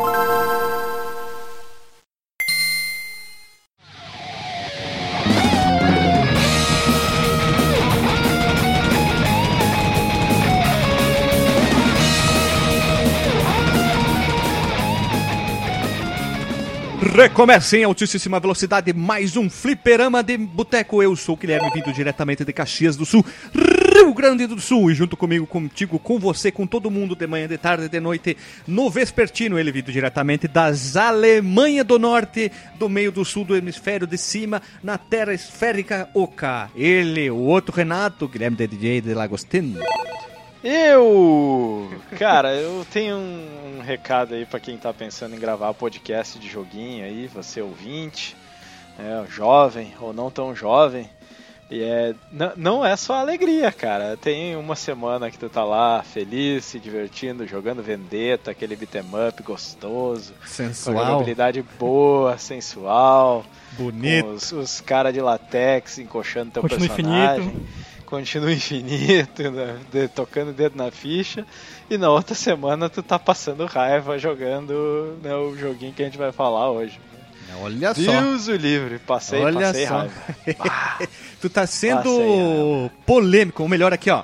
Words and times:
you 0.00 0.29
Recomeça 17.20 17.76
em 17.76 17.84
altíssima 17.84 18.40
velocidade 18.40 18.94
mais 18.94 19.36
um 19.36 19.50
fliperama 19.50 20.22
de 20.22 20.38
boteco. 20.38 21.02
Eu 21.02 21.14
sou 21.14 21.34
o 21.34 21.38
Guilherme, 21.38 21.70
vindo 21.70 21.92
diretamente 21.92 22.46
de 22.46 22.50
Caxias 22.50 22.96
do 22.96 23.04
Sul, 23.04 23.22
Rio 23.94 24.14
Grande 24.14 24.46
do 24.46 24.58
Sul. 24.58 24.90
E 24.90 24.94
junto 24.94 25.18
comigo, 25.18 25.46
contigo, 25.46 25.98
com 25.98 26.18
você, 26.18 26.50
com 26.50 26.66
todo 26.66 26.90
mundo, 26.90 27.14
de 27.14 27.26
manhã, 27.26 27.46
de 27.46 27.58
tarde, 27.58 27.90
de 27.90 28.00
noite, 28.00 28.38
no 28.66 28.88
Vespertino. 28.88 29.58
Ele 29.58 29.70
vindo 29.70 29.92
diretamente 29.92 30.48
das 30.48 30.96
Alemanha 30.96 31.84
do 31.84 31.98
Norte, 31.98 32.50
do 32.78 32.88
meio 32.88 33.12
do 33.12 33.22
sul 33.22 33.44
do 33.44 33.54
hemisfério 33.54 34.06
de 34.06 34.16
cima, 34.16 34.62
na 34.82 34.96
terra 34.96 35.34
esférica 35.34 36.08
Oca. 36.14 36.70
Ele, 36.74 37.30
o 37.30 37.36
outro 37.36 37.76
Renato, 37.76 38.28
Guilherme 38.28 38.56
de 38.56 38.66
DJ 38.66 39.02
de 39.02 39.12
Lagostino. 39.12 39.78
Eu, 40.62 41.90
cara, 42.18 42.54
eu 42.54 42.86
tenho 42.92 43.16
um, 43.16 43.78
um 43.78 43.80
recado 43.80 44.34
aí 44.34 44.44
para 44.44 44.60
quem 44.60 44.76
tá 44.76 44.92
pensando 44.92 45.34
em 45.34 45.38
gravar 45.38 45.72
podcast 45.72 46.38
de 46.38 46.48
joguinho 46.48 47.04
aí, 47.04 47.26
você 47.26 47.62
ouvinte, 47.62 48.36
é, 48.98 49.24
jovem 49.30 49.94
ou 50.00 50.12
não 50.12 50.30
tão 50.30 50.54
jovem. 50.54 51.08
E 51.70 51.84
é, 51.84 52.14
não 52.56 52.84
é 52.84 52.96
só 52.96 53.14
alegria, 53.14 53.70
cara. 53.70 54.16
Tem 54.16 54.56
uma 54.56 54.74
semana 54.74 55.30
que 55.30 55.38
tu 55.38 55.48
tá 55.48 55.62
lá 55.62 56.02
feliz, 56.02 56.64
se 56.64 56.80
divertindo, 56.80 57.46
jogando 57.46 57.80
Vendetta, 57.80 58.50
aquele 58.50 58.74
beat'em 58.74 59.04
up 59.28 59.40
gostoso. 59.44 60.34
Sensual. 60.44 60.96
Com 60.96 61.00
jogabilidade 61.04 61.64
boa, 61.78 62.36
sensual. 62.38 63.44
Bonito. 63.78 64.26
os, 64.30 64.50
os 64.50 64.80
caras 64.80 65.14
de 65.14 65.20
latex 65.20 65.98
encoxando 65.98 66.50
teu 66.50 66.62
Continua 66.62 66.88
personagem. 66.88 67.46
infinito. 67.46 67.66
Continua 68.10 68.50
infinito, 68.52 69.50
né? 69.50 69.78
de, 69.90 70.08
tocando 70.08 70.50
o 70.50 70.52
dedo 70.52 70.76
na 70.76 70.90
ficha. 70.90 71.46
E 71.88 71.96
na 71.96 72.10
outra 72.10 72.34
semana 72.34 72.90
tu 72.90 73.02
tá 73.02 73.18
passando 73.18 73.64
raiva 73.64 74.18
jogando 74.18 75.16
né, 75.22 75.34
o 75.34 75.56
joguinho 75.56 75.92
que 75.92 76.02
a 76.02 76.06
gente 76.06 76.18
vai 76.18 76.32
falar 76.32 76.70
hoje. 76.70 77.00
Olha 77.62 77.94
só. 77.94 78.00
Deus 78.00 78.48
o 78.48 78.54
livre, 78.54 78.98
passei, 78.98 79.40
Olha 79.40 79.60
passei 79.60 79.86
só. 79.86 79.98
raiva. 79.98 80.12
tu 81.40 81.48
tá 81.48 81.66
sendo 81.66 82.90
polêmico, 83.06 83.62
ou 83.62 83.68
melhor 83.68 83.92
aqui, 83.92 84.10
ó. 84.10 84.22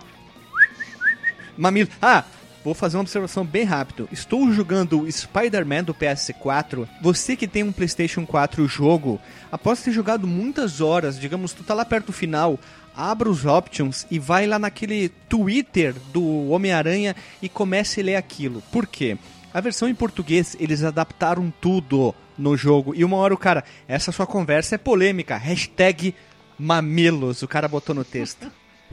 Mamilo. 1.56 1.88
Ah, 2.00 2.24
vou 2.64 2.74
fazer 2.74 2.96
uma 2.96 3.02
observação 3.02 3.44
bem 3.44 3.64
rápido. 3.64 4.08
Estou 4.12 4.52
jogando 4.52 5.02
o 5.02 5.10
Spider-Man 5.10 5.84
do 5.84 5.94
PS4. 5.94 6.86
Você 7.00 7.34
que 7.36 7.48
tem 7.48 7.62
um 7.62 7.72
PlayStation 7.72 8.26
4 8.26 8.62
o 8.62 8.68
jogo, 8.68 9.20
após 9.50 9.82
ter 9.82 9.90
jogado 9.90 10.26
muitas 10.26 10.80
horas, 10.80 11.18
digamos, 11.18 11.52
tu 11.52 11.64
tá 11.64 11.74
lá 11.74 11.84
perto 11.84 12.06
do 12.06 12.12
final, 12.12 12.58
abra 12.96 13.28
os 13.28 13.44
options 13.44 14.06
e 14.10 14.18
vai 14.18 14.46
lá 14.46 14.58
naquele 14.58 15.10
Twitter 15.28 15.94
do 16.12 16.48
Homem-Aranha 16.48 17.14
e 17.42 17.48
comece 17.48 18.00
a 18.00 18.04
ler 18.04 18.16
aquilo. 18.16 18.62
Por 18.72 18.86
quê? 18.86 19.18
A 19.52 19.60
versão 19.60 19.88
em 19.88 19.94
português, 19.94 20.56
eles 20.58 20.82
adaptaram 20.82 21.52
tudo 21.60 22.14
no 22.36 22.56
jogo. 22.56 22.94
E 22.94 23.04
uma 23.04 23.16
hora 23.16 23.34
o 23.34 23.38
cara, 23.38 23.64
essa 23.86 24.12
sua 24.12 24.26
conversa 24.26 24.74
é 24.74 24.78
polêmica. 24.78 25.36
Hashtag 25.36 26.14
mamilos, 26.58 27.42
o 27.42 27.48
cara 27.48 27.68
botou 27.68 27.94
no 27.94 28.04
texto. 28.04 28.50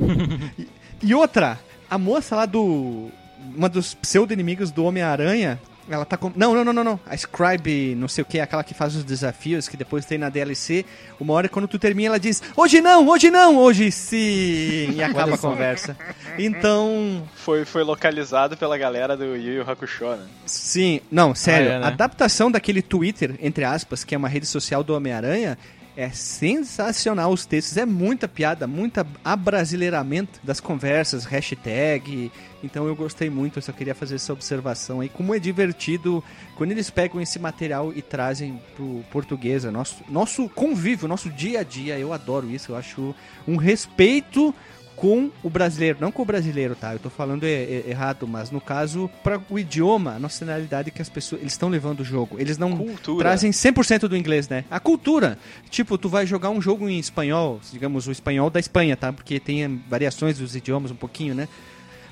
e, 0.57 0.67
e 1.01 1.15
outra, 1.15 1.59
a 1.89 1.97
moça 1.97 2.35
lá 2.35 2.45
do. 2.45 3.09
Uma 3.55 3.67
dos 3.67 3.93
pseudo-inimigos 3.93 4.71
do 4.71 4.85
Homem-Aranha. 4.85 5.59
Ela 5.89 6.05
tá 6.05 6.15
com. 6.15 6.31
Não, 6.35 6.53
não, 6.53 6.63
não, 6.63 6.73
não, 6.73 6.83
não. 6.83 6.99
A 7.05 7.15
Scribe, 7.15 7.95
não 7.95 8.07
sei 8.07 8.21
o 8.21 8.25
que, 8.25 8.39
aquela 8.39 8.63
que 8.63 8.73
faz 8.73 8.95
os 8.95 9.03
desafios, 9.03 9.67
que 9.67 9.75
depois 9.75 10.05
tem 10.05 10.17
na 10.17 10.29
DLC. 10.29 10.85
Uma 11.19 11.33
hora 11.33 11.49
quando 11.49 11.67
tu 11.67 11.77
termina, 11.77 12.09
ela 12.09 12.19
diz: 12.19 12.41
Hoje 12.55 12.79
não, 12.79 13.07
hoje 13.07 13.29
não, 13.29 13.57
hoje 13.57 13.91
sim. 13.91 14.91
E 14.95 15.03
acaba 15.03 15.35
a 15.35 15.37
conversa. 15.37 15.97
Então. 16.37 17.27
Foi, 17.35 17.65
foi 17.65 17.83
localizado 17.83 18.55
pela 18.55 18.77
galera 18.77 19.17
do 19.17 19.35
Yu 19.35 19.55
Yu 19.55 19.69
Hakusho, 19.69 20.15
né? 20.15 20.25
Sim, 20.45 21.01
não, 21.11 21.35
sério. 21.35 21.71
Ah, 21.71 21.73
é, 21.73 21.79
né? 21.79 21.85
A 21.85 21.87
adaptação 21.89 22.49
daquele 22.49 22.81
Twitter, 22.81 23.35
entre 23.41 23.65
aspas, 23.65 24.03
que 24.03 24.15
é 24.15 24.17
uma 24.17 24.29
rede 24.29 24.45
social 24.45 24.83
do 24.83 24.95
Homem-Aranha, 24.95 25.57
é 25.95 26.09
sensacional. 26.09 27.31
Os 27.31 27.45
textos 27.45 27.77
é 27.77 27.85
muita 27.85 28.27
piada, 28.27 28.65
muita 28.67 29.05
abrasileiramento 29.23 30.39
das 30.43 30.59
conversas, 30.59 31.25
hashtag. 31.25 32.31
Então 32.63 32.87
eu 32.87 32.95
gostei 32.95 33.29
muito, 33.29 33.57
eu 33.57 33.61
só 33.61 33.71
queria 33.71 33.93
fazer 33.93 34.15
essa 34.15 34.33
observação 34.33 35.01
aí. 35.01 35.09
Como 35.09 35.35
é 35.35 35.39
divertido 35.39 36.23
quando 36.55 36.71
eles 36.71 36.89
pegam 36.89 37.21
esse 37.21 37.37
material 37.37 37.91
e 37.93 38.01
trazem 38.01 38.59
pro 38.75 39.03
português, 39.11 39.63
nosso, 39.65 40.03
nosso 40.09 40.49
convívio, 40.49 41.07
nosso 41.07 41.29
dia 41.29 41.59
a 41.59 41.63
dia. 41.63 41.99
Eu 41.99 42.13
adoro 42.13 42.49
isso, 42.49 42.71
eu 42.71 42.75
acho 42.75 43.13
um 43.47 43.57
respeito 43.57 44.53
com 44.95 45.29
o 45.41 45.49
brasileiro, 45.49 45.97
não 45.99 46.11
com 46.11 46.21
o 46.21 46.25
brasileiro, 46.25 46.75
tá? 46.75 46.93
Eu 46.93 46.99
tô 46.99 47.09
falando 47.09 47.43
errado, 47.43 48.27
mas 48.27 48.51
no 48.51 48.61
caso, 48.61 49.09
para 49.23 49.41
o 49.49 49.59
idioma, 49.59 50.15
a 50.15 50.19
nacionalidade 50.19 50.91
que 50.91 51.01
as 51.01 51.09
pessoas, 51.09 51.41
eles 51.41 51.53
estão 51.53 51.67
levando 51.69 52.01
o 52.01 52.03
jogo. 52.05 52.37
Eles 52.39 52.57
não 52.57 52.75
Cultura. 52.77 53.19
trazem 53.29 53.51
100% 53.51 54.07
do 54.07 54.15
inglês, 54.15 54.47
né? 54.47 54.63
A 54.69 54.79
cultura. 54.79 55.37
Tipo, 55.69 55.97
tu 55.97 56.07
vai 56.09 56.25
jogar 56.25 56.49
um 56.51 56.61
jogo 56.61 56.87
em 56.87 56.99
espanhol, 56.99 57.59
digamos, 57.71 58.07
o 58.07 58.11
espanhol 58.11 58.49
da 58.49 58.59
Espanha, 58.59 58.95
tá? 58.95 59.11
Porque 59.11 59.39
tem 59.39 59.63
eh, 59.63 59.69
variações 59.89 60.37
dos 60.37 60.55
idiomas 60.55 60.91
um 60.91 60.95
pouquinho, 60.95 61.33
né? 61.35 61.47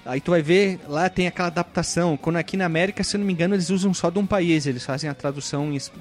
Aí 0.03 0.19
tu 0.19 0.31
vai 0.31 0.41
ver, 0.41 0.79
lá 0.87 1.07
tem 1.09 1.27
aquela 1.27 1.47
adaptação. 1.49 2.17
Quando 2.17 2.37
aqui 2.37 2.57
na 2.57 2.65
América, 2.65 3.03
se 3.03 3.15
eu 3.15 3.19
não 3.19 3.27
me 3.27 3.33
engano, 3.33 3.53
eles 3.53 3.69
usam 3.69 3.93
só 3.93 4.09
de 4.09 4.17
um 4.17 4.25
país. 4.25 4.65
Eles 4.65 4.83
fazem 4.83 5.07
a 5.07 5.13
tradução 5.13 5.71
em 5.71 5.75
es- 5.75 5.91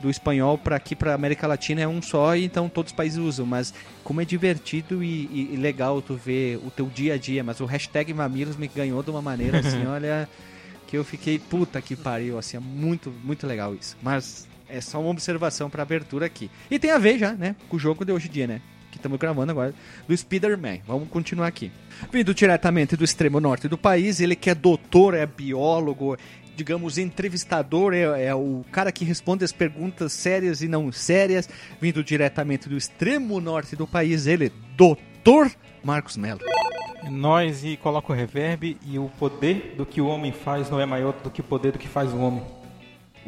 do 0.00 0.10
espanhol 0.10 0.58
para 0.58 0.76
aqui, 0.76 0.94
para 0.94 1.14
América 1.14 1.46
Latina, 1.46 1.80
é 1.80 1.88
um 1.88 2.02
só, 2.02 2.36
então 2.36 2.68
todos 2.68 2.92
os 2.92 2.96
países 2.96 3.18
usam. 3.18 3.46
Mas 3.46 3.72
como 4.04 4.20
é 4.20 4.24
divertido 4.24 5.02
e, 5.02 5.24
e- 5.32 5.50
e 5.54 5.56
legal 5.56 6.00
tu 6.02 6.14
ver 6.14 6.58
o 6.64 6.70
teu 6.70 6.86
dia 6.86 7.14
a 7.14 7.16
dia. 7.18 7.42
Mas 7.42 7.60
o 7.60 7.64
hashtag 7.64 8.12
Mamilos 8.12 8.56
me 8.56 8.68
ganhou 8.68 9.02
de 9.02 9.10
uma 9.10 9.22
maneira 9.22 9.60
assim, 9.60 9.84
olha, 9.88 10.28
que 10.86 10.96
eu 10.96 11.04
fiquei, 11.04 11.38
puta 11.38 11.80
que 11.80 11.96
pariu, 11.96 12.38
assim, 12.38 12.56
é 12.56 12.60
muito, 12.60 13.12
muito 13.24 13.46
legal 13.46 13.74
isso. 13.74 13.96
Mas 14.02 14.46
é 14.68 14.80
só 14.80 15.00
uma 15.00 15.10
observação 15.10 15.70
para 15.70 15.82
abertura 15.82 16.26
aqui. 16.26 16.50
E 16.70 16.78
tem 16.78 16.90
a 16.90 16.98
ver 16.98 17.18
já, 17.18 17.32
né, 17.32 17.56
com 17.68 17.76
o 17.76 17.80
jogo 17.80 18.04
de 18.04 18.12
hoje 18.12 18.28
em 18.28 18.32
dia, 18.32 18.46
né? 18.46 18.60
Que 18.90 18.98
estamos 18.98 19.18
gravando 19.18 19.50
agora, 19.52 19.74
do 20.08 20.16
Spider-Man. 20.16 20.78
Vamos 20.86 21.08
continuar 21.08 21.46
aqui. 21.48 21.70
Vindo 22.10 22.32
diretamente 22.34 22.96
do 22.96 23.04
extremo 23.04 23.38
norte 23.40 23.68
do 23.68 23.76
país, 23.76 24.20
ele 24.20 24.34
que 24.34 24.48
é 24.48 24.54
doutor, 24.54 25.12
é 25.14 25.26
biólogo, 25.26 26.16
digamos, 26.56 26.98
entrevistador, 26.98 27.92
é, 27.92 28.24
é 28.24 28.34
o 28.34 28.64
cara 28.72 28.90
que 28.90 29.04
responde 29.04 29.44
as 29.44 29.52
perguntas 29.52 30.12
sérias 30.12 30.62
e 30.62 30.68
não 30.68 30.90
sérias. 30.90 31.48
Vindo 31.80 32.02
diretamente 32.02 32.68
do 32.68 32.76
extremo 32.76 33.40
norte 33.40 33.76
do 33.76 33.86
país, 33.86 34.26
ele, 34.26 34.50
doutor 34.76 35.50
Marcos 35.84 36.16
Melo. 36.16 36.40
Nós 37.10 37.64
e 37.64 37.76
coloca 37.76 38.12
o 38.12 38.16
reverb 38.16 38.76
e 38.84 38.98
o 38.98 39.08
poder 39.18 39.74
do 39.76 39.86
que 39.86 40.00
o 40.00 40.06
homem 40.06 40.32
faz 40.32 40.68
não 40.70 40.80
é 40.80 40.86
maior 40.86 41.12
do 41.22 41.30
que 41.30 41.40
o 41.40 41.44
poder 41.44 41.72
do 41.72 41.78
que 41.78 41.86
faz 41.86 42.12
o 42.12 42.18
homem. 42.18 42.42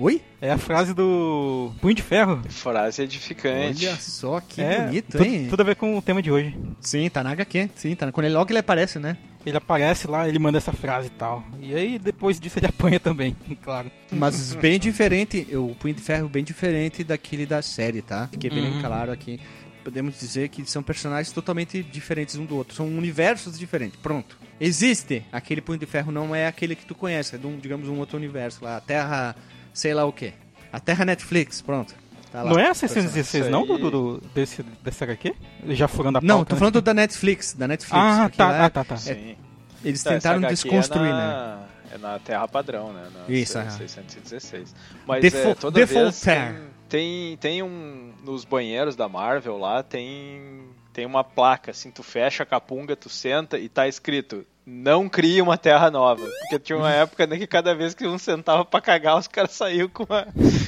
Oi? 0.01 0.23
É 0.41 0.53
a 0.53 0.59
frase 0.59 0.95
do 0.95 1.73
Punho 1.81 1.95
de 1.95 2.03
Ferro. 2.03 2.41
Frase 2.49 3.03
edificante. 3.03 3.87
Olha 3.87 3.97
só 3.97 4.41
que 4.41 4.61
é, 4.61 4.87
bonito, 4.87 5.11
tudo, 5.11 5.25
hein? 5.25 5.47
tudo 5.51 5.61
a 5.61 5.65
ver 5.65 5.75
com 5.75 5.99
o 5.99 6.03
tema 6.03 6.23
de 6.23 6.31
hoje. 6.31 6.57
Sim, 6.81 7.11
tá 7.11 7.25
na 7.25 7.33
HQ. 7.33 7.71
Sim, 7.75 7.97
tá. 7.97 8.13
Quando 8.13 8.27
ele, 8.27 8.35
logo 8.35 8.51
ele 8.51 8.61
aparece, 8.61 9.01
né? 9.01 9.17
Ele 9.49 9.57
aparece 9.57 10.07
lá, 10.07 10.29
ele 10.29 10.39
manda 10.39 10.59
essa 10.59 10.73
frase 10.73 11.07
e 11.09 11.11
tal. 11.11 11.45
E 11.61 11.75
aí 11.75 11.99
depois 11.99 12.39
disso 12.39 12.59
ele 12.59 12.67
apanha 12.69 13.01
também, 13.01 13.35
claro. 13.63 13.91
Mas 14.13 14.55
bem 14.55 14.79
diferente, 14.79 15.47
o 15.57 15.75
Punho 15.75 15.95
de 15.95 16.03
Ferro 16.03 16.29
bem 16.29 16.45
diferente 16.45 17.03
daquele 17.03 17.47
da 17.47 17.63
série, 17.63 18.03
tá? 18.03 18.29
Fiquei 18.31 18.51
bem 18.51 18.73
Uhum. 18.75 18.81
claro 18.81 19.11
aqui. 19.13 19.41
Podemos 19.85 20.19
dizer 20.21 20.51
que 20.51 20.69
são 20.71 20.83
personagens 20.83 21.33
totalmente 21.33 21.83
diferentes 21.83 22.37
um 22.37 22.45
do 22.45 22.57
outro. 22.57 22.75
São 22.75 22.87
universos 22.87 23.59
diferentes. 23.59 23.99
Pronto. 24.01 24.37
Existe. 24.61 25.25
Aquele 25.33 25.63
Punho 25.63 25.79
de 25.79 25.87
Ferro 25.87 26.13
não 26.13 26.35
é 26.35 26.47
aquele 26.47 26.75
que 26.75 26.85
tu 26.85 26.95
conhece. 26.95 27.37
É 27.37 27.39
de 27.39 27.47
um, 27.47 27.57
digamos, 27.57 27.89
um 27.89 27.99
outro 27.99 28.17
universo 28.19 28.63
lá. 28.65 28.77
A 28.77 28.81
Terra, 28.81 29.35
sei 29.73 29.95
lá 29.95 30.05
o 30.05 30.13
quê. 30.13 30.35
A 30.71 30.79
Terra 30.79 31.07
Netflix, 31.07 31.63
pronto. 31.63 31.95
Tá 32.31 32.43
lá. 32.43 32.51
não 32.51 32.59
é 32.59 32.69
a 32.69 32.73
Isso 32.73 32.81
616 32.81 33.47
aí. 33.47 33.51
não, 33.51 33.67
do, 33.67 33.91
do, 33.91 34.21
desse, 34.35 34.63
dessa 34.63 35.05
HQ? 35.05 35.35
Já 35.69 35.89
furando 35.89 36.19
a 36.19 36.21
Não, 36.21 36.37
pauta, 36.37 36.51
tô 36.51 36.55
né? 36.55 36.59
falando 36.59 36.81
da 36.83 36.93
Netflix. 36.95 37.55
Da 37.55 37.67
Netflix. 37.69 37.99
Ah, 38.05 38.29
porque 38.29 38.43
lá 38.43 38.49
tá, 38.53 38.65
ah, 38.67 38.71
tá, 38.71 38.85
tá. 38.85 38.97
Sim. 38.97 39.37
Eles 39.85 40.03
Tá, 40.03 40.11
essa 40.15 40.21
tentaram 40.21 40.39
HQ 40.39 40.55
desconstruir, 40.55 41.09
é 41.09 41.13
né? 41.13 41.17
na, 41.19 41.59
É 41.95 41.99
na 41.99 42.19
Terra 42.19 42.47
Padrão, 42.49 42.93
né? 42.93 43.09
Na 43.15 43.33
Isso, 43.35 43.53
se- 43.53 43.59
aham. 43.59 43.71
616. 43.71 44.75
Mas 45.07 45.23
Defo- 45.23 45.37
é, 45.49 45.55
toda 45.55 45.87
vez 45.87 46.21
tem, 46.21 46.55
tem, 46.89 47.37
tem 47.39 47.63
um... 47.63 48.13
Nos 48.25 48.45
banheiros 48.45 48.95
da 48.97 49.09
Marvel 49.09 49.57
lá, 49.57 49.83
tem, 49.83 50.65
tem 50.93 51.07
uma 51.07 51.25
placa, 51.25 51.71
assim, 51.71 51.91
tu 51.91 52.03
fecha 52.03 52.43
a 52.43 52.47
capunga, 52.47 52.95
tu 52.97 53.09
senta 53.09 53.59
e 53.59 53.69
tá 53.69 53.89
escrito... 53.89 54.45
Não 54.71 55.09
crie 55.09 55.41
uma 55.41 55.57
terra 55.57 55.91
nova. 55.91 56.23
Porque 56.41 56.59
tinha 56.59 56.77
uma 56.77 56.93
época 56.93 57.27
né, 57.27 57.39
que 57.39 57.47
cada 57.47 57.75
vez 57.75 57.95
que 57.95 58.07
um 58.07 58.19
sentava 58.19 58.65
pra 58.67 58.83
cagar, 58.83 59.17
os 59.19 59.27
caras 59.27 59.53
saíam 59.53 59.89
com, 59.89 60.05
uma- 60.05 60.27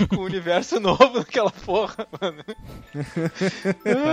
com 0.09 0.17
um 0.17 0.25
universo 0.25 0.81
novo 0.81 1.19
naquela 1.19 1.51
porra, 1.51 2.07
mano. 2.21 2.43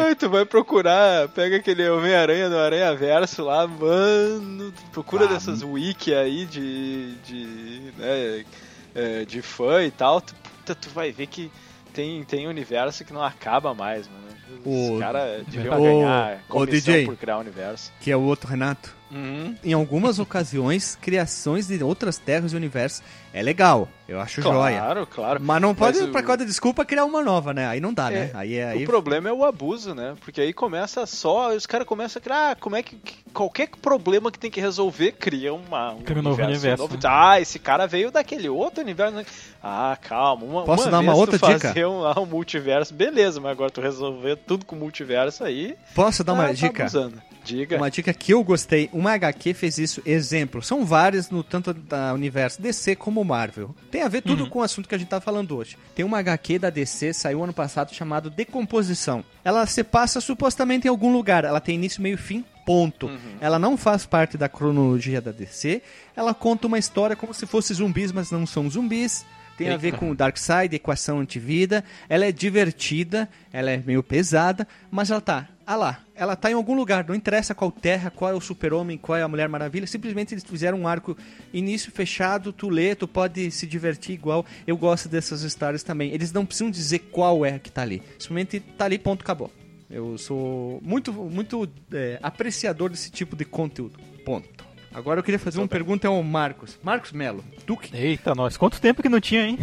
Ai, 0.06 0.16
tu 0.16 0.30
vai 0.30 0.46
procurar, 0.46 1.30
pega 1.30 1.58
aquele 1.58 1.88
Homem-Aranha 1.90 2.50
no 2.50 2.58
Aranha 2.58 2.94
Verso 2.96 3.44
lá, 3.46 3.66
mano. 3.66 4.74
Procura 4.92 5.24
Ah, 5.26 5.28
dessas 5.30 5.64
wiki 5.64 6.14
aí 6.14 6.46
de. 6.46 7.14
de 7.26 7.94
né, 7.98 8.46
é, 8.94 9.26
de 9.26 9.42
fã 9.42 9.84
e 9.84 9.92
tal, 9.92 10.20
tu, 10.20 10.34
puta, 10.36 10.74
tu 10.76 10.90
vai 10.90 11.12
ver 11.12 11.28
que 11.28 11.52
tem, 11.94 12.24
tem 12.24 12.48
universo 12.48 13.06
que 13.06 13.14
não 13.14 13.24
acaba 13.24 13.74
mais, 13.74 14.08
mano. 14.08 14.28
Os 14.66 14.98
O- 14.98 15.00
caras 15.00 15.46
deviam 15.48 15.80
o- 15.80 15.84
ganhar 15.84 16.40
o 16.50 16.54
comissão 16.54 16.94
DJ. 16.94 17.06
por 17.06 17.16
criar 17.16 17.38
universo. 17.38 17.92
Que 18.02 18.12
é 18.12 18.18
o 18.18 18.22
outro 18.22 18.50
Renato. 18.50 18.97
Uhum. 19.12 19.56
Em 19.64 19.74
algumas 19.74 20.20
ocasiões, 20.20 20.98
criações 21.02 21.68
de 21.68 21.82
outras 21.84 22.18
terras 22.18 22.54
e 22.54 22.56
universos 22.56 23.02
é 23.34 23.42
legal. 23.42 23.88
Eu 24.08 24.20
acho 24.22 24.42
joia. 24.42 24.78
Claro, 24.80 25.08
claro. 25.08 25.40
Mas 25.44 25.62
não 25.62 25.76
pode, 25.76 26.00
Mas 26.00 26.08
o- 26.10 26.12
por 26.12 26.22
causa 26.24 26.38
da 26.38 26.46
desculpa, 26.46 26.86
criar 26.86 27.04
uma 27.06 27.22
nova, 27.24 27.54
né? 27.54 27.68
Aí 27.68 27.80
não 27.80 27.94
dá, 27.94 28.10
né? 28.10 28.32
É, 28.34 28.38
Aí 28.38 28.56
é. 28.56 28.70
Aí... 28.70 28.84
O 28.84 28.86
problema 28.88 29.28
é 29.30 29.34
o 29.34 29.44
abuso, 29.44 29.94
né? 29.94 30.16
Porque 30.22 30.40
aí 30.42 30.54
começa 30.54 31.06
só, 31.06 31.54
os 31.54 31.66
caras 31.66 31.86
começam 31.88 32.20
a 32.20 32.24
criar, 32.24 32.52
ah, 32.52 32.56
como 32.56 32.76
é 32.76 32.84
que, 32.84 32.96
que- 32.96 33.16
qualquer 33.34 33.70
problema 33.82 34.32
que 34.32 34.40
tem 34.40 34.50
que 34.50 34.60
resolver 34.62 35.12
cria 35.14 35.54
uma, 35.54 35.92
um 35.92 36.02
Cria 36.02 36.20
um 36.20 36.24
novo 36.24 36.42
universo, 36.42 36.84
novo. 36.84 36.94
né? 36.96 37.00
Ah, 37.06 37.40
esse 37.40 37.60
cara 37.60 37.86
veio 37.86 38.10
daquele 38.12 38.48
outro 38.50 38.82
universo. 38.82 39.16
né? 39.16 39.26
Ah, 39.62 39.98
calma, 40.02 40.46
uma, 40.46 40.64
Posso 40.64 40.84
uma 40.84 40.92
dar 40.92 41.00
uma 41.00 41.14
outra 41.16 41.38
tu 41.38 41.46
dica? 41.48 41.68
fazer 41.68 41.86
um, 41.86 42.06
ah, 42.06 42.20
um 42.20 42.26
multiverso, 42.26 42.94
beleza, 42.94 43.40
mas 43.42 43.52
agora 43.52 43.70
tu 43.70 43.82
resolver 43.82 44.38
tudo 44.38 44.66
com 44.66 44.76
multiverso 44.76 45.44
aí, 45.44 45.76
Posso 45.94 46.24
dar 46.24 46.34
uma 46.34 46.44
tá- 46.44 46.48
tá 46.50 46.54
dica? 46.54 46.84
abusando. 46.84 47.22
Diga. 47.48 47.78
Uma 47.78 47.90
dica 47.90 48.14
que 48.14 48.34
eu 48.34 48.44
gostei, 48.44 48.90
uma 48.92 49.12
HQ 49.14 49.54
fez 49.54 49.78
isso, 49.78 50.02
exemplo. 50.06 50.62
São 50.62 50.86
várias 50.86 51.30
no 51.30 51.44
tanto 51.44 51.74
da 51.74 52.14
universo 52.14 52.62
DC 52.62 52.96
como 52.96 53.24
Marvel. 53.24 53.74
Tem 53.90 54.02
a 54.04 54.08
ver 54.08 54.22
tudo 54.22 54.44
Uhum. 54.44 54.50
com 54.50 54.60
o 54.60 54.64
assunto 54.64 54.88
que 54.90 54.96
a 54.96 54.98
gente 54.98 55.08
tá 55.08 55.22
falando 55.22 55.56
hoje. 55.56 55.78
Tem 55.96 56.04
uma 56.06 56.20
HQ 56.20 56.60
da 56.60 56.70
DC, 56.70 57.14
saiu 57.14 57.44
ano 57.44 57.54
passado, 57.54 57.94
chamado 57.94 58.30
Decomposição. 58.30 59.24
Ela 59.44 59.66
se 59.66 59.84
passa 59.84 60.20
supostamente 60.20 60.88
em 60.88 60.90
algum 60.90 61.12
lugar. 61.12 61.46
Ela 61.46 61.60
tem 61.62 61.76
início, 61.76 62.02
meio 62.02 62.18
fim, 62.18 62.44
ponto. 62.66 63.08
Uhum. 63.08 63.38
Ela 63.40 63.58
não 63.58 63.78
faz 63.78 64.06
parte 64.06 64.38
da 64.38 64.50
cronologia 64.50 65.22
da 65.22 65.32
DC. 65.32 65.82
Ela 66.16 66.34
conta 66.34 66.68
uma 66.68 66.78
história 66.78 67.16
como 67.16 67.34
se 67.34 67.46
fosse 67.46 67.74
zumbis, 67.74 68.12
mas 68.12 68.30
não 68.32 68.46
são 68.46 68.70
zumbis. 68.70 69.26
Tem 69.58 69.70
a 69.72 69.78
ver 69.78 69.94
com 69.94 70.12
o 70.12 70.16
Darkseid, 70.16 70.76
equação 70.76 71.20
antivida. 71.20 71.84
Ela 72.08 72.26
é 72.26 72.32
divertida, 72.32 73.28
ela 73.52 73.72
é 73.72 73.78
meio 73.78 74.04
pesada, 74.04 74.68
mas 74.92 75.10
ela 75.10 75.20
tá. 75.22 75.48
Ah 75.70 75.76
lá, 75.76 76.00
ela 76.16 76.34
tá 76.34 76.50
em 76.50 76.54
algum 76.54 76.74
lugar, 76.74 77.06
não 77.06 77.14
interessa 77.14 77.54
qual 77.54 77.70
terra, 77.70 78.10
qual 78.10 78.32
é 78.32 78.34
o 78.34 78.40
super-homem, 78.40 78.98
qual 78.98 79.18
é 79.18 79.22
a 79.22 79.28
Mulher 79.28 79.50
Maravilha, 79.50 79.86
simplesmente 79.86 80.34
eles 80.34 80.46
fizeram 80.46 80.80
um 80.80 80.88
arco 80.88 81.18
início 81.52 81.92
fechado, 81.92 82.54
tu 82.54 82.70
lê, 82.70 82.96
tu 82.96 83.06
pode 83.06 83.52
se 83.52 83.68
divertir 83.68 84.16
igual. 84.16 84.46
Eu 84.66 84.78
gosto 84.78 85.10
dessas 85.10 85.42
histórias 85.42 85.84
também. 85.84 86.14
Eles 86.14 86.32
não 86.32 86.46
precisam 86.46 86.72
dizer 86.72 87.00
qual 87.12 87.46
é 87.46 87.60
que 87.60 87.70
tá 87.70 87.82
ali. 87.82 88.02
Simplesmente 88.18 88.62
tá 88.62 88.86
ali, 88.86 88.98
ponto, 88.98 89.24
acabou. 89.24 89.52
Eu 89.90 90.18
sou 90.18 90.80
muito, 90.82 91.12
muito 91.12 91.70
é, 91.92 92.18
apreciador 92.24 92.90
desse 92.90 93.12
tipo 93.12 93.36
de 93.36 93.44
conteúdo. 93.44 94.00
Ponto. 94.24 94.66
Agora 94.94 95.20
eu 95.20 95.24
queria 95.24 95.38
fazer 95.38 95.60
uma 95.60 95.68
pergunta 95.68 96.08
ao 96.08 96.24
Marcos. 96.24 96.80
Marcos 96.82 97.12
Melo, 97.12 97.44
tu 97.66 97.76
que 97.76 97.94
Eita, 97.94 98.34
nós. 98.34 98.56
Quanto 98.56 98.80
tempo 98.80 99.02
que 99.02 99.10
não 99.10 99.20
tinha, 99.20 99.46
hein? 99.46 99.60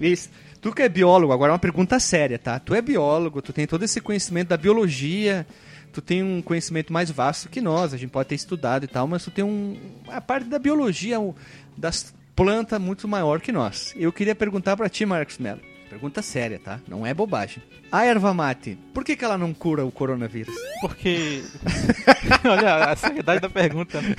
isso. 0.00 0.28
Tu 0.66 0.72
que 0.72 0.82
é 0.82 0.88
biólogo, 0.88 1.32
agora 1.32 1.52
é 1.52 1.54
uma 1.54 1.60
pergunta 1.60 2.00
séria, 2.00 2.40
tá? 2.40 2.58
Tu 2.58 2.74
é 2.74 2.82
biólogo, 2.82 3.40
tu 3.40 3.52
tem 3.52 3.68
todo 3.68 3.84
esse 3.84 4.00
conhecimento 4.00 4.48
da 4.48 4.56
biologia, 4.56 5.46
tu 5.92 6.02
tem 6.02 6.24
um 6.24 6.42
conhecimento 6.42 6.92
mais 6.92 7.08
vasto 7.08 7.48
que 7.48 7.60
nós, 7.60 7.94
a 7.94 7.96
gente 7.96 8.10
pode 8.10 8.30
ter 8.30 8.34
estudado 8.34 8.82
e 8.82 8.88
tal, 8.88 9.06
mas 9.06 9.22
tu 9.22 9.30
tem 9.30 9.44
um 9.44 9.78
a 10.08 10.20
parte 10.20 10.48
da 10.48 10.58
biologia 10.58 11.18
das 11.76 12.12
plantas 12.34 12.80
muito 12.80 13.06
maior 13.06 13.40
que 13.40 13.52
nós. 13.52 13.94
Eu 13.96 14.12
queria 14.12 14.34
perguntar 14.34 14.76
pra 14.76 14.88
ti, 14.88 15.06
Marcos 15.06 15.38
Mello. 15.38 15.60
Pergunta 15.88 16.20
séria, 16.20 16.58
tá? 16.58 16.80
Não 16.88 17.06
é 17.06 17.14
bobagem. 17.14 17.62
A 17.92 18.04
erva 18.04 18.34
mate, 18.34 18.76
por 18.92 19.04
que, 19.04 19.14
que 19.14 19.24
ela 19.24 19.38
não 19.38 19.54
cura 19.54 19.84
o 19.84 19.92
coronavírus? 19.92 20.56
Porque. 20.80 21.44
Olha 22.44 22.90
a 22.90 22.96
seriedade 22.96 23.38
da 23.38 23.48
pergunta. 23.48 24.02
né? 24.02 24.16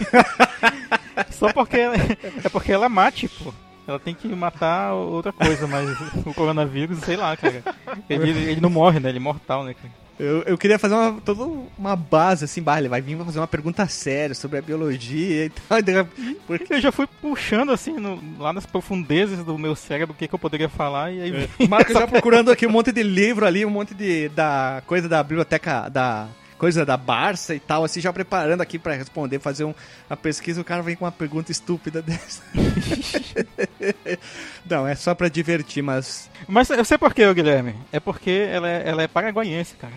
Só 1.30 1.52
porque 1.52 1.76
ela... 1.76 1.96
é 1.98 2.48
porque 2.50 2.72
ela 2.72 2.86
é 2.86 2.90
mate, 2.90 3.28
pô. 3.28 3.54
Ela 3.88 4.00
tem 4.00 4.14
que 4.14 4.28
matar 4.28 4.94
outra 4.94 5.32
coisa, 5.32 5.66
mas 5.66 5.90
o 6.26 6.34
coronavírus, 6.34 7.00
sei 7.00 7.16
lá, 7.16 7.36
cara. 7.38 7.64
Ele, 8.10 8.32
ele 8.52 8.62
não 8.62 8.70
morre, 8.70 9.00
né? 9.00 9.10
Ele 9.10 9.18
é 9.18 9.22
mortal, 9.22 9.64
né, 9.64 9.74
cara? 9.74 9.94
Eu, 10.20 10.42
eu 10.44 10.58
queria 10.58 10.80
fazer 10.80 10.96
uma, 10.96 11.22
toda 11.22 11.44
uma 11.78 11.96
base 11.96 12.44
assim, 12.46 12.60
bah, 12.60 12.80
ele 12.80 12.90
vai 12.90 13.00
vir 13.00 13.16
fazer 13.24 13.40
uma 13.40 13.46
pergunta 13.48 13.88
séria 13.88 14.34
sobre 14.34 14.58
a 14.58 14.62
biologia 14.64 15.46
e 15.46 15.50
tal. 15.50 15.78
Porque 16.48 16.74
Eu 16.74 16.82
já 16.82 16.92
fui 16.92 17.06
puxando, 17.22 17.72
assim, 17.72 17.94
no- 17.94 18.20
lá 18.40 18.52
nas 18.52 18.66
profundezas 18.66 19.46
do 19.46 19.58
meu 19.60 19.76
cérebro 19.76 20.16
o 20.16 20.18
que, 20.18 20.28
que 20.28 20.34
eu 20.34 20.40
poderia 20.40 20.68
falar 20.68 21.12
e 21.12 21.22
aí. 21.22 21.50
O 21.64 21.70
Marcos 21.70 21.94
já 21.94 22.08
procurando 22.08 22.50
aqui 22.52 22.66
um 22.66 22.72
monte 22.72 22.92
de 22.92 23.04
livro 23.04 23.46
ali, 23.46 23.64
um 23.64 23.70
monte 23.70 23.94
de 23.94 24.28
da 24.30 24.82
coisa 24.88 25.08
da 25.08 25.22
biblioteca 25.22 25.88
da 25.88 26.28
coisa 26.58 26.86
da 26.86 26.98
Barça 26.98 27.54
e 27.54 27.60
tal, 27.60 27.84
assim, 27.84 28.02
já 28.02 28.12
preparando 28.12 28.62
aqui 28.62 28.80
pra 28.80 28.94
responder, 28.94 29.40
fazer 29.40 29.64
um, 29.64 29.74
uma 30.10 30.18
pesquisa, 30.18 30.60
o 30.60 30.64
cara 30.64 30.82
vem 30.82 30.96
com 30.96 31.06
uma 31.06 31.12
pergunta 31.12 31.52
estúpida 31.52 32.02
dessa. 32.04 32.42
Não, 34.70 34.88
é 34.88 34.96
só 34.96 35.14
pra 35.14 35.30
divertir, 35.30 35.82
mas 35.84 36.30
Mas 36.48 36.70
eu 36.70 36.84
sei 36.84 36.98
por 36.98 37.14
quê, 37.14 37.32
Guilherme. 37.34 37.76
É 37.92 38.00
porque 38.00 38.48
ela 38.52 38.70
é, 38.70 38.84
ela 38.88 39.04
é 39.04 39.08
paraguaiense, 39.08 39.76
cara. 39.76 39.94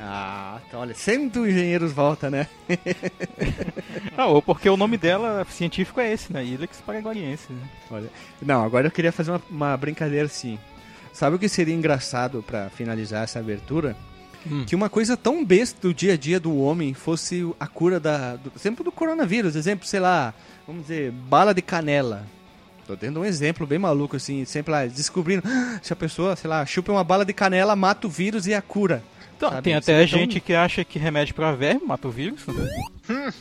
ah, 0.00 0.58
então, 0.66 0.80
olha, 0.80 0.94
sempre 0.94 1.38
o 1.40 1.46
engenheiros 1.48 1.92
volta, 1.92 2.30
né? 2.30 2.46
Ah, 4.14 4.26
ou 4.26 4.42
porque 4.42 4.68
o 4.68 4.76
nome 4.76 4.98
dela 4.98 5.46
científico 5.48 5.98
é 5.98 6.12
esse, 6.12 6.30
né? 6.32 6.44
Ilex 6.44 6.82
paraguaiense. 6.84 7.50
Né? 7.50 7.62
Olha. 7.90 8.10
Não, 8.42 8.62
agora 8.62 8.86
eu 8.86 8.90
queria 8.90 9.10
fazer 9.10 9.30
uma, 9.30 9.42
uma 9.50 9.76
brincadeira 9.76 10.26
assim. 10.26 10.58
Sabe 11.14 11.36
o 11.36 11.38
que 11.38 11.48
seria 11.48 11.74
engraçado 11.74 12.42
pra 12.42 12.68
finalizar 12.68 13.24
essa 13.24 13.38
abertura? 13.38 13.96
Hum. 14.50 14.64
Que 14.66 14.74
uma 14.74 14.88
coisa 14.88 15.16
tão 15.16 15.44
besta 15.44 15.78
do 15.80 15.94
dia 15.94 16.14
a 16.14 16.16
dia 16.16 16.40
do 16.40 16.56
homem 16.58 16.94
fosse 16.94 17.48
a 17.60 17.66
cura 17.66 18.00
da. 18.00 18.36
Do, 18.36 18.52
exemplo 18.56 18.84
do 18.84 18.90
coronavírus, 18.92 19.54
exemplo, 19.56 19.86
sei 19.86 20.00
lá, 20.00 20.34
vamos 20.66 20.82
dizer, 20.82 21.10
bala 21.12 21.54
de 21.54 21.62
canela. 21.62 22.26
Tô 22.86 22.96
dando 22.96 23.20
um 23.20 23.24
exemplo 23.24 23.66
bem 23.66 23.78
maluco, 23.78 24.16
assim, 24.16 24.44
sempre 24.44 24.72
lá, 24.72 24.84
descobrindo 24.86 25.42
"Ah, 25.46 25.78
se 25.80 25.92
a 25.92 25.96
pessoa, 25.96 26.34
sei 26.34 26.50
lá, 26.50 26.66
chupa 26.66 26.90
uma 26.90 27.04
bala 27.04 27.24
de 27.24 27.32
canela, 27.32 27.76
mata 27.76 28.06
o 28.08 28.10
vírus 28.10 28.46
e 28.48 28.54
a 28.54 28.60
cura. 28.60 29.02
Então, 29.36 29.50
Sabe? 29.50 29.62
tem 29.62 29.74
até 29.74 29.98
tão- 29.98 30.06
gente 30.06 30.40
que 30.40 30.52
acha 30.52 30.84
que 30.84 30.98
remédio 30.98 31.34
pra 31.34 31.52
verme 31.52 31.82
mata 31.86 32.06
o 32.08 32.10
vírus. 32.10 32.40
né? 32.46 33.32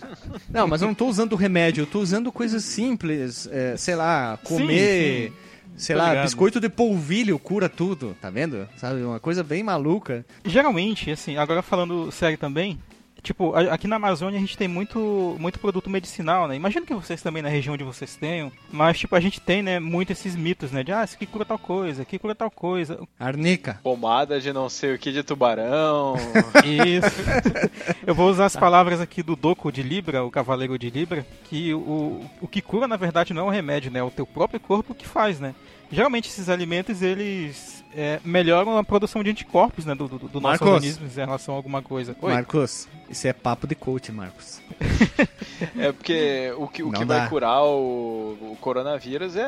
Não, 0.49 0.67
mas 0.67 0.81
eu 0.81 0.87
não 0.87 0.95
tô 0.95 1.07
usando 1.07 1.35
remédio, 1.35 1.83
eu 1.83 1.85
tô 1.87 1.99
usando 1.99 2.31
coisas 2.31 2.63
simples, 2.63 3.47
é, 3.51 3.75
sei 3.77 3.95
lá, 3.95 4.37
comer, 4.43 5.29
sim. 5.31 5.33
Sei 5.81 5.95
Tô 5.95 6.01
lá, 6.01 6.09
ligado. 6.09 6.23
biscoito 6.25 6.59
de 6.59 6.69
polvilho 6.69 7.37
cura 7.39 7.67
tudo, 7.67 8.15
tá 8.21 8.29
vendo? 8.29 8.67
Sabe, 8.77 9.01
uma 9.03 9.19
coisa 9.19 9.43
bem 9.43 9.63
maluca. 9.63 10.25
Geralmente, 10.45 11.11
assim, 11.11 11.37
agora 11.37 11.61
falando 11.61 12.11
sério 12.11 12.37
também, 12.37 12.79
tipo, 13.21 13.53
aqui 13.55 13.87
na 13.87 13.97
Amazônia 13.97 14.37
a 14.37 14.41
gente 14.41 14.57
tem 14.57 14.67
muito, 14.67 15.35
muito 15.39 15.59
produto 15.59 15.89
medicinal, 15.89 16.47
né? 16.47 16.55
Imagino 16.55 16.85
que 16.85 16.93
vocês 16.93 17.21
também 17.21 17.41
na 17.43 17.49
região 17.49 17.73
onde 17.73 17.83
vocês 17.83 18.15
tenham, 18.15 18.51
mas 18.71 18.97
tipo, 18.99 19.15
a 19.15 19.19
gente 19.19 19.39
tem, 19.39 19.61
né, 19.61 19.79
muito 19.79 20.11
esses 20.11 20.35
mitos, 20.35 20.71
né? 20.71 20.83
De, 20.83 20.91
ah, 20.91 21.03
isso 21.03 21.15
aqui 21.15 21.25
cura 21.25 21.45
tal 21.45 21.59
coisa, 21.59 22.01
aqui 22.01 22.17
cura 22.17 22.33
tal 22.35 22.49
coisa. 22.49 22.99
Arnica. 23.19 23.79
Pomada 23.83 24.39
de 24.39 24.51
não 24.51 24.69
sei 24.69 24.95
o 24.95 24.99
que 24.99 25.11
de 25.11 25.23
tubarão. 25.23 26.15
Isso. 26.65 27.21
Eu 28.05 28.15
vou 28.15 28.29
usar 28.29 28.45
as 28.45 28.55
palavras 28.55 28.99
aqui 28.99 29.21
do 29.21 29.35
Doco 29.35 29.71
de 29.71 29.83
Libra, 29.83 30.23
o 30.23 30.31
Cavaleiro 30.31 30.77
de 30.77 30.89
Libra, 30.89 31.25
que 31.45 31.73
o, 31.73 32.25
o 32.41 32.47
que 32.47 32.61
cura 32.61 32.87
na 32.87 32.97
verdade 32.97 33.33
não 33.33 33.43
é 33.43 33.45
um 33.45 33.49
remédio, 33.49 33.91
né? 33.91 33.99
É 33.99 34.03
o 34.03 34.11
teu 34.11 34.25
próprio 34.25 34.59
corpo 34.59 34.95
que 34.95 35.07
faz, 35.07 35.39
né? 35.39 35.53
Geralmente 35.91 36.29
esses 36.29 36.47
alimentos 36.49 37.01
eles 37.01 37.83
é, 37.95 38.19
melhoram 38.23 38.77
a 38.77 38.83
produção 38.83 39.23
de 39.23 39.29
anticorpos, 39.29 39.85
né? 39.85 39.93
Do, 39.93 40.07
do, 40.07 40.17
do 40.27 40.39
nosso 40.41 40.63
organismo 40.63 41.05
em 41.05 41.09
relação 41.09 41.53
a 41.53 41.57
alguma 41.57 41.81
coisa. 41.81 42.15
Oi. 42.21 42.33
Marcos, 42.33 42.87
isso 43.09 43.27
é 43.27 43.33
papo 43.33 43.67
de 43.67 43.75
coach, 43.75 44.11
Marcos. 44.11 44.61
É 45.77 45.91
porque 45.91 46.53
o 46.57 46.67
que, 46.67 46.83
o 46.83 46.91
que 46.91 47.05
vai 47.05 47.27
curar 47.29 47.63
o, 47.63 48.37
o 48.41 48.57
coronavírus 48.59 49.35
é, 49.35 49.45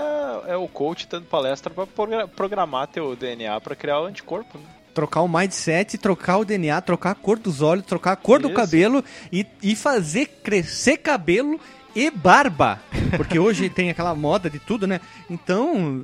é 0.47 0.55
o 0.57 0.67
coach 0.67 1.07
dando 1.09 1.25
palestra 1.25 1.73
pra 1.73 1.87
progra- 1.87 2.27
programar 2.27 2.87
teu 2.87 3.15
DNA 3.15 3.59
pra 3.61 3.75
criar 3.75 4.01
o 4.01 4.05
anticorpo. 4.05 4.57
Né? 4.57 4.63
Trocar 4.93 5.21
o 5.21 5.27
mindset, 5.27 5.97
trocar 5.97 6.37
o 6.37 6.45
DNA, 6.45 6.79
trocar 6.81 7.11
a 7.11 7.15
cor 7.15 7.39
dos 7.39 7.61
olhos, 7.63 7.85
trocar 7.85 8.11
a 8.11 8.15
cor 8.15 8.39
do 8.39 8.49
Isso. 8.49 8.55
cabelo 8.55 9.03
e, 9.31 9.45
e 9.61 9.75
fazer 9.75 10.27
crescer 10.43 10.97
cabelo 10.97 11.59
e 11.95 12.09
barba. 12.11 12.79
Porque 13.17 13.37
hoje 13.37 13.69
tem 13.69 13.89
aquela 13.89 14.15
moda 14.15 14.49
de 14.49 14.59
tudo, 14.59 14.87
né? 14.87 14.99
Então, 15.29 16.03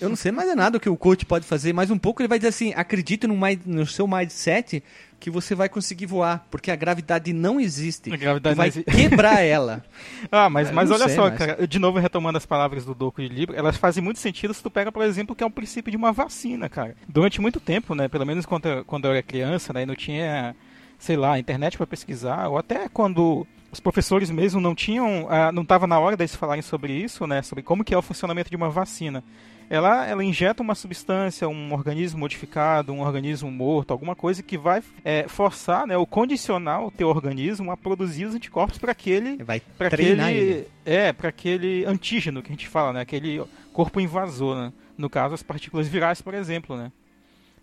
eu 0.00 0.08
não 0.08 0.16
sei 0.16 0.30
mais 0.32 0.48
é 0.48 0.54
nada 0.54 0.76
o 0.76 0.80
que 0.80 0.88
o 0.88 0.96
coach 0.96 1.24
pode 1.24 1.46
fazer. 1.46 1.72
Mais 1.72 1.90
um 1.90 1.98
pouco 1.98 2.20
ele 2.20 2.28
vai 2.28 2.38
dizer 2.38 2.48
assim, 2.48 2.72
acredite 2.76 3.26
no, 3.26 3.34
mind- 3.36 3.64
no 3.64 3.86
seu 3.86 4.06
mindset 4.06 4.82
que 5.18 5.30
você 5.30 5.54
vai 5.54 5.68
conseguir 5.68 6.06
voar. 6.06 6.46
Porque 6.50 6.70
a 6.70 6.76
gravidade 6.76 7.32
não 7.32 7.58
existe. 7.60 8.12
A 8.12 8.16
gravidade 8.16 8.54
Tu 8.54 8.58
vai 8.58 8.70
quebrar 8.94 9.40
ela. 9.44 9.82
Ah, 10.30 10.50
mas, 10.50 10.70
mas 10.70 10.90
olha 10.90 11.06
sei, 11.06 11.16
só, 11.16 11.28
mas- 11.30 11.38
cara, 11.38 11.66
de 11.66 11.78
novo 11.78 11.98
retomando 11.98 12.36
as 12.38 12.44
palavras 12.46 12.84
do 12.84 12.94
Doco 12.94 13.22
de 13.22 13.28
Libra, 13.28 13.56
elas 13.56 13.76
fazem 13.76 14.02
muito 14.02 14.18
sentido 14.18 14.52
se 14.52 14.62
tu 14.62 14.70
pega, 14.70 14.90
por 14.92 15.02
exemplo, 15.04 15.34
que 15.34 15.42
é 15.42 15.46
um 15.46 15.50
princípio 15.50 15.90
de 15.90 15.96
uma 15.96 16.12
vacina, 16.12 16.68
cara. 16.68 16.94
Durante 17.08 17.40
muito 17.40 17.60
tempo, 17.60 17.94
né, 17.94 18.08
pelo 18.08 18.26
menos 18.26 18.44
quando, 18.44 18.66
eu- 18.66 18.84
quando 18.84 19.06
eu 19.06 19.12
era 19.12 19.22
criança, 19.22 19.72
né, 19.72 19.84
não 19.86 19.94
tinha, 19.94 20.54
sei 20.98 21.16
lá, 21.16 21.38
internet 21.38 21.76
pra 21.76 21.86
pesquisar, 21.86 22.48
ou 22.48 22.58
até 22.58 22.88
quando 22.88 23.46
os 23.72 23.80
professores 23.80 24.30
mesmo 24.30 24.60
não 24.60 24.74
tinham, 24.74 25.26
ah, 25.30 25.52
não 25.52 25.62
estava 25.62 25.86
na 25.86 25.98
hora 25.98 26.16
deles 26.16 26.34
falarem 26.34 26.62
sobre 26.62 26.92
isso, 26.92 27.26
né, 27.26 27.42
sobre 27.42 27.62
como 27.62 27.84
que 27.84 27.94
é 27.94 27.98
o 27.98 28.02
funcionamento 28.02 28.50
de 28.50 28.56
uma 28.56 28.70
vacina. 28.70 29.22
Ela, 29.68 30.04
ela 30.04 30.24
injeta 30.24 30.64
uma 30.64 30.74
substância, 30.74 31.48
um 31.48 31.72
organismo 31.72 32.18
modificado, 32.18 32.92
um 32.92 33.02
organismo 33.02 33.48
morto, 33.52 33.92
alguma 33.92 34.16
coisa 34.16 34.42
que 34.42 34.58
vai 34.58 34.82
é, 35.04 35.28
forçar, 35.28 35.86
né, 35.86 35.96
ou 35.96 36.04
condicionar 36.04 36.84
o 36.84 36.90
teu 36.90 37.08
organismo 37.08 37.70
a 37.70 37.76
produzir 37.76 38.24
os 38.24 38.34
anticorpos 38.34 38.78
para 38.78 38.90
aquele, 38.90 39.36
Vai 39.44 39.62
para 39.78 39.86
aquele, 39.86 40.22
ele. 40.22 40.66
é, 40.84 41.12
para 41.12 41.28
aquele 41.28 41.84
antígeno 41.84 42.42
que 42.42 42.48
a 42.48 42.52
gente 42.52 42.66
fala, 42.66 42.92
né, 42.92 43.00
aquele 43.02 43.40
corpo 43.72 44.00
invasor, 44.00 44.56
né? 44.56 44.72
No 44.98 45.08
caso, 45.08 45.34
as 45.34 45.42
partículas 45.42 45.86
virais, 45.88 46.20
por 46.20 46.34
exemplo, 46.34 46.76
né? 46.76 46.90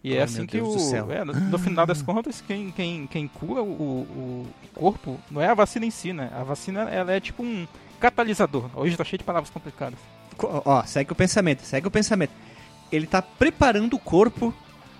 E 0.07 0.13
é 0.13 0.17
Ai, 0.19 0.23
assim 0.23 0.45
que 0.45 0.57
Deus 0.57 0.91
o. 0.91 1.11
é, 1.11 1.23
no, 1.25 1.33
no 1.33 1.57
final 1.59 1.85
das 1.85 2.01
contas, 2.01 2.41
quem, 2.45 2.71
quem, 2.71 3.07
quem 3.07 3.27
cura 3.27 3.61
o, 3.61 3.65
o 3.65 4.47
corpo 4.73 5.19
não 5.29 5.41
é 5.41 5.47
a 5.47 5.53
vacina 5.53 5.85
em 5.85 5.91
si, 5.91 6.13
né? 6.13 6.29
A 6.33 6.43
vacina 6.43 6.81
ela 6.89 7.11
é 7.11 7.19
tipo 7.19 7.43
um 7.43 7.67
catalisador. 7.99 8.69
Hoje 8.75 8.95
tá 8.95 9.03
cheio 9.03 9.17
de 9.17 9.23
palavras 9.23 9.49
complicadas. 9.49 9.99
Co- 10.37 10.61
Ó, 10.65 10.83
segue 10.83 11.11
o 11.11 11.15
pensamento, 11.15 11.61
segue 11.63 11.87
o 11.87 11.91
pensamento. 11.91 12.31
Ele 12.91 13.07
tá 13.07 13.21
preparando 13.21 13.95
o 13.95 13.99
corpo 13.99 14.53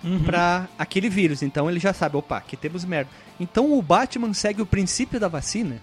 Uhum. 0.04 0.22
pra 0.22 0.68
aquele 0.78 1.08
vírus, 1.08 1.42
então 1.42 1.68
ele 1.68 1.80
já 1.80 1.92
sabe, 1.92 2.16
opa, 2.16 2.36
aqui 2.36 2.56
temos 2.56 2.84
merda. 2.84 3.10
Então 3.40 3.72
o 3.76 3.82
Batman 3.82 4.32
segue 4.32 4.62
o 4.62 4.66
princípio 4.66 5.18
da 5.18 5.26
vacina. 5.26 5.80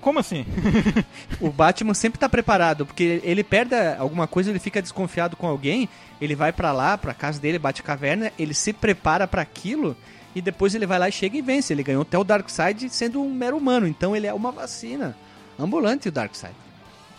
Como 0.00 0.18
assim? 0.18 0.44
O 1.40 1.50
Batman 1.50 1.94
sempre 1.94 2.18
tá 2.18 2.28
preparado, 2.28 2.84
porque 2.86 3.20
ele 3.22 3.44
perde 3.44 3.74
alguma 3.98 4.26
coisa, 4.26 4.50
ele 4.50 4.58
fica 4.58 4.80
desconfiado 4.82 5.36
com 5.36 5.46
alguém, 5.46 5.88
ele 6.20 6.34
vai 6.34 6.52
pra 6.52 6.72
lá, 6.72 6.96
pra 6.98 7.12
casa 7.14 7.40
dele, 7.40 7.58
bate 7.58 7.82
caverna, 7.82 8.32
ele 8.38 8.54
se 8.54 8.72
prepara 8.72 9.26
pra 9.26 9.42
aquilo 9.42 9.96
e 10.34 10.40
depois 10.42 10.74
ele 10.74 10.86
vai 10.86 10.98
lá 10.98 11.08
e 11.08 11.12
chega 11.12 11.36
e 11.36 11.42
vence. 11.42 11.72
Ele 11.72 11.82
ganhou 11.82 12.02
até 12.02 12.18
o 12.18 12.24
Darkseid 12.24 12.88
sendo 12.90 13.20
um 13.22 13.32
mero 13.32 13.56
humano, 13.56 13.86
então 13.86 14.14
ele 14.16 14.26
é 14.26 14.32
uma 14.34 14.50
vacina 14.52 15.16
ambulante 15.58 16.08
o 16.08 16.12
Darkseid. 16.12 16.54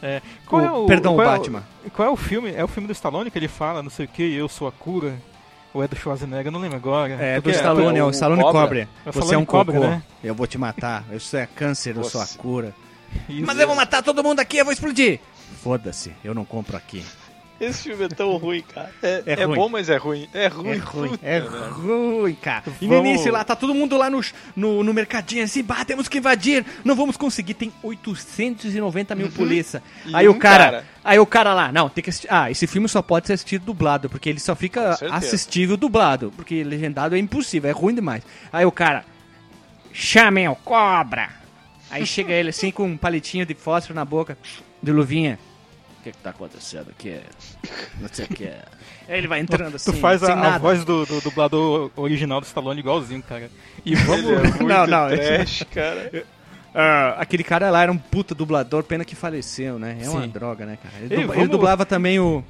É, 0.02 0.22
O- 0.52 0.86
perdão, 0.86 1.16
qual 1.16 1.28
o 1.28 1.30
é 1.32 1.38
Batman. 1.38 1.64
qual 1.96 2.08
é 2.08 2.12
o 2.12 2.16
filme? 2.16 2.52
É 2.54 2.64
o 2.64 2.68
filme 2.68 2.86
do 2.88 2.94
Stallone 2.94 3.32
que 3.32 3.38
ele 3.40 3.48
fala, 3.48 3.82
não 3.82 3.90
sei 3.90 4.06
o 4.06 4.10
que, 4.10 4.22
eu 4.36 4.48
sou 4.48 4.68
a 4.68 4.72
cura. 4.72 5.16
Ou 5.74 5.84
é 5.84 5.88
do 5.88 5.96
Schwarzenegger? 5.96 6.48
Eu 6.48 6.52
não 6.52 6.60
lembro 6.60 6.78
agora. 6.78 7.14
É, 7.14 7.36
do 7.36 7.44
Porque- 7.44 7.58
Stallone, 7.58 8.00
é 8.00 8.04
o 8.04 8.08
o 8.08 8.12
Stallone 8.12 8.42
Cobra. 8.42 8.88
Você 9.06 9.36
é 9.36 9.38
um 9.38 9.46
Cobra, 9.46 9.76
cocô, 9.76 9.88
né? 9.88 10.02
eu 10.24 10.34
vou 10.34 10.48
te 10.48 10.58
matar. 10.58 11.04
Eu 11.12 11.20
sou 11.20 11.40
é 11.40 11.46
câncer, 11.46 11.96
eu 11.96 12.04
sou 12.04 12.22
a 12.22 12.28
cura. 12.28 12.74
Isso. 13.30 13.46
Mas 13.46 13.60
eu 13.60 13.68
vou 13.68 13.76
matar 13.76 14.02
todo 14.04 14.24
mundo 14.24 14.40
aqui, 14.40 14.58
eu 14.58 14.66
vou 14.66 14.74
explodir. 14.74 15.20
Foda-se, 15.64 16.14
eu 16.24 16.34
não 16.34 16.44
compro 16.46 16.76
aqui. 16.76 17.04
Esse 17.60 17.84
filme 17.90 18.04
é 18.06 18.08
tão 18.08 18.38
ruim, 18.38 18.62
cara. 18.62 18.92
É, 19.02 19.24
É 19.26 19.42
é 19.42 19.44
ruim. 19.46 19.56
bom, 19.56 19.68
mas 19.70 19.90
é 19.90 19.98
ruim. 19.98 20.28
É 20.34 20.48
ruim. 20.48 20.70
É 20.70 20.76
ruim, 20.78 21.20
é 21.24 21.40
merda. 21.40 21.68
ruim, 21.70 22.36
cara. 22.36 22.64
E 22.80 22.86
no 22.88 22.94
Vamos- 22.96 23.10
início 23.10 23.32
lá, 23.32 23.44
tá 23.44 23.56
todo 23.56 23.74
mundo 23.74 23.98
lá 23.98 24.10
no, 24.10 24.22
no, 24.56 24.84
no 24.84 24.94
mercadinho 24.94 25.44
assim, 25.44 25.64
bah, 25.64 25.84
temos 25.84 26.08
que 26.08 26.20
invadir, 26.20 26.64
não 26.86 26.96
vamos 26.96 27.18
conseguir, 27.18 27.56
tem 27.56 27.74
890 27.82 29.16
mil 29.16 29.32
polícia. 29.32 29.82
E 30.06 30.16
Aí 30.16 30.28
o 30.28 30.32
um 30.34 30.40
cara, 30.40 30.64
cara. 30.66 30.86
aí 31.04 31.18
o 31.20 31.26
cara 31.26 31.54
lá, 31.54 31.72
não, 31.72 31.90
tem 31.90 32.04
que 32.04 32.10
assistir, 32.12 32.28
ah, 32.32 32.52
esse 32.52 32.68
filme 32.68 32.88
só 32.88 33.02
pode 33.02 33.26
ser 33.28 33.34
assistido 33.34 33.66
dublado, 33.66 34.08
porque 34.10 34.30
ele 34.30 34.40
só 34.40 34.56
fica 34.56 34.96
assistível 35.12 35.76
dublado, 35.78 36.32
porque 36.36 36.64
legendado 36.64 37.16
é 37.16 37.20
impossível, 37.20 37.70
é 37.70 37.74
ruim 37.74 37.96
demais. 37.96 38.22
Aí 38.54 38.66
o 38.66 38.72
cara, 38.72 39.04
chamem 39.92 40.48
o 40.48 40.56
cobra. 40.56 41.30
Aí 41.90 42.06
chega 42.06 42.34
ele 42.34 42.50
assim 42.50 42.70
com 42.70 42.84
um 42.86 42.98
palitinho 42.98 43.46
de 43.46 43.54
fósforo 43.56 43.96
na 43.96 44.04
boca, 44.06 44.38
de 44.84 44.92
luvinha. 44.92 45.40
O 46.08 46.12
que 46.12 46.18
que 46.18 46.24
tá 46.24 46.30
acontecendo 46.30 46.90
aqui? 46.90 47.20
Não 48.00 48.08
sei 48.12 48.26
o 48.26 48.28
que. 48.30 48.46
Aí 48.48 48.62
ele 49.20 49.28
vai 49.28 49.40
entrando 49.42 49.76
assim, 49.76 49.92
Tu 49.92 49.98
faz 49.98 50.22
sem 50.22 50.32
a, 50.34 50.56
a 50.56 50.58
voz 50.58 50.86
do, 50.86 51.06
do 51.06 51.20
dublador 51.20 51.92
original 51.98 52.40
do 52.40 52.46
Stallone 52.46 52.80
igualzinho, 52.80 53.22
cara. 53.24 53.52
E 53.86 53.94
vamos. 53.96 54.24
Ele 54.26 54.36
é 54.36 54.42
muito 54.44 54.64
Não, 54.68 54.88
não, 54.88 55.10
trash, 55.10 55.64
cara. 55.74 56.26
Ah, 56.74 57.16
aquele 57.18 57.44
cara 57.44 57.70
lá 57.70 57.84
era 57.84 57.92
um 57.92 57.98
puta 57.98 58.34
dublador, 58.34 58.84
pena 58.84 59.04
que 59.04 59.16
faleceu, 59.16 59.78
né? 59.78 59.98
É 60.02 60.10
uma 60.10 60.22
Sim. 60.22 60.30
droga, 60.30 60.66
né, 60.66 60.78
cara? 60.82 60.96
Ele, 60.98 61.04
Ei, 61.06 61.10
dubla- 61.10 61.28
vamos- 61.28 61.42
ele 61.42 61.48
dublava 61.52 61.86
também 61.86 62.20
o. 62.20 62.44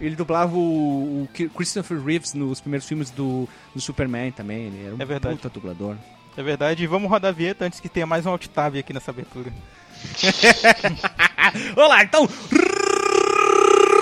Ele 0.00 0.16
dublava 0.16 0.56
o, 0.56 1.22
o 1.24 1.28
Christopher 1.50 2.00
Reeves 2.02 2.32
nos 2.32 2.60
primeiros 2.60 2.88
filmes 2.88 3.10
do, 3.10 3.46
do 3.74 3.80
Superman 3.80 4.30
também. 4.32 4.68
Ele 4.68 4.86
era 4.86 4.94
um 4.94 5.02
É 5.02 5.04
verdade. 5.04 5.36
puta 5.36 5.48
dublador. 5.50 5.96
É 6.36 6.42
verdade, 6.42 6.82
e 6.82 6.86
vamos 6.86 7.10
rodar 7.10 7.28
a 7.28 7.34
vinheta 7.34 7.66
antes 7.66 7.78
que 7.78 7.90
tenha 7.90 8.06
mais 8.06 8.24
um 8.24 8.30
alt 8.30 8.46
tab 8.46 8.74
aqui 8.76 8.92
nessa 8.94 9.10
abertura. 9.10 9.52
Olá, 11.76 12.02
então. 12.02 12.26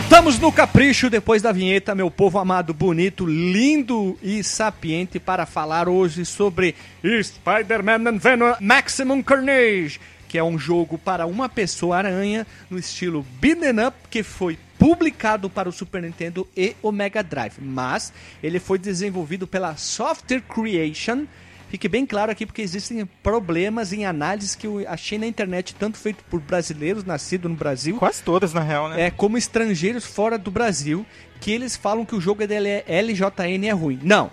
Voltamos 0.00 0.38
no 0.38 0.50
capricho 0.50 1.10
depois 1.10 1.42
da 1.42 1.52
vinheta, 1.52 1.94
meu 1.94 2.10
povo 2.10 2.38
amado, 2.38 2.72
bonito, 2.72 3.26
lindo 3.26 4.18
e 4.22 4.42
sapiente, 4.42 5.20
para 5.20 5.44
falar 5.44 5.90
hoje 5.90 6.24
sobre 6.24 6.74
Spider-Man 7.04 8.08
and 8.08 8.16
Venom 8.16 8.54
Maximum 8.60 9.22
Carnage, 9.22 10.00
que 10.26 10.38
é 10.38 10.42
um 10.42 10.58
jogo 10.58 10.96
para 10.96 11.26
uma 11.26 11.50
pessoa 11.50 11.98
aranha 11.98 12.46
no 12.70 12.78
estilo 12.78 13.24
beat'em 13.40 13.86
up 13.86 13.94
que 14.10 14.22
foi 14.22 14.58
publicado 14.78 15.50
para 15.50 15.68
o 15.68 15.72
Super 15.72 16.02
Nintendo 16.02 16.48
e 16.56 16.74
o 16.82 16.90
Mega 16.90 17.22
Drive, 17.22 17.58
mas 17.60 18.10
ele 18.42 18.58
foi 18.58 18.78
desenvolvido 18.78 19.46
pela 19.46 19.76
Software 19.76 20.40
Creation. 20.40 21.26
Fique 21.70 21.88
bem 21.88 22.04
claro 22.04 22.32
aqui 22.32 22.44
porque 22.44 22.62
existem 22.62 23.06
problemas 23.22 23.92
em 23.92 24.04
análise 24.04 24.58
que 24.58 24.66
eu 24.66 24.84
achei 24.88 25.16
na 25.18 25.26
internet, 25.26 25.72
tanto 25.76 25.98
feito 25.98 26.24
por 26.24 26.40
brasileiros 26.40 27.04
nascidos 27.04 27.48
no 27.48 27.56
Brasil, 27.56 27.96
Quase 27.96 28.22
todas, 28.24 28.52
na 28.52 28.60
real, 28.60 28.88
né? 28.88 29.02
é, 29.02 29.10
como 29.10 29.38
estrangeiros 29.38 30.04
fora 30.04 30.36
do 30.36 30.50
Brasil, 30.50 31.06
que 31.40 31.52
eles 31.52 31.76
falam 31.76 32.04
que 32.04 32.16
o 32.16 32.20
jogo 32.20 32.44
dele 32.44 32.68
é 32.68 33.00
LJN 33.00 33.68
é 33.68 33.70
ruim. 33.70 34.00
Não. 34.02 34.32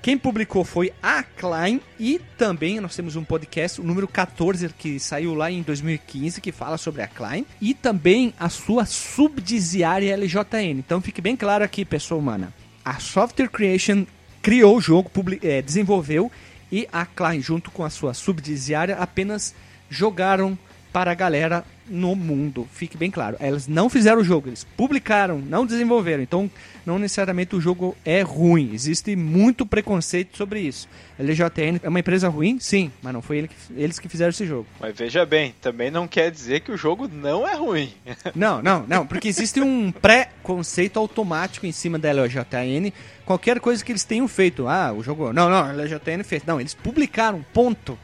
Quem 0.00 0.16
publicou 0.16 0.64
foi 0.64 0.90
a 1.02 1.22
Klein 1.22 1.82
e 1.98 2.18
também 2.38 2.80
nós 2.80 2.96
temos 2.96 3.14
um 3.14 3.24
podcast, 3.24 3.78
o 3.78 3.84
número 3.84 4.08
14, 4.08 4.70
que 4.70 4.98
saiu 4.98 5.34
lá 5.34 5.50
em 5.50 5.60
2015, 5.60 6.40
que 6.40 6.50
fala 6.50 6.78
sobre 6.78 7.02
a 7.02 7.08
Klein, 7.08 7.44
e 7.60 7.74
também 7.74 8.32
a 8.40 8.48
sua 8.48 8.86
subsidiária 8.86 10.16
LJN. 10.16 10.78
Então 10.78 11.00
fique 11.02 11.20
bem 11.20 11.36
claro 11.36 11.62
aqui, 11.62 11.84
pessoa 11.84 12.18
humana. 12.18 12.54
A 12.82 12.98
Software 13.00 13.48
Creation 13.50 14.06
criou 14.42 14.76
o 14.76 14.80
jogo, 14.80 15.10
é, 15.42 15.62
desenvolveu, 15.62 16.30
e 16.70 16.88
a 16.92 17.06
Klein, 17.06 17.40
junto 17.40 17.70
com 17.70 17.84
a 17.84 17.90
sua 17.90 18.14
subsidiária, 18.14 18.96
apenas 18.96 19.54
jogaram 19.88 20.58
para 20.92 21.10
a 21.10 21.14
galera 21.14 21.64
no 21.88 22.14
mundo. 22.14 22.68
Fique 22.72 22.96
bem 22.96 23.10
claro. 23.10 23.36
Elas 23.40 23.66
não 23.66 23.88
fizeram 23.88 24.20
o 24.20 24.24
jogo, 24.24 24.48
eles 24.48 24.66
publicaram, 24.76 25.38
não 25.38 25.64
desenvolveram. 25.64 26.22
Então, 26.22 26.50
não 26.88 26.98
necessariamente 26.98 27.54
o 27.54 27.60
jogo 27.60 27.96
é 28.04 28.22
ruim. 28.22 28.70
Existe 28.72 29.14
muito 29.14 29.64
preconceito 29.64 30.36
sobre 30.36 30.60
isso. 30.60 30.88
A 31.18 31.22
LJN 31.22 31.78
é 31.82 31.88
uma 31.88 32.00
empresa 32.00 32.28
ruim? 32.28 32.58
Sim, 32.58 32.90
mas 33.02 33.12
não 33.12 33.22
foi 33.22 33.38
ele 33.38 33.48
que- 33.48 33.54
eles 33.76 33.98
que 33.98 34.08
fizeram 34.08 34.30
esse 34.30 34.44
jogo. 34.46 34.66
Mas 34.80 34.96
veja 34.96 35.24
bem, 35.24 35.54
também 35.60 35.90
não 35.90 36.08
quer 36.08 36.30
dizer 36.30 36.60
que 36.60 36.72
o 36.72 36.76
jogo 36.76 37.06
não 37.06 37.46
é 37.46 37.54
ruim. 37.54 37.92
Não, 38.34 38.60
não, 38.62 38.84
não, 38.88 39.06
porque 39.06 39.28
existe 39.28 39.60
um 39.60 39.92
pré-conceito 39.92 40.98
automático 40.98 41.66
em 41.66 41.72
cima 41.72 41.98
da 41.98 42.10
LJN. 42.12 42.92
Qualquer 43.24 43.60
coisa 43.60 43.84
que 43.84 43.92
eles 43.92 44.04
tenham 44.04 44.26
feito, 44.26 44.66
ah, 44.66 44.92
o 44.92 45.02
jogo, 45.02 45.32
não, 45.32 45.48
não, 45.50 45.64
a 45.64 45.72
LJN 45.72 46.22
fez. 46.24 46.42
Não, 46.44 46.60
eles 46.60 46.74
publicaram, 46.74 47.44
ponto. 47.52 47.98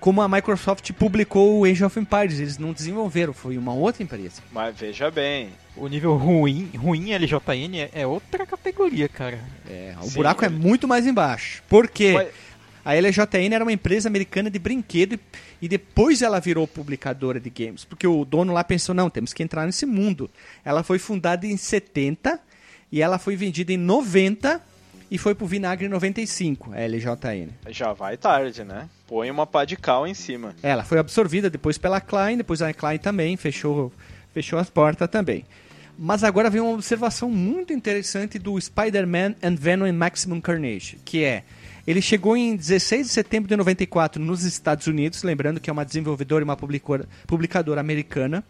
Como 0.00 0.20
a 0.20 0.28
Microsoft 0.28 0.92
publicou 0.92 1.60
o 1.60 1.64
Age 1.64 1.82
of 1.82 1.98
Empires, 1.98 2.38
eles 2.38 2.58
não 2.58 2.72
desenvolveram, 2.74 3.32
foi 3.32 3.56
uma 3.56 3.72
outra 3.72 4.02
empresa. 4.02 4.42
Mas 4.52 4.76
veja 4.76 5.10
bem, 5.10 5.48
O 5.76 5.88
nível 5.88 6.16
ruim, 6.16 6.70
ruim 6.76 7.12
LJN 7.12 7.78
é, 7.78 7.90
é 7.92 8.06
outra 8.06 8.46
categoria, 8.46 9.08
cara. 9.08 9.40
É, 9.68 9.94
o 10.00 10.04
Sim, 10.04 10.14
buraco 10.14 10.44
é 10.44 10.48
muito 10.48 10.86
mais 10.86 11.06
embaixo. 11.06 11.62
Por 11.68 11.88
quê? 11.88 12.12
Mas- 12.14 12.28
A 12.84 12.94
LJN 12.94 13.54
era 13.54 13.64
uma 13.64 13.72
empresa 13.72 14.08
americana 14.08 14.50
de 14.50 14.58
brinquedo 14.58 15.14
e, 15.14 15.20
e 15.62 15.68
depois 15.68 16.20
ela 16.20 16.38
virou 16.38 16.66
publicadora 16.68 17.40
de 17.40 17.48
games, 17.48 17.82
porque 17.84 18.06
o 18.06 18.26
dono 18.26 18.52
lá 18.52 18.62
pensou, 18.62 18.94
não, 18.94 19.08
temos 19.08 19.32
que 19.32 19.42
entrar 19.42 19.64
nesse 19.64 19.86
mundo. 19.86 20.30
Ela 20.62 20.82
foi 20.82 20.98
fundada 20.98 21.46
em 21.46 21.56
70 21.56 22.38
e 22.92 23.00
ela 23.00 23.18
foi 23.18 23.36
vendida 23.36 23.72
em 23.72 23.78
90 23.78 24.60
e 25.10 25.16
foi 25.16 25.34
pro 25.34 25.46
Vinagre 25.46 25.86
em 25.86 25.88
95, 25.88 26.72
a 26.74 26.80
LJN. 26.86 27.48
Já 27.68 27.92
vai 27.94 28.16
tarde, 28.18 28.64
né? 28.64 28.88
Põe 29.06 29.30
uma 29.30 29.46
pá 29.46 29.64
de 29.64 29.76
cal 29.76 30.06
em 30.06 30.14
cima. 30.14 30.54
Ela 30.62 30.84
foi 30.84 30.98
absorvida 30.98 31.48
depois 31.48 31.78
pela 31.78 32.00
Klein, 32.00 32.36
depois 32.36 32.60
a 32.60 32.72
Klein 32.74 32.98
também 32.98 33.36
fechou, 33.36 33.90
fechou 34.34 34.58
as 34.58 34.68
portas 34.68 35.08
também. 35.08 35.44
Mas 35.98 36.24
agora 36.24 36.50
vem 36.50 36.60
uma 36.60 36.72
observação 36.72 37.30
muito 37.30 37.72
interessante 37.72 38.38
do 38.38 38.60
Spider-Man 38.60 39.34
and 39.42 39.54
Venom 39.54 39.86
in 39.86 39.92
Maximum 39.92 40.40
Carnage, 40.40 40.98
que 41.04 41.22
é 41.22 41.44
ele 41.86 42.00
chegou 42.00 42.36
em 42.36 42.56
16 42.56 43.06
de 43.06 43.12
setembro 43.12 43.48
de 43.48 43.56
94 43.56 44.22
nos 44.22 44.42
Estados 44.42 44.86
Unidos, 44.86 45.22
lembrando 45.22 45.60
que 45.60 45.68
é 45.68 45.72
uma 45.72 45.84
desenvolvedora 45.84 46.42
e 46.42 46.44
uma 46.44 46.56
publicadora, 46.56 47.08
publicadora 47.26 47.80
americana. 47.80 48.42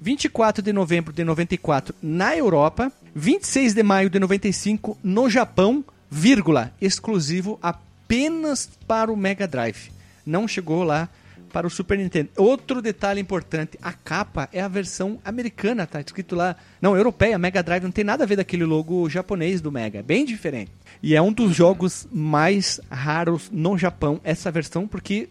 24 0.00 0.62
de 0.62 0.72
novembro 0.72 1.12
de 1.12 1.24
94 1.24 1.94
na 2.02 2.36
Europa, 2.36 2.92
26 3.14 3.74
de 3.74 3.82
maio 3.82 4.10
de 4.10 4.20
95 4.20 4.96
no 5.02 5.28
Japão, 5.28 5.84
vírgula, 6.10 6.72
exclusivo 6.80 7.58
apenas 7.62 8.68
para 8.86 9.10
o 9.10 9.16
Mega 9.16 9.48
Drive. 9.48 9.90
Não 10.24 10.46
chegou 10.46 10.84
lá 10.84 11.08
para 11.56 11.66
o 11.66 11.70
Super 11.70 11.96
Nintendo. 11.96 12.28
Outro 12.36 12.82
detalhe 12.82 13.18
importante, 13.18 13.78
a 13.80 13.90
capa 13.90 14.46
é 14.52 14.60
a 14.60 14.68
versão 14.68 15.18
americana, 15.24 15.86
tá 15.86 15.98
escrito 15.98 16.36
lá, 16.36 16.54
não, 16.82 16.94
europeia, 16.94 17.38
Mega 17.38 17.62
Drive, 17.62 17.82
não 17.82 17.90
tem 17.90 18.04
nada 18.04 18.24
a 18.24 18.26
ver 18.26 18.36
daquele 18.36 18.66
logo 18.66 19.08
japonês 19.08 19.62
do 19.62 19.72
Mega, 19.72 20.00
é 20.00 20.02
bem 20.02 20.26
diferente. 20.26 20.70
E 21.02 21.16
é 21.16 21.22
um 21.22 21.32
dos 21.32 21.56
jogos 21.56 22.06
mais 22.12 22.78
raros 22.90 23.48
no 23.50 23.78
Japão, 23.78 24.20
essa 24.22 24.50
versão, 24.50 24.86
porque 24.86 25.30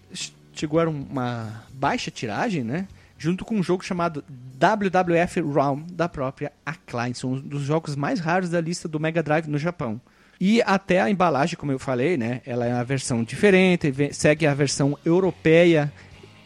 chegou 0.51 0.79
a 0.79 0.89
uma 0.89 1.63
baixa 1.72 2.10
tiragem, 2.10 2.63
né? 2.63 2.88
Junto 3.20 3.46
com 3.46 3.58
um 3.58 3.62
jogo 3.62 3.86
chamado 3.86 4.24
WWF 4.60 5.41
Realm, 5.41 5.84
da 5.91 6.10
própria 6.10 6.51
Acclaim. 6.65 7.13
São 7.13 7.34
um 7.34 7.39
dos 7.39 7.62
jogos 7.62 7.96
mais 7.96 8.20
raros 8.20 8.50
da 8.50 8.60
lista 8.60 8.88
do 8.88 9.00
Mega 9.00 9.22
Drive 9.22 9.46
no 9.46 9.60
Japão. 9.60 10.01
E 10.39 10.62
até 10.65 11.01
a 11.01 11.10
embalagem, 11.10 11.58
como 11.58 11.72
eu 11.72 11.79
falei, 11.79 12.17
né? 12.17 12.41
Ela 12.46 12.65
é 12.65 12.74
uma 12.74 12.84
versão 12.84 13.24
diferente, 13.24 13.94
segue 14.12 14.46
a 14.46 14.53
versão 14.53 14.98
europeia. 15.05 15.91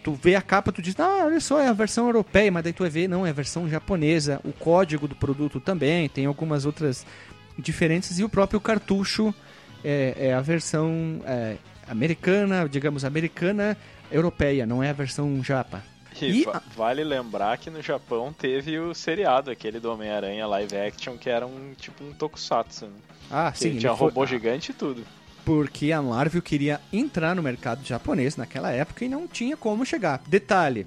Tu 0.03 0.13
vê 0.13 0.35
a 0.35 0.41
capa, 0.41 0.71
tu 0.71 0.81
diz, 0.81 0.97
ah, 0.99 1.25
olha 1.25 1.39
só, 1.39 1.59
é 1.59 1.67
a 1.67 1.73
versão 1.73 2.05
europeia, 2.05 2.51
mas 2.51 2.63
daí 2.63 2.71
tu 2.71 2.83
vai 2.83 2.89
ver, 2.89 3.07
não, 3.07 3.25
é 3.25 3.31
a 3.31 3.33
versão 3.33 3.69
japonesa. 3.69 4.39
O 4.43 4.53
código 4.53 5.07
do 5.07 5.15
produto 5.15 5.59
também, 5.59 6.07
tem 6.07 6.25
algumas 6.25 6.65
outras 6.65 7.05
diferentes. 7.57 8.17
E 8.17 8.23
o 8.23 8.29
próprio 8.29 8.61
cartucho 8.61 9.33
é, 9.83 10.13
é 10.17 10.33
a 10.33 10.41
versão 10.41 11.21
é, 11.25 11.57
americana, 11.87 12.67
digamos, 12.69 13.03
americana 13.03 13.77
europeia, 14.11 14.65
não 14.65 14.81
é 14.81 14.89
a 14.89 14.93
versão 14.93 15.43
japa. 15.43 15.83
E, 16.21 16.41
e 16.41 16.45
vale 16.75 17.03
lembrar 17.03 17.57
que 17.57 17.69
no 17.69 17.81
Japão 17.81 18.33
teve 18.33 18.77
o 18.79 18.93
seriado, 18.93 19.51
aquele 19.51 19.79
do 19.79 19.91
Homem-Aranha 19.91 20.45
live 20.47 20.75
action, 20.75 21.17
que 21.17 21.29
era 21.29 21.45
um 21.45 21.73
tipo 21.77 22.03
um 22.03 22.13
tokusatsu. 22.13 22.87
Né? 22.87 22.91
Ah, 23.29 23.53
sim. 23.53 23.77
Tinha 23.77 23.91
robô 23.91 24.21
foi... 24.21 24.27
gigante 24.27 24.71
e 24.71 24.73
tudo. 24.73 25.05
Porque 25.46 25.91
a 25.91 26.01
Marvel 26.01 26.41
queria 26.41 26.79
entrar 26.91 27.36
no 27.36 27.43
mercado 27.43 27.86
japonês 27.86 28.36
naquela 28.36 28.72
época 28.72 29.05
e 29.05 29.10
não 29.10 29.27
tinha 29.27 29.58
como 29.58 29.86
chegar. 29.86 30.22
Detalhe, 30.27 30.86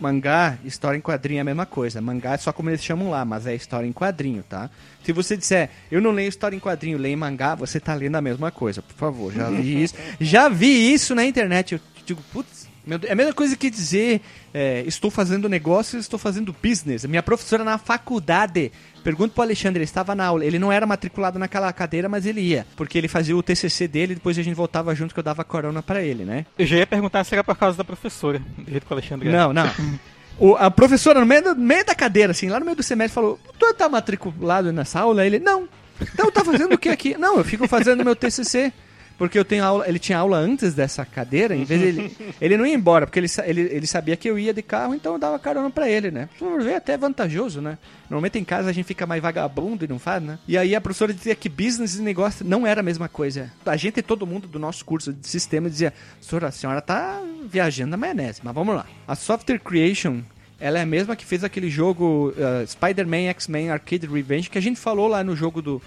mangá, 0.00 0.58
história 0.64 0.96
em 0.96 1.00
quadrinho 1.00 1.38
é 1.38 1.40
a 1.40 1.44
mesma 1.44 1.66
coisa. 1.66 2.00
Mangá 2.00 2.34
é 2.34 2.36
só 2.36 2.52
como 2.52 2.70
eles 2.70 2.82
chamam 2.82 3.10
lá, 3.10 3.24
mas 3.24 3.46
é 3.46 3.54
história 3.54 3.86
em 3.86 3.92
quadrinho, 3.92 4.42
tá? 4.42 4.70
Se 5.02 5.12
você 5.12 5.36
disser, 5.36 5.70
eu 5.90 6.00
não 6.00 6.10
leio 6.10 6.28
história 6.28 6.56
em 6.56 6.60
quadrinho, 6.60 6.98
leio 6.98 7.18
mangá, 7.18 7.54
você 7.54 7.80
tá 7.80 7.94
lendo 7.94 8.16
a 8.16 8.20
mesma 8.20 8.50
coisa, 8.50 8.82
por 8.82 8.94
favor. 8.94 9.32
Já 9.32 9.50
vi 9.50 9.82
isso. 9.82 9.94
já 10.20 10.48
vi 10.48 10.92
isso 10.92 11.14
na 11.14 11.24
internet. 11.24 11.74
Eu 11.74 11.80
digo, 12.04 12.22
putz, 12.32 12.67
é 13.06 13.12
a 13.12 13.14
mesma 13.14 13.32
coisa 13.32 13.56
que 13.56 13.70
dizer 13.70 14.20
é, 14.52 14.82
estou 14.86 15.10
fazendo 15.10 15.48
negócio, 15.48 15.98
estou 15.98 16.18
fazendo 16.18 16.54
business. 16.62 17.04
Minha 17.04 17.22
professora 17.22 17.62
na 17.64 17.78
faculdade, 17.78 18.72
pergunto 19.04 19.34
pro 19.34 19.42
Alexandre, 19.42 19.78
ele 19.78 19.84
estava 19.84 20.14
na 20.14 20.26
aula, 20.26 20.44
ele 20.44 20.58
não 20.58 20.72
era 20.72 20.86
matriculado 20.86 21.38
naquela 21.38 21.72
cadeira, 21.72 22.08
mas 22.08 22.26
ele 22.26 22.40
ia, 22.40 22.66
porque 22.76 22.96
ele 22.96 23.08
fazia 23.08 23.36
o 23.36 23.42
TCC 23.42 23.86
dele, 23.86 24.14
depois 24.14 24.38
a 24.38 24.42
gente 24.42 24.54
voltava 24.54 24.94
junto 24.94 25.12
que 25.12 25.20
eu 25.20 25.24
dava 25.24 25.44
corona 25.44 25.82
para 25.82 26.02
ele, 26.02 26.24
né? 26.24 26.46
Eu 26.58 26.66
já 26.66 26.76
ia 26.76 26.86
perguntar 26.86 27.24
se 27.24 27.34
era 27.34 27.44
por 27.44 27.56
causa 27.56 27.76
da 27.76 27.84
professora, 27.84 28.40
do 28.56 28.70
jeito 28.70 28.86
que 28.86 28.92
o 28.92 28.94
Alexandre 28.94 29.28
Não, 29.28 29.52
não. 29.52 29.68
O, 30.40 30.54
a 30.54 30.70
professora, 30.70 31.18
no 31.18 31.26
meio, 31.26 31.42
do, 31.42 31.56
meio 31.56 31.84
da 31.84 31.96
cadeira, 31.96 32.30
assim, 32.30 32.48
lá 32.48 32.60
no 32.60 32.64
meio 32.64 32.76
do 32.76 32.82
semestre, 32.82 33.12
falou: 33.12 33.40
Tu 33.58 33.74
tá 33.74 33.88
matriculado 33.88 34.72
nessa 34.72 35.00
aula? 35.00 35.26
Ele, 35.26 35.40
não. 35.40 35.68
Então 36.00 36.30
tá 36.30 36.44
fazendo 36.44 36.74
o 36.74 36.78
que 36.78 36.88
aqui? 36.88 37.18
Não, 37.18 37.38
eu 37.38 37.44
fico 37.44 37.66
fazendo 37.66 38.04
meu 38.04 38.14
TCC. 38.14 38.72
Porque 39.18 39.36
eu 39.36 39.44
tenho 39.44 39.64
aula, 39.64 39.88
ele 39.88 39.98
tinha 39.98 40.16
aula 40.16 40.38
antes 40.38 40.72
dessa 40.72 41.04
cadeira, 41.04 41.54
em 41.54 41.64
vez 41.64 41.82
ele, 41.82 42.16
ele 42.40 42.56
não 42.56 42.64
ia 42.64 42.74
embora, 42.74 43.04
porque 43.04 43.18
ele, 43.18 43.26
ele, 43.44 43.60
ele 43.62 43.86
sabia 43.86 44.16
que 44.16 44.30
eu 44.30 44.38
ia 44.38 44.54
de 44.54 44.62
carro, 44.62 44.94
então 44.94 45.14
eu 45.14 45.18
dava 45.18 45.36
carona 45.40 45.68
pra 45.68 45.90
ele, 45.90 46.12
né? 46.12 46.28
Por 46.38 46.62
ver, 46.62 46.76
até 46.76 46.96
vantajoso, 46.96 47.60
né? 47.60 47.76
Normalmente 48.08 48.38
em 48.38 48.44
casa 48.44 48.70
a 48.70 48.72
gente 48.72 48.86
fica 48.86 49.06
mais 49.06 49.20
vagabundo 49.20 49.84
e 49.84 49.88
não 49.88 49.98
faz, 49.98 50.22
né? 50.22 50.38
E 50.46 50.56
aí 50.56 50.74
a 50.74 50.80
professora 50.80 51.12
dizia 51.12 51.34
que 51.34 51.48
business 51.48 51.96
e 51.96 52.02
negócio 52.02 52.46
não 52.46 52.64
era 52.64 52.80
a 52.80 52.82
mesma 52.82 53.08
coisa. 53.08 53.50
A 53.66 53.76
gente, 53.76 54.00
todo 54.02 54.24
mundo 54.24 54.46
do 54.46 54.58
nosso 54.58 54.84
curso 54.84 55.12
de 55.12 55.26
sistema 55.26 55.68
dizia, 55.68 55.92
senhora, 56.20 56.46
a 56.46 56.52
senhora 56.52 56.80
tá 56.80 57.20
viajando 57.44 57.90
na 57.90 57.96
maionese, 57.96 58.40
mas 58.44 58.54
vamos 58.54 58.76
lá. 58.76 58.86
A 59.06 59.16
Software 59.16 59.58
Creation 59.58 60.22
ela 60.60 60.78
é 60.78 60.82
a 60.82 60.86
mesma 60.86 61.14
que 61.14 61.24
fez 61.24 61.44
aquele 61.44 61.70
jogo 61.70 62.30
uh, 62.30 62.66
Spider-Man 62.66 63.28
X-Men 63.28 63.70
Arcade 63.70 64.06
Revenge, 64.06 64.50
que 64.50 64.58
a 64.58 64.62
gente 64.62 64.78
falou 64.78 65.06
lá 65.06 65.22
no 65.22 65.36
jogo 65.36 65.62
do 65.62 65.80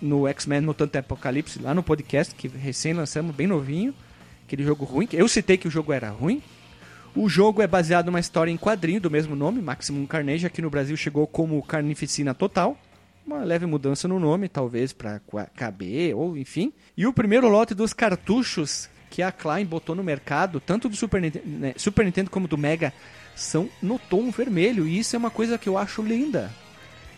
no 0.00 0.26
X-Men 0.28 0.62
Mutante 0.62 0.98
Apocalipse, 0.98 1.60
lá 1.60 1.74
no 1.74 1.82
podcast 1.82 2.34
que 2.34 2.48
recém 2.48 2.92
lançamos, 2.92 3.34
bem 3.34 3.46
novinho. 3.46 3.94
Aquele 4.46 4.64
jogo 4.64 4.84
ruim, 4.84 5.08
eu 5.12 5.28
citei 5.28 5.56
que 5.56 5.68
o 5.68 5.70
jogo 5.70 5.92
era 5.92 6.08
ruim. 6.10 6.42
O 7.14 7.28
jogo 7.28 7.62
é 7.62 7.66
baseado 7.66 8.06
numa 8.06 8.20
história 8.20 8.50
em 8.50 8.56
quadrinho 8.56 9.00
do 9.00 9.10
mesmo 9.10 9.34
nome, 9.34 9.60
Maximum 9.60 10.06
Carnage, 10.06 10.46
aqui 10.46 10.62
no 10.62 10.70
Brasil 10.70 10.96
chegou 10.96 11.26
como 11.26 11.62
Carnificina 11.62 12.34
Total. 12.34 12.76
Uma 13.26 13.44
leve 13.44 13.66
mudança 13.66 14.08
no 14.08 14.18
nome, 14.18 14.48
talvez 14.48 14.92
para 14.92 15.20
caber, 15.54 16.14
ou 16.14 16.36
enfim. 16.36 16.72
E 16.96 17.06
o 17.06 17.12
primeiro 17.12 17.48
lote 17.48 17.74
dos 17.74 17.92
cartuchos 17.92 18.88
que 19.10 19.22
a 19.22 19.32
Klein 19.32 19.66
botou 19.66 19.94
no 19.94 20.04
mercado, 20.04 20.60
tanto 20.60 20.88
do 20.88 20.96
Super 20.96 21.20
Nintendo, 21.20 21.46
né, 21.46 21.74
Super 21.76 22.04
Nintendo 22.04 22.30
como 22.30 22.48
do 22.48 22.56
Mega, 22.56 22.92
são 23.34 23.68
no 23.82 23.98
tom 23.98 24.30
vermelho. 24.30 24.86
E 24.86 24.98
isso 24.98 25.14
é 25.14 25.18
uma 25.18 25.30
coisa 25.30 25.58
que 25.58 25.68
eu 25.68 25.76
acho 25.76 26.02
linda. 26.02 26.50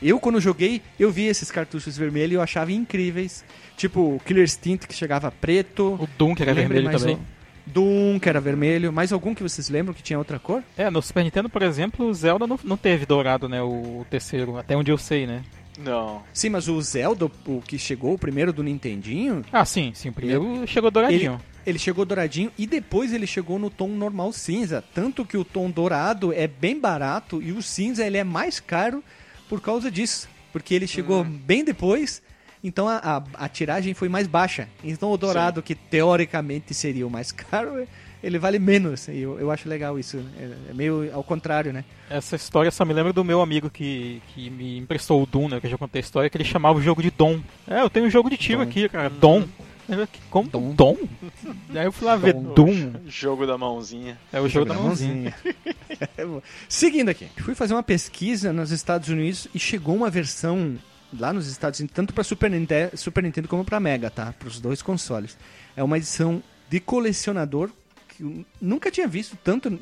Eu, 0.03 0.19
quando 0.19 0.41
joguei, 0.41 0.81
eu 0.99 1.11
vi 1.11 1.27
esses 1.27 1.51
cartuchos 1.51 1.97
vermelhos 1.97 2.33
e 2.33 2.35
eu 2.35 2.43
achava 2.43 2.73
incríveis. 2.73 3.45
Tipo, 3.77 4.17
o 4.17 4.21
Killer 4.21 4.45
Instinct 4.45 4.87
que 4.87 4.95
chegava 4.95 5.31
preto. 5.31 5.99
O 6.01 6.09
Doom 6.19 6.35
que 6.35 6.43
era 6.43 6.55
vermelho 6.55 6.91
também. 6.91 7.17
Um... 7.17 7.21
Doom 7.67 8.19
que 8.19 8.29
era 8.29 8.41
vermelho. 8.41 8.93
Mais 8.93 9.13
algum 9.13 9.35
que 9.35 9.43
vocês 9.43 9.69
lembram 9.69 9.95
que 9.95 10.03
tinha 10.03 10.19
outra 10.19 10.39
cor? 10.39 10.63
É, 10.77 10.91
no 10.91 11.03
Super 11.03 11.25
Nintendo, 11.25 11.49
por 11.49 11.63
exemplo, 11.63 12.07
o 12.07 12.15
Zelda 12.15 12.47
não, 12.47 12.59
não 12.65 12.77
teve 12.77 13.05
dourado, 13.07 13.49
né? 13.49 13.63
O 13.63 14.05
terceiro, 14.09 14.57
até 14.57 14.77
onde 14.77 14.91
eu 14.91 14.99
sei, 14.99 15.27
né? 15.27 15.43
Não. 15.79 16.23
Sim, 16.33 16.51
mas 16.51 16.69
o 16.69 16.81
Zelda, 16.81 17.31
o 17.47 17.63
que 17.63 17.79
chegou, 17.79 18.15
o 18.15 18.19
primeiro 18.19 18.53
do 18.53 18.63
Nintendinho... 18.63 19.45
Ah, 19.53 19.65
sim, 19.65 19.93
sim. 19.95 20.11
O 20.11 20.13
primeiro 20.13 20.57
ele, 20.57 20.67
chegou 20.67 20.91
douradinho. 20.91 21.33
Ele, 21.33 21.41
ele 21.67 21.79
chegou 21.79 22.05
douradinho 22.05 22.51
e 22.59 22.67
depois 22.67 23.13
ele 23.13 23.27
chegou 23.27 23.59
no 23.59 23.71
tom 23.71 23.89
normal 23.89 24.33
cinza. 24.33 24.85
Tanto 24.95 25.25
que 25.25 25.37
o 25.37 25.45
tom 25.45 25.71
dourado 25.71 26.33
é 26.33 26.47
bem 26.47 26.79
barato 26.79 27.43
e 27.43 27.53
o 27.53 27.63
cinza 27.63 28.05
ele 28.05 28.19
é 28.19 28.25
mais 28.25 28.61
caro 28.61 29.03
por 29.51 29.61
causa 29.61 29.91
disso 29.91 30.27
porque 30.53 30.75
ele 30.75 30.87
chegou 30.87 31.23
hum. 31.23 31.41
bem 31.45 31.65
depois, 31.65 32.23
então 32.63 32.89
a, 32.89 32.97
a, 32.97 33.45
a, 33.45 33.49
tiragem 33.49 33.95
foi 33.95 34.09
mais 34.09 34.27
baixa. 34.27 34.69
Então 34.85 35.11
o 35.11 35.17
dourado, 35.17 35.61
Sim. 35.61 35.67
que 35.67 35.75
teoricamente 35.75 36.75
seria 36.75 37.07
o 37.07 37.11
mais 37.11 37.33
caro, 37.33 37.87
ele 38.23 38.39
vale 38.39 38.59
menos. 38.59 39.09
E 39.09 39.19
eu, 39.19 39.39
eu 39.39 39.51
acho 39.51 39.69
legal 39.69 39.99
isso. 39.99 40.19
É, 40.39 40.71
é, 40.71 40.75
meio 40.75 41.11
ao 41.15 41.25
contrário, 41.25 41.73
né? 41.73 41.85
Essa 42.09 42.37
história 42.37 42.71
só 42.71 42.85
me 42.85 42.93
lembra 42.93 43.13
do 43.13 43.25
meu 43.25 43.41
amigo 43.41 43.71
que, 43.71 44.21
que 44.35 44.51
me 44.51 44.79
emprestou 44.79 45.23
o 45.23 45.27
Doom, 45.27 45.49
né? 45.49 45.61
Que 45.61 45.67
eu 45.67 45.71
já 45.71 45.79
contei 45.79 46.01
a 46.01 46.05
história, 46.05 46.29
que 46.29 46.37
ele 46.37 46.45
chamava 46.45 46.79
o 46.79 46.83
jogo 46.83 47.03
de 47.03 47.11
Dom. 47.11 47.41
É, 47.67 47.81
eu 47.81 47.89
tenho 47.89 48.07
um 48.07 48.11
jogo 48.11 48.29
de 48.29 48.37
tiro 48.37 48.59
Dom. 48.59 48.69
aqui, 48.69 48.89
cara. 48.89 49.09
Dom. 49.09 49.45
Como? 50.31 50.49
Dom? 50.49 50.75
Dom? 50.75 50.97
Aí 51.75 51.85
eu 51.85 51.93
fui 51.93 52.07
lá 52.07 52.17
ver 52.17 52.35
Doom. 52.35 52.93
Jogo 53.07 53.47
da 53.47 53.59
mãozinha. 53.59 54.19
É 54.33 54.41
o 54.41 54.49
jogo, 54.49 54.51
jogo 54.51 54.67
da, 54.67 54.75
da, 54.75 54.81
mãozinha. 54.81 55.35
mãozinha. 56.19 56.43
Seguindo 56.69 57.09
aqui. 57.09 57.29
Fui 57.39 57.55
fazer 57.55 57.75
uma 57.75 57.83
pesquisa 57.83 58.53
nos 58.53 58.71
Estados 58.71 59.09
Unidos 59.09 59.49
e 59.55 59.59
chegou 59.59 59.95
uma 59.95 60.11
versão 60.11 60.79
lá 61.19 61.33
nos 61.33 61.47
Estados 61.47 61.81
Unidos, 61.81 61.95
tanto 61.95 62.15
para 62.15 62.23
Super 62.23 62.51
Nintendo, 62.51 62.97
Super 62.97 63.23
Nintendo 63.23 63.49
como 63.49 63.65
para 63.65 63.81
Mega, 63.81 64.11
tá? 64.11 64.33
Para 64.39 64.49
os 64.49 64.61
dois 64.61 64.81
consoles. 64.83 65.37
É 65.77 65.83
uma 65.83 65.99
edição 65.99 66.43
de 66.69 66.79
colecionador 66.79 67.71
que 68.09 68.23
eu 68.23 68.45
nunca 68.61 68.91
tinha 68.91 69.09
visto 69.09 69.37
tanto 69.43 69.77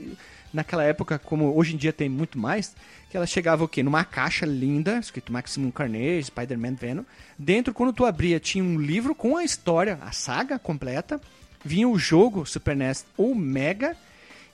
naquela 0.53 0.85
época 0.85 1.19
como 1.19 1.55
hoje 1.55 1.75
em 1.75 1.77
dia 1.77 1.93
tem 1.93 2.09
muito 2.09 2.39
mais 2.39 2.75
que 3.11 3.17
ela 3.17 3.27
chegava 3.27 3.65
o 3.65 3.69
quê? 3.69 3.83
Numa 3.83 4.05
caixa 4.05 4.45
linda, 4.45 4.99
escrito 4.99 5.33
Maximum 5.33 5.71
Carnage, 5.71 6.25
Spider-Man 6.25 6.75
Venom. 6.75 7.05
Dentro, 7.39 7.73
quando 7.73 7.93
tu 7.93 8.05
abria, 8.05 8.39
tinha 8.39 8.63
um 8.63 8.79
livro 8.79 9.15
com 9.15 9.37
a 9.37 9.45
história, 9.45 9.99
a 10.03 10.13
saga 10.13 10.59
completa. 10.59 11.21
Vinha 11.65 11.89
o 11.89 11.99
jogo 11.99 12.45
Super 12.45 12.77
NES 12.77 13.07
ou 13.17 13.35
Mega. 13.35 13.97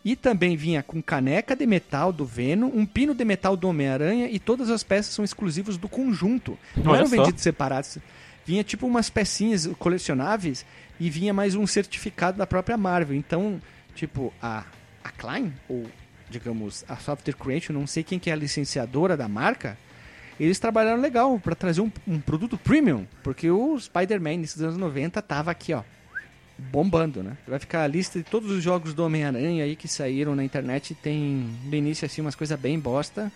E 0.05 0.15
também 0.15 0.55
vinha 0.55 0.83
com 0.83 1.01
caneca 1.03 1.57
de 1.57 1.67
metal 1.67 2.13
do 2.13 2.27
Venom, 2.27 2.71
um 2.75 2.85
pino 2.85 3.15
de 3.15 3.25
metal 3.25 3.57
do 3.57 3.67
Homem-Aranha 3.69 4.29
e 4.29 4.39
todas 4.39 4.69
as 4.69 4.83
peças 4.83 5.15
são 5.15 5.25
exclusivos 5.25 5.79
do 5.79 5.89
conjunto. 5.89 6.59
Não 6.77 6.93
Olha 6.93 6.99
eram 6.99 7.07
só. 7.09 7.17
vendidos 7.17 7.43
separados. 7.43 7.97
vinha 8.45 8.63
tipo 8.63 8.87
umas 8.87 9.09
pecinhas 9.09 9.67
colecionáveis 9.79 10.67
e 11.01 11.09
vinha 11.09 11.33
mais 11.33 11.55
um 11.55 11.67
certificado 11.67 12.37
da 12.37 12.47
própria 12.47 12.77
Marvel. 12.77 13.17
Então, 13.17 13.59
tipo, 13.95 14.31
a, 14.43 14.65
a 15.03 15.11
Klein, 15.11 15.55
ou 15.71 15.87
digamos, 16.35 16.85
a 16.89 16.97
Software 16.97 17.35
Creation, 17.35 17.73
não 17.73 17.87
sei 17.87 18.03
quem 18.03 18.19
que 18.19 18.31
é 18.31 18.33
a 18.33 18.37
licenciadora 18.37 19.17
da 19.17 19.29
marca, 19.29 19.79
eles 20.39 20.59
trabalharam 20.59 21.01
legal 21.01 21.39
para 21.39 21.55
trazer 21.55 21.81
um, 21.81 21.91
um, 22.07 22.21
produto 22.21 22.59
premium, 22.59 23.07
porque 23.23 23.51
o 23.51 23.79
Spider-Man 23.79 24.39
nesses 24.39 24.61
anos 24.61 24.77
90 24.77 25.23
tava 25.23 25.51
aqui, 25.51 25.73
ó, 25.73 25.83
bombando, 26.59 27.23
né? 27.23 27.37
Vai 27.47 27.59
ficar 27.59 27.83
a 27.83 27.87
lista 27.87 28.19
de 28.19 28.25
todos 28.25 28.51
os 28.51 28.63
jogos 28.63 28.95
do 28.95 29.05
Homem-Aranha 29.05 29.65
aí 29.65 29.77
que 29.77 29.89
saíram 29.89 30.35
na 30.35 30.45
internet, 30.45 30.95
tem 30.95 31.49
no 31.65 31.75
início 31.75 32.05
assim 32.05 32.21
umas 32.21 32.35
coisas 32.35 32.59
bem 32.59 32.79
bosta, 32.79 33.31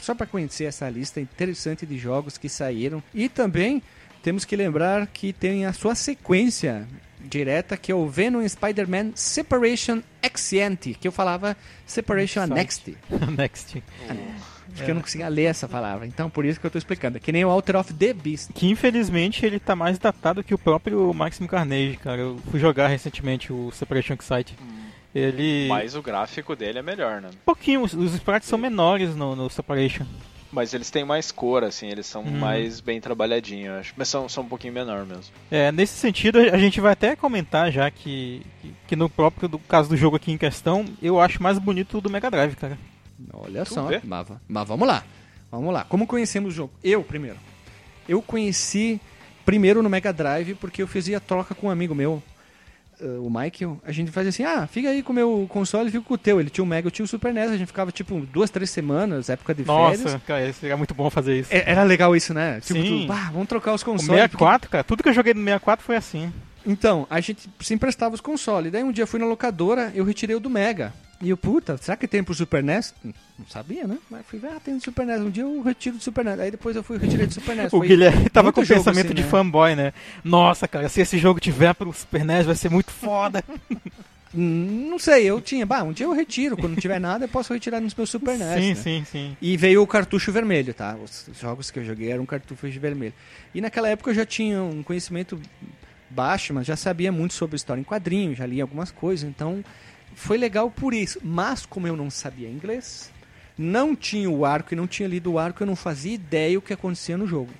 só 0.00 0.14
para 0.14 0.26
conhecer 0.26 0.64
essa 0.64 0.88
lista 0.88 1.20
interessante 1.20 1.84
de 1.84 1.98
jogos 1.98 2.38
que 2.38 2.48
saíram. 2.48 3.02
E 3.12 3.28
também 3.28 3.82
temos 4.22 4.44
que 4.44 4.56
lembrar 4.56 5.06
que 5.08 5.32
tem 5.32 5.66
a 5.66 5.72
sua 5.72 5.94
sequência 5.94 6.86
direta, 7.24 7.76
que 7.76 7.90
é 7.90 7.94
o 7.94 8.06
Venom 8.06 8.46
Spider-Man 8.46 9.12
Separation 9.14 10.02
Exiente, 10.22 10.94
que 10.94 11.06
eu 11.08 11.12
falava 11.12 11.56
Separation 11.86 12.46
Next. 12.46 12.96
Next. 13.36 13.82
Porque 14.66 14.82
é. 14.82 14.90
eu 14.90 14.94
não 14.94 15.02
conseguia 15.02 15.28
ler 15.28 15.44
essa 15.44 15.68
palavra. 15.68 16.06
Então, 16.06 16.28
por 16.28 16.44
isso 16.44 16.58
que 16.58 16.66
eu 16.66 16.68
estou 16.68 16.78
explicando. 16.78 17.16
É 17.16 17.20
que 17.20 17.32
nem 17.32 17.44
o 17.44 17.48
Alter 17.48 17.76
of 17.76 17.94
the 17.94 18.12
Beast. 18.12 18.52
Que, 18.52 18.68
infelizmente, 18.68 19.46
ele 19.46 19.60
tá 19.60 19.76
mais 19.76 19.98
datado 19.98 20.42
que 20.42 20.54
o 20.54 20.58
próprio 20.58 21.12
Maximum 21.14 21.46
Carnage, 21.46 21.96
cara. 22.02 22.20
Eu 22.20 22.38
fui 22.50 22.58
jogar 22.58 22.88
recentemente 22.88 23.52
o 23.52 23.70
Separation 23.70 24.14
Excite. 24.14 24.56
Hum. 24.60 24.84
Ele... 25.14 25.68
Mas 25.68 25.94
o 25.94 26.02
gráfico 26.02 26.56
dele 26.56 26.80
é 26.80 26.82
melhor, 26.82 27.20
né? 27.20 27.28
Um 27.32 27.44
pouquinho. 27.44 27.82
Os, 27.82 27.94
os 27.94 28.14
sprites 28.14 28.48
são 28.48 28.58
menores 28.58 29.14
no, 29.14 29.36
no 29.36 29.48
Separation. 29.48 30.06
Mas 30.54 30.72
eles 30.72 30.88
têm 30.90 31.04
mais 31.04 31.32
cor, 31.32 31.64
assim, 31.64 31.88
eles 31.88 32.06
são 32.06 32.22
hum. 32.22 32.38
mais 32.38 32.80
bem 32.80 33.00
trabalhadinhos, 33.00 33.74
acho. 33.80 33.94
Mas 33.96 34.08
são, 34.08 34.28
são 34.28 34.44
um 34.44 34.48
pouquinho 34.48 34.72
menor 34.72 35.04
mesmo. 35.04 35.24
É, 35.50 35.72
nesse 35.72 35.94
sentido, 35.94 36.38
a 36.38 36.56
gente 36.56 36.80
vai 36.80 36.92
até 36.92 37.16
comentar 37.16 37.72
já 37.72 37.90
que, 37.90 38.42
que, 38.62 38.74
que 38.86 38.96
no 38.96 39.10
próprio 39.10 39.48
do 39.48 39.58
caso 39.58 39.88
do 39.88 39.96
jogo 39.96 40.16
aqui 40.16 40.30
em 40.30 40.38
questão, 40.38 40.84
eu 41.02 41.20
acho 41.20 41.42
mais 41.42 41.58
bonito 41.58 41.98
o 41.98 42.00
do 42.00 42.08
Mega 42.08 42.30
Drive, 42.30 42.54
cara. 42.54 42.78
Olha 43.32 43.64
só, 43.64 43.88
mas, 44.04 44.28
mas 44.46 44.68
vamos 44.68 44.86
lá. 44.86 45.04
Vamos 45.50 45.72
lá. 45.72 45.84
Como 45.84 46.06
conhecemos 46.06 46.52
o 46.52 46.56
jogo? 46.56 46.72
Eu, 46.82 47.02
primeiro. 47.02 47.36
Eu 48.08 48.22
conheci 48.22 49.00
primeiro 49.44 49.82
no 49.82 49.90
Mega 49.90 50.12
Drive 50.12 50.54
porque 50.54 50.82
eu 50.82 50.86
fazia 50.86 51.20
troca 51.20 51.54
com 51.54 51.66
um 51.66 51.70
amigo 51.70 51.94
meu, 51.94 52.22
o 53.00 53.30
Michael. 53.30 53.80
A 53.84 53.92
gente 53.92 54.10
fazia 54.10 54.30
assim: 54.30 54.44
ah, 54.44 54.66
fica 54.66 54.88
aí 54.88 55.02
com 55.02 55.12
o 55.12 55.14
meu 55.14 55.46
console 55.48 55.88
e 55.88 55.92
fica 55.92 56.04
com 56.04 56.14
o 56.14 56.18
teu. 56.18 56.40
Ele 56.40 56.50
tinha 56.50 56.64
o 56.64 56.66
Mega, 56.66 56.86
eu 56.86 56.90
tinha 56.90 57.04
o 57.04 57.08
Super 57.08 57.32
NES. 57.32 57.50
A 57.50 57.56
gente 57.56 57.66
ficava 57.66 57.90
tipo 57.90 58.20
duas, 58.20 58.50
três 58.50 58.70
semanas, 58.70 59.28
época 59.28 59.54
de 59.54 59.64
Nossa, 59.64 59.90
férias. 59.90 60.12
Nossa, 60.12 60.24
cara, 60.26 60.52
seria 60.52 60.76
muito 60.76 60.94
bom 60.94 61.10
fazer 61.10 61.40
isso. 61.40 61.52
É, 61.52 61.70
era 61.70 61.82
legal 61.82 62.14
isso, 62.14 62.32
né? 62.32 62.60
Tipo, 62.60 62.80
Sim. 62.80 63.06
Tu, 63.06 63.12
ah, 63.12 63.30
vamos 63.32 63.48
trocar 63.48 63.74
os 63.74 63.82
consoles. 63.82 64.10
O 64.10 64.14
64, 64.14 64.60
porque... 64.60 64.72
cara, 64.72 64.84
tudo 64.84 65.02
que 65.02 65.08
eu 65.08 65.14
joguei 65.14 65.34
no 65.34 65.40
64 65.40 65.84
foi 65.84 65.96
assim. 65.96 66.32
Então, 66.66 67.06
a 67.10 67.20
gente 67.20 67.48
se 67.60 67.74
emprestava 67.74 68.14
os 68.14 68.20
consoles. 68.20 68.72
Daí 68.72 68.82
um 68.82 68.92
dia 68.92 69.02
eu 69.02 69.08
fui 69.08 69.20
na 69.20 69.26
locadora, 69.26 69.92
eu 69.94 70.04
retirei 70.04 70.34
o 70.34 70.40
do 70.40 70.50
Mega. 70.50 70.92
E 71.20 71.30
eu, 71.30 71.36
puta, 71.36 71.76
será 71.78 71.96
que 71.96 72.06
tem 72.06 72.22
pro 72.22 72.34
Super 72.34 72.62
NES? 72.62 72.94
Não 73.02 73.46
sabia, 73.48 73.86
né? 73.86 73.98
Mas 74.10 74.26
fui 74.26 74.38
ver, 74.38 74.48
ah, 74.48 74.60
tem 74.62 74.76
do 74.76 74.82
Super 74.82 75.06
NES. 75.06 75.20
Um 75.20 75.30
dia 75.30 75.42
eu 75.44 75.62
retiro 75.62 75.96
do 75.96 76.02
Super 76.02 76.24
NES. 76.24 76.40
Aí 76.40 76.50
depois 76.50 76.76
eu 76.76 76.82
fui 76.82 76.98
retirei 76.98 77.26
do 77.26 77.32
Super 77.32 77.56
NES. 77.56 77.72
o 77.72 77.78
Foi 77.78 77.88
Guilherme 77.88 78.28
tava 78.28 78.52
com 78.52 78.60
o 78.60 78.66
pensamento 78.66 79.06
assim, 79.06 79.14
de 79.14 79.22
né? 79.22 79.28
fanboy, 79.28 79.74
né? 79.74 79.92
Nossa, 80.22 80.68
cara, 80.68 80.88
se 80.88 81.00
esse 81.00 81.16
jogo 81.18 81.40
tiver 81.40 81.72
pro 81.74 81.92
Super 81.92 82.24
NES 82.24 82.46
vai 82.46 82.54
ser 82.54 82.70
muito 82.70 82.90
foda. 82.90 83.42
Não 84.36 84.98
sei, 84.98 85.24
eu 85.24 85.40
tinha. 85.40 85.64
Bah, 85.64 85.84
um 85.84 85.92
dia 85.92 86.06
eu 86.06 86.12
retiro. 86.12 86.56
Quando 86.56 86.72
não 86.72 86.80
tiver 86.80 86.98
nada, 86.98 87.24
eu 87.24 87.28
posso 87.28 87.54
retirar 87.54 87.80
nos 87.80 87.94
meus 87.94 88.10
Super 88.10 88.36
NES. 88.36 88.54
Sim, 88.54 88.68
né? 88.68 88.74
sim, 88.74 89.04
sim. 89.04 89.36
E 89.40 89.56
veio 89.56 89.80
o 89.80 89.86
cartucho 89.86 90.32
vermelho, 90.32 90.74
tá? 90.74 90.96
Os 90.96 91.28
jogos 91.40 91.70
que 91.70 91.78
eu 91.78 91.84
joguei 91.84 92.10
eram 92.10 92.26
cartuchos 92.26 92.74
vermelho. 92.74 93.14
E 93.54 93.60
naquela 93.60 93.88
época 93.88 94.10
eu 94.10 94.14
já 94.14 94.26
tinha 94.26 94.60
um 94.60 94.82
conhecimento 94.82 95.40
mas 96.52 96.66
já 96.66 96.76
sabia 96.76 97.10
muito 97.10 97.34
sobre 97.34 97.56
história 97.56 97.80
em 97.80 97.84
quadrinhos, 97.84 98.38
já 98.38 98.46
li 98.46 98.60
algumas 98.60 98.90
coisas, 98.90 99.28
então 99.28 99.64
foi 100.14 100.38
legal 100.38 100.70
por 100.70 100.94
isso. 100.94 101.18
Mas 101.22 101.66
como 101.66 101.86
eu 101.86 101.96
não 101.96 102.10
sabia 102.10 102.48
inglês, 102.48 103.10
não 103.56 103.94
tinha 103.94 104.30
o 104.30 104.44
arco 104.44 104.74
e 104.74 104.76
não 104.76 104.86
tinha 104.86 105.08
lido 105.08 105.32
o 105.32 105.38
arco, 105.38 105.62
eu 105.62 105.66
não 105.66 105.76
fazia 105.76 106.14
ideia 106.14 106.58
o 106.58 106.62
que 106.62 106.72
acontecia 106.72 107.16
no 107.16 107.26
jogo. 107.26 107.50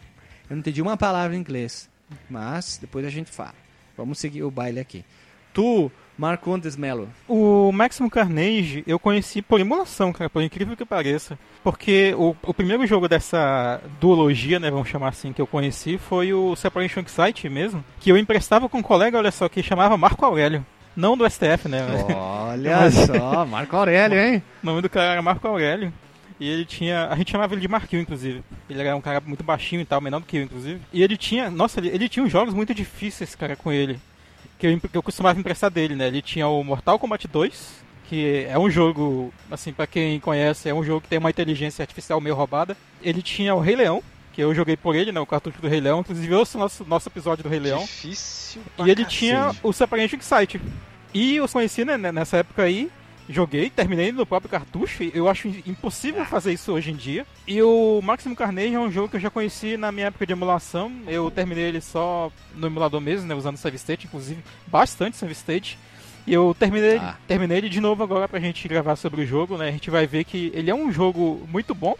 Eu 0.48 0.56
não 0.56 0.58
entendi 0.58 0.82
uma 0.82 0.96
palavra 0.96 1.36
em 1.36 1.40
inglês. 1.40 1.88
Mas 2.28 2.78
depois 2.80 3.04
a 3.04 3.10
gente 3.10 3.30
fala. 3.30 3.54
Vamos 3.96 4.18
seguir 4.18 4.42
o 4.42 4.50
baile 4.50 4.80
aqui. 4.80 5.04
Tu, 5.52 5.90
Marco 6.16 6.52
Andes 6.52 6.76
Melo. 6.76 7.08
O 7.28 7.72
Maximum 7.72 8.08
Carnage 8.08 8.84
eu 8.86 8.98
conheci 8.98 9.42
por 9.42 9.60
emulação, 9.60 10.12
cara, 10.12 10.30
por 10.30 10.42
incrível 10.42 10.76
que 10.76 10.84
pareça. 10.84 11.38
Porque 11.62 12.14
o, 12.16 12.36
o 12.42 12.54
primeiro 12.54 12.86
jogo 12.86 13.08
dessa 13.08 13.80
duologia, 14.00 14.60
né, 14.60 14.70
vamos 14.70 14.88
chamar 14.88 15.08
assim, 15.08 15.32
que 15.32 15.40
eu 15.40 15.46
conheci 15.46 15.98
foi 15.98 16.32
o 16.32 16.54
Separation 16.54 17.00
Excite 17.00 17.48
mesmo, 17.48 17.84
que 18.00 18.10
eu 18.10 18.16
emprestava 18.16 18.68
com 18.68 18.78
um 18.78 18.82
colega, 18.82 19.18
olha 19.18 19.30
só, 19.30 19.48
que 19.48 19.62
chamava 19.62 19.96
Marco 19.96 20.24
Aurélio. 20.24 20.64
Não 20.96 21.16
do 21.16 21.28
STF, 21.28 21.68
né? 21.68 21.84
Olha 22.14 22.76
Mas... 22.76 22.94
só, 22.94 23.44
Marco 23.44 23.76
Aurélio, 23.76 24.18
hein? 24.18 24.42
O 24.62 24.66
nome 24.66 24.80
do 24.80 24.88
cara 24.88 25.12
era 25.12 25.22
Marco 25.22 25.46
Aurélio. 25.48 25.92
E 26.38 26.48
ele 26.48 26.64
tinha. 26.64 27.08
A 27.08 27.16
gente 27.16 27.30
chamava 27.30 27.54
ele 27.54 27.60
de 27.60 27.68
Marquinho, 27.68 28.02
inclusive. 28.02 28.42
Ele 28.68 28.80
era 28.80 28.96
um 28.96 29.00
cara 29.00 29.20
muito 29.24 29.44
baixinho 29.44 29.82
e 29.82 29.84
tal, 29.84 30.00
menor 30.00 30.20
do 30.20 30.26
que 30.26 30.36
eu, 30.36 30.42
inclusive. 30.42 30.80
E 30.92 31.02
ele 31.02 31.16
tinha. 31.16 31.50
Nossa, 31.50 31.80
ele, 31.80 31.88
ele 31.88 32.08
tinha 32.08 32.24
uns 32.24 32.32
jogos 32.32 32.54
muito 32.54 32.74
difíceis, 32.74 33.34
cara, 33.34 33.56
com 33.56 33.72
ele. 33.72 33.98
Que 34.58 34.66
eu, 34.66 34.80
que 34.80 34.96
eu 34.96 35.02
costumava 35.02 35.38
emprestar 35.38 35.70
dele, 35.70 35.94
né? 35.94 36.06
Ele 36.06 36.22
tinha 36.22 36.46
o 36.46 36.62
Mortal 36.62 36.98
Kombat 36.98 37.26
2, 37.26 37.84
que 38.08 38.46
é 38.48 38.58
um 38.58 38.70
jogo, 38.70 39.32
assim, 39.50 39.72
para 39.72 39.86
quem 39.86 40.20
conhece, 40.20 40.68
é 40.68 40.74
um 40.74 40.84
jogo 40.84 41.00
que 41.00 41.08
tem 41.08 41.18
uma 41.18 41.30
inteligência 41.30 41.82
artificial 41.82 42.20
meio 42.20 42.34
roubada. 42.34 42.76
Ele 43.02 43.22
tinha 43.22 43.54
o 43.54 43.60
Rei 43.60 43.76
Leão, 43.76 44.02
que 44.32 44.42
eu 44.42 44.54
joguei 44.54 44.76
por 44.76 44.94
ele, 44.94 45.12
né? 45.12 45.20
O 45.20 45.26
cartucho 45.26 45.60
do 45.60 45.68
Rei 45.68 45.80
Leão. 45.80 46.00
Inclusive, 46.00 46.34
ouça 46.34 46.58
o 46.58 46.60
nosso, 46.60 46.84
nosso 46.84 47.08
episódio 47.08 47.42
do 47.42 47.48
Rei 47.48 47.60
Leão. 47.60 47.80
Difícil. 47.80 48.62
E 48.78 48.82
ele 48.82 49.04
cacete. 49.04 49.18
tinha 49.18 49.52
o 49.62 49.72
Separation 49.72 50.16
Excite. 50.16 50.60
E 51.12 51.36
eu 51.36 51.48
conheci 51.48 51.84
né, 51.84 51.96
nessa 51.96 52.38
época 52.38 52.62
aí. 52.62 52.90
Joguei, 53.28 53.70
terminei 53.70 54.12
no 54.12 54.26
próprio 54.26 54.50
cartucho. 54.50 55.02
Eu 55.14 55.28
acho 55.28 55.48
impossível 55.66 56.24
fazer 56.24 56.52
isso 56.52 56.72
hoje 56.72 56.90
em 56.90 56.96
dia. 56.96 57.26
E 57.46 57.62
o 57.62 58.00
Maximum 58.02 58.34
Carnage 58.34 58.74
é 58.74 58.78
um 58.78 58.90
jogo 58.90 59.08
que 59.08 59.16
eu 59.16 59.20
já 59.20 59.30
conheci 59.30 59.76
na 59.76 59.90
minha 59.90 60.08
época 60.08 60.26
de 60.26 60.32
emulação. 60.32 60.92
Eu 61.06 61.30
terminei 61.30 61.64
ele 61.64 61.80
só 61.80 62.30
no 62.54 62.66
emulador 62.66 63.00
mesmo, 63.00 63.26
né? 63.26 63.34
Usando 63.34 63.56
Save 63.56 63.76
State, 63.76 64.06
inclusive. 64.06 64.42
Bastante 64.66 65.16
Save 65.16 65.32
State. 65.32 65.78
E 66.26 66.32
eu 66.32 66.54
terminei, 66.58 66.96
ah. 66.98 67.16
terminei 67.26 67.58
ele 67.58 67.68
de 67.68 67.80
novo 67.80 68.02
agora 68.02 68.28
pra 68.28 68.40
gente 68.40 68.66
gravar 68.66 68.96
sobre 68.96 69.22
o 69.22 69.26
jogo, 69.26 69.56
né? 69.56 69.68
A 69.68 69.72
gente 69.72 69.90
vai 69.90 70.06
ver 70.06 70.24
que 70.24 70.50
ele 70.54 70.70
é 70.70 70.74
um 70.74 70.92
jogo 70.92 71.46
muito 71.50 71.74
bom 71.74 71.96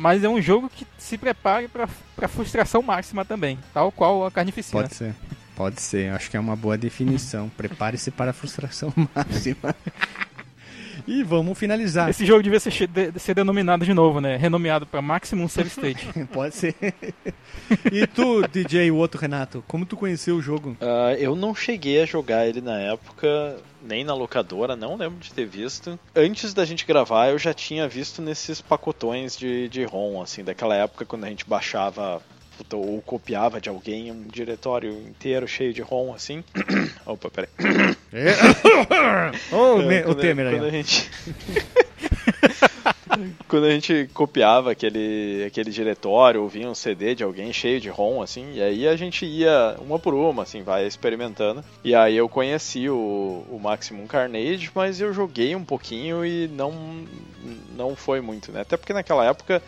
mas 0.00 0.24
é 0.24 0.28
um 0.30 0.40
jogo 0.40 0.70
que 0.74 0.86
se 0.96 1.18
prepare 1.18 1.68
para 1.68 2.26
frustração 2.26 2.80
máxima 2.80 3.22
também, 3.22 3.58
tal 3.74 3.92
qual 3.92 4.24
a 4.24 4.30
carnificina. 4.30 4.80
Pode 4.80 4.94
ser, 4.94 5.14
pode 5.54 5.82
ser. 5.82 6.10
Acho 6.14 6.30
que 6.30 6.38
é 6.38 6.40
uma 6.40 6.56
boa 6.56 6.78
definição. 6.78 7.50
Prepare-se 7.54 8.10
para 8.10 8.30
a 8.30 8.32
frustração 8.32 8.90
máxima. 9.14 9.76
E 11.06 11.22
vamos 11.22 11.58
finalizar. 11.58 12.10
Esse 12.10 12.24
jogo 12.24 12.42
devia 12.42 12.60
ser, 12.60 12.86
de, 12.86 13.18
ser 13.18 13.34
denominado 13.34 13.84
de 13.84 13.94
novo, 13.94 14.20
né? 14.20 14.36
Renomeado 14.36 14.86
para 14.86 15.02
Maximum 15.02 15.48
Save 15.48 15.68
State. 15.68 16.06
Pode 16.32 16.54
ser. 16.54 16.74
e 17.92 18.06
tu, 18.06 18.46
DJ, 18.48 18.90
o 18.90 18.96
outro 18.96 19.20
Renato, 19.20 19.64
como 19.66 19.86
tu 19.86 19.96
conheceu 19.96 20.36
o 20.36 20.42
jogo? 20.42 20.76
Uh, 20.80 21.14
eu 21.18 21.34
não 21.34 21.54
cheguei 21.54 22.02
a 22.02 22.06
jogar 22.06 22.46
ele 22.46 22.60
na 22.60 22.78
época, 22.78 23.56
nem 23.82 24.04
na 24.04 24.14
locadora, 24.14 24.76
não 24.76 24.96
lembro 24.96 25.18
de 25.18 25.32
ter 25.32 25.46
visto. 25.46 25.98
Antes 26.14 26.54
da 26.54 26.64
gente 26.64 26.86
gravar, 26.86 27.28
eu 27.28 27.38
já 27.38 27.54
tinha 27.54 27.88
visto 27.88 28.20
nesses 28.22 28.60
pacotões 28.60 29.36
de, 29.36 29.68
de 29.68 29.84
ROM, 29.84 30.20
assim, 30.20 30.44
daquela 30.44 30.74
época 30.74 31.04
quando 31.04 31.24
a 31.24 31.28
gente 31.28 31.44
baixava 31.46 32.22
ou 32.72 33.00
copiava 33.02 33.60
de 33.60 33.68
alguém 33.68 34.10
um 34.10 34.22
diretório 34.22 34.92
inteiro 34.92 35.46
cheio 35.46 35.72
de 35.72 35.82
ROM 35.82 36.12
assim. 36.12 36.42
Opa, 37.06 37.30
peraí. 37.30 37.48
É. 38.12 38.32
oh, 39.54 39.90
é, 39.90 40.06
o 40.06 40.14
Temer 40.14 40.46
aí. 40.46 40.54
Quando 40.54 40.66
a 40.66 40.70
gente. 40.70 41.10
quando 43.48 43.66
a 43.66 43.70
gente 43.70 44.08
copiava 44.14 44.72
aquele, 44.72 45.44
aquele 45.46 45.70
diretório, 45.70 46.42
ouvia 46.42 46.68
um 46.68 46.74
CD 46.74 47.14
de 47.14 47.24
alguém 47.24 47.52
cheio 47.52 47.80
de 47.80 47.88
ROM, 47.88 48.22
assim, 48.22 48.54
e 48.54 48.62
aí 48.62 48.88
a 48.88 48.96
gente 48.96 49.26
ia 49.26 49.76
uma 49.80 49.98
por 49.98 50.14
uma, 50.14 50.42
assim, 50.42 50.62
vai 50.62 50.86
experimentando. 50.86 51.64
E 51.84 51.94
aí 51.94 52.16
eu 52.16 52.28
conheci 52.28 52.88
o, 52.88 53.44
o 53.50 53.58
Maximum 53.60 54.06
Carnage, 54.06 54.70
mas 54.74 55.00
eu 55.00 55.12
joguei 55.12 55.54
um 55.54 55.64
pouquinho 55.64 56.24
e 56.24 56.48
não, 56.48 57.04
não 57.76 57.96
foi 57.96 58.20
muito, 58.20 58.52
né? 58.52 58.60
Até 58.60 58.76
porque 58.76 58.92
naquela 58.92 59.24
época 59.24 59.62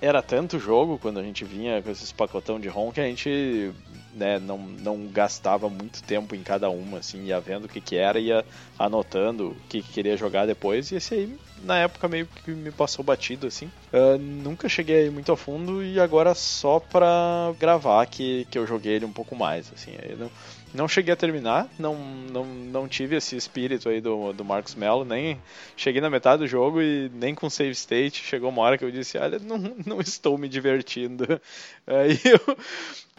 era 0.00 0.22
tanto 0.22 0.58
jogo 0.58 0.98
quando 0.98 1.18
a 1.18 1.22
gente 1.22 1.44
vinha 1.44 1.82
com 1.82 1.90
esses 1.90 2.12
pacotão 2.12 2.60
de 2.60 2.68
ROM 2.68 2.92
que 2.92 3.00
a 3.00 3.04
gente 3.04 3.72
né, 4.14 4.38
não, 4.38 4.58
não 4.58 5.06
gastava 5.06 5.68
muito 5.68 6.02
tempo 6.02 6.34
em 6.34 6.42
cada 6.42 6.70
uma, 6.70 6.98
assim, 6.98 7.24
ia 7.24 7.40
vendo 7.40 7.64
o 7.64 7.68
que, 7.68 7.80
que 7.80 7.96
era, 7.96 8.18
ia 8.18 8.44
anotando 8.78 9.50
o 9.50 9.56
que, 9.68 9.82
que 9.82 9.92
queria 9.92 10.16
jogar 10.16 10.46
depois, 10.46 10.90
e 10.90 10.96
esse 10.96 11.14
aí, 11.14 11.38
na 11.62 11.78
época, 11.78 12.08
meio 12.08 12.26
que 12.26 12.50
me 12.50 12.70
passou 12.70 13.04
batido, 13.04 13.46
assim. 13.46 13.66
Uh, 13.92 14.18
nunca 14.18 14.68
cheguei 14.68 15.10
muito 15.10 15.32
a 15.32 15.36
fundo 15.36 15.82
e 15.82 15.98
agora 15.98 16.34
só 16.34 16.78
pra 16.78 17.52
gravar 17.58 18.06
que, 18.06 18.46
que 18.50 18.58
eu 18.58 18.66
joguei 18.66 18.94
ele 18.94 19.04
um 19.04 19.12
pouco 19.12 19.34
mais, 19.34 19.72
assim. 19.72 19.92
Não, 20.18 20.30
não 20.74 20.86
cheguei 20.86 21.12
a 21.12 21.16
terminar, 21.16 21.68
não, 21.78 21.96
não, 21.96 22.44
não 22.44 22.88
tive 22.88 23.16
esse 23.16 23.36
espírito 23.36 23.88
aí 23.88 24.00
do, 24.00 24.32
do 24.32 24.44
Marcos 24.44 24.74
Mello, 24.74 25.04
nem 25.04 25.40
cheguei 25.76 26.00
na 26.00 26.10
metade 26.10 26.42
do 26.42 26.46
jogo 26.46 26.82
e 26.82 27.10
nem 27.14 27.34
com 27.34 27.48
save 27.48 27.72
state. 27.72 28.22
Chegou 28.24 28.50
uma 28.50 28.62
hora 28.62 28.76
que 28.76 28.84
eu 28.84 28.90
disse, 28.90 29.18
olha, 29.18 29.38
não, 29.42 29.58
não 29.86 30.00
estou 30.00 30.36
me 30.36 30.48
divertindo. 30.48 31.40
Aí 31.86 32.20
eu, 32.24 32.56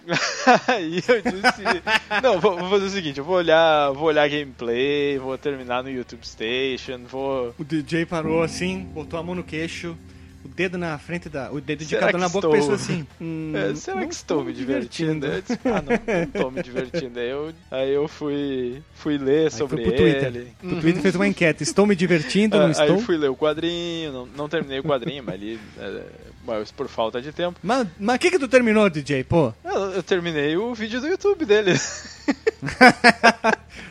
Aí 0.67 1.03
eu 1.07 1.21
disse, 1.21 2.21
não, 2.23 2.39
vou, 2.39 2.57
vou 2.57 2.69
fazer 2.69 2.85
o 2.85 2.89
seguinte, 2.89 3.19
eu 3.19 3.23
vou 3.23 3.35
olhar, 3.35 3.91
vou 3.91 4.07
olhar 4.07 4.27
gameplay, 4.29 5.17
vou 5.17 5.37
terminar 5.37 5.83
no 5.83 5.89
YouTube 5.89 6.25
Station, 6.25 6.99
vou 7.05 7.53
O 7.57 7.63
DJ 7.63 8.05
parou 8.05 8.41
assim, 8.41 8.79
botou 8.79 9.19
a 9.19 9.23
mão 9.23 9.35
no 9.35 9.43
queixo, 9.43 9.97
o 10.43 10.47
dedo 10.47 10.77
na 10.77 10.97
frente 10.97 11.27
da. 11.29 11.51
O 11.51 11.59
dedo 11.59 11.83
Será 11.83 12.07
indicador 12.07 12.19
na 12.21 12.29
boca 12.29 12.47
estou- 12.47 12.51
pensou 12.51 12.73
assim. 12.75 13.05
Hum, 13.21 13.51
É, 13.55 13.75
será 13.75 14.05
que 14.05 14.13
estou 14.13 14.43
me 14.43 14.53
divertindo? 14.53 15.27
Disse, 15.41 15.59
ah, 15.65 15.81
não, 15.81 16.13
não 16.15 16.23
estou 16.23 16.51
me 16.51 16.63
divertindo. 16.63 17.19
Aí 17.19 17.29
eu, 17.29 17.53
aí 17.71 17.91
eu 17.93 18.07
fui, 18.07 18.81
fui 18.95 19.17
ler 19.17 19.45
Aí 19.45 19.51
sobre 19.51 19.81
pro 19.83 19.91
Twitter. 19.95 20.25
ele. 20.27 20.47
O 20.63 20.79
Twitter 20.79 21.01
fez 21.01 21.15
uma 21.15 21.27
enquete. 21.27 21.63
Estou 21.63 21.85
me 21.85 21.95
divertindo, 21.95 22.55
Ah, 22.55 22.59
não 22.59 22.65
Aí 22.67 22.71
estou? 22.71 22.87
eu 22.87 22.99
fui 22.99 23.17
ler 23.17 23.29
o 23.29 23.35
quadrinho, 23.35 24.11
não, 24.13 24.25
não 24.25 24.49
terminei 24.49 24.79
o 24.79 24.83
quadrinho, 24.83 25.23
mas 25.25 25.35
ali, 25.35 25.59
é, 25.77 26.01
mas 26.49 26.71
por 26.71 26.87
falta 26.87 27.21
de 27.21 27.31
tempo. 27.31 27.59
Mas 27.63 27.87
o 27.99 28.19
que 28.19 28.31
que 28.31 28.39
tu 28.39 28.47
terminou, 28.47 28.89
DJ? 28.89 29.23
Pô, 29.23 29.53
Eu, 29.63 29.91
eu 29.91 30.03
terminei 30.03 30.57
o 30.57 30.73
vídeo 30.73 30.99
do 30.99 31.07
YouTube 31.07 31.45
dele. 31.45 31.73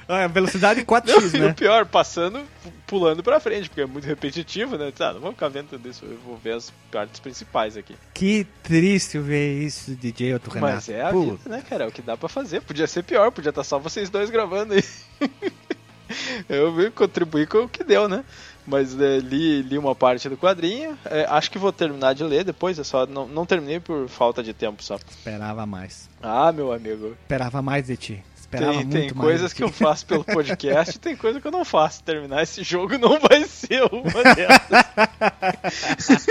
a 0.08 0.26
velocidade 0.28 0.82
4x, 0.84 1.34
E 1.34 1.38
o 1.38 1.42
né? 1.46 1.52
pior, 1.54 1.86
passando, 1.86 2.40
pu- 2.62 2.72
pulando 2.86 3.22
pra 3.22 3.40
frente, 3.40 3.68
porque 3.68 3.82
é 3.82 3.86
muito 3.86 4.04
repetitivo, 4.06 4.76
né? 4.76 4.92
Ah, 5.00 5.12
não 5.14 5.20
vou 5.20 5.32
ficar 5.32 5.48
vendo 5.48 5.68
tudo 5.70 5.88
isso, 5.88 6.04
eu 6.04 6.18
vou 6.24 6.36
ver 6.36 6.52
as 6.54 6.72
partes 6.90 7.20
principais 7.20 7.76
aqui. 7.76 7.94
Que 8.14 8.46
triste 8.62 9.18
ver 9.18 9.62
isso, 9.62 9.92
DJ 9.94 10.34
Otto 10.34 10.50
Renato. 10.50 10.74
Mas 10.74 10.88
é 10.88 11.02
a 11.02 11.10
Pô, 11.10 11.22
vida, 11.22 11.38
né, 11.46 11.62
cara? 11.68 11.84
É 11.84 11.86
o 11.88 11.92
que 11.92 12.02
dá 12.02 12.16
pra 12.16 12.28
fazer. 12.28 12.60
Podia 12.62 12.86
ser 12.86 13.02
pior, 13.04 13.30
podia 13.30 13.50
estar 13.50 13.64
só 13.64 13.78
vocês 13.78 14.10
dois 14.10 14.30
gravando 14.30 14.74
aí. 14.74 14.84
eu 16.48 16.74
vim 16.74 16.90
contribuir 16.90 17.46
com 17.46 17.58
o 17.64 17.68
que 17.68 17.84
deu, 17.84 18.08
né? 18.08 18.24
Mas 18.70 18.98
é, 19.00 19.18
li, 19.18 19.62
li 19.62 19.78
uma 19.78 19.94
parte 19.94 20.28
do 20.28 20.36
quadrinho. 20.36 20.96
É, 21.06 21.24
acho 21.30 21.50
que 21.50 21.58
vou 21.58 21.72
terminar 21.72 22.14
de 22.14 22.22
ler 22.22 22.44
depois, 22.44 22.78
é 22.78 22.84
só. 22.84 23.06
Não, 23.06 23.26
não 23.26 23.46
terminei 23.46 23.80
por 23.80 24.08
falta 24.08 24.42
de 24.42 24.52
tempo 24.52 24.82
só. 24.82 24.96
Esperava 24.96 25.64
mais. 25.64 26.08
Ah, 26.22 26.52
meu 26.52 26.70
amigo. 26.72 27.16
Esperava 27.22 27.62
mais 27.62 27.86
de 27.86 27.96
ti. 27.96 28.22
Esperava 28.38 28.72
Tem, 28.72 28.80
muito 28.84 28.92
tem 28.92 29.02
mais 29.06 29.18
coisas 29.20 29.52
que 29.52 29.62
eu 29.62 29.68
faço 29.70 30.04
pelo 30.06 30.22
podcast 30.24 30.96
e 30.96 30.98
tem 31.00 31.16
coisa 31.16 31.40
que 31.40 31.46
eu 31.46 31.50
não 31.52 31.64
faço. 31.64 32.02
Terminar 32.02 32.42
esse 32.42 32.62
jogo 32.62 32.98
não 32.98 33.18
vai 33.20 33.44
ser 33.44 33.82
uma 33.92 34.34
dessas. 34.34 36.26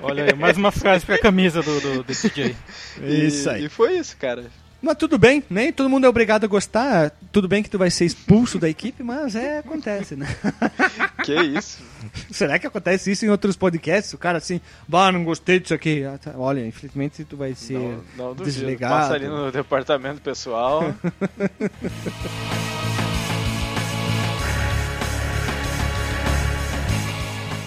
Olha 0.00 0.24
aí, 0.24 0.34
mais 0.34 0.56
uma 0.56 0.70
frase 0.70 1.04
pra 1.04 1.18
camisa 1.18 1.62
do, 1.62 1.80
do, 1.80 2.02
do 2.02 2.04
DJ. 2.14 2.56
Isso 3.02 3.48
E- 3.48 3.52
aí. 3.52 3.64
E 3.64 3.68
foi 3.68 3.98
isso, 3.98 4.16
cara. 4.16 4.46
Mas 4.82 4.96
tudo 4.96 5.18
bem, 5.18 5.42
nem 5.50 5.70
todo 5.72 5.90
mundo 5.90 6.06
é 6.06 6.08
obrigado 6.08 6.44
a 6.44 6.46
gostar. 6.46 7.12
Tudo 7.30 7.46
bem 7.46 7.62
que 7.62 7.68
tu 7.68 7.76
vai 7.78 7.90
ser 7.90 8.06
expulso 8.06 8.58
da 8.58 8.68
equipe, 8.68 9.02
mas 9.02 9.34
é, 9.36 9.58
acontece, 9.58 10.16
né? 10.16 10.26
Que 11.22 11.34
isso. 11.34 11.82
Será 12.30 12.58
que 12.58 12.66
acontece 12.66 13.12
isso 13.12 13.26
em 13.26 13.28
outros 13.28 13.54
podcasts? 13.56 14.14
O 14.14 14.18
cara 14.18 14.38
assim, 14.38 14.58
bah, 14.88 15.12
não 15.12 15.22
gostei 15.22 15.60
disso 15.60 15.74
aqui. 15.74 16.02
Ah, 16.02 16.16
tá. 16.16 16.32
Olha, 16.34 16.66
infelizmente 16.66 17.24
tu 17.24 17.36
vai 17.36 17.54
ser 17.54 17.74
Não, 17.74 18.02
não 18.16 18.34
duvido. 18.34 18.44
desligado. 18.44 18.94
Passa 18.94 19.14
ali 19.14 19.28
no 19.28 19.52
departamento 19.52 20.22
pessoal. 20.22 20.94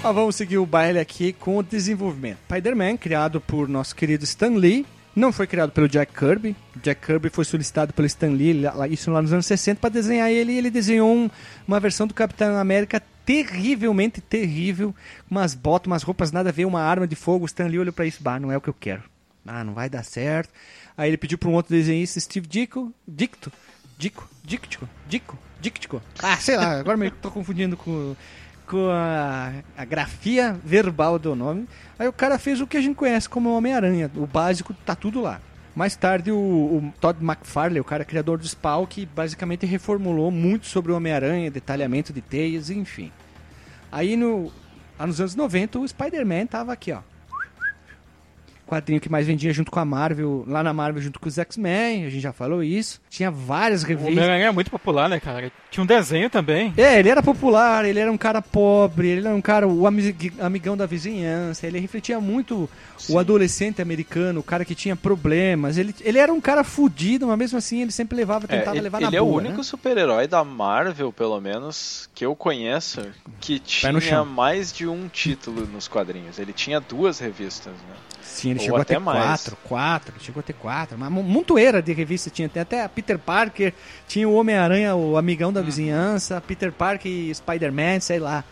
Ah, 0.04 0.12
vamos 0.12 0.36
seguir 0.36 0.58
o 0.58 0.66
baile 0.66 1.00
aqui 1.00 1.32
com 1.32 1.58
o 1.58 1.64
desenvolvimento. 1.64 2.40
Spider-Man, 2.50 2.98
criado 2.98 3.40
por 3.40 3.70
nosso 3.70 3.96
querido 3.96 4.26
Stan 4.26 4.50
Lee, 4.50 4.86
não 5.16 5.32
foi 5.32 5.46
criado 5.48 5.72
pelo 5.72 5.88
Jack 5.88 6.14
Kirby. 6.14 6.56
Jack 6.82 7.06
Kirby 7.06 7.30
foi 7.30 7.46
solicitado 7.46 7.94
pelo 7.94 8.06
Stan 8.08 8.30
Lee, 8.30 8.64
isso 8.90 9.12
lá 9.12 9.22
nos 9.22 9.32
anos 9.34 9.46
60, 9.46 9.80
para 9.80 9.90
desenhar 9.90 10.30
ele. 10.30 10.54
Ele 10.58 10.70
desenhou 10.70 11.14
um- 11.14 11.30
uma 11.68 11.80
versão 11.80 12.08
do 12.08 12.14
Capitão 12.14 12.58
América 12.58 13.02
terrivelmente 13.26 14.20
terrível, 14.22 14.94
umas 15.30 15.54
botas, 15.54 15.88
umas 15.88 16.04
roupas 16.04 16.32
nada 16.32 16.50
a 16.50 16.52
ver, 16.52 16.66
uma 16.66 16.82
arma 16.82 17.08
de 17.08 17.16
fogo. 17.16 17.44
O 17.44 17.46
Stan 17.46 17.66
Lee 17.68 17.80
olhou 17.80 17.94
para 17.94 18.06
isso, 18.06 18.22
bah, 18.24 18.40
não 18.40 18.52
é 18.52 18.58
o 18.58 18.62
que 18.62 18.70
eu 18.70 18.74
quero. 18.74 19.04
Ah, 19.46 19.64
não 19.64 19.74
vai 19.74 19.90
dar 19.90 20.04
certo. 20.04 20.50
Aí 20.98 21.10
ele 21.10 21.18
pediu 21.18 21.38
para 21.38 21.50
um 21.50 21.54
outro 21.54 21.74
desenhista, 21.76 22.20
Steve 22.20 22.48
Dico, 22.48 22.94
Dicto, 23.08 23.52
Dico, 23.98 24.30
Dictico, 24.44 24.88
Dico, 25.08 25.38
Dictico. 25.62 26.02
Ah, 26.22 26.38
sei 26.38 26.56
lá, 26.58 26.80
agora 26.80 26.98
me 26.98 27.10
tô 27.12 27.30
confundindo 27.32 27.76
com 27.78 28.16
com 28.68 28.90
a, 28.90 29.52
a 29.78 29.86
grafia 29.86 30.58
verbal 30.64 31.20
do 31.20 31.36
nome. 31.36 31.68
Aí 31.98 32.08
o 32.08 32.14
cara 32.14 32.38
fez 32.40 32.62
o 32.62 32.68
que 32.68 32.78
a 32.78 32.82
gente 32.82 32.96
conhece 32.96 33.30
como 33.30 33.56
Homem-Aranha. 33.56 34.10
O 34.16 34.26
básico 34.26 34.74
tá 34.86 34.96
tudo 34.96 35.22
lá. 35.22 35.40
Mais 35.76 35.96
tarde, 35.96 36.32
o, 36.32 36.36
o 36.38 36.94
Todd 37.02 37.24
McFarlane, 37.24 37.80
o 37.80 37.84
cara 37.84 38.06
criador 38.06 38.38
do 38.38 38.48
Spawn, 38.48 38.86
que 38.86 39.06
basicamente 39.06 39.66
reformulou 39.66 40.30
muito 40.30 40.68
sobre 40.68 40.92
o 40.92 40.96
Homem-Aranha, 40.96 41.50
detalhamento 41.50 42.14
de 42.14 42.22
teias, 42.22 42.70
enfim. 42.70 43.12
Aí, 43.92 44.16
no, 44.16 44.52
lá 45.00 45.08
nos 45.08 45.20
anos 45.20 45.36
90, 45.36 45.80
o 45.80 45.88
Spider-Man 45.88 46.46
tava 46.46 46.74
aqui, 46.74 46.92
ó. 46.92 47.00
Quadrinho 48.74 49.00
que 49.00 49.10
mais 49.10 49.28
vendia 49.28 49.54
junto 49.54 49.70
com 49.70 49.80
a 49.80 49.86
Marvel, 49.86 50.44
lá 50.48 50.64
na 50.64 50.74
Marvel 50.74 51.02
junto 51.02 51.20
com 51.20 51.28
os 51.30 51.38
X-Men, 51.38 52.06
a 52.06 52.10
gente 52.10 52.22
já 52.22 52.34
falou 52.34 52.64
isso. 52.64 53.00
Tinha 53.10 53.30
várias 53.30 53.84
O 53.84 53.86
revistas. 53.88 54.14
Homem-Aranha 54.18 54.48
é 54.48 54.52
muito 54.52 54.72
popular, 54.72 55.08
né, 55.08 55.20
cara? 55.20 55.52
Tinha 55.70 55.84
um 55.84 55.88
desenho 55.88 56.30
também. 56.30 56.74
É, 56.76 57.00
ele 57.00 57.10
era 57.10 57.22
popular, 57.22 57.86
ele 57.86 58.00
era 58.00 58.12
um 58.12 58.18
cara 58.18 58.42
pobre, 58.42 59.08
ele 59.10 59.28
era 59.28 59.36
um 59.36 59.42
cara, 59.42 59.68
o 59.68 59.86
ami- 59.86 60.16
amigão 60.40 60.76
da 60.76 60.86
vizinhança, 60.86 61.68
ele 61.68 61.80
refletia 61.80 62.20
muito 62.20 62.70
o 63.10 63.20
adolescente 63.20 63.82
americano, 63.82 64.40
o 64.40 64.44
cara 64.44 64.64
que 64.66 64.74
tinha 64.76 64.96
problemas. 64.96 65.78
Ele, 65.78 65.94
ele 66.02 66.18
era 66.18 66.34
um 66.34 66.42
cara 66.42 66.64
fudido, 66.64 67.28
mas 67.28 67.38
mesmo 67.38 67.58
assim 67.58 67.82
ele 67.82 67.92
sempre 67.92 68.16
levava, 68.16 68.46
É, 68.46 68.58
tentava 68.58 68.76
ele 68.76 68.84
levar 68.84 69.02
na 69.02 69.08
ele 69.08 69.20
boa. 69.20 69.30
é 69.30 69.34
o 69.34 69.36
único 69.38 69.58
né? 69.58 69.64
super-herói 69.64 70.28
da 70.28 70.44
Marvel, 70.44 71.12
pelo 71.14 71.40
menos, 71.40 72.10
que 72.16 72.26
eu 72.26 72.36
conheço, 72.36 73.02
que 73.40 73.60
tinha 73.60 74.24
mais 74.26 74.72
de 74.74 74.88
um 74.88 75.08
título 75.08 75.68
nos 75.68 75.88
quadrinhos. 75.88 76.40
Ele 76.40 76.54
tinha 76.54 76.80
duas 76.80 77.20
revistas, 77.20 77.74
né? 77.74 77.96
Sim, 78.34 78.50
ele 78.52 78.60
ou 78.60 78.66
chegou 78.66 78.82
até 78.82 78.98
mais. 79.00 79.20
quatro, 79.24 79.58
quatro, 79.64 80.14
chegou 80.20 80.40
a 80.40 80.44
ter 80.44 80.54
quatro. 80.54 80.98
Mas 80.98 81.12
mu- 81.12 81.22
montoeira 81.24 81.82
de 81.82 81.94
revista 81.94 82.30
tinha. 82.30 82.50
Tem 82.50 82.62
até 82.62 82.84
a 82.84 82.90
Peter 82.90 83.18
Parker, 83.20 83.74
tinha 84.08 84.28
o 84.28 84.34
Homem-Aranha, 84.34 84.96
o 84.96 85.18
amigão 85.18 85.50
Uhum. 85.50 85.54
da 85.54 85.62
vizinhança, 85.62 86.42
Peter 86.42 86.72
Parker 86.72 87.12
e 87.12 87.34
Spider-Man, 87.34 88.00
sei 88.00 88.20
lá, 88.20 88.44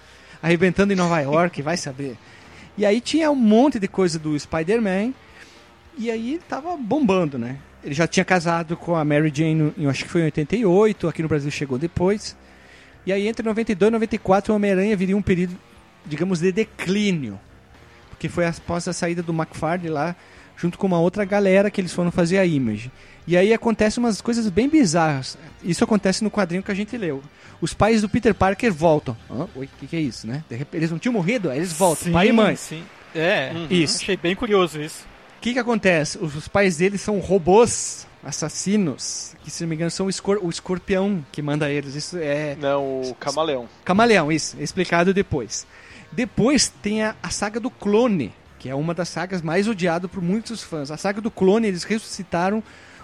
arrebentando 0.41 0.94
em 0.94 0.96
Nova 0.96 1.20
York, 1.22 1.62
vai 1.62 1.78
saber. 1.78 2.15
E 2.78 2.86
aí 2.86 3.02
tinha 3.02 3.30
um 3.32 3.36
monte 3.36 3.80
de 3.80 3.88
coisa 3.88 4.17
do 4.20 4.39
Spider-Man, 4.39 5.13
e 5.98 6.10
aí 6.12 6.36
ele 6.36 6.44
tava 6.48 6.78
bombando, 6.78 7.38
né? 7.38 7.58
Ele 7.84 7.94
já 7.96 8.08
tinha 8.08 8.24
casado 8.24 8.78
com 8.78 8.96
a 8.96 9.04
Mary 9.04 9.32
Jane, 9.34 9.74
eu 9.78 9.89
acho 9.89 10.04
que 10.06 10.10
foi 10.12 10.22
em 10.22 10.26
88, 10.26 11.08
aqui 11.08 11.22
no 11.24 11.28
Brasil 11.28 11.50
chegou 11.50 11.78
depois. 11.80 12.38
E 13.06 13.12
aí 13.12 13.28
entre 13.28 13.44
92 13.44 13.89
e 13.89 13.91
94 13.94 14.54
o 14.54 14.56
Homem-Aranha 14.56 14.96
viria 14.96 15.17
um 15.17 15.22
período, 15.24 15.58
digamos, 16.06 16.39
de 16.39 16.52
declínio 16.52 17.39
que 18.21 18.29
foi 18.29 18.45
após 18.45 18.88
a 18.88 18.93
saída 18.93 19.23
do 19.23 19.34
McFarlane 19.34 19.89
lá, 19.89 20.15
junto 20.55 20.77
com 20.77 20.86
uma 20.86 20.99
outra 20.99 21.25
galera 21.25 21.71
que 21.71 21.81
eles 21.81 21.91
foram 21.91 22.12
fazer 22.12 22.38
a 22.38 22.45
Image. 22.45 22.91
E 23.25 23.36
aí 23.36 23.51
acontecem 23.51 24.01
umas 24.03 24.21
coisas 24.21 24.47
bem 24.47 24.69
bizarras. 24.69 25.36
Isso 25.63 25.84
acontece 25.84 26.23
no 26.23 26.29
quadrinho 26.29 26.62
que 26.62 26.69
a 26.71 26.75
gente 26.75 26.95
leu. 26.95 27.23
Os 27.60 27.73
pais 27.73 27.99
do 28.01 28.07
Peter 28.07 28.36
Parker 28.36 28.71
voltam. 28.71 29.17
Hã? 29.27 29.47
Oi, 29.55 29.65
o 29.65 29.69
que, 29.79 29.88
que 29.88 29.95
é 29.95 29.99
isso, 29.99 30.27
né? 30.27 30.43
De 30.47 30.55
repente, 30.55 30.79
eles 30.81 30.91
não 30.91 30.99
tinham 30.99 31.13
morrido, 31.13 31.49
aí 31.49 31.57
eles 31.57 31.73
voltam. 31.73 32.03
Sim, 32.05 32.12
pai 32.12 32.27
e 32.27 32.31
mãe. 32.31 32.55
Sim. 32.55 32.84
É, 33.15 33.51
Isso. 33.71 33.97
achei 34.03 34.15
bem 34.15 34.36
curioso 34.36 34.79
isso. 34.79 35.03
O 35.38 35.41
que, 35.41 35.53
que 35.53 35.60
acontece? 35.60 36.19
Os, 36.19 36.36
os 36.36 36.47
pais 36.47 36.77
deles 36.77 37.01
são 37.01 37.17
robôs 37.19 38.05
assassinos, 38.23 39.34
que 39.43 39.49
se 39.49 39.63
não 39.63 39.69
me 39.69 39.75
engano 39.75 39.89
são 39.89 40.05
o, 40.05 40.10
escor- 40.10 40.39
o 40.43 40.49
escorpião 40.49 41.25
que 41.31 41.41
manda 41.41 41.69
eles. 41.71 41.95
Isso 41.95 42.17
é. 42.19 42.55
Não, 42.60 43.01
o 43.01 43.15
Camaleão. 43.15 43.67
Camaleão, 43.84 44.31
isso, 44.31 44.55
explicado 44.60 45.12
depois. 45.13 45.65
Depois 46.12 46.67
tem 46.82 47.04
a, 47.04 47.15
a 47.21 47.30
saga 47.30 47.60
do 47.60 47.69
clone, 47.69 48.34
que 48.60 48.69
é 48.69 48.76
uma 48.76 48.93
das 48.93 49.10
sagas 49.10 49.41
mais 49.41 49.67
odiadas 49.67 50.10
por 50.12 50.21
muitos 50.21 50.62
fãs. 50.62 50.91
A 50.91 50.97
saga 50.97 51.21
do 51.21 51.32
clone, 51.32 51.67
eles 51.67 51.84
ressuscitaram 51.84 52.63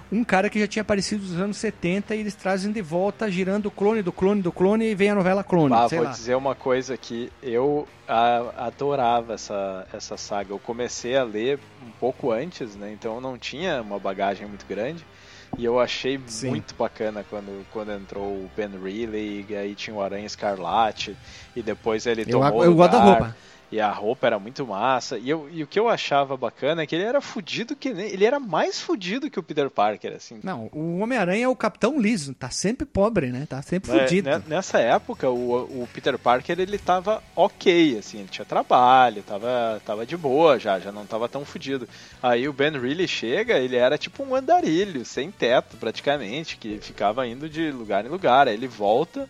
um 0.10 0.24
cara 0.24 0.50
que 0.50 0.58
já 0.60 0.67
tinha 0.67 0.82
aparecido 0.82 1.22
nos 1.24 1.38
anos 1.39 1.58
70 1.58 2.15
e 2.15 2.20
eles 2.22 2.34
trazem 2.34 2.72
de 2.72 2.82
volta, 2.82 3.30
girando 3.30 3.65
o 3.65 3.72
clone 3.72 4.02
do 4.02 4.12
clone 4.12 4.41
do 4.41 4.54
clone 4.54 4.86
e 4.86 4.96
vem 4.96 5.10
a 5.10 5.15
novela 5.15 5.43
clone. 5.43 5.74
Ah, 5.74 5.88
vou 5.88 6.04
lá. 6.04 6.12
dizer 6.12 6.36
uma 6.36 6.56
coisa 6.56 6.96
que 6.96 7.30
eu 7.43 7.86
a- 8.08 8.54
adorava 8.67 9.34
essa, 9.34 9.86
essa 9.91 10.15
saga. 10.15 10.54
Eu 10.54 10.60
comecei 10.60 11.17
a 11.17 11.24
ler 11.26 11.60
um 11.86 11.91
pouco 12.00 12.32
antes, 12.32 12.74
né? 12.76 12.91
Então 12.93 13.15
eu 13.15 13.22
não 13.22 13.38
tinha 13.38 13.82
uma 13.82 14.00
bagagem 14.00 14.48
muito 14.48 14.65
grande. 14.65 15.06
E 15.57 15.65
eu 15.65 15.79
achei 15.79 16.19
Sim. 16.27 16.49
muito 16.49 16.75
bacana 16.75 17.23
quando, 17.23 17.65
quando 17.71 17.91
entrou 17.91 18.45
o 18.45 18.51
Ben 18.55 18.69
Reilly, 18.81 19.45
e 19.49 19.55
aí 19.55 19.75
tinha 19.75 19.95
o 19.95 20.01
Aranha 20.01 20.25
Escarlate, 20.25 21.15
e 21.55 21.62
depois 21.63 22.05
ele 22.05 22.25
Eu, 22.27 22.39
tomou 22.39 22.63
eu 22.63 22.75
da 22.75 22.88
lugar. 22.88 23.38
E 23.69 23.82
a 23.82 23.91
roupa 23.91 24.27
era 24.27 24.39
muito 24.39 24.65
massa. 24.65 25.17
E, 25.17 25.30
eu, 25.30 25.49
e 25.51 25.62
o 25.62 25.67
que 25.67 25.77
eu 25.77 25.89
achava 25.89 26.38
bacana 26.38 26.84
é 26.84 26.88
que 26.88 26.95
ele 26.95 27.03
era 27.03 27.19
fudido 27.19 27.75
que 27.75 27.93
nem. 27.93 28.08
Ele 28.10 28.23
era 28.23 28.39
mais 28.39 28.80
fudido 28.80 29.30
que 29.30 29.38
o 29.38 29.43
Peter 29.43 29.69
Parker, 29.69 30.13
assim. 30.15 30.39
Não, 30.41 30.69
o 30.71 30.99
Homem-Aranha 30.99 31.43
é 31.43 31.47
o 31.49 31.56
Capitão 31.56 31.99
Liso, 31.99 32.34
tá 32.34 32.49
sempre 32.49 32.86
pobre, 32.86 33.27
né? 33.27 33.45
Tá 33.49 33.62
sempre 33.62 33.91
Né, 33.91 33.99
fudido. 34.08 34.30
né, 34.30 34.41
Nessa 34.47 34.80
época, 34.80 35.30
o, 35.30 35.82
o 35.84 35.89
Peter 35.93 36.17
Parker 36.17 36.58
ele 36.58 36.77
tava 36.77 37.21
ok, 37.36 37.97
assim, 37.97 38.19
ele 38.19 38.30
tinha 38.30 38.45
trabalho, 38.45 39.21
tava, 39.23 39.82
tava 39.86 40.06
de 40.06 40.15
boa 40.15 40.58
já, 40.58 40.80
já 40.80 40.91
não 40.93 41.06
tava 41.06 41.27
tão 41.27 41.43
fudido. 41.43 41.89
Aí 42.23 42.47
o 42.47 42.53
Ben 42.53 42.71
Reilly 42.71 43.06
chega, 43.08 43.60
ele 43.60 43.75
era 43.75 43.97
tipo 43.97 44.23
um 44.23 44.34
andarilho, 44.34 45.03
sem 45.03 45.30
teto 45.30 45.75
praticamente, 45.75 46.56
que 46.56 46.80
ficava 46.80 47.27
indo 47.27 47.49
de 47.49 47.69
lugar 47.71 48.06
em 48.06 48.10
lugar. 48.10 48.47
Aí 48.47 48.53
ele 48.53 48.67
volta 48.67 49.27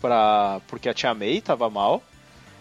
pra. 0.00 0.60
porque 0.68 0.88
a 0.88 0.94
Tia 0.94 1.12
May 1.14 1.40
tava 1.40 1.68
mal. 1.68 2.02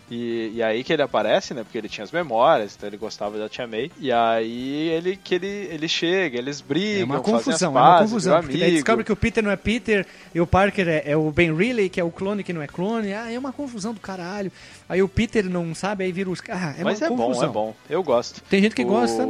E, 0.09 0.53
e 0.55 0.63
aí 0.63 0.83
que 0.83 0.91
ele 0.91 1.01
aparece, 1.01 1.53
né? 1.53 1.63
Porque 1.63 1.77
ele 1.77 1.87
tinha 1.89 2.03
as 2.03 2.11
memórias, 2.11 2.75
então 2.75 2.87
ele 2.89 2.97
gostava 2.97 3.37
da 3.37 3.47
Tia 3.47 3.67
May. 3.67 3.91
E 3.99 4.11
aí 4.11 4.89
ele 4.89 5.15
que 5.15 5.35
ele, 5.35 5.47
ele 5.47 5.87
chega, 5.87 6.37
eles 6.37 6.61
brigam, 6.61 7.01
É 7.01 7.03
uma 7.05 7.15
fazem 7.19 7.35
as 7.35 7.43
confusão, 7.45 7.71
é 7.71 7.73
pazes, 7.73 7.99
uma 8.01 8.07
confusão. 8.07 8.41
Porque 8.41 8.57
daí 8.57 8.71
descobre 8.71 9.03
que 9.05 9.11
o 9.11 9.15
Peter 9.15 9.43
não 9.43 9.51
é 9.51 9.55
Peter 9.55 10.05
e 10.33 10.41
o 10.41 10.47
Parker 10.47 10.87
é, 10.87 11.03
é 11.11 11.17
o 11.17 11.29
Ben 11.31 11.55
Reilly, 11.55 11.89
que 11.89 11.99
é 11.99 12.03
o 12.03 12.09
clone 12.11 12.43
que 12.43 12.51
não 12.53 12.61
é 12.61 12.67
clone. 12.67 13.13
Ah, 13.13 13.31
é 13.31 13.37
uma 13.37 13.53
confusão 13.53 13.93
do 13.93 13.99
caralho. 13.99 14.51
Aí 14.87 15.03
o 15.03 15.07
Peter 15.07 15.47
não 15.47 15.75
sabe, 15.75 16.03
aí 16.03 16.11
vira 16.11 16.29
os. 16.29 16.41
Ah, 16.49 16.73
é 16.77 16.83
Mas 16.83 16.99
uma 17.01 17.05
é 17.05 17.09
bom, 17.09 17.17
confusão. 17.27 17.49
é 17.49 17.51
bom. 17.51 17.75
Eu 17.89 18.01
gosto. 18.01 18.41
Tem 18.49 18.61
gente 18.61 18.73
que 18.75 18.83
O- 18.83 18.87
gosta. 18.87 19.21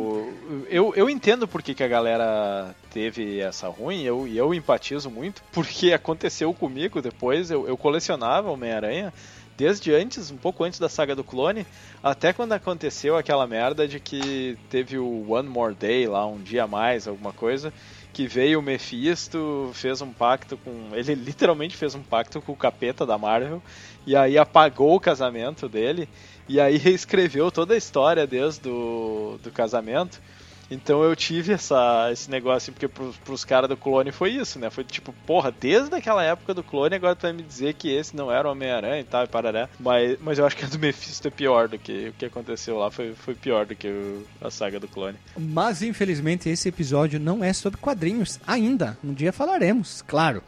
Eu, 0.70 0.94
eu 0.96 1.10
entendo 1.10 1.48
por 1.48 1.62
que, 1.62 1.74
que 1.74 1.84
a 1.84 1.88
galera 1.88 2.74
teve 2.92 3.40
essa 3.40 3.68
ruim, 3.68 4.04
eu, 4.04 4.28
e 4.28 4.38
eu 4.38 4.54
empatizo 4.54 5.10
muito, 5.12 5.44
porque 5.52 5.92
aconteceu 5.94 6.54
comigo 6.54 7.02
depois, 7.02 7.52
eu, 7.52 7.68
eu 7.68 7.78
colecionava 7.78 8.50
Homem-Aranha 8.50 9.14
desde 9.60 9.94
antes, 9.94 10.32
um 10.32 10.38
pouco 10.38 10.64
antes 10.64 10.80
da 10.80 10.88
saga 10.88 11.14
do 11.14 11.22
clone, 11.22 11.68
até 12.02 12.32
quando 12.32 12.54
aconteceu 12.54 13.18
aquela 13.18 13.46
merda 13.46 13.86
de 13.86 14.00
que 14.00 14.58
teve 14.70 14.98
o 14.98 15.30
One 15.30 15.50
More 15.50 15.76
Day 15.76 16.08
lá, 16.08 16.26
um 16.26 16.42
dia 16.42 16.64
a 16.64 16.68
mais, 16.68 17.10
alguma 17.10 17.34
coisa, 17.34 17.74
que 18.14 18.26
veio 18.26 18.60
o 18.60 18.62
Mephisto, 18.62 19.70
fez 19.74 20.02
um 20.02 20.14
pacto 20.14 20.56
com. 20.56 20.92
Ele 20.94 21.14
literalmente 21.20 21.76
fez 21.76 21.94
um 21.94 22.02
pacto 22.02 22.42
com 22.42 22.54
o 22.54 22.56
capeta 22.56 23.06
da 23.06 23.18
Marvel, 23.18 23.62
e 24.08 24.16
aí 24.16 24.38
apagou 24.38 24.96
o 24.96 25.00
casamento 25.00 25.68
dele, 25.68 26.08
e 26.48 26.58
aí 26.58 26.78
reescreveu 26.80 27.52
toda 27.52 27.74
a 27.74 27.78
história 27.78 28.26
desde 28.26 28.62
do, 28.62 29.38
do 29.44 29.52
casamento. 29.52 30.22
Então 30.72 31.04
eu 31.04 31.16
tive 31.16 31.52
essa, 31.54 32.10
esse 32.12 32.30
negócio, 32.30 32.72
porque 32.72 32.88
pros, 32.88 33.18
pros 33.18 33.44
caras 33.44 33.68
do 33.68 33.76
clone 33.76 34.12
foi 34.12 34.30
isso, 34.32 34.60
né? 34.60 34.70
Foi 34.70 34.84
tipo, 34.84 35.12
porra, 35.26 35.52
desde 35.52 35.96
aquela 35.96 36.24
época 36.24 36.54
do 36.54 36.64
clone, 36.64 36.96
agora 36.96 37.16
tu 37.16 37.24
vai 37.24 37.34
me 37.34 37.42
dizer 37.42 37.74
que 37.74 37.92
esse 37.92 38.16
não 38.16 38.32
era 38.32 38.48
o 38.48 38.52
Homem-Aranha 38.52 39.00
e 39.02 39.04
tal, 39.04 39.24
e 39.24 39.28
parará. 39.28 39.68
Mas, 39.80 40.18
mas 40.22 40.38
eu 40.38 40.46
acho 40.46 40.56
que 40.56 40.64
a 40.66 40.68
do 40.68 40.78
Mephisto 40.78 41.28
é 41.28 41.32
pior 41.32 41.68
do 41.68 41.80
que 41.80 42.10
o 42.10 42.14
que 42.14 42.26
aconteceu 42.26 42.78
lá, 42.78 42.92
foi, 42.92 43.14
foi 43.16 43.34
pior 43.34 43.66
do 43.66 43.76
que 43.76 43.88
o- 43.88 44.24
a 44.42 44.52
saga 44.52 44.80
do 44.80 44.88
clone. 44.88 45.18
Mas 45.38 45.82
infelizmente 45.82 46.48
esse 46.50 46.70
episódio 46.70 47.20
não 47.20 47.44
é 47.44 47.52
sobre 47.52 47.80
quadrinhos 47.80 48.40
ainda. 48.46 48.96
Um 49.04 49.14
dia 49.14 49.34
falaremos, 49.34 50.04
claro. 50.08 50.44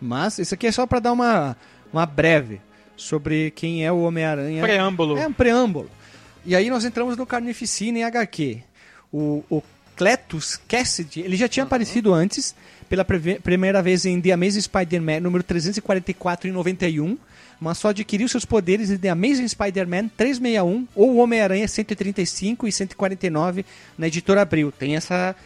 Mas 0.00 0.38
isso 0.38 0.54
aqui 0.54 0.66
é 0.68 0.72
só 0.72 0.86
pra 0.86 1.00
dar 1.00 1.12
uma, 1.12 1.56
uma 1.92 2.06
breve 2.06 2.60
sobre 2.96 3.50
quem 3.50 3.84
é 3.84 3.90
o 3.90 4.02
Homem-Aranha. 4.02 4.62
Preâmbulo. 4.62 5.16
É 5.18 5.26
um 5.26 5.32
preâmbulo. 5.32 5.90
E 6.46 6.54
aí 6.54 6.70
nós 6.70 6.84
entramos 6.84 7.16
no 7.16 7.26
Carnificina 7.26 7.98
em 7.98 8.04
HQ. 8.04 8.62
O, 9.14 9.44
o 9.48 9.62
Cletus 9.94 10.58
Cassidy, 10.66 11.20
ele 11.20 11.36
já 11.36 11.46
tinha 11.46 11.62
aparecido 11.62 12.12
antes, 12.12 12.52
pela 12.88 13.04
primeira 13.04 13.80
vez 13.80 14.04
em 14.04 14.20
The 14.20 14.32
Amazing 14.32 14.62
Spider-Man, 14.62 15.20
número 15.20 15.44
344 15.44 16.48
em 16.48 16.52
91, 16.52 17.16
mas 17.60 17.78
só 17.78 17.90
adquiriu 17.90 18.26
seus 18.28 18.44
poderes 18.44 18.90
em 18.90 18.98
The 18.98 19.10
Amazing 19.10 19.46
Spider-Man 19.46 20.08
361 20.16 20.88
ou 20.96 21.16
Homem-Aranha 21.18 21.68
135 21.68 22.66
e 22.66 22.72
149 22.72 23.64
na 23.96 24.08
editora 24.08 24.42
Abril. 24.42 24.72
Tem 24.72 24.96
essa 24.96 25.36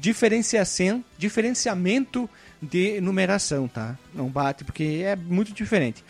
diferenciação, 0.00 1.04
diferenciamento 1.18 2.30
de 2.62 3.00
numeração, 3.00 3.66
tá? 3.66 3.98
Não 4.14 4.28
bate 4.28 4.62
porque 4.62 5.02
é 5.04 5.16
muito 5.16 5.52
diferente. 5.52 6.04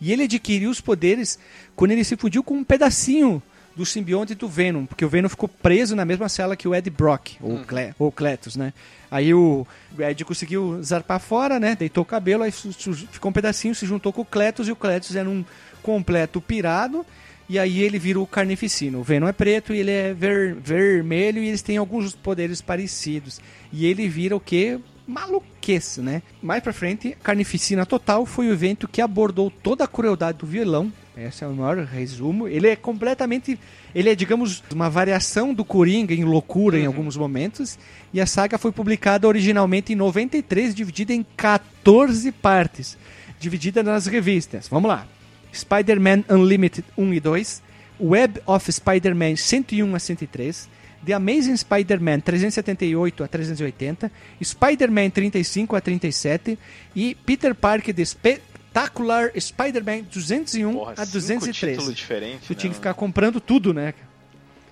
E 0.00 0.12
ele 0.12 0.24
adquiriu 0.24 0.70
os 0.70 0.82
poderes 0.82 1.38
quando 1.74 1.92
ele 1.92 2.04
se 2.04 2.16
fudiu 2.16 2.42
com 2.42 2.58
um 2.58 2.64
pedacinho 2.64 3.42
do 3.74 3.86
simbionte 3.86 4.34
do 4.34 4.48
Venom, 4.48 4.84
porque 4.86 5.04
o 5.04 5.08
Venom 5.08 5.28
ficou 5.28 5.48
preso 5.48 5.96
na 5.96 6.04
mesma 6.04 6.28
cela 6.28 6.56
que 6.56 6.68
o 6.68 6.74
Ed 6.74 6.90
Brock, 6.90 7.36
ou, 7.40 7.64
Cle 7.64 7.94
ou 7.98 8.12
Cletus, 8.12 8.54
né? 8.56 8.72
Aí 9.10 9.32
o 9.32 9.66
Ed 9.98 10.24
conseguiu 10.24 10.82
zarpar 10.82 11.20
fora, 11.20 11.58
né? 11.58 11.74
Deitou 11.78 12.02
o 12.02 12.06
cabelo, 12.06 12.42
aí 12.42 12.50
ficou 12.50 13.30
um 13.30 13.32
pedacinho, 13.32 13.74
se 13.74 13.86
juntou 13.86 14.12
com 14.12 14.22
o 14.22 14.26
Cletus, 14.26 14.68
e 14.68 14.72
o 14.72 14.76
Cletus 14.76 15.16
era 15.16 15.28
um 15.28 15.44
completo 15.82 16.40
pirado, 16.40 17.04
e 17.48 17.58
aí 17.58 17.80
ele 17.80 17.98
vira 17.98 18.20
o 18.20 18.26
Carnificino. 18.26 19.00
O 19.00 19.02
Venom 19.02 19.28
é 19.28 19.32
preto 19.32 19.74
e 19.74 19.78
ele 19.78 19.90
é 19.90 20.14
ver- 20.14 20.54
vermelho, 20.54 21.42
e 21.42 21.48
eles 21.48 21.62
têm 21.62 21.76
alguns 21.76 22.14
poderes 22.14 22.60
parecidos. 22.62 23.40
E 23.72 23.86
ele 23.86 24.08
vira 24.08 24.36
o 24.36 24.40
quê? 24.40 24.78
Maluquice, 25.06 26.00
né? 26.00 26.22
Mais 26.42 26.62
pra 26.62 26.72
frente, 26.72 27.16
Carnificina 27.22 27.84
Total 27.84 28.24
foi 28.24 28.48
o 28.48 28.52
evento 28.52 28.88
que 28.88 29.00
abordou 29.00 29.50
toda 29.50 29.84
a 29.84 29.88
crueldade 29.88 30.38
do 30.38 30.46
vilão. 30.46 30.92
Esse 31.16 31.44
é 31.44 31.46
o 31.46 31.52
maior 31.52 31.76
resumo. 31.84 32.48
Ele 32.48 32.68
é 32.68 32.76
completamente. 32.76 33.58
Ele 33.94 34.08
é, 34.08 34.14
digamos, 34.14 34.62
uma 34.72 34.88
variação 34.88 35.52
do 35.52 35.64
Coringa 35.64 36.14
em 36.14 36.24
loucura 36.24 36.78
em 36.78 36.86
alguns 36.86 37.16
momentos. 37.16 37.78
E 38.12 38.20
a 38.20 38.26
saga 38.26 38.56
foi 38.56 38.72
publicada 38.72 39.28
originalmente 39.28 39.92
em 39.92 39.96
93, 39.96 40.74
dividida 40.74 41.12
em 41.12 41.24
14 41.36 42.32
partes, 42.32 42.96
dividida 43.38 43.82
nas 43.82 44.06
revistas. 44.06 44.68
Vamos 44.68 44.88
lá: 44.88 45.06
Spider-Man 45.52 46.24
Unlimited 46.30 46.86
1 46.96 47.12
e 47.12 47.20
2, 47.20 47.62
Web 48.00 48.40
of 48.46 48.72
Spider-Man 48.72 49.36
101 49.36 49.94
a 49.94 49.98
103. 49.98 50.68
The 51.04 51.12
Amazing 51.12 51.56
Spider-Man 51.56 52.20
378 52.20 53.24
a 53.24 53.28
380, 53.28 54.10
Spider-Man 54.42 55.10
35 55.10 55.76
a 55.76 55.80
37 55.80 56.58
e 56.94 57.14
Peter 57.14 57.54
Parker 57.54 57.94
The 57.94 58.04
Spectacular 58.04 59.32
Spider-Man 59.36 60.04
201 60.12 60.72
Porra, 60.72 60.92
a 60.92 61.04
cinco 61.04 61.12
203. 61.12 61.76
títulos 61.76 61.94
diferentes, 61.96 62.46
Tu 62.46 62.52
né, 62.52 62.58
tinha 62.58 62.70
que 62.70 62.76
ficar 62.76 62.94
comprando 62.94 63.40
tudo, 63.40 63.74
né? 63.74 63.94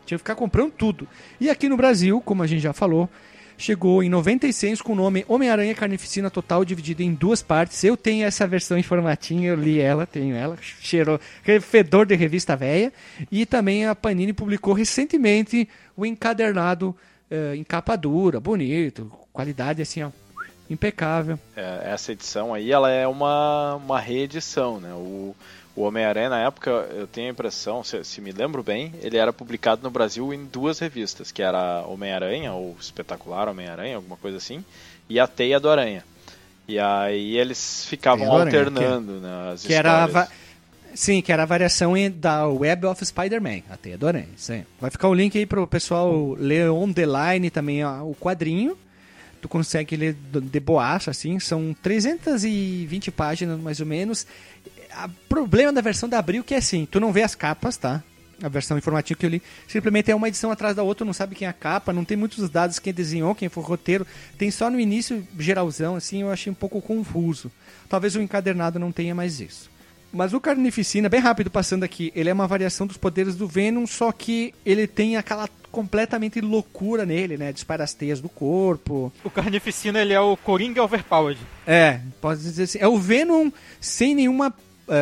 Tinha 0.06 0.18
que 0.18 0.22
ficar 0.22 0.34
comprando 0.34 0.72
tudo. 0.72 1.06
E 1.40 1.50
aqui 1.50 1.68
no 1.68 1.76
Brasil, 1.76 2.20
como 2.20 2.42
a 2.42 2.46
gente 2.46 2.60
já 2.62 2.72
falou, 2.72 3.08
chegou 3.60 4.02
em 4.02 4.08
96 4.08 4.80
com 4.80 4.92
o 4.92 4.96
nome 4.96 5.24
Homem-Aranha 5.28 5.74
Carnificina 5.74 6.30
Total, 6.30 6.64
dividido 6.64 7.02
em 7.02 7.12
duas 7.12 7.42
partes. 7.42 7.84
Eu 7.84 7.96
tenho 7.96 8.24
essa 8.26 8.46
versão 8.46 8.78
em 8.78 8.82
formatinho, 8.82 9.50
eu 9.50 9.54
li 9.54 9.78
ela, 9.78 10.06
tenho 10.06 10.34
ela, 10.34 10.56
cheirou, 10.80 11.20
fedor 11.60 12.06
de 12.06 12.14
revista 12.14 12.56
velha. 12.56 12.92
E 13.30 13.44
também 13.44 13.86
a 13.86 13.94
Panini 13.94 14.32
publicou 14.32 14.72
recentemente 14.72 15.68
o 15.96 16.06
encadernado 16.06 16.96
eh, 17.30 17.54
em 17.54 17.62
capa 17.62 17.96
dura, 17.96 18.40
bonito, 18.40 19.12
qualidade 19.32 19.82
assim, 19.82 20.02
ó, 20.02 20.10
impecável. 20.68 21.38
É, 21.54 21.92
essa 21.92 22.12
edição 22.12 22.54
aí, 22.54 22.72
ela 22.72 22.90
é 22.90 23.06
uma, 23.06 23.74
uma 23.76 24.00
reedição, 24.00 24.80
né? 24.80 24.92
O, 24.94 25.34
o 25.80 25.84
Homem-Aranha, 25.84 26.28
na 26.30 26.40
época, 26.40 26.70
eu 26.70 27.06
tenho 27.06 27.28
a 27.28 27.30
impressão, 27.30 27.82
se, 27.82 28.02
se 28.04 28.20
me 28.20 28.32
lembro 28.32 28.62
bem, 28.62 28.92
ele 29.02 29.16
era 29.16 29.32
publicado 29.32 29.82
no 29.82 29.90
Brasil 29.90 30.32
em 30.34 30.44
duas 30.44 30.78
revistas, 30.78 31.30
que 31.32 31.42
era 31.42 31.84
Homem-Aranha, 31.86 32.52
ou 32.52 32.76
Espetacular 32.80 33.48
Homem-Aranha, 33.48 33.96
alguma 33.96 34.16
coisa 34.16 34.36
assim, 34.36 34.64
e 35.08 35.18
a 35.18 35.26
Teia 35.26 35.58
do 35.58 35.68
Aranha. 35.70 36.04
E 36.68 36.78
aí 36.78 37.36
eles 37.36 37.84
ficavam 37.86 38.26
Aranha, 38.32 38.44
alternando 38.44 39.12
né, 39.20 39.50
as 39.54 39.62
Que 39.64 39.74
era 39.74 39.90
histórias. 40.06 40.12
va- 40.12 40.28
Sim, 40.92 41.22
que 41.22 41.32
era 41.32 41.44
a 41.44 41.46
variação 41.46 41.94
da 42.16 42.46
Web 42.48 42.86
of 42.86 43.04
Spider-Man, 43.04 43.62
a 43.70 43.76
Teia 43.76 43.96
do 43.96 44.06
Aranha. 44.08 44.28
Aí. 44.48 44.64
Vai 44.80 44.90
ficar 44.90 45.08
o 45.08 45.14
link 45.14 45.38
aí 45.38 45.46
pro 45.46 45.66
pessoal 45.66 46.34
ler 46.38 46.68
on 46.70 46.92
the 46.92 47.04
line 47.06 47.48
também 47.48 47.84
ó, 47.84 48.02
o 48.02 48.14
quadrinho. 48.18 48.76
Tu 49.40 49.48
consegue 49.48 49.96
ler 49.96 50.14
de 50.14 50.60
boaça, 50.60 51.10
assim. 51.12 51.38
São 51.40 51.74
320 51.82 53.10
páginas, 53.10 53.58
mais 53.60 53.80
ou 53.80 53.86
menos. 53.86 54.26
O 55.04 55.28
problema 55.28 55.72
da 55.72 55.80
versão 55.80 56.08
da 56.08 56.18
Abril 56.18 56.44
que 56.44 56.54
é 56.54 56.58
assim, 56.58 56.86
tu 56.86 57.00
não 57.00 57.12
vê 57.12 57.22
as 57.22 57.34
capas, 57.34 57.76
tá? 57.76 58.02
A 58.42 58.48
versão 58.48 58.78
informativa 58.78 59.18
que 59.18 59.26
eu 59.26 59.30
li. 59.30 59.42
Simplesmente 59.68 60.10
é 60.10 60.14
uma 60.14 60.28
edição 60.28 60.50
atrás 60.50 60.74
da 60.74 60.82
outra, 60.82 61.04
não 61.04 61.12
sabe 61.12 61.34
quem 61.34 61.46
é 61.46 61.50
a 61.50 61.52
capa, 61.52 61.92
não 61.92 62.04
tem 62.04 62.16
muitos 62.16 62.48
dados 62.48 62.78
quem 62.78 62.92
desenhou, 62.92 63.34
quem 63.34 63.48
foi 63.48 63.62
o 63.62 63.66
roteiro. 63.66 64.06
Tem 64.38 64.50
só 64.50 64.70
no 64.70 64.80
início, 64.80 65.26
geralzão, 65.38 65.94
assim, 65.94 66.22
eu 66.22 66.30
achei 66.30 66.50
um 66.50 66.54
pouco 66.54 66.80
confuso. 66.80 67.50
Talvez 67.88 68.16
o 68.16 68.20
encadernado 68.20 68.78
não 68.78 68.90
tenha 68.90 69.14
mais 69.14 69.40
isso. 69.40 69.70
Mas 70.12 70.32
o 70.32 70.40
Carnificina, 70.40 71.08
bem 71.08 71.20
rápido 71.20 71.50
passando 71.50 71.84
aqui, 71.84 72.10
ele 72.16 72.28
é 72.28 72.32
uma 72.32 72.46
variação 72.46 72.86
dos 72.86 72.96
poderes 72.96 73.36
do 73.36 73.46
Venom, 73.46 73.86
só 73.86 74.10
que 74.10 74.52
ele 74.64 74.86
tem 74.86 75.16
aquela 75.16 75.48
completamente 75.70 76.40
loucura 76.40 77.06
nele, 77.06 77.36
né? 77.36 77.52
Dispara 77.52 77.84
as 77.84 77.94
teias 77.94 78.20
do 78.20 78.28
corpo. 78.28 79.12
O 79.22 79.30
Carnificina, 79.30 80.00
ele 80.00 80.12
é 80.12 80.20
o 80.20 80.36
Coringa 80.36 80.82
Overpowered. 80.82 81.40
É, 81.64 82.00
pode 82.20 82.40
dizer 82.40 82.64
assim. 82.64 82.78
É 82.80 82.88
o 82.88 82.98
Venom 82.98 83.50
sem 83.80 84.14
nenhuma, 84.14 84.52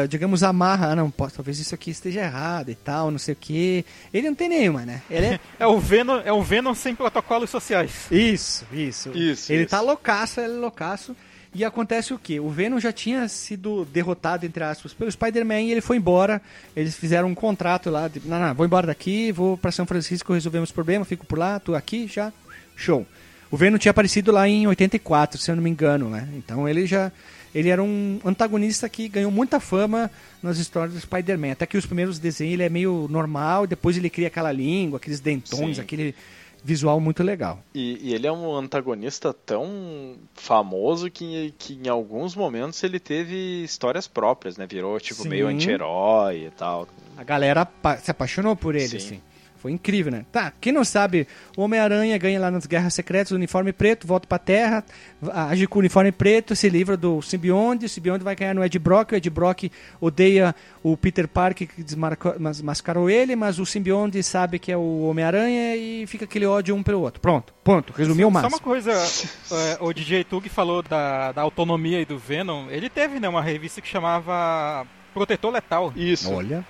digamos, 0.09 0.42
amarra. 0.42 0.92
Ah, 0.92 0.96
não, 0.96 1.11
pode, 1.11 1.35
talvez 1.35 1.59
isso 1.59 1.74
aqui 1.74 1.90
esteja 1.90 2.20
errado 2.20 2.70
e 2.70 2.74
tal, 2.74 3.11
não 3.11 3.18
sei 3.18 3.33
o 3.35 3.37
que. 3.37 3.85
Ele 4.12 4.29
não 4.29 4.35
tem 4.35 4.48
nenhuma, 4.48 4.85
né? 4.85 5.03
Ele 5.11 5.27
é. 5.27 5.40
É 5.59 5.66
o 5.66 5.79
Venom, 5.79 6.20
é 6.24 6.33
o 6.33 6.42
Venom 6.42 6.74
sem 6.74 6.94
protocolos 6.94 7.51
sociais. 7.51 8.07
Isso, 8.11 8.66
isso. 8.72 9.11
Isso, 9.16 9.53
Ele 9.53 9.62
isso. 9.62 9.70
tá 9.70 9.81
loucaço, 9.81 10.40
ele 10.40 10.55
é 10.55 10.57
loucaço. 10.57 11.16
E 11.55 11.64
acontece 11.64 12.12
o 12.12 12.18
quê? 12.18 12.38
O 12.38 12.51
Venom 12.51 12.79
já 12.79 12.92
tinha 12.92 13.27
sido 13.27 13.85
derrotado, 13.87 14.44
entre 14.44 14.62
aspas, 14.62 14.92
pelo 14.92 15.11
Spider-Man 15.11 15.62
e 15.62 15.72
ele 15.72 15.81
foi 15.81 15.96
embora. 15.96 16.40
Eles 16.77 16.96
fizeram 16.96 17.29
um 17.29 17.35
contrato 17.35 17.90
lá, 17.90 18.07
de, 18.07 18.20
não, 18.24 18.38
não, 18.38 18.55
vou 18.55 18.66
embora 18.66 18.87
daqui, 18.87 19.33
vou 19.33 19.57
pra 19.57 19.72
São 19.72 19.87
Francisco, 19.87 20.35
resolvemos 20.35 20.70
o 20.70 20.74
problema, 20.74 21.05
fico 21.05 21.24
por 21.27 21.38
lá, 21.38 21.59
tô 21.59 21.74
aqui, 21.74 22.07
já, 22.07 22.33
show. 22.77 23.07
O 23.51 23.57
Venom 23.57 23.79
tinha 23.79 23.90
aparecido 23.90 24.31
lá 24.31 24.46
em 24.46 24.66
84, 24.66 25.40
se 25.40 25.51
eu 25.51 25.57
não 25.57 25.62
me 25.62 25.70
engano, 25.70 26.11
né? 26.11 26.29
Então 26.35 26.68
ele 26.68 26.87
já, 26.87 27.11
ele 27.54 27.68
era 27.68 27.82
um 27.82 28.20
antagonista 28.24 28.88
que 28.88 29.08
ganhou 29.08 29.30
muita 29.30 29.61
fama 29.61 30.11
nas 30.42 30.58
histórias 30.58 30.94
do 30.94 31.00
Spider-Man. 31.00 31.52
Até 31.52 31.66
que 31.66 31.76
os 31.76 31.87
primeiros 31.87 32.18
desenhos 32.18 32.54
ele 32.54 32.62
é 32.62 32.68
meio 32.68 33.06
normal, 33.11 33.66
depois 33.66 33.96
ele 33.96 34.11
cria 34.11 34.28
aquela 34.28 34.52
língua, 34.52 34.98
aqueles 34.98 35.20
dentões, 35.20 35.76
Sim. 35.76 35.82
aquele 35.82 36.14
visual 36.62 37.01
muito 37.01 37.22
legal. 37.22 37.62
E, 37.74 37.99
e, 38.03 38.14
ele 38.14 38.26
é 38.26 38.32
um 38.32 38.55
antagonista 38.55 39.32
tão 39.32 40.16
famoso 40.34 41.11
que, 41.11 41.55
que 41.59 41.74
em 41.82 41.88
alguns 41.88 42.34
momentos 42.34 42.82
ele 42.82 42.99
teve 42.99 43.62
histórias 43.62 44.09
próprias, 44.09 44.57
né? 44.57 44.66
Virou 44.66 44.99
tipo 45.01 45.22
Sim. 45.22 45.28
meio 45.28 45.46
anti-herói 45.46 46.46
e 46.46 46.51
tal. 46.51 46.88
A 47.16 47.24
galera 47.24 47.66
se 48.03 48.11
apaixonou 48.11 48.55
por 48.55 48.74
ele, 48.74 48.88
Sim. 48.88 48.96
assim. 48.96 49.20
Foi 49.59 49.72
incrível, 49.72 50.12
né? 50.12 50.24
Tá, 50.30 50.52
quem 50.61 50.72
não 50.72 50.84
sabe, 50.84 51.26
o 51.56 51.62
Homem-Aranha 51.62 52.16
ganha 52.16 52.38
lá 52.38 52.50
nas 52.50 52.64
Guerras 52.64 52.94
Secretas 52.94 53.32
o 53.32 53.34
uniforme 53.34 53.72
preto, 53.72 54.06
volta 54.06 54.26
pra 54.26 54.38
Terra, 54.38 54.84
age 55.32 55.66
com 55.66 55.78
o 55.78 55.80
uniforme 55.80 56.12
preto, 56.12 56.54
se 56.54 56.68
livra 56.68 56.96
do 56.96 57.20
simbionte, 57.20 57.86
o 57.86 57.88
simbionte 57.88 58.22
vai 58.24 58.36
ganhar 58.36 58.54
no 58.54 58.64
Ed 58.64 58.78
Brock, 58.78 59.12
o 59.12 59.16
Ed 59.16 59.28
Brock 59.30 59.64
odeia 60.00 60.54
o 60.82 60.96
Peter 60.96 61.26
Parker 61.26 61.66
que 61.66 61.82
desmascarou 61.82 63.11
ele, 63.11 63.34
mas 63.34 63.59
o 63.59 63.66
simbionte 63.66 64.22
sabe 64.22 64.59
que 64.59 64.70
é 64.70 64.76
o 64.76 65.02
Homem-Aranha 65.02 65.76
e 65.76 66.06
fica 66.06 66.24
aquele 66.24 66.46
ódio 66.46 66.74
um 66.74 66.82
pelo 66.82 67.00
outro. 67.00 67.20
Pronto, 67.20 67.52
ponto, 67.64 67.92
resumiu 67.92 68.30
mais. 68.30 68.46
Só 68.46 68.56
uma 68.56 68.62
coisa, 68.62 68.92
é, 68.92 69.78
o 69.80 69.92
DJ 69.92 70.22
Tug 70.24 70.48
falou 70.48 70.82
da, 70.82 71.32
da 71.32 71.42
autonomia 71.42 72.00
e 72.00 72.04
do 72.04 72.16
Venom, 72.16 72.68
ele 72.70 72.88
teve 72.88 73.18
né, 73.18 73.28
uma 73.28 73.42
revista 73.42 73.80
que 73.80 73.88
chamava 73.88 74.86
Protetor 75.19 75.53
Letal. 75.53 75.93
Isso. 75.97 76.33
Olha 76.33 76.64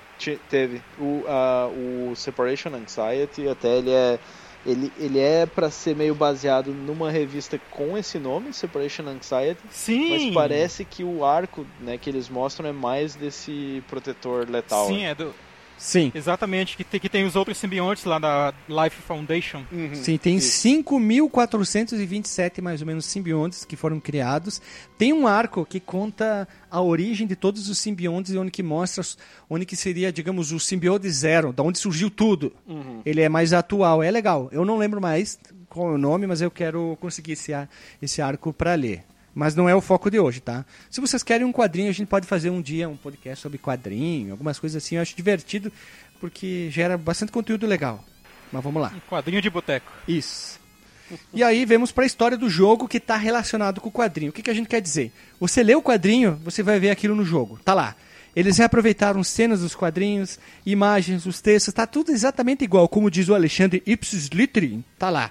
teve 0.51 0.83
o, 0.99 1.23
uh, 1.23 2.11
o 2.11 2.17
Separation 2.17 2.71
Anxiety, 2.75 3.49
até 3.49 3.79
ele 3.79 3.91
é 3.91 4.19
ele, 4.67 4.93
ele 4.99 5.21
é 5.21 5.47
para 5.47 5.71
ser 5.71 5.95
meio 5.95 6.15
baseado 6.15 6.73
numa 6.73 7.11
revista 7.11 7.59
com 7.71 7.97
esse 7.97 8.19
nome, 8.19 8.53
Separation 8.53 9.07
Anxiety. 9.07 9.61
Sim. 9.71 10.11
Mas 10.11 10.35
parece 10.35 10.85
que 10.85 11.05
o 11.05 11.25
arco, 11.25 11.65
né, 11.81 11.97
que 11.97 12.11
eles 12.11 12.29
mostram 12.29 12.69
é 12.69 12.73
mais 12.73 13.15
desse 13.15 13.83
protetor 13.89 14.51
letal. 14.51 14.89
Sim, 14.89 15.05
né? 15.05 15.11
é 15.11 15.15
do 15.15 15.33
Sim. 15.79 16.13
Exatamente, 16.15 16.77
que 16.77 16.85
tem, 16.85 17.01
que 17.01 17.09
tem 17.09 17.25
os 17.25 17.37
outros 17.37 17.57
simbiontes 17.57 18.05
lá 18.05 18.19
da 18.19 18.53
Life 18.69 19.01
Foundation. 19.03 19.65
Uhum. 19.71 19.95
Sim, 19.95 20.19
tem 20.19 20.39
5.427 20.39 22.61
mais 22.61 22.81
ou 22.81 22.87
menos 22.87 23.07
simbiontes 23.07 23.65
que 23.65 23.77
foram 23.77 24.01
criados. 24.01 24.61
Tem 24.99 25.13
um 25.13 25.27
arco 25.27 25.65
que 25.65 25.81
conta 25.81 26.47
a 26.71 26.83
origem 26.83 27.27
de 27.27 27.37
todos 27.37 27.69
os 27.69 27.79
simbiontes 27.79 28.33
e 28.33 28.39
onde 28.39 28.51
que 28.51 28.63
mostra 28.63 29.05
onde 29.49 29.65
que 29.65 29.77
seria, 29.77 30.13
digamos, 30.13 30.53
o 30.53 30.59
simbionte 30.59 31.09
zero, 31.09 31.53
da 31.53 31.63
onde 31.63 31.79
surgiu 31.79 32.11
tudo. 32.11 32.53
Uhum. 32.67 33.01
Ele 33.07 33.23
é 33.23 33.29
mais 33.29 33.53
atual, 33.53 34.03
é 34.03 34.11
legal. 34.11 34.49
Eu 34.51 34.65
não 34.65 34.77
lembro 34.77 35.01
mais 35.01 35.39
qual 35.69 35.93
é 35.93 35.95
o 35.95 35.99
nome, 35.99 36.27
mas 36.27 36.41
eu 36.41 36.51
quero 36.51 36.99
conseguir 37.01 37.33
esse, 37.33 37.53
esse 38.03 38.21
arco 38.21 38.53
para 38.53 38.75
ler. 38.75 39.05
Mas 39.39 39.55
não 39.55 39.69
é 39.69 39.75
o 39.75 39.81
foco 39.81 40.11
de 40.11 40.19
hoje, 40.19 40.41
tá? 40.41 40.67
Se 40.91 41.01
vocês 41.01 41.23
querem 41.23 41.47
um 41.47 41.53
quadrinho, 41.53 41.89
a 41.89 41.93
gente 41.93 42.09
pode 42.09 42.27
fazer 42.27 42.51
um 42.51 42.61
dia 42.61 42.89
um 42.89 42.97
podcast 42.97 43.41
sobre 43.41 43.57
quadrinho, 43.57 44.33
algumas 44.33 44.59
coisas 44.59 44.83
assim. 44.83 44.97
Eu 44.97 45.03
acho 45.03 45.15
divertido 45.15 45.73
porque 46.19 46.69
gera 46.73 46.99
bastante 46.99 47.31
conteúdo 47.31 47.65
legal. 47.65 48.05
Mas 48.51 48.65
vamos 48.65 48.83
lá. 48.83 48.93
Um 48.93 49.09
quadrinho 49.09 49.41
de 49.41 49.49
boteco. 49.49 49.93
Isso. 50.09 50.59
E 51.33 51.45
aí 51.45 51.65
vemos 51.65 51.93
para 51.93 52.03
a 52.03 52.07
história 52.09 52.37
do 52.37 52.51
jogo 52.51 52.89
que 52.89 52.97
está 52.97 53.17
relacionado 53.17 53.81
com 53.81 53.89
o 53.89 53.93
quadrinho. 53.93 54.31
O 54.31 54.33
que, 54.33 54.43
que 54.43 54.51
a 54.51 54.55
gente 54.55 54.67
quer 54.67 54.81
dizer? 54.81 55.13
Você 55.39 55.63
lê 55.63 55.77
o 55.77 55.83
quadrinho, 55.83 56.35
você 56.43 56.61
vai 56.61 56.81
ver 56.81 56.91
aquilo 56.91 57.15
no 57.15 57.25
jogo. 57.25 57.61
Tá 57.65 57.75
lá. 57.75 57.95
Eles 58.35 58.59
reaproveitaram 58.59 59.23
cenas 59.23 59.61
dos 59.61 59.73
quadrinhos, 59.73 60.37
imagens, 60.67 61.27
os 61.27 61.41
textos, 61.41 61.73
tá 61.73 61.87
tudo 61.87 62.11
exatamente 62.11 62.65
igual, 62.65 62.89
como 62.89 63.09
diz 63.09 63.29
o 63.29 63.37
Alexandre 63.37 63.85
Ipsis 63.87 64.27
Littery, 64.27 64.85
tá 64.99 65.11
lá. 65.11 65.31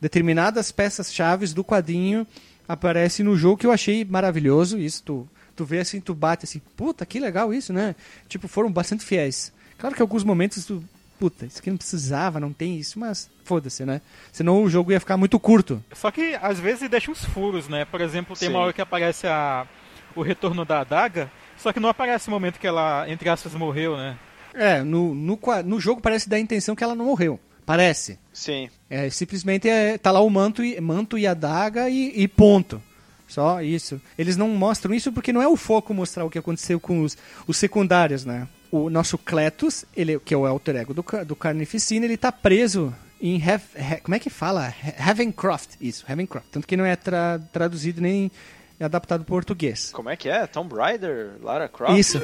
Determinadas 0.00 0.70
peças 0.70 1.12
chaves 1.12 1.52
do 1.52 1.64
quadrinho 1.64 2.24
aparece 2.68 3.22
no 3.22 3.36
jogo 3.36 3.56
que 3.56 3.66
eu 3.66 3.72
achei 3.72 4.04
maravilhoso. 4.04 4.78
Isso, 4.78 5.02
tu, 5.02 5.28
tu 5.56 5.64
vê 5.64 5.80
assim, 5.80 6.00
tu 6.00 6.14
bate 6.14 6.44
assim, 6.44 6.60
puta, 6.76 7.06
que 7.06 7.18
legal 7.18 7.52
isso, 7.52 7.72
né? 7.72 7.96
Tipo, 8.28 8.46
foram 8.46 8.70
bastante 8.70 9.04
fiéis. 9.04 9.52
Claro 9.78 9.94
que 9.94 10.02
em 10.02 10.04
alguns 10.04 10.22
momentos 10.22 10.66
tu, 10.66 10.84
puta, 11.18 11.46
isso 11.46 11.58
aqui 11.60 11.70
não 11.70 11.78
precisava, 11.78 12.38
não 12.38 12.52
tem 12.52 12.76
isso, 12.76 12.98
mas 12.98 13.30
foda-se, 13.44 13.84
né? 13.84 14.00
Senão 14.30 14.62
o 14.62 14.68
jogo 14.68 14.92
ia 14.92 15.00
ficar 15.00 15.16
muito 15.16 15.38
curto. 15.40 15.82
Só 15.92 16.10
que 16.10 16.38
às 16.42 16.60
vezes 16.60 16.88
deixa 16.90 17.10
uns 17.10 17.24
furos, 17.24 17.68
né? 17.68 17.84
Por 17.84 18.00
exemplo, 18.00 18.36
tem 18.36 18.48
Sim. 18.48 18.54
uma 18.54 18.62
hora 18.62 18.72
que 18.72 18.82
aparece 18.82 19.26
a, 19.26 19.66
o 20.14 20.22
retorno 20.22 20.64
da 20.64 20.80
adaga, 20.80 21.30
só 21.56 21.72
que 21.72 21.80
não 21.80 21.88
aparece 21.88 22.28
o 22.28 22.30
momento 22.30 22.58
que 22.58 22.66
ela, 22.66 23.08
entre 23.08 23.28
aspas, 23.28 23.54
morreu, 23.54 23.96
né? 23.96 24.18
É, 24.54 24.82
no, 24.82 25.14
no, 25.14 25.38
no 25.64 25.80
jogo 25.80 26.00
parece 26.00 26.28
dar 26.28 26.36
a 26.36 26.40
intenção 26.40 26.74
que 26.74 26.82
ela 26.82 26.94
não 26.94 27.04
morreu. 27.06 27.38
Parece. 27.68 28.18
Sim. 28.32 28.70
É, 28.88 29.10
simplesmente 29.10 29.68
é, 29.68 29.98
tá 29.98 30.10
lá 30.10 30.22
o 30.22 30.30
manto 30.30 30.64
e, 30.64 30.80
manto 30.80 31.18
e 31.18 31.26
a 31.26 31.34
daga 31.34 31.90
e, 31.90 32.14
e 32.16 32.26
ponto. 32.26 32.82
Só 33.26 33.60
isso. 33.60 34.00
Eles 34.16 34.38
não 34.38 34.48
mostram 34.48 34.94
isso 34.94 35.12
porque 35.12 35.34
não 35.34 35.42
é 35.42 35.46
o 35.46 35.54
foco 35.54 35.92
mostrar 35.92 36.24
o 36.24 36.30
que 36.30 36.38
aconteceu 36.38 36.80
com 36.80 37.02
os, 37.02 37.14
os 37.46 37.58
secundários, 37.58 38.24
né? 38.24 38.48
O 38.72 38.88
nosso 38.88 39.18
Cletus, 39.18 39.84
ele, 39.94 40.18
que 40.18 40.32
é 40.32 40.36
o 40.38 40.46
alter 40.46 40.76
ego 40.76 40.94
do, 40.94 41.04
do 41.26 41.36
Carnificina, 41.36 42.06
ele 42.06 42.16
tá 42.16 42.32
preso 42.32 42.94
em... 43.20 43.36
Have, 43.36 44.00
como 44.02 44.14
é 44.14 44.18
que 44.18 44.30
fala? 44.30 44.72
Heavencroft. 44.98 45.72
Isso, 45.78 46.06
Heavencroft. 46.08 46.46
Tanto 46.50 46.66
que 46.66 46.74
não 46.74 46.86
é 46.86 46.96
tra, 46.96 47.38
traduzido 47.52 48.00
nem 48.00 48.32
adaptado 48.80 49.24
para 49.26 49.34
português. 49.34 49.90
Como 49.92 50.08
é 50.08 50.16
que 50.16 50.30
é? 50.30 50.46
Tomb 50.46 50.74
Raider? 50.74 51.32
Lara 51.42 51.68
Croft? 51.68 51.98
Isso. 51.98 52.18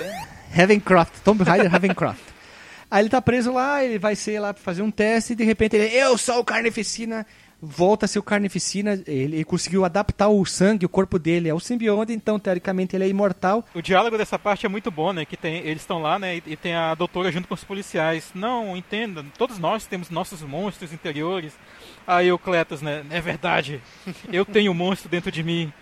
Heavencroft. 0.56 1.20
Tomb 1.22 1.44
Raider 1.44 1.68
Heavencroft. 1.74 2.33
Aí 2.90 3.02
ele 3.02 3.08
tá 3.08 3.20
preso 3.20 3.52
lá, 3.52 3.84
ele 3.84 3.98
vai 3.98 4.14
ser 4.14 4.38
lá 4.40 4.52
pra 4.52 4.62
fazer 4.62 4.82
um 4.82 4.90
teste 4.90 5.32
e 5.32 5.36
de 5.36 5.44
repente 5.44 5.76
ele, 5.76 5.94
eu 5.94 6.16
sou 6.16 6.38
o 6.38 6.44
Carnificina, 6.44 7.26
volta 7.60 8.04
a 8.04 8.08
ser 8.08 8.18
o 8.18 8.22
Carnificina, 8.22 8.92
ele, 9.06 9.36
ele, 9.36 9.44
conseguiu 9.44 9.84
adaptar 9.84 10.28
o 10.28 10.44
sangue, 10.44 10.86
o 10.86 10.88
corpo 10.88 11.18
dele 11.18 11.50
ao 11.50 11.58
simbionte, 11.58 12.12
então 12.12 12.38
teoricamente 12.38 12.94
ele 12.94 13.04
é 13.04 13.08
imortal. 13.08 13.64
O 13.74 13.80
diálogo 13.80 14.18
dessa 14.18 14.38
parte 14.38 14.66
é 14.66 14.68
muito 14.68 14.90
bom, 14.90 15.12
né? 15.12 15.24
Que 15.24 15.36
tem, 15.36 15.56
eles 15.58 15.82
estão 15.82 16.00
lá, 16.00 16.18
né? 16.18 16.36
E, 16.36 16.42
e, 16.46 16.56
tem 16.56 16.74
a 16.74 16.94
doutora 16.94 17.32
junto 17.32 17.48
com 17.48 17.54
os 17.54 17.64
policiais. 17.64 18.30
Não, 18.34 18.76
entenda, 18.76 19.24
todos 19.38 19.58
nós 19.58 19.86
temos 19.86 20.10
nossos 20.10 20.42
monstros 20.42 20.92
interiores. 20.92 21.52
Aí 22.06 22.30
o 22.30 22.38
Cletus, 22.38 22.82
né? 22.82 23.04
É 23.10 23.20
verdade, 23.20 23.80
eu 24.32 24.44
tenho 24.44 24.70
um 24.70 24.74
monstro 24.74 25.08
dentro 25.08 25.32
de 25.32 25.42
mim. 25.42 25.72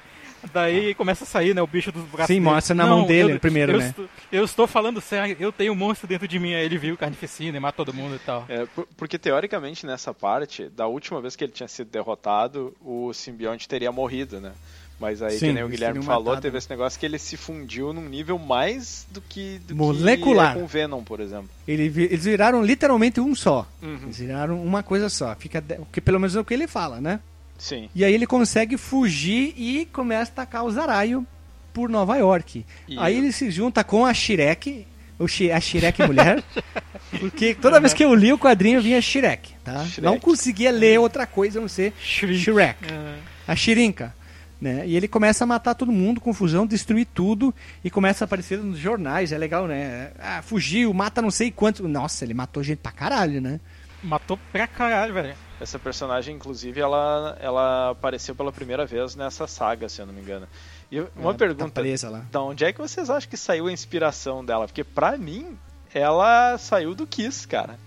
Daí 0.52 0.94
começa 0.94 1.24
a 1.24 1.26
sair, 1.26 1.54
né, 1.54 1.62
o 1.62 1.66
bicho 1.66 1.92
dos 1.92 2.04
braços 2.04 2.26
Sim, 2.26 2.40
dele. 2.40 2.54
mostra 2.54 2.74
na 2.74 2.86
Não, 2.86 2.98
mão 2.98 3.06
dele 3.06 3.32
eu, 3.34 3.40
primeiro, 3.40 3.72
eu 3.72 3.78
né? 3.78 3.88
Estou, 3.88 4.08
eu 4.32 4.44
estou 4.44 4.66
falando 4.66 5.00
sério, 5.00 5.36
eu 5.38 5.52
tenho 5.52 5.72
um 5.72 5.76
monstro 5.76 6.08
dentro 6.08 6.26
de 6.26 6.38
mim, 6.38 6.54
aí 6.54 6.64
ele 6.64 6.78
viu 6.78 6.96
carnificina 6.96 7.56
e 7.56 7.60
mata 7.60 7.76
todo 7.76 7.94
mundo 7.94 8.16
e 8.16 8.18
tal. 8.18 8.44
É, 8.48 8.66
porque 8.96 9.18
teoricamente 9.18 9.86
nessa 9.86 10.12
parte, 10.12 10.68
da 10.68 10.86
última 10.86 11.20
vez 11.20 11.36
que 11.36 11.44
ele 11.44 11.52
tinha 11.52 11.68
sido 11.68 11.90
derrotado, 11.90 12.74
o 12.80 13.12
simbionte 13.12 13.68
teria 13.68 13.92
morrido, 13.92 14.40
né? 14.40 14.52
Mas 15.00 15.20
aí, 15.20 15.32
Sim, 15.32 15.46
que 15.48 15.52
nem 15.54 15.64
o 15.64 15.68
Guilherme 15.68 16.00
falou, 16.04 16.26
matado. 16.26 16.42
teve 16.42 16.58
esse 16.58 16.70
negócio 16.70 16.98
que 17.00 17.04
ele 17.04 17.18
se 17.18 17.36
fundiu 17.36 17.92
num 17.92 18.08
nível 18.08 18.38
mais 18.38 19.04
do 19.10 19.20
que, 19.20 19.58
do 19.66 19.74
molecular 19.74 20.52
que 20.52 20.58
é 20.58 20.60
com 20.60 20.66
Venom, 20.68 21.02
por 21.02 21.18
exemplo. 21.18 21.48
Ele, 21.66 21.84
eles 22.04 22.24
viraram 22.24 22.62
literalmente 22.62 23.20
um 23.20 23.34
só. 23.34 23.66
Uhum. 23.82 23.98
Eles 24.04 24.18
viraram 24.18 24.62
uma 24.62 24.80
coisa 24.80 25.08
só. 25.08 25.34
Fica, 25.34 25.64
que 25.90 26.00
pelo 26.00 26.20
menos 26.20 26.36
é 26.36 26.40
o 26.40 26.44
que 26.44 26.54
ele 26.54 26.68
fala, 26.68 27.00
né? 27.00 27.18
Sim. 27.58 27.88
E 27.94 28.04
aí 28.04 28.12
ele 28.12 28.26
consegue 28.26 28.76
fugir 28.76 29.54
e 29.56 29.86
começa 29.86 30.30
a 30.30 30.42
atacar 30.42 30.64
o 30.64 30.70
Zaraio 30.70 31.26
por 31.72 31.88
Nova 31.88 32.16
York. 32.16 32.64
E 32.88 32.98
aí 32.98 33.16
ele 33.16 33.32
se 33.32 33.50
junta 33.50 33.82
com 33.84 34.04
a 34.04 34.12
Shrek, 34.12 34.86
o 35.18 35.24
a 35.24 35.60
Shrek 35.60 36.06
mulher, 36.06 36.42
porque 37.20 37.54
toda 37.54 37.80
vez 37.80 37.94
que 37.94 38.04
eu 38.04 38.14
li 38.14 38.32
o 38.32 38.38
quadrinho 38.38 38.82
vinha 38.82 39.00
Shrek, 39.00 39.54
tá? 39.64 39.84
Shrek. 39.84 40.00
Não 40.02 40.18
conseguia 40.18 40.70
ler 40.70 40.98
outra 40.98 41.26
coisa 41.26 41.58
a 41.58 41.62
não 41.62 41.68
ser 41.68 41.92
Shrek. 42.00 42.38
Shrek. 42.38 42.92
Uhum. 42.92 43.14
A 43.46 43.56
Shirinka. 43.56 44.14
Né? 44.60 44.84
E 44.86 44.96
ele 44.96 45.08
começa 45.08 45.42
a 45.42 45.46
matar 45.46 45.74
todo 45.74 45.90
mundo, 45.90 46.20
confusão, 46.20 46.64
destruir 46.64 47.04
tudo 47.12 47.52
e 47.82 47.90
começa 47.90 48.22
a 48.22 48.26
aparecer 48.26 48.58
nos 48.58 48.78
jornais, 48.78 49.32
é 49.32 49.38
legal, 49.38 49.66
né? 49.66 50.12
Ah, 50.20 50.40
fugiu, 50.40 50.94
mata 50.94 51.20
não 51.20 51.32
sei 51.32 51.50
quanto. 51.50 51.88
Nossa, 51.88 52.24
ele 52.24 52.32
matou 52.32 52.62
gente 52.62 52.78
pra 52.78 52.92
caralho, 52.92 53.40
né? 53.40 53.58
Matou 54.00 54.38
pra 54.52 54.68
caralho, 54.68 55.14
velho. 55.14 55.34
Essa 55.62 55.78
personagem, 55.78 56.34
inclusive, 56.34 56.80
ela, 56.80 57.38
ela 57.40 57.90
apareceu 57.90 58.34
pela 58.34 58.50
primeira 58.50 58.84
vez 58.84 59.14
nessa 59.14 59.46
saga, 59.46 59.88
se 59.88 60.02
eu 60.02 60.06
não 60.06 60.12
me 60.12 60.20
engano. 60.20 60.48
E 60.90 60.98
uma 61.14 61.30
é, 61.30 61.34
pergunta, 61.34 61.70
tá 61.70 61.80
presa 61.80 62.10
lá. 62.10 62.26
da 62.32 62.42
onde 62.42 62.64
é 62.64 62.72
que 62.72 62.80
vocês 62.80 63.08
acham 63.08 63.30
que 63.30 63.36
saiu 63.36 63.68
a 63.68 63.72
inspiração 63.72 64.44
dela? 64.44 64.66
Porque 64.66 64.82
pra 64.82 65.16
mim, 65.16 65.56
ela 65.94 66.58
saiu 66.58 66.96
do 66.96 67.06
Kiss, 67.06 67.46
cara. 67.46 67.78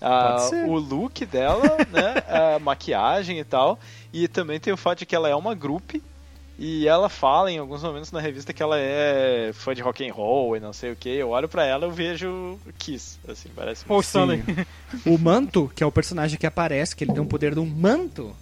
Ah, 0.00 0.48
o 0.68 0.78
look 0.78 1.26
dela, 1.26 1.76
né, 1.90 2.22
a 2.54 2.60
maquiagem 2.60 3.40
e 3.40 3.44
tal. 3.44 3.80
E 4.12 4.28
também 4.28 4.60
tem 4.60 4.72
o 4.72 4.76
fato 4.76 5.00
de 5.00 5.06
que 5.06 5.16
ela 5.16 5.28
é 5.28 5.34
uma 5.34 5.56
grupo 5.56 6.00
e 6.58 6.88
ela 6.88 7.08
fala 7.08 7.52
em 7.52 7.58
alguns 7.58 7.84
momentos 7.84 8.10
na 8.10 8.20
revista 8.20 8.52
que 8.52 8.60
ela 8.60 8.76
é 8.76 9.52
fã 9.54 9.72
de 9.72 9.80
rock 9.80 10.06
and 10.08 10.12
roll 10.12 10.56
e 10.56 10.60
não 10.60 10.72
sei 10.72 10.90
o 10.90 10.96
que. 10.96 11.08
Eu 11.08 11.28
olho 11.28 11.48
para 11.48 11.64
ela, 11.64 11.86
eu 11.86 11.90
vejo 11.92 12.58
Kiss, 12.76 13.16
assim, 13.28 13.48
parece. 13.54 13.84
Stanley. 14.00 14.42
o 15.06 15.16
Manto, 15.16 15.70
que 15.72 15.84
é 15.84 15.86
o 15.86 15.92
personagem 15.92 16.36
que 16.36 16.46
aparece, 16.46 16.96
que 16.96 17.04
ele 17.04 17.12
tem 17.12 17.22
o 17.22 17.26
poder 17.26 17.54
de 17.54 17.60
um 17.60 17.66
manto, 17.66 18.34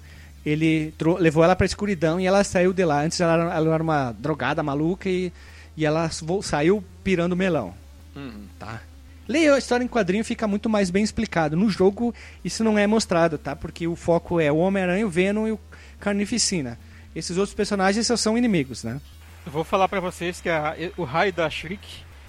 ele 0.47 0.95
levou 1.21 1.45
ela 1.45 1.55
pra 1.55 1.67
escuridão 1.67 2.19
e 2.19 2.25
ela 2.25 2.43
saiu 2.43 2.73
de 2.73 2.87
lá. 2.87 3.03
Antes 3.03 3.21
ela 3.21 3.35
era, 3.35 3.55
ela 3.55 3.75
era 3.75 3.83
uma 3.83 4.13
drogada 4.13 4.63
maluca 4.63 5.11
e, 5.11 5.31
e 5.77 5.85
ela 5.85 6.09
saiu 6.43 6.83
pirando 7.05 7.37
melão. 7.37 7.75
Uhum. 8.15 8.47
Tá? 8.59 8.81
Leia 9.29 9.55
a 9.55 9.59
história 9.59 9.85
em 9.85 9.89
quadrinho, 9.89 10.25
fica 10.25 10.49
muito 10.49 10.71
mais 10.71 10.89
bem 10.89 11.05
explicado. 11.05 11.55
No 11.55 11.69
jogo, 11.69 12.15
isso 12.43 12.65
não 12.65 12.79
é 12.79 12.87
mostrado, 12.87 13.37
tá? 13.37 13.55
Porque 13.55 13.87
o 13.87 13.95
foco 13.95 14.41
é 14.41 14.51
o 14.51 14.57
Homem-Aranha, 14.57 15.07
o 15.07 15.11
Venom 15.11 15.47
e 15.47 15.53
o 15.53 15.61
Carnificina. 16.01 16.79
Esses 17.17 17.39
outros 17.39 17.55
personagens 17.55 18.07
são 18.21 18.37
inimigos, 18.37 18.85
né? 18.85 19.01
Eu 19.47 19.51
vou 19.51 19.65
falar 19.65 19.89
para 19.89 20.01
vocês 20.01 20.39
que 20.39 20.51
a, 20.51 20.77
o 20.99 21.05
raio 21.05 21.33
da 21.33 21.49
Shriek, 21.49 21.89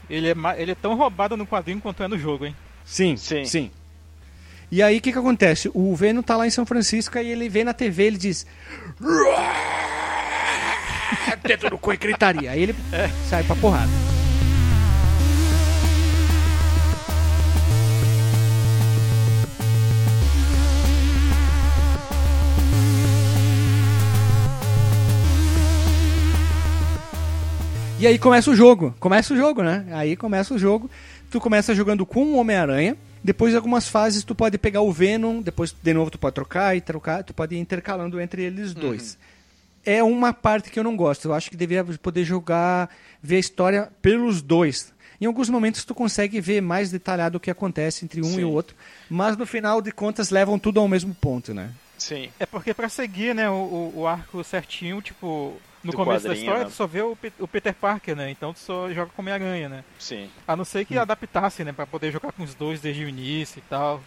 ele 0.09 0.29
é, 0.29 0.35
ele 0.55 0.71
é 0.71 0.75
tão 0.75 0.95
roubado 0.95 1.35
no 1.35 1.45
quadrinho 1.45 1.81
quanto 1.81 2.03
é 2.03 2.07
no 2.07 2.17
jogo, 2.17 2.45
hein? 2.45 2.55
Sim, 2.85 3.17
sim. 3.17 3.43
sim. 3.43 3.69
E 4.71 4.81
aí 4.81 4.97
o 4.97 5.01
que 5.01 5.11
que 5.11 5.19
acontece? 5.19 5.69
O 5.73 5.93
Venom 5.93 6.21
tá 6.21 6.37
lá 6.37 6.47
em 6.47 6.49
São 6.49 6.65
Francisco 6.65 7.17
e 7.17 7.29
ele 7.29 7.49
vê 7.49 7.65
na 7.65 7.73
TV, 7.73 8.03
ele 8.03 8.17
diz 8.17 8.47
dedo 11.43 11.69
no 11.69 11.77
cu 11.77 11.91
e 11.91 11.97
gritaria. 11.97 12.51
Aí 12.51 12.63
ele 12.63 12.75
sai 13.29 13.43
pra 13.43 13.57
porrada. 13.57 14.16
E 27.99 28.05
aí 28.05 28.19
começa 28.19 28.51
o 28.51 28.55
jogo. 28.55 28.93
Começa 28.99 29.33
o 29.33 29.37
jogo, 29.37 29.63
né? 29.63 29.87
Aí 29.91 30.15
começa 30.15 30.53
o 30.53 30.59
jogo. 30.59 30.89
Tu 31.31 31.39
começa 31.39 31.73
jogando 31.73 32.05
com 32.05 32.25
o 32.25 32.35
Homem-Aranha. 32.35 32.95
Depois 33.23 33.51
de 33.51 33.57
algumas 33.57 33.89
fases 33.89 34.23
tu 34.23 34.35
pode 34.35 34.55
pegar 34.59 34.81
o 34.81 34.91
Venom, 34.91 35.41
depois 35.41 35.71
de 35.81 35.93
novo 35.93 36.11
tu 36.11 36.19
pode 36.19 36.35
trocar 36.35 36.77
e 36.77 36.81
trocar, 36.81 37.23
tu 37.23 37.33
pode 37.33 37.55
ir 37.55 37.59
intercalando 37.59 38.21
entre 38.21 38.43
eles 38.43 38.73
dois. 38.73 39.17
É 39.83 40.03
uma 40.03 40.31
parte 40.31 40.69
que 40.69 40.77
eu 40.77 40.83
não 40.83 40.95
gosto. 40.95 41.27
Eu 41.27 41.33
acho 41.33 41.49
que 41.49 41.57
deveria 41.57 41.83
poder 41.97 42.23
jogar, 42.23 42.89
ver 43.21 43.37
a 43.37 43.39
história 43.39 43.91
pelos 43.99 44.43
dois. 44.43 44.93
Em 45.19 45.25
alguns 45.25 45.49
momentos 45.49 45.83
tu 45.83 45.95
consegue 45.95 46.39
ver 46.39 46.61
mais 46.61 46.91
detalhado 46.91 47.37
o 47.37 47.39
que 47.39 47.49
acontece 47.49 48.05
entre 48.05 48.21
um 48.21 48.25
Sim. 48.25 48.41
e 48.41 48.45
o 48.45 48.51
outro, 48.51 48.75
mas 49.09 49.35
no 49.35 49.47
final 49.47 49.81
de 49.81 49.91
contas 49.91 50.29
levam 50.29 50.59
tudo 50.59 50.79
ao 50.79 50.87
mesmo 50.87 51.15
ponto, 51.15 51.51
né? 51.51 51.71
Sim. 51.97 52.29
É 52.39 52.45
porque 52.45 52.75
pra 52.75 52.87
seguir, 52.87 53.33
né, 53.33 53.49
o, 53.49 53.53
o, 53.53 53.93
o 54.01 54.07
arco 54.07 54.43
certinho, 54.43 55.01
tipo, 55.01 55.57
no 55.87 55.91
Do 55.91 55.97
começo 55.97 56.27
da 56.27 56.33
história 56.35 56.59
né? 56.63 56.65
tu 56.65 56.71
só 56.71 56.85
vê 56.85 57.01
o, 57.01 57.17
o 57.39 57.47
Peter 57.47 57.73
Parker, 57.73 58.15
né? 58.15 58.29
Então 58.29 58.53
tu 58.53 58.59
só 58.59 58.91
joga 58.93 59.11
com 59.15 59.21
Homem-Aranha, 59.21 59.67
né? 59.69 59.83
Sim. 59.97 60.29
A 60.47 60.55
não 60.55 60.63
ser 60.65 60.85
que 60.85 60.97
adaptasse, 60.97 61.63
né, 61.63 61.71
pra 61.73 61.87
poder 61.87 62.11
jogar 62.11 62.31
com 62.31 62.43
os 62.43 62.53
dois 62.53 62.79
desde 62.79 63.03
o 63.03 63.09
início 63.09 63.59
e 63.59 63.63
tal. 63.69 64.01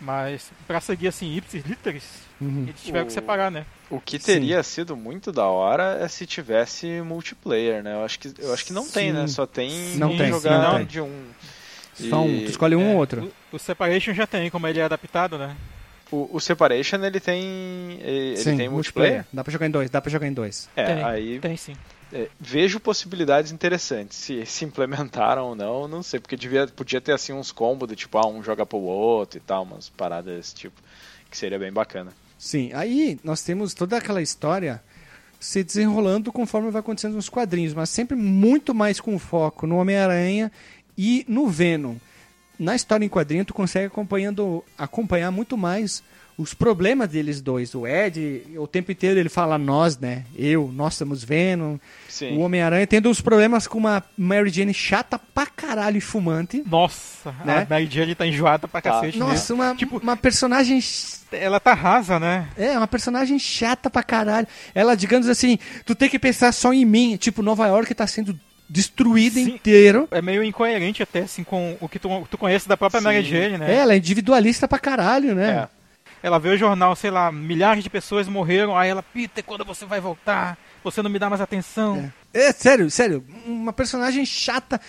Mas 0.00 0.50
pra 0.66 0.80
seguir 0.80 1.08
assim, 1.08 1.32
ipsis 1.36 1.64
literis, 1.64 2.04
Uhum. 2.40 2.64
eles 2.68 2.82
tiveram 2.82 3.06
que 3.06 3.12
O- 3.12 3.14
separar, 3.14 3.50
né? 3.52 3.64
O 3.88 4.00
que 4.00 4.18
teria 4.18 4.60
sido 4.64 4.96
muito 4.96 5.30
da 5.30 5.46
hora 5.46 5.98
é 6.00 6.08
se 6.08 6.26
tivesse 6.26 6.86
multiplayer, 7.02 7.82
né? 7.84 7.94
Eu 7.94 8.04
acho 8.04 8.18
que, 8.18 8.32
eu 8.38 8.52
acho 8.52 8.64
que 8.64 8.72
não 8.72 8.88
tem, 8.88 9.12
Sim. 9.12 9.12
né? 9.12 9.26
Só 9.28 9.46
tem 9.46 9.96
Não 9.96 10.16
tem, 10.16 10.28
jogar 10.28 10.56
sim, 10.60 10.68
não 10.70 10.76
tem. 10.78 10.86
de 10.86 11.00
um. 11.00 11.24
Só 11.94 12.20
um, 12.22 12.38
tu 12.44 12.50
escolhe 12.50 12.74
um 12.74 12.82
É, 12.82 12.92
ou 12.92 12.96
outro. 12.96 13.30
O, 13.52 13.56
o 13.56 13.58
Separation 13.60 14.12
já 14.12 14.26
tem, 14.26 14.50
como 14.50 14.66
ele 14.66 14.80
é 14.80 14.82
adaptado, 14.82 15.38
né? 15.38 15.54
O, 16.12 16.28
o 16.30 16.40
Separation 16.40 17.02
ele 17.02 17.18
tem. 17.18 17.98
Ele 18.02 18.36
Sim, 18.36 18.56
tem 18.56 18.68
multiplayer? 18.68 19.24
Dá 19.32 19.42
pra 19.42 19.50
jogar 19.50 19.66
em 19.66 19.70
dois, 19.70 19.88
dá 19.88 20.00
pra 20.00 20.10
jogar 20.10 20.26
em 20.26 20.32
dois. 20.32 20.68
É, 20.76 20.84
tem, 20.84 21.02
aí 21.02 21.40
tem 21.40 21.56
sim. 21.56 21.74
é, 22.12 22.28
vejo 22.38 22.78
possibilidades 22.78 23.50
interessantes. 23.50 24.18
Se 24.18 24.44
se 24.44 24.64
implementaram 24.64 25.46
ou 25.46 25.54
não, 25.54 25.88
não 25.88 26.02
sei, 26.02 26.20
porque 26.20 26.36
devia, 26.36 26.66
podia 26.66 27.00
ter 27.00 27.12
assim 27.12 27.32
uns 27.32 27.50
combos 27.50 27.88
do 27.88 27.96
tipo, 27.96 28.18
ah, 28.18 28.26
um 28.28 28.42
joga 28.42 28.66
pro 28.66 28.78
outro 28.78 29.38
e 29.38 29.40
tal, 29.40 29.62
umas 29.62 29.88
paradas 29.88 30.36
desse 30.36 30.54
tipo, 30.54 30.80
que 31.30 31.36
seria 31.36 31.58
bem 31.58 31.72
bacana. 31.72 32.12
Sim, 32.38 32.70
aí 32.74 33.18
nós 33.24 33.42
temos 33.42 33.72
toda 33.72 33.96
aquela 33.96 34.20
história 34.20 34.82
se 35.40 35.64
desenrolando 35.64 36.30
conforme 36.30 36.70
vai 36.70 36.80
acontecendo 36.80 37.14
nos 37.14 37.28
quadrinhos, 37.28 37.72
mas 37.72 37.88
sempre 37.88 38.16
muito 38.16 38.74
mais 38.74 39.00
com 39.00 39.18
foco 39.18 39.66
no 39.66 39.76
Homem-Aranha 39.78 40.52
e 40.96 41.24
no 41.26 41.48
Venom. 41.48 41.96
Na 42.58 42.74
história 42.76 43.04
em 43.04 43.08
quadrinho, 43.08 43.44
tu 43.44 43.54
consegue 43.54 43.86
acompanhando, 43.86 44.64
acompanhar 44.78 45.30
muito 45.30 45.56
mais 45.56 46.02
os 46.38 46.54
problemas 46.54 47.10
deles 47.10 47.40
dois. 47.42 47.74
O 47.74 47.86
Ed, 47.86 48.42
o 48.56 48.66
tempo 48.66 48.90
inteiro 48.90 49.20
ele 49.20 49.28
fala 49.28 49.58
nós, 49.58 49.98
né? 49.98 50.24
Eu, 50.34 50.70
nós 50.72 50.96
Venom. 51.22 51.76
Sim. 52.08 52.36
O 52.36 52.40
Homem-Aranha 52.40 52.86
tendo 52.86 53.10
uns 53.10 53.20
problemas 53.20 53.66
com 53.66 53.76
uma 53.78 54.02
Mary 54.16 54.48
Jane 54.50 54.72
chata 54.72 55.18
pra 55.18 55.46
caralho 55.46 55.98
e 55.98 56.00
fumante. 56.00 56.62
Nossa, 56.66 57.32
Né? 57.44 57.58
a 57.62 57.66
Mary 57.68 57.86
Jane 57.90 58.14
tá 58.14 58.26
enjoada 58.26 58.66
pra 58.66 58.80
Tá. 58.80 58.92
cacete, 58.92 59.18
né? 59.18 59.24
Nossa, 59.26 59.52
uma, 59.54 59.74
Tipo- 59.74 59.98
uma 59.98 60.16
personagem 60.16 60.80
Ela 61.32 61.58
tá 61.60 61.74
rasa, 61.74 62.18
né? 62.18 62.48
É, 62.56 62.76
uma 62.76 62.86
personagem 62.88 63.38
chata 63.38 63.88
pra 63.90 64.02
caralho. 64.02 64.46
Ela, 64.74 64.94
digamos 64.94 65.28
assim, 65.28 65.58
tu 65.84 65.94
tem 65.94 66.08
que 66.08 66.18
pensar 66.18 66.52
só 66.52 66.72
em 66.72 66.84
mim. 66.84 67.16
Tipo, 67.16 67.42
Nova 67.42 67.66
York 67.66 67.94
tá 67.94 68.06
sendo 68.06 68.38
destruída 68.72 69.34
Sim. 69.34 69.50
inteiro. 69.54 70.08
É 70.10 70.22
meio 70.22 70.42
incoerente 70.42 71.02
até, 71.02 71.20
assim, 71.20 71.44
com 71.44 71.76
o 71.78 71.86
que 71.88 71.98
tu, 71.98 72.08
tu 72.30 72.38
conhece 72.38 72.66
da 72.66 72.76
própria 72.76 73.00
Sim. 73.00 73.04
Mary 73.04 73.22
Jane, 73.22 73.58
né? 73.58 73.74
Ela 73.74 73.92
é 73.92 73.98
individualista 73.98 74.66
pra 74.66 74.78
caralho, 74.78 75.34
né? 75.34 75.68
É. 75.68 76.26
Ela 76.26 76.38
vê 76.38 76.48
o 76.50 76.56
jornal, 76.56 76.96
sei 76.96 77.10
lá, 77.10 77.30
milhares 77.30 77.84
de 77.84 77.90
pessoas 77.90 78.28
morreram, 78.28 78.78
aí 78.78 78.88
ela, 78.88 79.02
Peter, 79.02 79.44
quando 79.44 79.64
você 79.64 79.84
vai 79.84 80.00
voltar? 80.00 80.56
Você 80.82 81.02
não 81.02 81.10
me 81.10 81.18
dá 81.18 81.28
mais 81.28 81.40
atenção. 81.42 82.10
É, 82.32 82.50
sério, 82.52 82.90
sério. 82.90 83.22
Uma 83.44 83.72
personagem 83.72 84.24
chata 84.24 84.80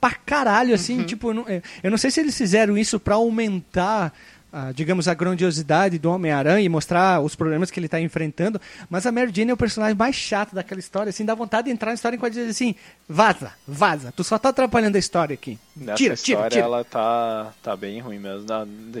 pra 0.00 0.10
caralho, 0.10 0.70
Uhum. 0.70 0.74
assim. 0.74 1.04
Tipo, 1.04 1.30
eu 1.30 1.34
não, 1.34 1.44
é, 1.48 1.62
eu 1.82 1.90
não 1.90 1.98
sei 1.98 2.10
se 2.10 2.18
eles 2.20 2.36
fizeram 2.36 2.76
isso 2.76 2.98
pra 2.98 3.14
aumentar. 3.14 4.12
Ah, 4.52 4.72
digamos, 4.72 5.08
a 5.08 5.14
grandiosidade 5.14 5.98
do 5.98 6.10
Homem-Aranha 6.10 6.64
e 6.64 6.68
mostrar 6.68 7.20
os 7.20 7.34
problemas 7.34 7.70
que 7.70 7.78
ele 7.78 7.88
tá 7.88 8.00
enfrentando, 8.00 8.60
mas 8.88 9.04
a 9.06 9.12
Mary 9.12 9.30
Jane 9.34 9.50
é 9.50 9.54
o 9.54 9.56
personagem 9.56 9.96
mais 9.96 10.16
chato 10.16 10.54
daquela 10.54 10.80
história, 10.80 11.10
assim, 11.10 11.24
dá 11.24 11.34
vontade 11.34 11.66
de 11.66 11.72
entrar 11.72 11.90
na 11.90 11.94
história 11.94 12.16
e 12.16 12.30
dizer 12.30 12.48
assim, 12.48 12.74
vaza, 13.08 13.52
vaza, 13.66 14.12
tu 14.16 14.24
só 14.24 14.38
tá 14.38 14.48
atrapalhando 14.48 14.96
a 14.96 14.98
história 14.98 15.34
aqui. 15.34 15.58
Nessa 15.76 15.96
tira, 15.96 16.14
história 16.14 16.38
tira, 16.38 16.50
tira. 16.50 16.64
ela 16.64 16.84
tá, 16.84 17.52
tá 17.62 17.76
bem 17.76 18.00
ruim 18.00 18.18
mesmo. 18.18 18.46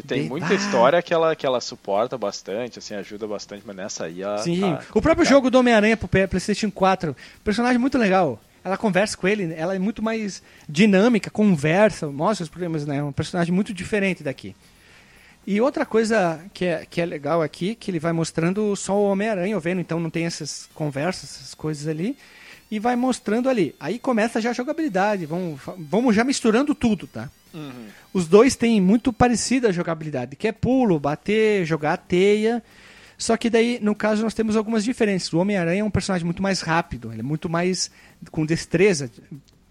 Tem 0.06 0.24
De- 0.24 0.28
muita 0.28 0.52
história 0.54 1.00
que 1.02 1.14
ela, 1.14 1.34
que 1.34 1.46
ela 1.46 1.60
suporta 1.60 2.18
bastante, 2.18 2.78
assim, 2.78 2.94
ajuda 2.94 3.26
bastante, 3.26 3.62
mas 3.66 3.74
nessa 3.76 4.04
aí 4.04 4.22
ela. 4.22 4.38
Sim, 4.38 4.60
tá 4.60 4.82
o 4.94 5.00
próprio 5.00 5.26
jogo 5.26 5.50
do 5.50 5.58
Homem-Aranha 5.58 5.96
pro 5.96 6.08
PlayStation 6.08 6.70
4, 6.70 7.16
personagem 7.42 7.78
muito 7.78 7.96
legal. 7.96 8.38
Ela 8.62 8.76
conversa 8.76 9.16
com 9.16 9.26
ele, 9.26 9.54
ela 9.54 9.74
é 9.74 9.78
muito 9.78 10.02
mais 10.02 10.42
dinâmica, 10.68 11.30
conversa, 11.30 12.06
mostra 12.08 12.44
os 12.44 12.50
problemas, 12.50 12.84
né? 12.84 12.98
É 12.98 13.02
um 13.02 13.12
personagem 13.12 13.54
muito 13.54 13.72
diferente 13.72 14.22
daqui. 14.22 14.54
E 15.50 15.62
outra 15.62 15.86
coisa 15.86 16.44
que 16.52 16.66
é, 16.66 16.84
que 16.84 17.00
é 17.00 17.06
legal 17.06 17.40
aqui, 17.40 17.74
que 17.74 17.90
ele 17.90 17.98
vai 17.98 18.12
mostrando 18.12 18.76
só 18.76 18.94
o 18.94 19.08
Homem-Aranha, 19.10 19.56
o 19.56 19.60
Venom, 19.60 19.80
então 19.80 19.98
não 19.98 20.10
tem 20.10 20.26
essas 20.26 20.68
conversas, 20.74 21.36
essas 21.36 21.54
coisas 21.54 21.88
ali. 21.88 22.18
E 22.70 22.78
vai 22.78 22.94
mostrando 22.96 23.48
ali. 23.48 23.74
Aí 23.80 23.98
começa 23.98 24.42
já 24.42 24.50
a 24.50 24.52
jogabilidade, 24.52 25.24
vamos, 25.24 25.58
vamos 25.78 26.14
já 26.14 26.22
misturando 26.22 26.74
tudo, 26.74 27.06
tá? 27.06 27.30
Uhum. 27.54 27.86
Os 28.12 28.28
dois 28.28 28.56
têm 28.56 28.78
muito 28.78 29.10
parecida 29.10 29.70
a 29.70 29.72
jogabilidade, 29.72 30.36
que 30.36 30.46
é 30.46 30.52
pulo, 30.52 31.00
bater, 31.00 31.64
jogar 31.64 31.94
a 31.94 31.96
teia. 31.96 32.62
Só 33.16 33.34
que 33.34 33.48
daí, 33.48 33.78
no 33.80 33.94
caso, 33.94 34.22
nós 34.22 34.34
temos 34.34 34.54
algumas 34.54 34.84
diferenças. 34.84 35.32
O 35.32 35.38
Homem-Aranha 35.38 35.80
é 35.80 35.84
um 35.84 35.90
personagem 35.90 36.26
muito 36.26 36.42
mais 36.42 36.60
rápido, 36.60 37.10
ele 37.10 37.20
é 37.20 37.24
muito 37.24 37.48
mais 37.48 37.90
com 38.30 38.44
destreza, 38.44 39.10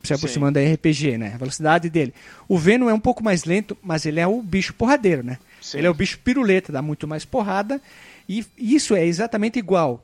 se 0.02 0.12
aproximando 0.12 0.60
da 0.60 0.74
RPG, 0.74 1.20
né? 1.20 1.34
A 1.36 1.38
velocidade 1.38 1.88
dele. 1.88 2.16
O 2.48 2.58
Venom 2.58 2.90
é 2.90 2.94
um 2.96 3.00
pouco 3.00 3.24
mais 3.24 3.44
lento, 3.44 3.78
mas 3.84 4.08
ele 4.08 4.20
é 4.20 4.26
o 4.26 4.42
bicho 4.42 4.74
porradeiro, 4.74 5.22
né? 5.22 5.38
Sim. 5.68 5.80
Ele 5.80 5.88
é 5.88 5.90
o 5.90 5.94
bicho 5.94 6.20
piruleta, 6.20 6.72
dá 6.72 6.82
muito 6.82 7.06
mais 7.08 7.26
porrada. 7.26 7.82
E 8.28 8.46
isso 8.58 8.96
é 8.96 9.06
exatamente 9.06 9.60
igual. 9.60 10.04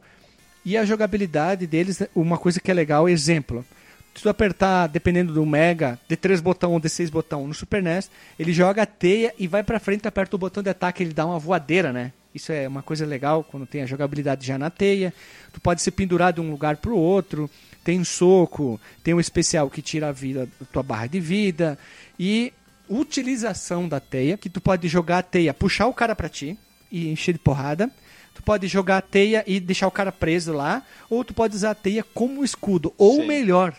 E 0.66 0.78
a 0.78 0.84
jogabilidade 0.84 1.66
deles, 1.66 2.04
uma 2.14 2.38
coisa 2.38 2.60
que 2.60 2.70
é 2.70 2.74
legal, 2.74 3.08
exemplo. 3.08 3.66
Se 4.14 4.22
tu 4.22 4.30
apertar, 4.30 4.88
dependendo 4.88 5.34
do 5.34 5.46
Mega, 5.46 5.98
D3 6.10 6.42
botão 6.42 6.74
ou 6.74 6.82
D6 6.82 7.10
botão 7.10 7.48
no 7.48 7.54
Super 7.54 7.82
NES, 7.82 8.12
ele 8.38 8.54
joga 8.54 8.84
a 8.84 8.86
teia 8.86 9.34
e 9.40 9.48
vai 9.48 9.64
pra 9.64 9.80
frente, 9.80 10.08
aperta 10.08 10.36
o 10.36 10.40
botão 10.40 10.62
de 10.62 10.70
ataque, 10.70 11.02
ele 11.02 11.14
dá 11.14 11.26
uma 11.26 11.40
voadeira, 11.40 11.92
né? 11.92 12.12
Isso 12.36 12.52
é 12.52 12.68
uma 12.68 12.84
coisa 12.84 13.06
legal 13.06 13.44
quando 13.44 13.66
tem 13.66 13.82
a 13.82 13.86
jogabilidade 13.86 14.46
já 14.46 14.58
na 14.58 14.70
teia. 14.70 15.14
Tu 15.52 15.62
pode 15.62 15.82
ser 15.82 15.92
pendurado 15.92 16.36
de 16.36 16.42
um 16.42 16.52
lugar 16.52 16.78
pro 16.78 16.98
outro. 16.98 17.50
Tem 17.84 18.00
um 18.00 18.06
soco, 18.06 18.80
tem 19.04 19.14
um 19.14 19.20
especial 19.20 19.70
que 19.70 19.82
tira 19.82 20.10
a 20.10 20.12
vida, 20.12 20.48
a 20.62 20.66
tua 20.66 20.84
barra 20.84 21.08
de 21.08 21.20
vida. 21.20 21.78
E 22.20 22.54
utilização 22.90 23.88
da 23.88 24.00
teia, 24.00 24.38
que 24.38 24.50
tu 24.50 24.60
pode 24.62 24.88
jogar 24.88 25.20
a 25.20 25.24
teia, 25.24 25.54
puxar 25.54 25.88
o 25.88 25.94
cara 25.94 26.16
pra 26.16 26.30
ti 26.30 26.58
e 26.92 27.10
encher 27.10 27.34
de 27.34 27.40
porrada. 27.40 27.90
Tu 28.34 28.42
pode 28.42 28.68
jogar 28.68 28.98
a 28.98 29.02
teia 29.02 29.44
e 29.46 29.60
deixar 29.60 29.88
o 29.88 29.92
cara 29.92 30.12
preso 30.12 30.54
lá, 30.54 30.82
ou 31.10 31.24
tu 31.24 31.34
pode 31.34 31.56
usar 31.56 31.72
a 31.72 31.76
teia 31.76 32.04
como 32.04 32.44
escudo. 32.44 32.92
Ou 32.98 33.18
Sim. 33.18 33.28
melhor, 33.28 33.76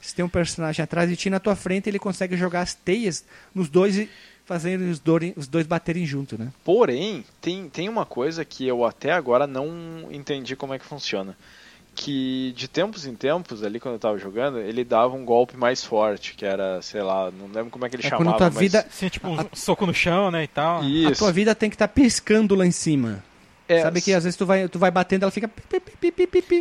se 0.00 0.14
tem 0.14 0.24
um 0.24 0.28
personagem 0.28 0.82
atrás 0.82 1.08
de 1.08 1.16
ti 1.16 1.30
na 1.30 1.40
tua 1.40 1.56
frente, 1.56 1.88
ele 1.88 1.98
consegue 1.98 2.36
jogar 2.36 2.60
as 2.60 2.74
teias 2.74 3.24
nos 3.54 3.68
dois 3.70 3.96
e 3.96 4.08
fazer 4.44 4.78
os, 4.78 4.98
dois- 4.98 5.32
os 5.36 5.48
dois 5.48 5.66
baterem 5.66 6.04
junto, 6.04 6.36
né? 6.36 6.52
Porém, 6.62 7.24
tem, 7.40 7.66
tem 7.70 7.88
uma 7.88 8.04
coisa 8.04 8.44
que 8.44 8.66
eu 8.66 8.84
até 8.84 9.10
agora 9.10 9.46
não 9.46 10.08
entendi 10.10 10.54
como 10.54 10.74
é 10.74 10.78
que 10.78 10.84
funciona. 10.84 11.34
Que 11.94 12.52
de 12.56 12.66
tempos 12.66 13.06
em 13.06 13.14
tempos, 13.14 13.62
ali 13.62 13.78
quando 13.78 13.94
eu 13.94 13.98
tava 13.98 14.18
jogando, 14.18 14.58
ele 14.58 14.82
dava 14.84 15.14
um 15.14 15.24
golpe 15.24 15.56
mais 15.56 15.84
forte, 15.84 16.34
que 16.34 16.44
era, 16.44 16.82
sei 16.82 17.02
lá, 17.02 17.30
não 17.30 17.46
lembro 17.46 17.70
como 17.70 17.86
é 17.86 17.88
que 17.88 17.96
ele 17.96 18.02
É 18.04 18.08
chamava. 18.10 18.24
quando 18.24 18.36
tua 18.36 18.50
mas... 18.50 18.58
vida, 18.58 18.80
Assim, 18.88 19.08
tipo, 19.08 19.28
um 19.28 19.36
soco 19.52 19.86
no 19.86 19.94
chão, 19.94 20.30
né, 20.30 20.42
e 20.44 20.48
tal. 20.48 20.80
a 20.82 20.84
Isso. 20.84 21.18
tua 21.20 21.32
vida 21.32 21.54
tem 21.54 21.70
que 21.70 21.76
estar 21.76 21.88
piscando 21.88 22.54
lá 22.54 22.66
em 22.66 22.70
cima. 22.72 23.22
É, 23.68 23.80
Sabe 23.80 24.02
que 24.02 24.12
às 24.12 24.24
vezes 24.24 24.36
tu 24.36 24.44
vai, 24.44 24.68
tu 24.68 24.78
vai 24.78 24.90
batendo, 24.90 25.22
ela 25.22 25.30
fica. 25.32 25.48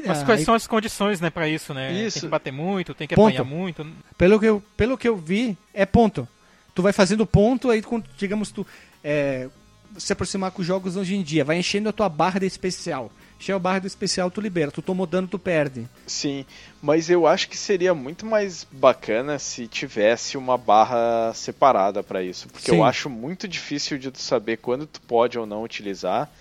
Mas 0.08 0.22
Ah, 0.22 0.26
quais 0.26 0.40
aí- 0.40 0.46
são 0.46 0.54
as 0.54 0.68
condições, 0.68 1.20
né, 1.20 1.30
pra 1.30 1.48
isso, 1.50 1.74
né? 1.74 1.92
Isso. 1.92 2.20
Tem 2.20 2.28
que 2.28 2.32
bater 2.32 2.52
muito, 2.54 2.94
tem 2.94 3.08
que 3.08 3.16
Ponto. 3.16 3.28
apanhar 3.36 3.44
muito. 3.44 3.86
Pelo 4.18 4.40
que, 4.40 4.46
eu, 4.46 4.64
pelo 4.78 4.98
que 4.98 5.08
eu 5.08 5.18
vi, 5.18 5.58
é 5.74 5.86
ponto. 5.86 6.28
Tu 6.74 6.82
vai 6.82 6.94
fazendo 6.94 7.26
ponto, 7.26 7.70
aí, 7.70 7.82
quando, 7.82 8.06
digamos, 8.18 8.52
tu 8.52 8.66
é, 9.04 9.50
se 9.98 10.14
aproximar 10.14 10.52
com 10.52 10.62
os 10.62 10.68
jogos 10.68 10.96
hoje 10.96 11.16
em 11.16 11.22
dia, 11.22 11.44
vai 11.44 11.58
enchendo 11.58 11.90
a 11.90 11.92
tua 11.92 12.08
barra 12.08 12.40
de 12.40 12.46
especial. 12.46 13.12
Shell 13.44 13.60
barra 13.60 13.80
do 13.80 13.88
especial 13.88 14.32
tu 14.32 14.40
libera. 14.40 14.72
Tu 14.72 14.82
tomou 14.82 15.06
dano, 15.06 15.28
tu 15.28 15.38
perde. 15.38 15.86
Sim, 16.08 16.46
mas 16.82 17.10
eu 17.10 17.28
acho 17.28 17.50
que 17.50 17.58
seria 17.58 17.94
muito 17.94 18.26
mais 18.26 18.66
bacana 18.72 19.38
se 19.38 19.68
tivesse 19.68 20.38
uma 20.38 20.58
barra 20.58 21.34
separada 21.34 22.02
para 22.02 22.24
isso, 22.24 22.48
porque 22.48 22.72
Sim. 22.72 22.78
eu 22.78 22.84
acho 22.86 23.10
muito 23.10 23.46
difícil 23.46 23.98
de 23.98 24.12
tu 24.12 24.20
saber 24.20 24.58
quando 24.58 24.88
tu 24.88 25.02
pode 25.02 25.38
ou 25.38 25.46
não 25.46 25.62
utilizar. 25.62 26.32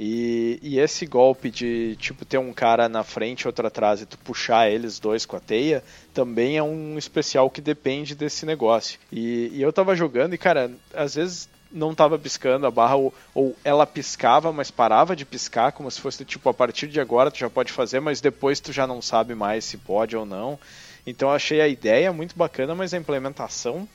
E, 0.00 0.60
e 0.62 0.78
esse 0.78 1.04
golpe 1.04 1.50
de 1.50 1.96
tipo 1.96 2.24
ter 2.24 2.38
um 2.38 2.52
cara 2.52 2.88
na 2.88 3.02
frente 3.02 3.42
e 3.42 3.46
outro 3.48 3.66
atrás 3.66 4.00
e 4.00 4.06
tu 4.06 4.16
puxar 4.16 4.70
eles 4.70 5.00
dois 5.00 5.26
com 5.26 5.34
a 5.34 5.40
teia 5.40 5.82
também 6.14 6.56
é 6.56 6.62
um 6.62 6.96
especial 6.96 7.50
que 7.50 7.60
depende 7.60 8.14
desse 8.14 8.46
negócio. 8.46 8.98
E, 9.10 9.50
e 9.52 9.60
eu 9.60 9.72
tava 9.72 9.96
jogando 9.96 10.34
e, 10.34 10.38
cara, 10.38 10.70
às 10.94 11.16
vezes 11.16 11.48
não 11.70 11.94
tava 11.94 12.18
piscando 12.18 12.66
a 12.66 12.70
barra 12.70 12.96
ou, 12.96 13.14
ou 13.34 13.56
ela 13.64 13.86
piscava, 13.86 14.52
mas 14.52 14.70
parava 14.70 15.14
de 15.14 15.24
piscar, 15.24 15.72
como 15.72 15.90
se 15.90 16.00
fosse 16.00 16.24
tipo 16.24 16.48
a 16.48 16.54
partir 16.54 16.86
de 16.88 17.00
agora 17.00 17.30
tu 17.30 17.38
já 17.38 17.50
pode 17.50 17.72
fazer, 17.72 18.00
mas 18.00 18.20
depois 18.20 18.60
tu 18.60 18.72
já 18.72 18.86
não 18.86 19.02
sabe 19.02 19.34
mais 19.34 19.64
se 19.64 19.76
pode 19.76 20.16
ou 20.16 20.24
não. 20.24 20.58
Então 21.06 21.28
eu 21.28 21.34
achei 21.34 21.60
a 21.60 21.68
ideia 21.68 22.12
muito 22.12 22.36
bacana, 22.36 22.74
mas 22.74 22.92
a 22.92 22.98
implementação, 22.98 23.88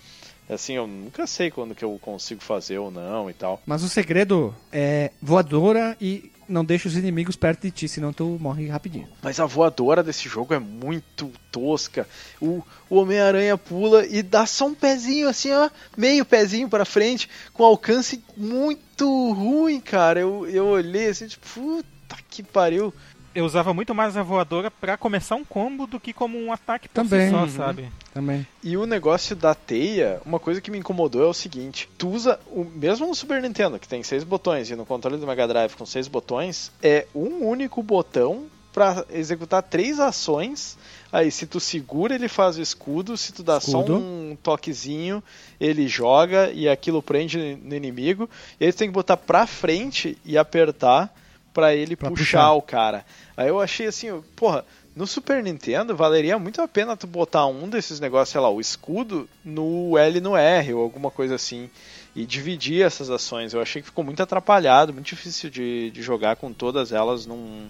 assim, 0.50 0.74
eu 0.74 0.88
nunca 0.88 1.28
sei 1.28 1.52
quando 1.52 1.76
que 1.76 1.86
eu 1.86 1.98
consigo 2.02 2.42
fazer 2.42 2.80
ou 2.80 2.90
não 2.90 3.30
e 3.30 3.34
tal. 3.34 3.62
Mas 3.66 3.84
o 3.84 3.90
segredo 3.90 4.54
é 4.72 5.12
voadora 5.22 5.96
e 6.02 6.32
não 6.48 6.64
deixa 6.64 6.88
os 6.88 6.96
inimigos 6.96 7.36
perto 7.36 7.62
de 7.62 7.72
ti, 7.72 7.88
senão 7.88 8.14
tu 8.14 8.38
morre 8.40 8.68
rapidinho. 8.68 9.08
Mas 9.22 9.40
a 9.40 9.46
voadora 9.46 10.04
desse 10.04 10.28
jogo 10.28 10.54
é 10.54 10.60
muito 10.60 11.32
tosca. 11.52 12.08
O, 12.42 12.64
o 12.90 12.96
Homem-Aranha 12.98 13.58
pula 13.58 14.06
e 14.06 14.22
dá 14.22 14.46
só 14.46 14.68
um 14.68 14.76
pezinho 14.76 15.28
assim, 15.28 15.52
ó, 15.52 15.70
meio 15.98 16.26
pezinho 16.26 16.70
pra 16.70 16.86
frente, 16.86 17.30
com 17.54 17.64
alcance 17.64 18.24
muito 18.36 19.32
ruim, 19.34 19.80
cara. 19.80 20.20
Eu, 20.20 20.48
eu 20.48 20.66
olhei 20.66 21.08
assim, 21.08 21.28
tipo, 21.28 21.46
puta 21.48 22.18
que 22.30 22.44
pariu. 22.44 22.94
Eu 23.36 23.46
usava 23.46 23.74
muito 23.74 23.96
mais 23.96 24.16
a 24.16 24.22
voadora 24.22 24.70
pra 24.70 24.96
começar 24.96 25.36
um 25.36 25.44
combo 25.44 25.88
do 25.88 26.00
que 26.00 26.14
como 26.14 26.38
um 26.38 26.54
ataque 26.54 26.88
por 26.88 27.04
Também. 27.04 27.28
si 27.28 27.32
só, 27.32 27.42
Uhum. 27.44 27.50
sabe? 27.50 27.92
Também. 28.14 28.46
E 28.64 28.78
o 28.78 28.86
negócio 28.86 29.36
da 29.36 29.56
teia, 29.56 30.22
uma 30.26 30.40
coisa 30.40 30.62
que 30.62 30.70
me 30.70 30.78
incomodou 30.78 31.24
é 31.24 31.28
o 31.28 31.34
seguinte: 31.34 31.90
tu 31.98 32.10
usa, 32.10 32.40
o, 32.48 32.64
mesmo 32.64 33.08
no 33.08 33.16
Super 33.16 33.42
Nintendo, 33.42 33.80
que 33.80 33.88
tem 33.88 34.04
seis 34.04 34.24
botões, 34.24 34.70
e 34.70 34.76
no 34.76 34.86
controle 34.86 35.18
do 35.18 35.26
Mega 35.26 35.48
Drive 35.48 35.74
com 35.76 35.86
seis 35.86 36.08
botões, 36.08 36.72
é 36.82 37.08
um 37.16 37.48
único 37.48 37.82
botão 37.82 38.46
para 38.72 39.06
executar 39.12 39.64
três 39.64 40.00
ações. 40.00 40.78
Aí, 41.12 41.30
se 41.32 41.46
tu 41.48 41.60
segura, 41.60 42.16
ele 42.16 42.28
faz 42.28 42.58
o 42.58 42.62
escudo, 42.62 43.16
se 43.18 43.32
tu 43.34 43.44
dá 43.44 43.60
só 43.60 43.80
Escudo. 43.82 43.98
um 43.98 44.36
toquezinho, 44.42 45.24
ele 45.60 45.88
joga 45.88 46.52
e 46.52 46.68
aquilo 46.70 47.02
prende 47.02 47.60
no 47.64 47.76
inimigo. 47.76 48.28
E 48.60 48.66
aí 48.66 48.74
tu 48.74 48.78
tem 48.78 48.88
que 48.88 48.94
botar 48.94 49.18
pra 49.18 49.46
frente 49.46 50.18
e 50.26 50.38
apertar 50.40 51.14
pra 51.54 51.74
ele 51.76 51.96
Pra 51.96 52.10
puxar, 52.10 52.24
puxar. 52.24 52.52
o 52.54 52.62
cara. 52.62 53.06
Aí 53.38 53.48
eu 53.48 53.60
achei 53.60 53.88
assim, 53.88 54.22
porra, 54.36 54.66
no 54.96 55.06
Super 55.08 55.42
Nintendo 55.44 55.96
valeria 55.96 56.38
muito 56.40 56.62
a 56.62 56.68
pena 56.68 56.96
tu 56.98 57.08
botar 57.08 57.46
um 57.48 57.70
desses 57.70 58.00
negócios, 58.00 58.30
sei 58.30 58.42
lá, 58.42 58.50
o 58.50 58.60
escudo 58.62 59.28
no 59.44 59.98
L 59.98 60.18
e 60.18 60.22
no 60.22 60.36
R 60.36 60.74
ou 60.74 60.82
alguma 60.84 61.10
coisa 61.12 61.36
assim. 61.36 61.70
E 62.16 62.26
dividir 62.26 62.86
essas 62.86 63.10
ações. 63.10 63.54
Eu 63.54 63.62
achei 63.62 63.82
que 63.82 63.88
ficou 63.88 64.04
muito 64.04 64.22
atrapalhado, 64.22 64.94
muito 64.94 65.08
difícil 65.08 65.50
de, 65.50 65.90
de 65.92 66.02
jogar 66.04 66.36
com 66.36 66.54
todas 66.54 66.92
elas 66.92 67.26
num, 67.26 67.68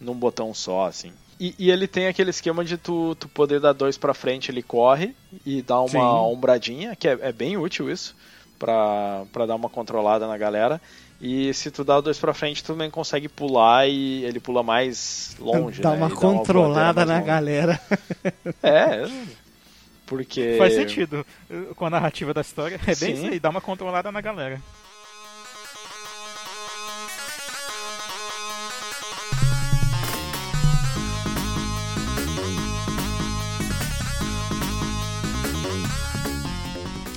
num 0.00 0.14
botão 0.14 0.52
só, 0.52 0.86
assim. 0.86 1.12
E, 1.38 1.54
e 1.58 1.70
ele 1.70 1.86
tem 1.86 2.08
aquele 2.08 2.30
esquema 2.30 2.64
de 2.64 2.76
tu, 2.76 3.14
tu 3.16 3.28
poder 3.28 3.60
dar 3.60 3.72
dois 3.72 3.96
pra 3.96 4.12
frente, 4.14 4.50
ele 4.50 4.62
corre 4.62 5.14
e 5.46 5.62
dá 5.62 5.78
uma 5.80 5.88
Sim. 5.88 5.98
ombradinha, 5.98 6.96
que 6.96 7.06
é, 7.08 7.18
é 7.22 7.32
bem 7.32 7.56
útil 7.56 7.88
isso, 7.90 8.16
pra 8.58 9.46
dar 9.46 9.54
uma 9.54 9.68
controlada 9.68 10.26
na 10.26 10.36
galera. 10.38 10.80
E 11.20 11.54
se 11.54 11.70
tu 11.70 11.84
dá 11.84 11.96
o 11.98 12.02
dois 12.02 12.18
pra 12.18 12.34
frente, 12.34 12.62
tu 12.62 12.68
também 12.72 12.90
consegue 12.90 13.28
pular 13.28 13.88
e 13.88 14.24
ele 14.24 14.40
pula 14.40 14.62
mais 14.62 15.36
longe. 15.38 15.80
Dá 15.80 15.90
né? 15.92 15.96
uma 15.96 16.08
E 16.08 16.12
controlada 16.12 17.04
voadeira 17.04 17.06
na 17.06 17.06
mais 17.06 17.18
longe. 17.20 17.26
galera. 17.26 17.80
É, 18.62 19.08
porque. 20.06 20.56
Faz 20.58 20.74
sentido 20.74 21.24
com 21.76 21.86
a 21.86 21.90
narrativa 21.90 22.34
da 22.34 22.40
história. 22.40 22.74
É 22.86 22.94
bem 22.94 22.94
Sim. 22.94 23.12
isso 23.14 23.26
aí, 23.26 23.40
dá 23.40 23.48
uma 23.50 23.60
controlada 23.60 24.10
na 24.12 24.20
galera. 24.20 24.60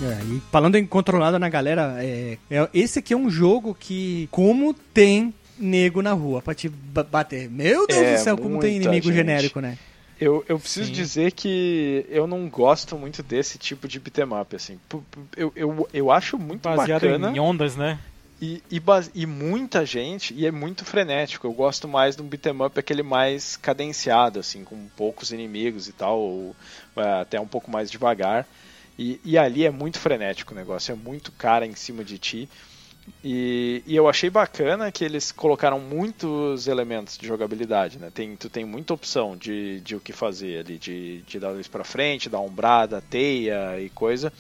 É, 0.07 0.23
e 0.35 0.41
falando 0.51 0.75
em 0.75 0.85
controlada 0.85 1.37
na 1.37 1.49
galera, 1.49 1.95
é, 2.03 2.37
é- 2.49 2.69
esse 2.73 2.99
aqui 2.99 3.13
é 3.13 3.17
um 3.17 3.29
jogo 3.29 3.75
que, 3.77 4.27
como 4.31 4.73
tem 4.73 5.33
nego 5.57 6.01
na 6.01 6.13
rua 6.13 6.41
pra 6.41 6.53
te 6.53 6.69
ba- 6.69 7.03
bater. 7.03 7.49
Meu 7.49 7.87
Deus 7.87 8.01
É, 8.01 8.13
do 8.15 8.23
céu, 8.23 8.37
como 8.37 8.59
tem 8.59 8.75
inimigo 8.77 9.07
gente. 9.07 9.15
genérico, 9.15 9.59
né? 9.59 9.77
Eu, 10.19 10.43
eu 10.47 10.57
preciso 10.59 10.87
Sim. 10.87 10.93
dizer 10.93 11.31
que 11.31 12.05
eu 12.09 12.25
não 12.25 12.47
gosto 12.49 12.97
muito 12.97 13.21
desse 13.21 13.57
tipo 13.57 13.87
de 13.87 13.99
beat'em 13.99 14.25
up, 14.39 14.55
assim. 14.55 14.79
Eu, 15.35 15.51
eu, 15.55 15.89
eu 15.93 16.11
acho 16.11 16.39
muito 16.39 16.63
Baseado 16.63 17.01
bacana 17.03 17.31
em 17.35 17.39
ondas, 17.39 17.75
né? 17.75 17.99
e, 18.41 18.61
e, 18.69 18.79
base- 18.79 19.11
e 19.13 19.25
muita 19.27 19.85
gente, 19.85 20.33
e 20.33 20.45
é 20.45 20.51
muito 20.51 20.85
frenético. 20.85 21.45
Eu 21.45 21.53
gosto 21.53 21.87
mais 21.87 22.15
de 22.15 22.21
um 22.21 22.25
beat'em 22.27 22.61
up 22.63 22.79
aquele 22.79 23.03
mais 23.03 23.57
cadenciado, 23.57 24.39
assim, 24.39 24.63
com 24.63 24.75
poucos 24.95 25.31
inimigos 25.31 25.87
e 25.87 25.91
tal, 25.91 26.19
ou 26.19 26.55
é, 26.95 27.21
até 27.21 27.39
um 27.39 27.47
pouco 27.47 27.69
mais 27.69 27.89
devagar. 27.91 28.47
E, 28.97 29.19
e 29.23 29.37
ali 29.37 29.65
é 29.65 29.71
muito 29.71 29.99
frenético 29.99 30.53
o 30.53 30.57
negócio, 30.57 30.91
é 30.91 30.95
muito 30.95 31.31
cara 31.31 31.65
em 31.65 31.75
cima 31.75 32.03
de 32.03 32.17
ti. 32.17 32.49
E, 33.23 33.83
e 33.85 33.95
eu 33.95 34.09
achei 34.09 34.29
bacana 34.29 34.91
que 34.91 35.03
eles 35.03 35.31
colocaram 35.31 35.79
muitos 35.79 36.67
elementos 36.67 37.17
de 37.17 37.25
jogabilidade, 37.25 37.97
né? 37.99 38.11
Tem, 38.13 38.35
tu 38.35 38.49
tem 38.49 38.65
muita 38.65 38.93
opção 38.93 39.37
de, 39.37 39.79
de 39.81 39.95
o 39.95 39.99
que 39.99 40.11
fazer 40.11 40.59
ali, 40.59 40.77
de, 40.77 41.21
de 41.21 41.39
dar 41.39 41.51
luz 41.51 41.67
pra 41.67 41.85
frente, 41.85 42.27
dar 42.27 42.39
ombrada, 42.39 43.01
teia 43.01 43.79
e 43.79 43.89
coisa. 43.89 44.33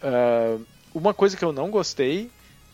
Ah, 0.00 0.58
uma 0.94 1.12
coisa 1.12 1.36
que 1.36 1.44
eu 1.44 1.52
não 1.52 1.70
gostei 1.70 2.30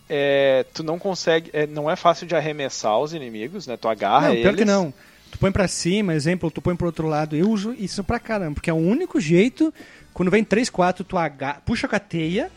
é 0.08 0.64
tu 0.74 0.82
não 0.82 0.98
consegue, 0.98 1.50
é, 1.52 1.66
não 1.66 1.90
é 1.90 1.96
fácil 1.96 2.26
de 2.26 2.36
arremessar 2.36 2.98
os 2.98 3.14
inimigos, 3.14 3.66
né? 3.66 3.76
Tu 3.76 3.88
agarra 3.88 4.28
não, 4.28 4.34
eles. 4.34 4.42
pior 4.42 4.56
que 4.56 4.64
não. 4.64 4.92
Tu 5.30 5.38
põe 5.38 5.50
pra 5.50 5.66
cima, 5.66 6.14
exemplo, 6.14 6.50
tu 6.50 6.62
põe 6.62 6.76
pro 6.76 6.86
outro 6.86 7.08
lado. 7.08 7.34
Eu 7.34 7.50
uso 7.50 7.74
isso 7.74 8.04
pra 8.04 8.20
caramba, 8.20 8.54
porque 8.54 8.70
é 8.70 8.72
o 8.72 8.76
único 8.76 9.20
jeito, 9.20 9.72
quando 10.14 10.30
vem 10.30 10.42
3, 10.42 10.70
4, 10.70 11.04
tu 11.04 11.18
aga... 11.18 11.58
puxa 11.66 11.86
com 11.86 11.94
a 11.96 11.98
teia, 11.98 12.50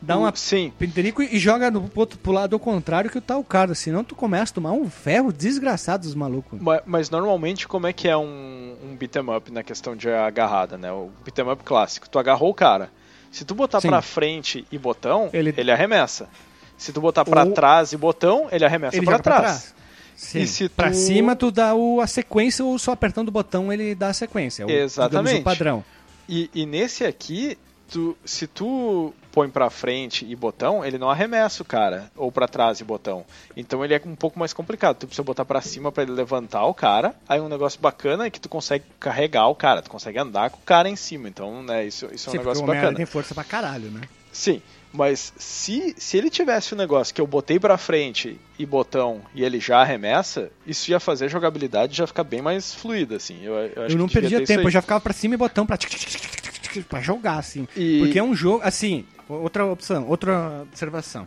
dá 0.00 0.16
uma 0.16 0.32
Sim, 0.36 0.72
penderico 0.78 1.22
e 1.22 1.38
joga 1.38 1.70
no, 1.70 1.88
pro 1.88 2.06
pro 2.06 2.30
lado 2.32 2.54
ao 2.54 2.60
contrário 2.60 3.10
que 3.10 3.20
tá 3.20 3.36
o 3.36 3.42
cara. 3.44 3.74
Senão 3.74 4.04
tu 4.04 4.14
começa 4.14 4.52
a 4.52 4.54
tomar 4.54 4.72
um 4.72 4.88
ferro 4.88 5.32
desgraçado 5.32 6.04
dos 6.04 6.14
malucos. 6.14 6.60
Ma- 6.60 6.82
Mas 6.86 7.10
normalmente 7.10 7.66
como 7.66 7.86
é 7.86 7.92
que 7.92 8.06
é 8.06 8.16
um, 8.16 8.76
um 8.84 8.94
beat'em 8.96 9.22
up 9.34 9.50
na 9.50 9.62
questão 9.62 9.96
de 9.96 10.08
agarrada, 10.08 10.78
né? 10.78 10.92
O 10.92 11.10
beat'em 11.24 11.50
up 11.50 11.64
clássico. 11.64 12.08
Tu 12.08 12.18
agarrou 12.18 12.50
o 12.50 12.54
cara. 12.54 12.90
Se 13.32 13.44
tu 13.44 13.54
botar 13.54 13.80
Sim. 13.80 13.88
pra 13.88 14.02
frente 14.02 14.64
e 14.72 14.78
botão, 14.78 15.28
Ele- 15.32 15.54
ele, 15.56 15.70
arremessa. 15.70 16.28
Se 16.76 16.92
tu 16.92 17.00
botar 17.00 17.24
pra 17.24 17.44
Ou- 17.44 17.52
trás 17.52 17.92
e 17.92 17.96
botão, 17.96 18.48
ele 18.50 18.64
arremessa 18.64 18.96
Ele 18.96 19.04
pra 19.04 19.12
joga 19.14 19.22
pra 19.22 19.36
trás. 19.40 19.60
trás. 19.62 19.74
Sim. 20.16 20.40
E 20.40 20.46
se 20.46 20.68
Pra 20.68 20.90
tu- 20.90 20.96
cima 20.96 21.36
tu 21.36 21.50
dá 21.50 21.74
o, 21.74 22.00
a 22.00 22.06
sequência 22.06 22.64
ou 22.64 22.78
só 22.78 22.92
apertando 22.92 23.28
o 23.28 23.30
botão 23.32 23.72
ele 23.72 23.94
dá 23.94 24.08
a 24.08 24.12
sequência. 24.12 24.62
É 24.62 24.64
o, 24.64 24.68
digamos, 24.68 24.92
Exatamente. 24.92 25.40
o 25.40 25.44
padrão. 25.44 25.84
E, 26.32 26.48
e 26.54 26.64
nesse 26.64 27.04
aqui, 27.04 27.58
tu, 27.90 28.16
se 28.24 28.46
tu 28.46 29.12
põe 29.32 29.50
pra 29.50 29.68
frente 29.68 30.24
e 30.24 30.36
botão, 30.36 30.84
ele 30.84 30.96
não 30.96 31.10
arremessa 31.10 31.62
o 31.62 31.66
cara, 31.66 32.08
ou 32.16 32.30
pra 32.30 32.46
trás 32.46 32.78
e 32.78 32.84
botão. 32.84 33.24
Então 33.56 33.84
ele 33.84 33.94
é 33.94 34.00
um 34.06 34.14
pouco 34.14 34.38
mais 34.38 34.52
complicado. 34.52 34.96
Tu 34.96 35.06
precisa 35.08 35.24
botar 35.24 35.44
pra 35.44 35.60
cima 35.60 35.90
pra 35.90 36.04
ele 36.04 36.12
levantar 36.12 36.64
o 36.66 36.72
cara. 36.72 37.16
Aí 37.28 37.40
um 37.40 37.48
negócio 37.48 37.80
bacana 37.80 38.26
é 38.26 38.30
que 38.30 38.40
tu 38.40 38.48
consegue 38.48 38.84
carregar 39.00 39.48
o 39.48 39.56
cara, 39.56 39.82
tu 39.82 39.90
consegue 39.90 40.20
andar 40.20 40.50
com 40.50 40.58
o 40.58 40.64
cara 40.64 40.88
em 40.88 40.94
cima. 40.94 41.28
Então, 41.28 41.64
né, 41.64 41.84
isso, 41.84 42.06
isso 42.14 42.28
é 42.28 42.30
um 42.30 42.32
Sim, 42.32 42.38
negócio 42.38 42.64
bacana. 42.64 42.96
tem 42.96 43.06
força 43.06 43.34
pra 43.34 43.42
caralho, 43.42 43.90
né? 43.90 44.02
Sim, 44.32 44.62
mas 44.92 45.32
se, 45.36 45.94
se 45.96 46.16
ele 46.16 46.28
tivesse 46.30 46.72
o 46.74 46.76
negócio 46.76 47.14
que 47.14 47.20
eu 47.20 47.26
botei 47.26 47.60
pra 47.60 47.78
frente 47.78 48.38
e 48.58 48.66
botão 48.66 49.20
e 49.34 49.44
ele 49.44 49.60
já 49.60 49.78
arremessa, 49.80 50.50
isso 50.66 50.90
ia 50.90 50.98
fazer 50.98 51.26
a 51.26 51.28
jogabilidade 51.28 51.96
já 51.96 52.06
ficar 52.06 52.24
bem 52.24 52.42
mais 52.42 52.74
fluida, 52.74 53.16
assim. 53.16 53.38
Eu, 53.42 53.54
eu, 53.54 53.88
Eu 53.88 53.96
não 53.96 54.08
perdia 54.08 54.44
tempo, 54.44 54.62
eu 54.66 54.70
já 54.70 54.80
ficava 54.82 55.00
pra 55.00 55.12
cima 55.12 55.34
e 55.34 55.38
botão 55.38 55.64
pra, 55.64 55.76
tic, 55.76 55.90
tic, 55.90 56.20
tic, 56.60 56.84
pra 56.86 57.00
jogar, 57.00 57.38
assim. 57.38 57.68
E- 57.76 58.00
Porque 58.00 58.18
é 58.18 58.22
um 58.22 58.34
jogo, 58.34 58.60
assim, 58.64 59.04
outra 59.28 59.64
opção, 59.64 60.06
outra 60.08 60.62
observação. 60.62 61.26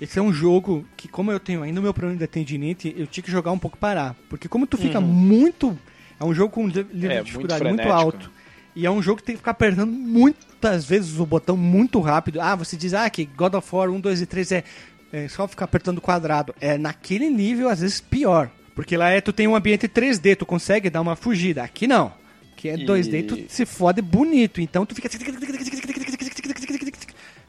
Esse 0.00 0.18
é 0.18 0.22
um 0.22 0.32
jogo 0.32 0.84
que, 0.96 1.06
como 1.06 1.30
eu 1.30 1.38
tenho 1.38 1.62
ainda 1.62 1.78
o 1.78 1.82
meu 1.82 1.94
problema 1.94 2.18
de 2.18 2.26
tendinite, 2.26 2.92
eu 2.98 3.06
tinha 3.06 3.22
que 3.22 3.30
jogar 3.30 3.52
um 3.52 3.58
pouco 3.58 3.78
parar. 3.78 4.16
Porque 4.28 4.48
como 4.48 4.66
tu 4.66 4.76
fica 4.76 5.00
muito... 5.00 5.78
É 6.18 6.24
um 6.24 6.34
jogo 6.34 6.52
com 6.52 6.66
nível 6.66 6.84
de 6.84 7.06
É, 7.06 7.14
muito 7.14 7.24
dificuldade 7.26 7.62
muito, 7.64 7.76
frenético. 7.82 8.02
alto. 8.04 8.30
E 8.76 8.84
é 8.86 8.90
um 8.90 9.00
jogo 9.02 9.18
que 9.18 9.24
tem 9.24 9.34
que 9.34 9.38
ficar 9.40 9.52
apertando 9.52 9.90
muitas 9.92 10.84
vezes 10.84 11.18
o 11.18 11.26
botão 11.26 11.56
muito 11.56 12.00
rápido. 12.00 12.40
Ah, 12.40 12.56
você 12.56 12.76
diz, 12.76 12.92
ah, 12.94 13.08
que 13.08 13.24
God 13.24 13.54
of 13.54 13.68
War 13.74 13.88
1, 13.90 14.00
2 14.00 14.20
e 14.22 14.26
3 14.26 14.52
é, 14.52 14.64
é 15.12 15.28
só 15.28 15.46
ficar 15.46 15.66
apertando 15.66 15.98
o 15.98 16.00
quadrado. 16.00 16.54
É 16.60 16.76
naquele 16.76 17.30
nível, 17.30 17.68
às 17.68 17.80
vezes, 17.80 18.00
pior. 18.00 18.50
Porque 18.74 18.96
lá 18.96 19.10
é, 19.10 19.20
tu 19.20 19.32
tem 19.32 19.46
um 19.46 19.54
ambiente 19.54 19.86
3D, 19.88 20.34
tu 20.36 20.44
consegue 20.44 20.90
dar 20.90 21.00
uma 21.00 21.14
fugida. 21.14 21.62
Aqui 21.62 21.86
não. 21.86 22.12
Que 22.56 22.68
é 22.70 22.74
E- 22.74 22.84
2D, 22.84 23.22
tu 23.26 23.38
se 23.48 23.64
fode 23.64 24.02
bonito. 24.02 24.60
Então 24.60 24.84
tu 24.84 24.94
fica. 24.94 25.08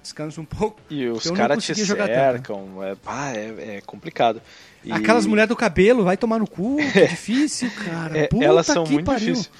descansa 0.01 0.39
um 0.39 0.45
pouco. 0.45 0.80
E 0.89 1.07
os 1.07 1.30
caras 1.32 1.63
te 1.63 1.73
tanto. 1.73 2.05
cercam, 2.05 2.84
é, 2.84 2.95
pá, 2.95 3.32
é, 3.32 3.78
é 3.78 3.82
complicado. 3.86 4.41
E- 4.84 4.91
Aquelas 4.91 5.26
mulheres 5.26 5.49
do 5.49 5.55
cabelo, 5.55 6.03
vai 6.03 6.15
tomar 6.17 6.38
no 6.39 6.47
cu, 6.47 6.78
que 6.93 7.07
difícil, 7.07 7.71
cara. 7.84 8.17
É, 8.17 8.30
elas 8.41 8.67
são 8.67 8.86
muito 8.86 9.03
pariu. 9.05 9.34
difíceis. 9.34 9.51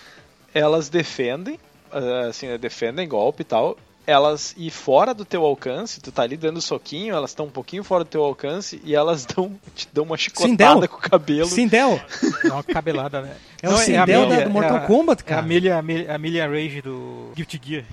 Elas 0.56 0.90
defendem, 0.90 1.60
ah, 1.92 2.28
assim, 2.30 2.48
né, 2.48 2.58
defendem 2.58 3.08
golpe 3.08 3.42
e 3.42 3.46
tal. 3.46 3.78
Elas, 4.08 4.54
e 4.56 4.70
fora 4.70 5.14
do 5.16 5.26
teu 5.26 5.44
alcance, 5.44 6.00
tu 6.00 6.12
tá 6.12 6.22
ali 6.22 6.38
dando 6.38 6.62
soquinho, 6.62 7.16
elas 7.16 7.32
estão 7.32 7.48
um 7.48 7.50
pouquinho 7.52 7.84
fora 7.84 8.04
do 8.04 8.08
teu 8.10 8.24
alcance 8.24 8.80
e 8.86 8.94
elas 8.96 9.26
dão, 9.36 9.60
te 9.76 9.88
dão 9.92 10.04
uma 10.06 10.16
chicotada 10.16 10.48
Sindel. 10.52 10.88
com 10.90 10.96
o 10.98 11.00
cabelo. 11.00 11.48
Sindel. 11.50 12.00
É 12.44 12.48
uma 12.54 12.64
cabelada, 12.64 13.22
né? 13.22 13.36
É 13.62 13.68
o 13.68 13.72
Não, 13.72 13.78
Sindel 13.80 14.24
a 14.24 14.26
da- 14.30 14.44
do 14.46 14.50
Mortal 14.52 14.78
é 14.78 14.80
a- 14.80 14.86
Kombat, 14.88 15.22
É 15.22 15.26
a 15.26 15.28
cara. 15.28 15.42
Amelia, 15.42 15.78
Amelia, 15.78 16.16
Amelia 16.16 16.48
Rage 16.48 16.82
do 16.82 17.32
Guilty 17.36 17.60
Gear. 17.64 17.86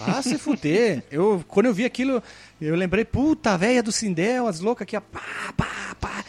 Ah, 0.00 0.22
se 0.22 0.38
fuder. 0.38 1.02
Eu, 1.12 1.44
quando 1.46 1.66
eu 1.66 1.74
vi 1.74 1.84
aquilo, 1.84 2.22
eu 2.58 2.74
lembrei, 2.74 3.04
puta, 3.04 3.58
velha 3.58 3.82
do 3.82 3.92
Sindel, 3.92 4.46
as 4.46 4.60
loucas 4.60 4.84
aqui, 4.84 4.96
ó, 4.96 5.00
pá, 5.00 5.52
pá, 5.54 5.94
pá. 6.00 6.24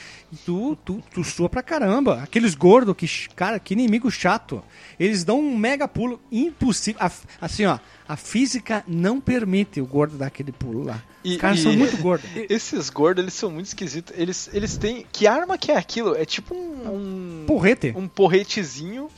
Tu, 0.45 0.77
tu, 0.85 1.03
tu 1.13 1.23
sua 1.23 1.49
pra 1.49 1.61
caramba. 1.61 2.21
Aqueles 2.23 2.55
gordos, 2.55 2.95
que, 2.95 3.07
cara, 3.35 3.59
que 3.59 3.73
inimigo 3.73 4.09
chato. 4.09 4.63
Eles 4.99 5.23
dão 5.23 5.39
um 5.39 5.57
mega 5.57 5.87
pulo 5.87 6.21
impossível. 6.31 7.01
A- 7.03 7.11
assim, 7.41 7.65
ó, 7.65 7.77
a 8.07 8.15
física 8.15 8.83
não 8.87 9.19
permite 9.19 9.81
o 9.81 9.85
gordo 9.85 10.17
dar 10.17 10.27
aquele 10.27 10.51
pulo 10.51 10.83
lá. 10.83 11.03
E- 11.23 11.33
Os 11.33 11.37
caras 11.37 11.59
e- 11.59 11.63
são 11.63 11.73
muito 11.73 11.97
gordos. 11.97 12.29
Esses 12.49 12.89
gordos, 12.89 13.21
eles 13.23 13.33
são 13.33 13.51
muito 13.51 13.67
esquisitos. 13.67 14.13
Eles, 14.17 14.49
eles 14.53 14.77
têm. 14.77 15.05
Que 15.11 15.27
arma 15.27 15.57
que 15.57 15.71
é 15.71 15.77
aquilo? 15.77 16.15
É 16.15 16.23
tipo 16.25 16.55
um. 16.55 17.41
um 17.41 17.45
Porrete. 17.45 17.93
um 17.95 18.07
porretezinho. 18.07 19.09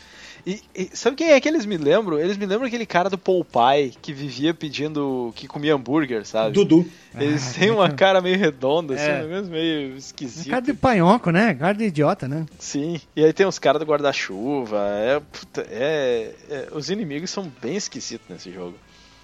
E, 0.45 0.61
e 0.75 0.89
sabe 0.93 1.15
quem 1.15 1.31
é 1.31 1.39
que 1.39 1.47
eles 1.47 1.65
me 1.65 1.77
lembram? 1.77 2.19
Eles 2.19 2.35
me 2.35 2.45
lembram 2.45 2.67
aquele 2.67 2.85
cara 2.85 3.09
do 3.09 3.17
Pie 3.17 3.93
que 4.01 4.11
vivia 4.11 4.53
pedindo. 4.53 5.31
que 5.35 5.47
comia 5.47 5.73
hambúrguer, 5.73 6.25
sabe? 6.25 6.51
Dudu. 6.51 6.85
Eles 7.17 7.51
Ah, 7.55 7.59
têm 7.59 7.69
uma 7.71 7.89
cara 7.89 8.19
meio 8.21 8.37
redonda, 8.37 8.95
assim, 8.95 9.05
É. 9.05 9.23
um 9.23 9.27
negócio 9.29 9.51
meio 9.51 9.93
Um 9.93 9.97
esquisito. 9.97 10.49
cara 10.49 10.61
de 10.61 10.73
panhoco, 10.73 11.29
né? 11.31 11.53
Cara 11.53 11.73
de 11.73 11.85
idiota, 11.85 12.27
né? 12.27 12.45
Sim. 12.59 12.99
E 13.15 13.23
aí 13.23 13.31
tem 13.31 13.45
os 13.45 13.57
caras 13.57 13.79
do 13.79 13.85
guarda-chuva. 13.85 14.79
É, 14.97 15.19
puta, 15.19 15.65
é, 15.69 16.31
é- 16.49 16.67
Os 16.73 16.89
inimigos 16.89 17.29
são 17.29 17.49
bem 17.61 17.75
esquisitos 17.77 18.27
nesse 18.29 18.51
jogo. 18.51 18.75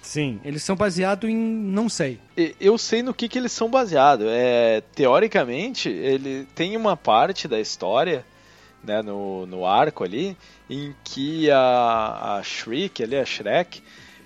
Sim. 0.02 0.40
Eles 0.42 0.62
são 0.62 0.74
baseados 0.74 1.28
em. 1.28 1.36
não 1.36 1.86
sei. 1.90 2.18
Eu 2.58 2.78
sei 2.78 3.02
no 3.02 3.12
que, 3.12 3.28
que 3.28 3.36
eles 3.38 3.52
são 3.52 3.68
baseados. 3.68 4.26
É, 4.30 4.82
teoricamente, 4.94 5.90
ele 5.90 6.46
tem 6.54 6.74
uma 6.78 6.96
parte 6.96 7.46
da 7.46 7.60
história, 7.60 8.24
né, 8.84 9.02
no, 9.02 9.46
no 9.46 9.66
arco 9.66 10.04
ali, 10.04 10.36
em 10.68 10.94
que 11.04 11.50
a, 11.50 12.36
a 12.38 12.42
Shriek, 12.42 13.02
ali, 13.02 13.16
a 13.16 13.24
Shrek, 13.24 13.82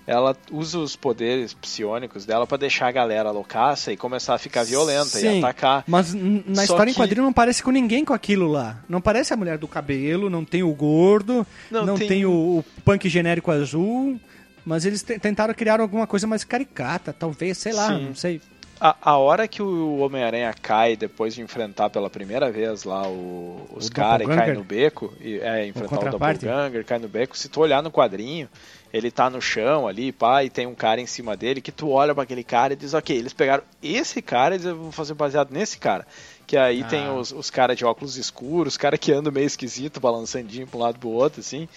ela 0.07 0.37
usa 0.51 0.77
os 0.77 0.95
poderes 0.95 1.53
psionicos 1.55 2.25
dela 2.25 2.45
pra 2.45 2.57
deixar 2.57 2.87
a 2.87 2.91
galera 2.91 3.31
loucaça 3.31 3.91
e 3.91 3.97
começar 3.97 4.35
a 4.35 4.37
ficar 4.37 4.63
violenta 4.63 5.17
e 5.17 5.21
Sim. 5.21 5.37
atacar. 5.39 5.83
Mas 5.87 6.13
na 6.13 6.57
Só 6.57 6.61
história 6.63 6.91
em 6.91 6.93
que- 6.93 6.99
quadrinho 6.99 7.23
não 7.23 7.33
parece 7.33 7.63
com 7.63 7.71
ninguém 7.71 8.05
com 8.05 8.13
aquilo 8.13 8.47
lá. 8.47 8.77
Não 8.87 9.01
parece 9.01 9.33
a 9.33 9.37
mulher 9.37 9.57
do 9.57 9.67
cabelo, 9.67 10.29
não 10.29 10.45
tem 10.45 10.61
o 10.61 10.71
gordo, 10.73 11.45
Não, 11.71 11.85
não, 11.85 11.97
tem- 11.97 12.07
tem, 12.07 12.25
o, 12.25 12.31
o 12.59 12.65
punk 12.83 13.09
genérico 13.09 13.49
azul. 13.51 14.19
Mas 14.63 14.83
eles 14.83 15.03
te- 15.03 15.19
tentaram 15.19 15.53
criar 15.53 15.79
alguma 15.79 16.07
coisa 16.07 16.25
mais 16.25 16.43
caricata, 16.43 17.13
talvez, 17.13 17.55
sei 17.57 17.71
lá, 17.71 17.87
Sim. 17.89 18.05
não 18.07 18.15
sei. 18.15 18.41
A, 18.79 18.95
a 19.13 19.17
hora 19.17 19.47
que 19.47 19.61
o 19.61 19.97
Homem-Aranha 19.99 20.53
cai 20.61 20.95
depois 20.97 21.33
de 21.33 21.41
enfrentar 21.41 21.89
pela 21.89 22.09
primeira 22.09 22.51
vez 22.51 22.83
lá 22.83 23.07
o- 23.07 23.65
os 23.73 23.87
O 23.87 23.91
caras 23.91 24.27
e 24.27 24.35
cai 24.35 24.51
no 24.53 24.63
beco, 24.63 25.13
e, 25.21 25.39
é, 25.39 25.65
enfrentar 25.67 25.95
o, 25.95 25.99
contraparte? 25.99 26.45
Doppelganger, 26.45 26.85
cai 26.85 26.99
no 26.99 27.07
beco, 27.07 27.37
se 27.37 27.47
tu 27.47 27.61
olhar 27.61 27.81
no 27.81 27.89
quadrinho, 27.89 28.49
ele 28.93 29.09
tá 29.09 29.29
no 29.29 29.41
chão 29.41 29.87
ali, 29.87 30.11
pá, 30.11 30.43
e 30.43 30.49
tem 30.49 30.67
um 30.67 30.75
cara 30.75 30.99
em 30.99 31.05
cima 31.05 31.37
dele, 31.37 31.61
que 31.61 31.71
tu 31.71 31.89
olha 31.89 32.13
pra 32.13 32.23
aquele 32.23 32.43
cara 32.43 32.73
e 32.73 32.75
diz, 32.75 32.93
ok, 32.93 33.15
eles 33.17 33.31
pegaram 33.33 33.63
esse 33.81 34.21
cara 34.21 34.55
e 34.55 34.57
eles 34.57 34.65
vão 34.71 34.91
fazer 34.91 35.13
baseado 35.13 35.51
nesse 35.51 35.77
cara. 35.77 36.05
Que 36.45 36.57
aí 36.57 36.83
Ah. 36.83 36.87
tem 36.87 37.09
os, 37.09 37.31
os 37.31 37.49
caras 37.49 37.77
de 37.77 37.85
óculos 37.85 38.17
escuros, 38.17 38.73
os 38.73 38.77
caras 38.77 38.99
que 38.99 39.11
andam 39.11 39.31
meio 39.31 39.47
esquisito, 39.47 39.99
balançandinho 40.01 40.67
pra 40.67 40.77
um 40.77 40.81
lado 40.81 40.99
pro 40.99 41.09
outro, 41.09 41.39
assim, 41.39 41.67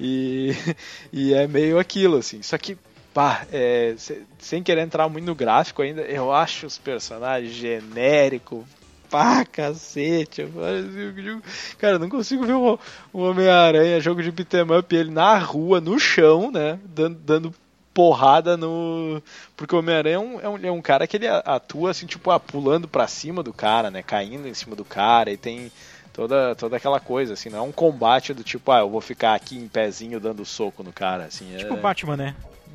e, 0.00 0.52
e 1.12 1.34
é 1.34 1.46
meio 1.48 1.78
aquilo, 1.80 2.16
assim. 2.16 2.40
Só 2.42 2.56
que 2.58 2.78
Pá, 3.14 3.46
é, 3.52 3.94
se- 3.96 4.22
sem 4.40 4.60
querer 4.60 4.80
entrar 4.82 5.08
muito 5.08 5.24
no 5.24 5.36
gráfico 5.36 5.82
ainda, 5.82 6.02
eu 6.02 6.32
acho 6.32 6.66
os 6.66 6.76
personagens 6.76 7.52
genéricos. 7.52 8.64
Pá, 9.08 9.44
cacete. 9.44 10.42
assim, 10.42 11.40
Cara, 11.78 11.94
eu 11.94 11.98
não 12.00 12.08
consigo 12.08 12.44
ver 12.44 12.54
o, 12.54 12.76
Homem-Aranha, 13.12 14.00
jogo 14.00 14.20
de 14.20 14.32
beat'em 14.32 14.76
up, 14.76 14.94
ele 14.96 15.12
na 15.12 15.38
rua, 15.38 15.80
no 15.80 15.96
chão, 16.00 16.50
né? 16.50 16.80
Dando, 16.84 17.16
dando 17.20 17.54
porrada 17.94 18.56
no. 18.56 19.22
Porque 19.56 19.76
o 19.76 19.78
Homem-Aranha 19.78 20.16
é 20.16 20.18
um, 20.18 20.40
é, 20.40 20.48
um, 20.48 20.66
é 20.66 20.72
um 20.72 20.82
cara 20.82 21.06
que 21.06 21.16
ele 21.16 21.28
atua 21.28 21.92
assim, 21.92 22.06
tipo, 22.06 22.32
ah, 22.32 22.40
pulando 22.40 22.88
pra 22.88 23.06
cima 23.06 23.44
do 23.44 23.52
cara, 23.52 23.92
né? 23.92 24.02
Caindo 24.02 24.48
em 24.48 24.54
cima 24.54 24.74
do 24.74 24.84
cara 24.84 25.30
e 25.30 25.36
tem 25.36 25.70
toda, 26.12 26.56
toda 26.56 26.76
aquela 26.76 26.98
coisa, 26.98 27.34
assim, 27.34 27.48
não 27.48 27.60
é 27.60 27.62
um 27.62 27.70
combate 27.70 28.34
do 28.34 28.42
tipo, 28.42 28.72
ah, 28.72 28.80
eu 28.80 28.90
vou 28.90 29.00
ficar 29.00 29.34
aqui 29.34 29.56
em 29.56 29.68
pezinho 29.68 30.18
dando 30.18 30.44
soco 30.44 30.82
no 30.82 30.92
cara, 30.92 31.26
assim. 31.26 31.56
Tipo 31.56 31.74
é... 31.74 31.76
Batman, 31.76 32.16
né? 32.16 32.34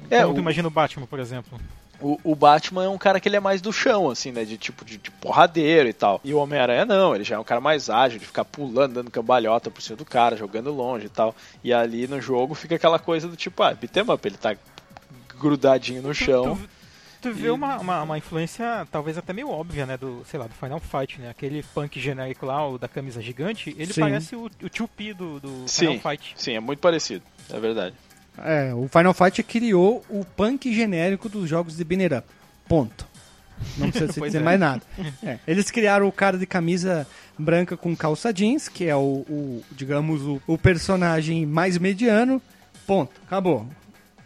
É, 0.09 0.19
Como 0.21 0.31
o- 0.31 0.35
tu 0.35 0.39
imagina 0.41 0.67
o 0.67 0.71
Batman, 0.71 1.05
por 1.05 1.19
exemplo. 1.19 1.59
O, 2.01 2.17
o 2.23 2.33
Batman 2.35 2.85
é 2.85 2.87
um 2.89 2.97
cara 2.97 3.19
que 3.19 3.27
ele 3.27 3.35
é 3.35 3.39
mais 3.41 3.61
do 3.61 3.73
chão, 3.73 4.09
assim, 4.09 4.31
né? 4.31 4.45
De 4.45 4.57
tipo 4.57 4.85
de, 4.85 4.97
de 4.97 5.11
porradeiro 5.11 5.89
e 5.89 5.91
tal. 5.93 6.21
E 6.23 6.33
o 6.33 6.37
Homem-Aranha 6.37 6.85
não, 6.85 7.13
ele 7.13 7.25
já 7.25 7.35
é 7.35 7.39
um 7.39 7.43
cara 7.43 7.59
mais 7.59 7.89
ágil, 7.89 8.17
de 8.19 8.25
ficar 8.25 8.45
pulando, 8.45 8.93
dando 8.93 9.11
cambalhota 9.11 9.69
por 9.69 9.81
cima 9.81 9.97
do 9.97 10.05
cara, 10.05 10.37
jogando 10.37 10.71
longe 10.73 11.07
e 11.07 11.09
tal. 11.09 11.35
E 11.61 11.73
ali 11.73 12.07
no 12.07 12.21
jogo 12.21 12.55
fica 12.55 12.75
aquela 12.75 12.97
coisa 12.99 13.27
do 13.27 13.35
tipo, 13.35 13.61
ah, 13.63 13.73
beat'em 13.73 14.03
up, 14.09 14.25
ele 14.25 14.37
tá 14.37 14.55
grudadinho 15.37 16.01
no 16.01 16.13
chão. 16.13 16.55
Tu, 16.55 16.69
tu 17.21 17.33
vê 17.33 17.47
E- 17.47 17.51
uma, 17.51 17.77
uma, 17.77 18.01
uma 18.03 18.17
influência 18.17 18.87
talvez 18.91 19.17
até 19.17 19.33
meio 19.33 19.49
óbvia, 19.49 19.85
né? 19.85 19.97
Do, 19.97 20.23
sei 20.25 20.39
lá, 20.39 20.47
do 20.47 20.53
Final 20.53 20.79
Fight, 20.79 21.19
né? 21.19 21.29
Aquele 21.29 21.63
punk 21.73 21.99
genérico 21.99 22.45
lá, 22.45 22.65
o 22.67 22.77
da 22.77 22.87
camisa 22.87 23.21
gigante, 23.21 23.75
ele 23.77 23.93
Sim. 23.93 24.01
parece 24.01 24.35
o, 24.35 24.45
o 24.45 24.69
tio 24.69 24.87
P 24.87 25.13
do, 25.13 25.39
do 25.39 25.63
Sim. 25.67 25.97
Final 25.99 26.11
Fight. 26.13 26.33
Sim, 26.37 26.53
é 26.53 26.59
muito 26.59 26.79
parecido, 26.79 27.23
é 27.49 27.59
verdade. 27.59 27.95
É, 28.43 28.73
o 28.73 28.87
Final 28.87 29.13
Fight 29.13 29.41
criou 29.43 30.03
o 30.09 30.23
punk 30.23 30.73
genérico 30.73 31.29
dos 31.29 31.49
jogos 31.49 31.75
de 31.75 31.83
Binner 31.83 32.17
Up. 32.17 32.27
Ponto. 32.67 33.07
Não 33.77 33.89
precisa 33.89 34.13
se 34.13 34.19
dizer 34.21 34.39
é. 34.39 34.43
mais 34.43 34.59
nada. 34.59 34.81
É, 35.23 35.39
Eles 35.47 35.69
criaram 35.71 36.07
o 36.07 36.11
cara 36.11 36.37
de 36.37 36.45
camisa 36.45 37.05
branca 37.37 37.75
com 37.75 37.95
calça 37.95 38.33
jeans, 38.33 38.67
que 38.67 38.85
é 38.85 38.95
o, 38.95 39.25
o, 39.29 39.63
digamos, 39.71 40.21
o, 40.21 40.41
o 40.47 40.57
personagem 40.57 41.45
mais 41.45 41.77
mediano. 41.77 42.41
Ponto. 42.85 43.11
Acabou. 43.25 43.67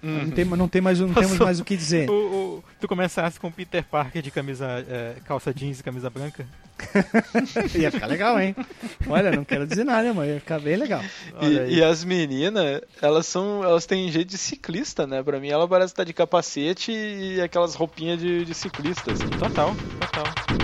Não, 0.02 0.30
tem, 0.32 0.44
não, 0.44 0.68
tem 0.68 0.82
mais, 0.82 1.00
não 1.00 1.14
temos 1.14 1.40
mais 1.40 1.60
o 1.62 1.64
que 1.64 1.78
dizer. 1.78 2.10
O, 2.14 2.62
tu 2.80 2.88
começasse 2.88 3.40
com 3.40 3.48
o 3.48 3.52
Peter 3.52 3.84
Parker 3.84 4.22
de 4.22 4.30
camisa 4.30 4.86
é, 4.88 5.16
calça 5.26 5.54
jeans 5.54 5.80
e 5.80 5.84
camisa 5.84 6.10
branca. 6.10 6.46
Ia 7.80 7.92
ficar 7.92 8.08
legal, 8.08 8.40
hein? 8.40 8.56
Olha, 9.08 9.32
não 9.32 9.44
quero 9.44 9.66
dizer 9.66 9.84
nada, 9.84 10.14
mas 10.14 10.30
ia 10.30 10.40
ficar 10.40 10.60
bem 10.60 10.76
legal. 10.76 11.02
E, 11.42 11.76
e 11.76 11.84
as 11.84 12.04
meninas, 12.04 12.82
elas 13.02 13.26
são. 13.26 13.64
Elas 13.64 13.86
têm 13.86 14.12
jeito 14.12 14.30
de 14.30 14.38
ciclista, 14.38 15.06
né? 15.08 15.22
Pra 15.24 15.40
mim 15.40 15.50
ela 15.50 15.68
parece 15.68 15.94
estar 15.94 16.04
de 16.04 16.14
capacete 16.14 16.92
e 16.92 17.42
aquelas 17.42 17.76
roupinhas 17.76 18.20
de, 18.20 18.46
de 18.46 18.54
ciclista, 18.54 19.12
assim. 19.12 19.28
Total, 19.30 19.74
total. 20.00 20.63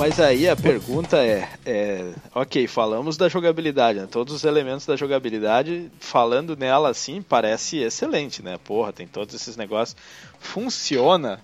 Mas 0.00 0.18
aí 0.18 0.48
a 0.48 0.56
pergunta 0.56 1.18
é, 1.18 1.46
é, 1.66 2.12
ok, 2.34 2.66
falamos 2.66 3.18
da 3.18 3.28
jogabilidade, 3.28 4.00
né? 4.00 4.08
todos 4.10 4.32
os 4.32 4.44
elementos 4.44 4.86
da 4.86 4.96
jogabilidade, 4.96 5.90
falando 6.00 6.56
nela 6.56 6.88
assim, 6.88 7.20
parece 7.20 7.76
excelente, 7.80 8.42
né? 8.42 8.58
Porra, 8.64 8.94
tem 8.94 9.06
todos 9.06 9.34
esses 9.34 9.58
negócios. 9.58 9.94
Funciona, 10.38 11.38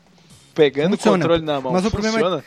pegando 0.54 0.96
Funciona, 0.96 1.18
o 1.18 1.20
controle 1.20 1.44
na 1.44 1.60
mão, 1.60 1.70
mas 1.70 1.84
o 1.84 1.90
problema 1.90 2.38
é- 2.38 2.42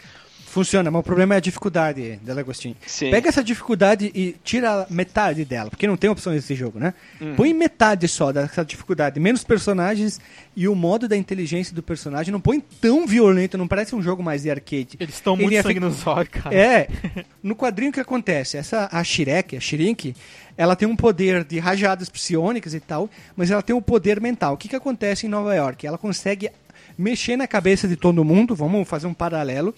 funciona. 0.49 0.89
Mas 0.91 0.99
o 0.99 1.03
problema 1.03 1.35
é 1.35 1.37
a 1.37 1.39
dificuldade 1.39 2.19
dela, 2.23 2.41
Agostinho. 2.41 2.75
Sim. 2.85 3.11
Pega 3.11 3.29
essa 3.29 3.43
dificuldade 3.43 4.11
e 4.13 4.35
tira 4.43 4.85
metade 4.89 5.45
dela, 5.45 5.69
porque 5.69 5.87
não 5.87 5.95
tem 5.95 6.09
opção 6.09 6.33
nesse 6.33 6.55
jogo, 6.55 6.79
né? 6.79 6.93
Uhum. 7.21 7.35
Põe 7.35 7.53
metade 7.53 8.07
só 8.07 8.31
dessa 8.31 8.63
dificuldade, 8.65 9.19
menos 9.19 9.43
personagens 9.43 10.19
e 10.55 10.67
o 10.67 10.75
modo 10.75 11.07
da 11.07 11.15
inteligência 11.15 11.73
do 11.73 11.81
personagem 11.81 12.31
não 12.31 12.41
põe 12.41 12.59
tão 12.59 13.07
violento, 13.07 13.57
não 13.57 13.67
parece 13.67 13.95
um 13.95 14.01
jogo 14.01 14.21
mais 14.21 14.43
de 14.43 14.51
arcade. 14.51 14.97
Eles 14.99 15.15
estão 15.15 15.35
muito 15.35 15.53
ia 15.53 15.63
sangue 15.63 15.79
nos 15.79 16.05
olhos, 16.05 16.29
cara. 16.29 16.55
É, 16.55 16.87
no 17.41 17.55
quadrinho 17.55 17.91
o 17.91 17.93
que 17.93 17.99
acontece? 17.99 18.57
Essa, 18.57 18.89
a 18.91 19.03
Shirek, 19.03 19.55
a 19.55 19.59
Shirink, 19.59 20.15
ela 20.57 20.75
tem 20.75 20.87
um 20.87 20.95
poder 20.95 21.43
de 21.43 21.59
rajadas 21.59 22.09
psionicas 22.09 22.73
e 22.73 22.79
tal, 22.79 23.09
mas 23.35 23.49
ela 23.51 23.61
tem 23.61 23.75
um 23.75 23.81
poder 23.81 24.19
mental. 24.19 24.55
O 24.55 24.57
que, 24.57 24.67
que 24.67 24.75
acontece 24.75 25.25
em 25.25 25.29
Nova 25.29 25.55
York? 25.55 25.87
Ela 25.87 25.97
consegue 25.97 26.51
mexer 26.97 27.37
na 27.37 27.47
cabeça 27.47 27.87
de 27.87 27.95
todo 27.95 28.25
mundo, 28.25 28.53
vamos 28.53 28.87
fazer 28.87 29.07
um 29.07 29.13
paralelo. 29.13 29.73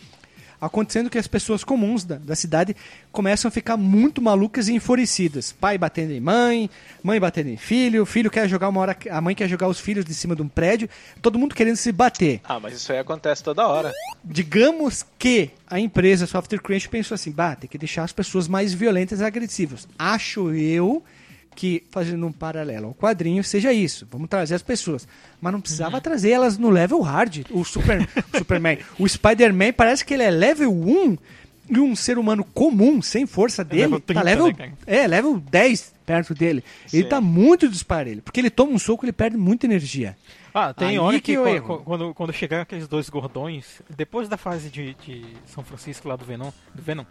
Acontecendo 0.62 1.10
que 1.10 1.18
as 1.18 1.28
pessoas 1.28 1.64
comuns 1.64 2.06
da, 2.06 2.18
da 2.18 2.36
cidade 2.36 2.76
começam 3.12 3.50
a 3.50 3.52
ficar 3.52 3.76
muito 3.76 4.22
malucas 4.22 4.68
e 4.68 4.74
enfurecidas. 4.74 5.52
Pai 5.52 5.78
batendo 5.78 6.14
em 6.14 6.20
mãe, 6.20 6.70
mãe 7.02 7.20
batendo 7.20 7.50
em 7.50 7.58
filho, 7.58 8.06
filho 8.06 8.30
quer 8.30 8.48
jogar 8.48 8.70
uma 8.70 8.80
hora, 8.80 8.96
a 9.10 9.20
mãe 9.20 9.34
quer 9.34 9.50
jogar 9.50 9.68
os 9.68 9.80
filhos 9.80 10.06
de 10.06 10.14
cima 10.14 10.36
de 10.36 10.44
um 10.44 10.48
prédio, 10.48 10.88
todo 11.22 11.40
mundo 11.40 11.56
querendo 11.56 11.78
se 11.78 11.92
bater. 11.92 12.40
Ah, 12.44 12.60
mas 12.60 12.76
isso 12.76 12.92
aí 12.92 13.00
acontece 13.00 13.44
toda 13.44 13.68
hora. 13.68 13.92
Digamos 14.24 15.04
que 15.18 15.50
a 15.68 15.80
empresa 15.80 16.28
Software 16.28 16.60
Crunch 16.60 16.88
pensou 16.88 17.16
assim, 17.16 17.32
bah, 17.32 17.56
tem 17.56 17.70
que 17.70 17.78
deixar 17.78 18.04
as 18.04 18.14
pessoas 18.14 18.48
mais 18.48 18.74
violentas 18.74 19.20
e 19.20 19.24
agressivas. 19.24 19.88
Acho 19.98 20.54
eu 20.54 21.04
que, 21.56 21.84
fazendo 21.92 22.26
um 22.26 22.32
paralelo 22.32 22.88
ao 22.88 22.94
quadrinho, 22.94 23.44
seja 23.44 23.72
isso. 23.74 24.08
Vamos 24.10 24.30
trazer 24.30 24.56
as 24.56 24.62
pessoas. 24.64 25.08
Mas 25.40 25.52
não 25.54 25.62
precisava 25.62 25.96
Uhum. 25.98 26.02
trazer 26.02 26.30
elas 26.32 26.58
no 26.58 26.70
level 26.70 27.02
hard. 27.02 27.46
O 27.52 27.64
Super, 27.64 28.08
Superman. 28.36 28.78
O 28.98 29.08
Spider-Man 29.08 29.74
parece 29.74 30.04
que 30.06 30.14
ele 30.14 30.24
é 30.24 30.32
level 30.32 30.72
1 30.72 31.18
e 31.70 31.80
um 31.80 31.96
ser 31.96 32.18
humano 32.18 32.44
comum, 32.44 33.02
sem 33.02 33.26
força 33.26 33.64
dele, 33.64 33.84
level 33.84 34.00
30, 34.02 34.20
tá 34.20 34.26
level, 34.26 34.48
né, 34.58 34.74
é, 34.86 35.08
level 35.08 35.40
10 35.40 35.94
perto 36.06 36.34
dele. 36.34 36.64
Ele 36.92 37.04
Sim. 37.04 37.10
tá 37.10 37.22
muito 37.22 37.70
disparelho. 37.70 38.22
Porque 38.22 38.40
ele 38.40 38.50
toma 38.50 38.74
um 38.74 38.80
soco, 38.80 39.06
ele 39.06 39.14
perde 39.14 39.38
muita 39.38 39.66
energia. 39.66 40.18
Ah, 40.54 40.74
tem 40.74 40.90
Aí 40.90 41.00
hora 41.00 41.16
que 41.16 41.22
que, 41.22 41.32
eu 41.32 41.62
quando, 41.86 42.14
quando 42.14 42.34
chegar 42.34 42.62
aqueles 42.62 42.86
dois 42.88 43.08
gordões, 43.10 43.82
depois 43.90 44.28
da 44.28 44.36
fase 44.36 44.70
de, 44.70 44.94
de 44.96 45.24
São 45.46 45.64
Francisco 45.64 46.10
lá 46.10 46.18
do 46.18 46.26
Venom, 46.26 46.52
do 46.76 46.82
Venom 46.82 47.06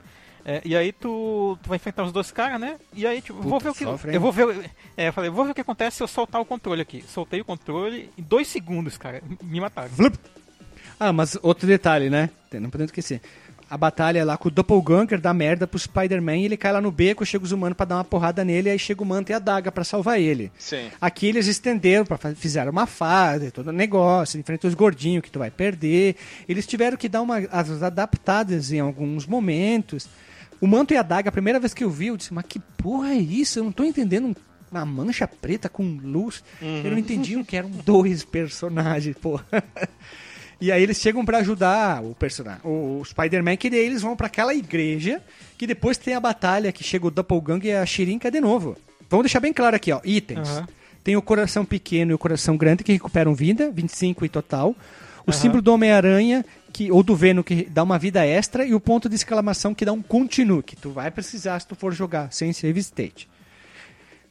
é, 0.45 0.61
e 0.65 0.77
aí 0.77 0.93
tu, 0.93 1.59
tu 1.63 1.69
vai 1.69 1.77
enfrentar 1.77 2.05
os 2.05 2.13
dois 2.13 2.31
caras, 2.31 2.61
né? 2.61 2.77
E 2.95 3.07
aí, 3.07 3.21
tipo, 3.21 3.41
vou 3.41 3.59
Puta, 3.59 3.65
ver 3.65 3.71
o 3.71 3.75
que. 3.75 3.85
sofre, 3.85 4.15
eu 4.15 4.21
vou 4.21 4.33
ver. 4.33 4.71
É, 4.97 5.09
eu 5.09 5.13
falei, 5.13 5.31
vou 5.31 5.45
ver 5.45 5.53
o 5.53 5.55
que 5.55 5.61
acontece 5.61 5.99
se 5.99 6.03
eu 6.03 6.09
soltar 6.09 6.41
o 6.41 6.45
controle 6.45 6.83
aqui. 6.83 7.05
Soltei 7.07 7.41
o 7.41 7.45
controle 7.45 8.11
em 8.17 8.23
dois 8.23 8.49
segundos, 8.49 8.97
cara. 8.97 9.23
Me 9.43 9.61
mataram. 9.61 9.91
Ah, 10.99 11.13
mas 11.13 11.39
outro 11.43 11.67
detalhe, 11.67 12.11
né? 12.11 12.31
Não 12.53 12.69
podemos 12.71 12.91
esquecer. 12.91 13.21
A 13.71 13.77
batalha 13.79 14.25
lá 14.25 14.37
com 14.37 14.49
o 14.49 14.51
Doppelganger 14.51 15.21
dá 15.21 15.33
merda 15.33 15.65
pro 15.65 15.79
Spider-Man 15.79 16.39
e 16.39 16.45
ele 16.47 16.57
cai 16.57 16.73
lá 16.73 16.81
no 16.81 16.91
beco, 16.91 17.25
chega 17.25 17.45
os 17.45 17.53
humanos 17.53 17.77
pra 17.77 17.87
dar 17.87 17.95
uma 17.95 18.05
porrada 18.05 18.45
nele, 18.45 18.69
aí 18.69 18.77
chega 18.77 19.01
o 19.01 19.07
Manto 19.07 19.31
e 19.31 19.33
a 19.33 19.39
Daga 19.39 19.71
pra 19.71 19.85
salvar 19.85 20.21
ele. 20.21 20.51
Sim. 20.59 20.91
Aqui 21.01 21.29
eles 21.29 21.47
estenderam, 21.47 22.05
pra, 22.05 22.19
fizeram 22.35 22.73
uma 22.73 22.85
fase, 22.85 23.53
todo 23.53 23.69
o 23.69 23.73
negócio, 23.73 24.41
enfrenta 24.41 24.67
os 24.67 24.75
gordinhos 24.75 25.23
que 25.23 25.31
tu 25.31 25.39
vai 25.39 25.53
perder. 25.53 26.17
Eles 26.49 26.67
tiveram 26.67 26.97
que 26.97 27.09
dar 27.09 27.23
uma, 27.23 27.39
as 27.53 27.81
adaptadas 27.81 28.73
em 28.73 28.81
alguns 28.81 29.25
momentos. 29.25 30.09
O 30.61 30.67
Manto 30.67 30.93
e 30.93 30.97
a 30.97 31.03
Daga, 31.03 31.29
a 31.29 31.33
primeira 31.33 31.59
vez 31.59 31.73
que 31.73 31.83
eu 31.85 31.91
vi, 31.91 32.09
eu 32.09 32.17
disse, 32.17 32.35
mas 32.35 32.45
que 32.47 32.59
porra 32.77 33.11
é 33.13 33.17
isso? 33.17 33.59
Eu 33.59 33.65
não 33.65 33.73
tô 33.73 33.83
entendendo 33.85 34.27
um- 34.29 34.35
uma 34.71 34.85
mancha 34.85 35.27
preta 35.27 35.69
com 35.69 35.83
luz. 36.03 36.45
Eu 36.61 36.91
não 36.91 36.99
entendi 36.99 37.37
o 37.37 37.45
que 37.45 37.57
eram 37.57 37.71
dois 37.71 38.23
personagens, 38.25 39.17
porra. 39.17 39.45
E 40.61 40.71
aí 40.71 40.83
eles 40.83 40.99
chegam 41.01 41.25
pra 41.25 41.39
ajudar 41.39 42.03
o 42.05 42.15
personagem, 42.15 42.61
o 42.65 43.03
Spider-Man, 43.05 43.57
que 43.57 43.71
daí 43.71 43.79
eles 43.81 44.03
vão 44.03 44.15
pra 44.15 44.27
aquela 44.27 44.55
igreja, 44.55 45.23
que 45.57 45.67
depois 45.67 45.97
tem 45.97 46.13
a 46.15 46.21
batalha 46.21 46.71
que 46.71 46.85
chega 46.85 47.07
o 47.07 47.11
Doppelganger 47.11 47.73
e 47.73 47.77
a 47.77 47.87
Shirinka 47.87 48.31
de 48.31 48.41
novo. 48.43 48.77
Vamos 49.09 49.25
deixar 49.25 49.41
bem 49.41 49.53
claro 49.55 49.75
aqui, 49.75 49.91
ó, 49.91 50.01
itens. 50.05 50.49
Aham. 50.51 50.69
Tem 51.03 51.17
o 51.17 51.23
coração 51.23 51.65
pequeno 51.65 52.11
e 52.11 52.15
o 52.15 52.19
coração 52.19 52.59
grande 52.59 52.85
que 52.85 52.93
recuperam 52.93 53.35
vida, 53.35 53.71
25 53.71 54.27
em 54.27 54.29
total. 54.29 54.77
O 55.27 55.31
Aham. 55.31 55.41
símbolo 55.41 55.63
do 55.63 55.73
Homem-Aranha, 55.73 56.45
que 56.81 56.91
ou 56.91 57.03
do 57.03 57.15
Venom, 57.15 57.43
que 57.43 57.65
dá 57.65 57.83
uma 57.83 57.99
vida 57.99 58.25
extra, 58.25 58.65
e 58.65 58.75
o 58.75 58.81
ponto 58.81 59.07
de 59.07 59.15
exclamação 59.15 59.75
que 59.75 59.85
dá 59.85 59.93
um 59.93 60.01
continue, 60.01 60.63
que 60.63 60.75
tu 60.77 60.91
vai 60.91 61.11
precisar 61.11 61.61
se 61.61 61.67
tu 61.67 61.75
for 61.75 61.93
jogar 61.93 62.33
sem 62.33 62.55
save 62.55 62.81
state. 62.81 63.29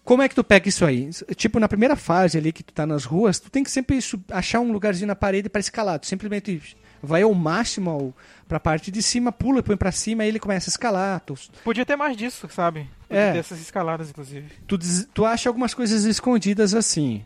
Como 0.03 0.23
é 0.23 0.27
que 0.27 0.33
tu 0.33 0.43
pega 0.43 0.67
isso 0.67 0.83
aí? 0.83 1.11
Tipo, 1.35 1.59
na 1.59 1.67
primeira 1.67 1.95
fase 1.95 2.39
ali 2.39 2.51
que 2.51 2.63
tu 2.63 2.73
tá 2.73 2.87
nas 2.87 3.05
ruas, 3.05 3.39
tu 3.39 3.51
tem 3.51 3.63
que 3.63 3.69
sempre 3.69 3.99
achar 4.31 4.59
um 4.61 4.71
lugarzinho 4.71 5.05
na 5.07 5.15
parede 5.15 5.47
para 5.47 5.59
escalar. 5.59 5.99
Tu 5.99 6.07
simplesmente 6.07 6.75
vai 7.03 7.21
ao 7.21 7.31
máximo 7.35 7.89
ao, 7.91 8.13
pra 8.47 8.59
parte 8.59 8.89
de 8.89 9.03
cima, 9.03 9.31
pula, 9.31 9.61
põe 9.61 9.77
pra 9.77 9.91
cima, 9.91 10.23
aí 10.23 10.29
ele 10.29 10.39
começa 10.39 10.69
a 10.69 10.71
escalar. 10.71 11.19
Tu, 11.19 11.35
Podia 11.63 11.85
ter 11.85 11.95
mais 11.95 12.17
disso, 12.17 12.49
sabe? 12.49 12.87
Podia 13.07 13.21
É. 13.23 13.31
ter 13.33 13.37
essas 13.39 13.61
escaladas, 13.61 14.09
inclusive. 14.09 14.47
tu, 14.65 14.79
tu 15.13 15.23
acha 15.23 15.47
algumas 15.47 15.75
coisas 15.75 16.03
escondidas 16.05 16.73
assim. 16.73 17.23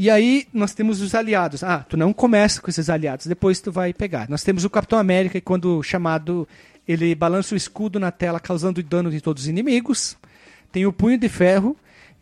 E 0.00 0.08
aí 0.08 0.48
nós 0.50 0.72
temos 0.72 1.02
os 1.02 1.14
aliados. 1.14 1.62
Ah, 1.62 1.84
tu 1.86 1.94
não 1.94 2.10
começa 2.10 2.58
com 2.58 2.70
esses 2.70 2.88
aliados, 2.88 3.26
depois 3.26 3.60
tu 3.60 3.70
vai 3.70 3.92
pegar. 3.92 4.30
Nós 4.30 4.42
temos 4.42 4.64
o 4.64 4.70
Capitão 4.70 4.98
América, 4.98 5.38
que 5.38 5.44
quando 5.44 5.82
chamado, 5.82 6.48
ele 6.88 7.14
balança 7.14 7.52
o 7.52 7.56
escudo 7.56 8.00
na 8.00 8.10
tela, 8.10 8.40
causando 8.40 8.82
dano 8.82 9.10
de 9.10 9.20
todos 9.20 9.42
os 9.42 9.48
inimigos. 9.50 10.16
Tem 10.72 10.86
o 10.86 10.92
Punho 10.92 11.18
de 11.18 11.28
Ferro, 11.28 11.76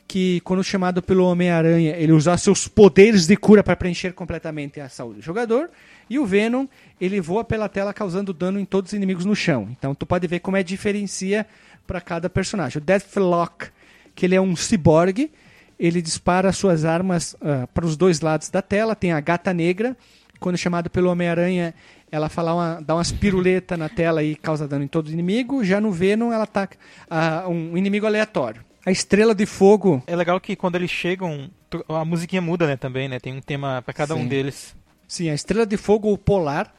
que 0.09 0.41
quando 0.41 0.65
chamado 0.65 1.01
pelo 1.01 1.25
Homem-Aranha, 1.25 1.95
ele 1.97 2.11
usa 2.11 2.37
seus 2.37 2.67
poderes 2.67 3.29
de 3.29 3.37
cura 3.37 3.63
para 3.63 3.77
preencher 3.77 4.13
completamente 4.13 4.81
a 4.81 4.89
saúde 4.89 5.21
do 5.21 5.25
jogador. 5.25 5.71
E 6.11 6.19
o 6.19 6.27
Venom, 6.27 6.67
ele 7.01 7.21
voa 7.21 7.45
pela 7.45 7.69
tela 7.69 7.95
causando 7.95 8.33
dano 8.33 8.59
em 8.59 8.65
todos 8.65 8.91
os 8.91 8.97
inimigos 8.97 9.25
no 9.25 9.37
chão. 9.37 9.69
Então 9.71 9.95
tu 9.95 10.05
pode 10.05 10.27
ver 10.27 10.41
como 10.41 10.57
é 10.57 10.65
diferencia 10.65 11.47
para 11.87 12.01
cada 12.01 12.29
personagem. 12.29 12.83
O 12.83 12.85
Deathlock, 12.85 13.69
que 14.17 14.27
ele 14.27 14.35
é 14.35 14.41
um 14.41 14.57
ciborgue, 14.57 15.31
ele 15.79 16.03
dispara 16.03 16.53
suas 16.53 16.85
armas 16.85 17.37
ah, 17.41 17.67
para 17.73 17.87
os 17.87 17.97
dois 17.97 18.21
lados 18.21 18.51
da 18.51 18.61
tela. 18.63 18.95
Tem 18.97 19.13
a 19.13 19.21
Gata 19.21 19.53
Negra, 19.55 19.97
quando 20.41 20.57
chamado 20.57 20.89
pelo 20.91 21.11
Homem-Aranha, 21.11 21.75
ela 22.11 22.29
fala 22.29 22.55
uma- 22.55 22.81
dá 22.81 22.95
umas 22.95 23.13
piruletas 23.13 23.79
na 23.79 23.89
tela 23.89 24.23
e 24.23 24.35
causa 24.35 24.67
dano 24.67 24.85
em 24.85 24.89
todo 24.89 25.11
inimigo. 25.11 25.65
Já 25.65 25.81
no 25.81 25.91
Venom, 25.93 26.33
ela 26.33 26.45
ataca 26.45 26.77
ah, 27.11 27.45
um 27.49 27.77
inimigo 27.77 28.07
aleatório. 28.07 28.63
A 28.87 28.91
Estrela 28.91 29.35
de 29.35 29.45
Fogo, 29.45 30.03
É 30.07 30.17
legal 30.17 30.41
que 30.41 30.57
quando 30.57 30.77
eles 30.77 30.91
chegam, 30.91 31.51
a 31.89 32.05
musiquinha 32.05 32.41
muda, 32.41 32.67
né, 32.67 32.77
também, 32.77 33.07
né? 33.09 33.21
Tem 33.21 33.35
um 33.37 33.41
tema 33.41 33.83
pra 33.83 33.93
cada 33.93 34.15
Sim. 34.15 34.21
um 34.23 34.27
deles. 34.27 34.75
sim, 35.07 35.29
a 35.29 35.35
Estrela 35.35 35.67
de 35.67 35.77
Fogo 35.77 36.09
ou 36.09 36.17
Polar, 36.17 36.73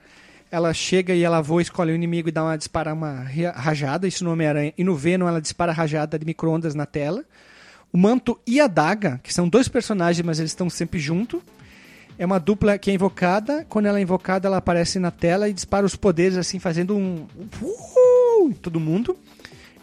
ela 0.51 0.73
chega 0.73 1.13
e 1.13 1.23
ela 1.23 1.41
voa, 1.41 1.61
escolhe 1.61 1.91
o 1.91 1.95
inimigo 1.95 2.29
e 2.29 2.31
dá 2.31 2.43
uma 2.43 2.57
dispara 2.57 2.91
uma 2.93 3.23
rajada, 3.53 4.07
isso 4.07 4.23
no 4.23 4.31
Homem-Aranha. 4.31 4.73
E 4.75 4.83
no 4.83 4.95
Venom, 4.95 5.27
ela 5.27 5.39
dispara 5.39 5.71
rajada 5.71 6.17
de 6.17 6.25
micro-ondas 6.25 6.73
na 6.73 6.87
tela. 6.87 7.23
O 7.91 7.97
Manto 7.97 8.39
e 8.45 8.59
a 8.61 8.67
Daga, 8.67 9.19
que 9.23 9.33
são 9.33 9.49
dois 9.49 9.67
personagens, 9.67 10.25
mas 10.25 10.39
eles 10.39 10.51
estão 10.51 10.69
sempre 10.69 10.99
juntos. 10.99 11.41
É 12.17 12.25
uma 12.25 12.39
dupla 12.39 12.77
que 12.77 12.91
é 12.91 12.93
invocada. 12.93 13.65
Quando 13.69 13.85
ela 13.85 13.99
é 13.99 14.01
invocada, 14.01 14.47
ela 14.47 14.57
aparece 14.57 14.99
na 14.99 15.09
tela 15.09 15.49
e 15.49 15.53
dispara 15.53 15.85
os 15.85 15.95
poderes, 15.95 16.37
assim, 16.37 16.59
fazendo 16.59 16.95
um. 16.95 17.25
Uhul! 17.61 18.09
todo 18.61 18.79
mundo. 18.79 19.17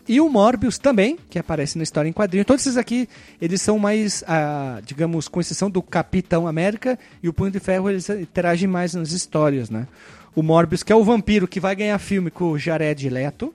E 0.08 0.20
o 0.20 0.28
Morbius 0.28 0.78
também, 0.78 1.18
que 1.28 1.38
aparece 1.38 1.76
na 1.76 1.82
história 1.82 2.08
em 2.08 2.12
quadrinho. 2.12 2.44
Todos 2.44 2.64
esses 2.64 2.76
aqui, 2.76 3.08
eles 3.40 3.60
são 3.60 3.76
mais, 3.78 4.22
ah, 4.28 4.80
digamos, 4.84 5.26
com 5.26 5.40
exceção 5.40 5.68
do 5.68 5.82
Capitão 5.82 6.46
América 6.46 6.96
e 7.20 7.28
o 7.28 7.32
Punho 7.32 7.50
de 7.50 7.58
Ferro, 7.58 7.90
eles 7.90 8.08
interagem 8.08 8.68
mais 8.68 8.94
nas 8.94 9.10
histórias, 9.10 9.68
né? 9.68 9.88
O 10.34 10.42
Morbius, 10.42 10.84
que 10.84 10.92
é 10.92 10.96
o 10.96 11.02
vampiro 11.02 11.48
que 11.48 11.58
vai 11.58 11.74
ganhar 11.74 11.98
filme 11.98 12.30
com 12.30 12.52
o 12.52 12.58
Jared 12.58 13.08
Leto. 13.08 13.52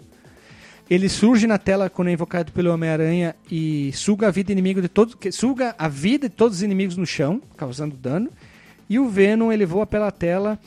Ele 0.92 1.08
surge 1.08 1.48
na 1.48 1.58
tela 1.58 1.90
quando 1.90 2.10
é 2.10 2.12
invocado 2.12 2.52
pelo 2.52 2.70
Homem-Aranha 2.70 3.34
e 3.50 3.94
suga 3.94 4.28
a 4.28 4.30
vida 4.30 4.52
inimigo 4.52 4.82
de 4.82 4.90
todos, 4.90 5.16
suga 5.34 5.74
a 5.78 5.88
vida 5.88 6.28
de 6.28 6.36
todos 6.36 6.58
os 6.58 6.64
inimigos 6.64 6.98
no 6.98 7.06
chão, 7.06 7.42
causando 7.56 7.96
dano. 7.96 8.30
E 8.90 9.00
o 9.00 9.08
Venom 9.08 9.54
ele 9.54 9.66
voa 9.66 9.88
pela 9.88 10.12
tela 10.12 10.60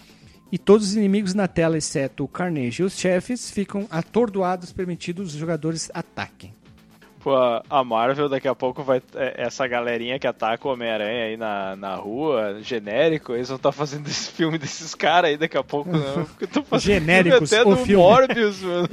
e 0.51 0.57
todos 0.57 0.89
os 0.89 0.97
inimigos 0.97 1.35
na 1.35 1.47
tela, 1.47 1.77
exceto 1.77 2.25
o 2.25 2.29
Carnage 2.29 2.81
e 2.81 2.87
os 2.87 2.99
chefes, 2.99 3.51
ficam 3.51 3.87
atordoados, 3.91 4.73
permitindo 4.73 5.21
os 5.21 5.33
jogadores 5.33 5.91
ataquem. 5.93 6.55
Pô, 7.25 7.35
a- 7.35 7.63
a 7.71 7.83
Marvel 7.83 8.29
daqui 8.29 8.47
a 8.47 8.55
pouco 8.55 8.83
vai. 8.83 9.01
é, 9.17 9.43
Essa 9.45 9.67
galerinha 9.67 10.19
que 10.19 10.27
ataca 10.27 10.69
o 10.69 10.73
Homem-Aranha 10.73 11.25
aí 11.25 11.37
na, 11.39 11.75
na 11.75 11.95
rua, 11.97 12.59
genérico, 12.61 13.33
eles 13.33 13.49
vão 13.49 13.57
estar 13.57 13.73
fazendo 13.73 14.07
esse 14.07 14.31
filme 14.31 14.59
desses 14.59 14.95
caras 14.95 15.31
aí 15.31 15.37
daqui 15.39 15.57
a 15.57 15.65
pouco, 15.65 15.91
não. 15.91 16.25
Porque 16.27 16.47
tô 16.47 16.63
fazendo 16.63 16.93
Genéricos, 17.01 17.49
filme 17.51 17.65
o 17.65 17.73
até 17.73 17.81
do 17.81 17.85
filme. 17.87 18.03
Morbius, 18.03 18.63
mano. 18.63 18.89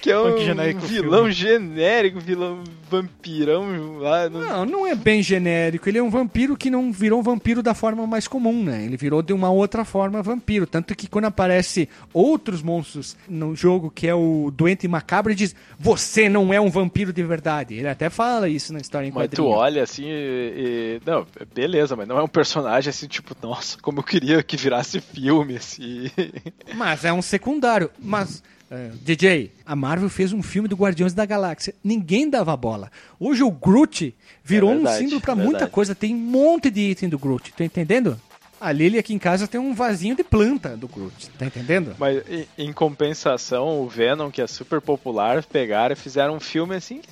Que 0.00 0.12
é 0.12 0.18
um 0.18 0.38
genérico 0.38 0.80
vilão 0.82 1.18
filme. 1.24 1.32
genérico, 1.32 2.20
vilão 2.20 2.62
vampirão 2.92 3.98
lá. 3.98 4.28
Não... 4.28 4.40
Não, 4.40 4.64
não 4.64 4.86
é 4.86 4.94
bem 4.94 5.22
genérico. 5.22 5.88
Ele 5.88 5.98
é 5.98 6.02
um 6.02 6.10
vampiro 6.10 6.56
que 6.56 6.70
não 6.70 6.92
virou 6.92 7.20
um 7.20 7.22
vampiro 7.22 7.62
da 7.62 7.74
forma 7.74 8.06
mais 8.06 8.28
comum, 8.28 8.62
né? 8.62 8.84
Ele 8.84 8.96
virou 8.96 9.22
de 9.22 9.32
uma 9.32 9.50
outra 9.50 9.84
forma 9.84 10.22
vampiro. 10.22 10.66
Tanto 10.66 10.94
que 10.94 11.08
quando 11.08 11.24
aparece 11.26 11.88
outros 12.12 12.62
monstros 12.62 13.16
no 13.28 13.56
jogo, 13.56 13.90
que 13.90 14.06
é 14.06 14.14
o 14.14 14.52
Doente 14.54 14.86
Macabro, 14.86 15.32
ele 15.32 15.38
diz: 15.38 15.54
Você 15.78 16.28
não 16.28 16.52
é 16.52 16.60
um 16.60 16.70
vampiro 16.70 17.12
de 17.12 17.22
verdade. 17.22 17.74
Ele 17.74 17.88
até 17.88 18.10
fala 18.10 18.48
isso 18.48 18.72
na 18.72 18.80
história 18.80 19.06
em 19.06 19.12
Mas 19.12 19.30
tu 19.30 19.46
olha 19.46 19.82
assim 19.82 20.04
e, 20.06 20.98
e- 20.98 21.00
Não, 21.06 21.26
beleza, 21.54 21.96
mas 21.96 22.06
não 22.06 22.18
é 22.18 22.22
um 22.22 22.28
personagem 22.28 22.90
assim, 22.90 23.06
tipo, 23.06 23.34
nossa, 23.42 23.78
como 23.80 24.00
eu 24.00 24.02
queria 24.04 24.42
que 24.42 24.56
virasse 24.56 25.00
filme, 25.00 25.56
assim. 25.56 26.10
Mas 26.74 27.04
é 27.04 27.12
um 27.12 27.22
secundário. 27.22 27.90
Mas, 27.98 28.42
é, 28.72 28.90
DJ, 29.02 29.52
a 29.66 29.76
Marvel 29.76 30.08
fez 30.08 30.32
um 30.32 30.42
filme 30.42 30.66
do 30.66 30.74
Guardiões 30.74 31.12
da 31.12 31.26
Galáxia. 31.26 31.74
Ninguém 31.84 32.30
dava 32.30 32.56
bola. 32.56 32.90
Hoje 33.20 33.42
o 33.42 33.50
Groot 33.50 34.14
virou 34.42 34.70
É 34.70 34.74
verdade, 34.76 34.96
um 34.96 34.98
símbolo 35.00 35.20
pra 35.20 35.32
é 35.34 35.36
muita 35.36 35.68
coisa. 35.68 35.94
Tem 35.94 36.14
um 36.14 36.18
monte 36.18 36.70
de 36.70 36.80
item 36.80 37.10
do 37.10 37.18
Groot. 37.18 37.52
Tá 37.52 37.66
entendendo? 37.66 38.18
A 38.58 38.72
Lily 38.72 38.98
aqui 38.98 39.12
em 39.12 39.18
casa 39.18 39.46
tem 39.46 39.60
um 39.60 39.74
vasinho 39.74 40.16
de 40.16 40.24
planta 40.24 40.74
do 40.74 40.88
Groot. 40.88 41.28
Tá 41.38 41.44
entendendo? 41.44 41.94
Mas 41.98 42.22
em, 42.26 42.46
em 42.56 42.72
compensação, 42.72 43.82
o 43.82 43.88
Venom, 43.88 44.30
que 44.30 44.40
é 44.40 44.46
super 44.46 44.80
popular, 44.80 45.44
pegaram 45.44 45.92
e 45.92 45.96
fizeram 45.96 46.36
um 46.36 46.40
filme 46.40 46.74
assim. 46.74 47.02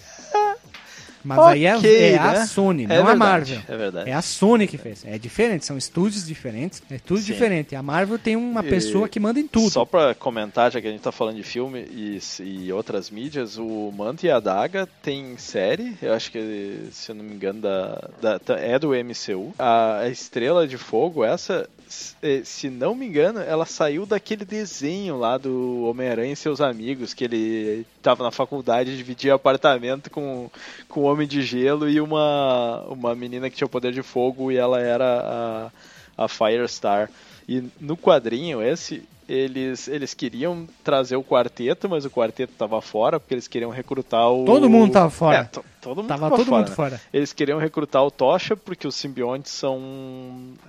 Mas 1.23 1.39
aí 1.39 1.67
é, 1.67 2.13
é 2.13 2.19
a 2.19 2.33
né? 2.33 2.47
Sony, 2.47 2.85
É 2.85 2.87
não 2.87 2.95
a 2.95 2.97
verdade, 2.99 3.19
Marvel. 3.19 3.59
é 3.69 3.77
verdade. 3.77 4.11
É 4.11 4.13
a 4.15 4.23
Sony 4.23 4.67
que 4.67 4.79
fez. 4.79 5.05
É 5.05 5.19
diferente, 5.19 5.65
são 5.67 5.77
estúdios 5.77 6.27
diferentes, 6.27 6.83
é 6.91 6.99
tudo 6.99 7.21
Sim. 7.21 7.27
diferente. 7.27 7.77
A 7.77 7.83
Marvel 7.83 8.19
tem 8.19 8.37
uma 8.37 8.61
E 8.65 8.69
pessoa 8.71 9.09
que 9.09 9.21
manda 9.21 9.39
em 9.39 9.47
tudo. 9.47 9.71
Só 9.71 9.85
pra 9.85 10.15
comentar, 10.15 10.71
já 10.73 10.81
que 10.81 10.87
a 10.87 10.91
gente 10.91 11.01
tá 11.03 11.13
falando 11.13 11.37
de 11.37 11.43
filme 11.43 11.81
e, 11.91 12.19
e 12.43 12.73
outras 12.73 13.11
mídias, 13.11 13.59
o 13.59 13.93
Manto 13.97 14.25
e 14.25 14.31
a 14.31 14.41
Daga 14.41 14.89
tem 15.03 15.37
série, 15.37 15.97
eu 16.01 16.13
acho 16.15 16.31
que, 16.33 16.89
se 16.93 17.11
eu 17.11 17.15
não 17.15 17.25
me 17.25 17.35
engano, 17.35 17.61
da, 17.61 18.11
da- 18.21 18.59
é 18.59 18.79
do 18.79 18.91
MCU. 18.95 19.53
A, 19.59 19.99
a 20.01 20.09
Estrela 20.09 20.67
de 20.67 20.79
Fogo, 20.79 21.25
essa, 21.25 21.69
se- 21.89 22.15
eh, 22.23 22.41
se 22.45 22.71
não 22.71 22.95
me 22.95 23.07
engano, 23.07 23.41
ela 23.41 23.67
saiu 23.67 24.07
daquele 24.07 24.45
desenho 24.45 25.19
lá 25.19 25.37
do 25.37 25.85
Homem-Aranha 25.85 26.33
e 26.33 26.37
seus 26.37 26.61
amigos, 26.61 27.13
que 27.13 27.25
ele 27.25 27.87
tava 28.03 28.23
na 28.25 28.31
faculdade, 28.31 28.97
dividia 28.97 29.35
apartamento 29.35 30.11
com, 30.11 30.51
com 30.89 31.03
Homem 31.11 31.27
de 31.27 31.43
Gelo 31.43 31.89
e 31.89 32.01
uma, 32.01 32.83
uma 32.89 33.15
menina 33.15 33.49
que 33.51 33.57
tinha 33.57 33.67
o 33.67 33.71
poder 33.71 33.93
de 33.93 34.03
fogo 34.03 34.51
e 34.53 34.57
ela 34.57 34.81
era 34.81 35.71
a, 36.17 36.25
a 36.25 36.29
Firestar. 36.29 37.11
E 37.49 37.65
no 37.81 37.97
quadrinho 37.97 38.63
esse, 38.63 39.03
eles, 39.29 39.89
eles 39.89 40.15
queriam 40.15 40.67
trazer 40.85 41.17
o 41.17 41.23
quarteto, 41.25 41.89
mas 41.89 42.05
o 42.05 42.11
quarteto 42.11 42.53
tava 42.57 42.81
fora, 42.81 43.19
porque 43.19 43.35
eles 43.35 43.49
queriam 43.49 43.71
recrutar 43.71 44.31
o. 44.31 44.45
Todo 44.45 44.69
mundo 44.71 44.93
tava 44.93 45.11
fora. 45.11 45.39
É, 45.39 45.45
to- 45.45 45.65
todo 45.81 45.97
mundo 45.99 46.09
Tava 46.09 46.23
tava 46.23 46.37
todo 46.37 46.47
fora, 46.47 46.59
mundo 46.61 46.69
né? 46.71 46.75
fora. 46.75 47.01
Eles 47.13 47.33
queriam 47.33 47.59
recrutar 47.59 48.05
o 48.05 48.11
Tocha 48.11 48.57
porque 48.57 48.87
os 48.87 48.95
simbiontes 48.95 49.53
são 49.53 49.81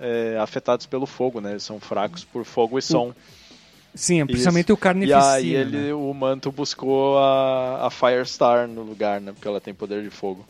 é, 0.00 0.36
afetados 0.40 0.86
pelo 0.86 1.06
fogo, 1.06 1.40
né? 1.40 1.50
Eles 1.52 1.62
são 1.62 1.78
fracos 1.80 2.24
por 2.24 2.44
fogo 2.44 2.78
e 2.78 2.82
som. 2.82 3.12
Sim, 3.94 4.24
principalmente 4.26 4.72
o 4.72 4.74
E 4.74 4.78
Carnificina. 4.78 5.32
aí 5.32 5.54
ele, 5.54 5.76
né? 5.76 5.94
o 5.94 6.12
Manto 6.14 6.50
buscou 6.50 7.18
a, 7.18 7.86
a 7.86 7.90
Firestar 7.90 8.66
no 8.66 8.82
lugar, 8.82 9.20
né? 9.20 9.32
Porque 9.32 9.46
ela 9.46 9.60
tem 9.60 9.74
poder 9.74 10.02
de 10.02 10.10
fogo. 10.10 10.46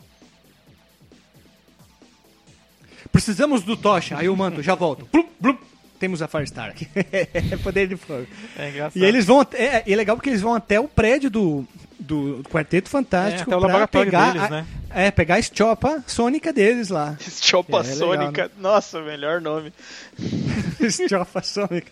Precisamos 3.11 3.61
do 3.63 3.77
Tocha. 3.77 4.17
Aí 4.17 4.27
o 4.27 4.35
manto, 4.35 4.61
já 4.63 4.73
volto. 4.75 5.05
Plum, 5.05 5.25
plum. 5.41 5.57
Temos 5.99 6.21
a 6.21 6.27
Firestar 6.27 6.69
aqui. 6.69 6.87
é 7.33 7.55
poder 7.61 7.87
de 7.87 7.95
fogo. 7.95 8.25
É 8.57 8.69
engraçado. 8.69 8.97
E 8.97 9.05
eles 9.05 9.25
vão 9.25 9.45
é, 9.53 9.83
e 9.85 9.93
é 9.93 9.95
legal 9.95 10.15
porque 10.15 10.29
eles 10.29 10.41
vão 10.41 10.53
até 10.55 10.79
o 10.79 10.87
prédio 10.87 11.29
do, 11.29 11.67
do 11.99 12.43
Quarteto 12.49 12.89
Fantástico 12.89 13.53
É, 13.53 13.55
o 13.55 13.61
pra 13.61 13.87
pegar 13.87 14.31
deles, 14.31 14.47
a, 14.47 14.49
né? 14.49 14.65
É, 14.89 15.11
pegar 15.11 15.35
a 15.35 15.39
estiopa 15.39 16.03
sônica 16.07 16.51
deles 16.51 16.89
lá. 16.89 17.15
Estiopa 17.19 17.77
É, 17.79 17.81
legal, 17.81 17.95
Sônica, 17.95 18.51
nossa, 18.57 19.01
melhor 19.01 19.39
nome. 19.39 19.71
estiopa 20.81 21.41
sônica. 21.41 21.91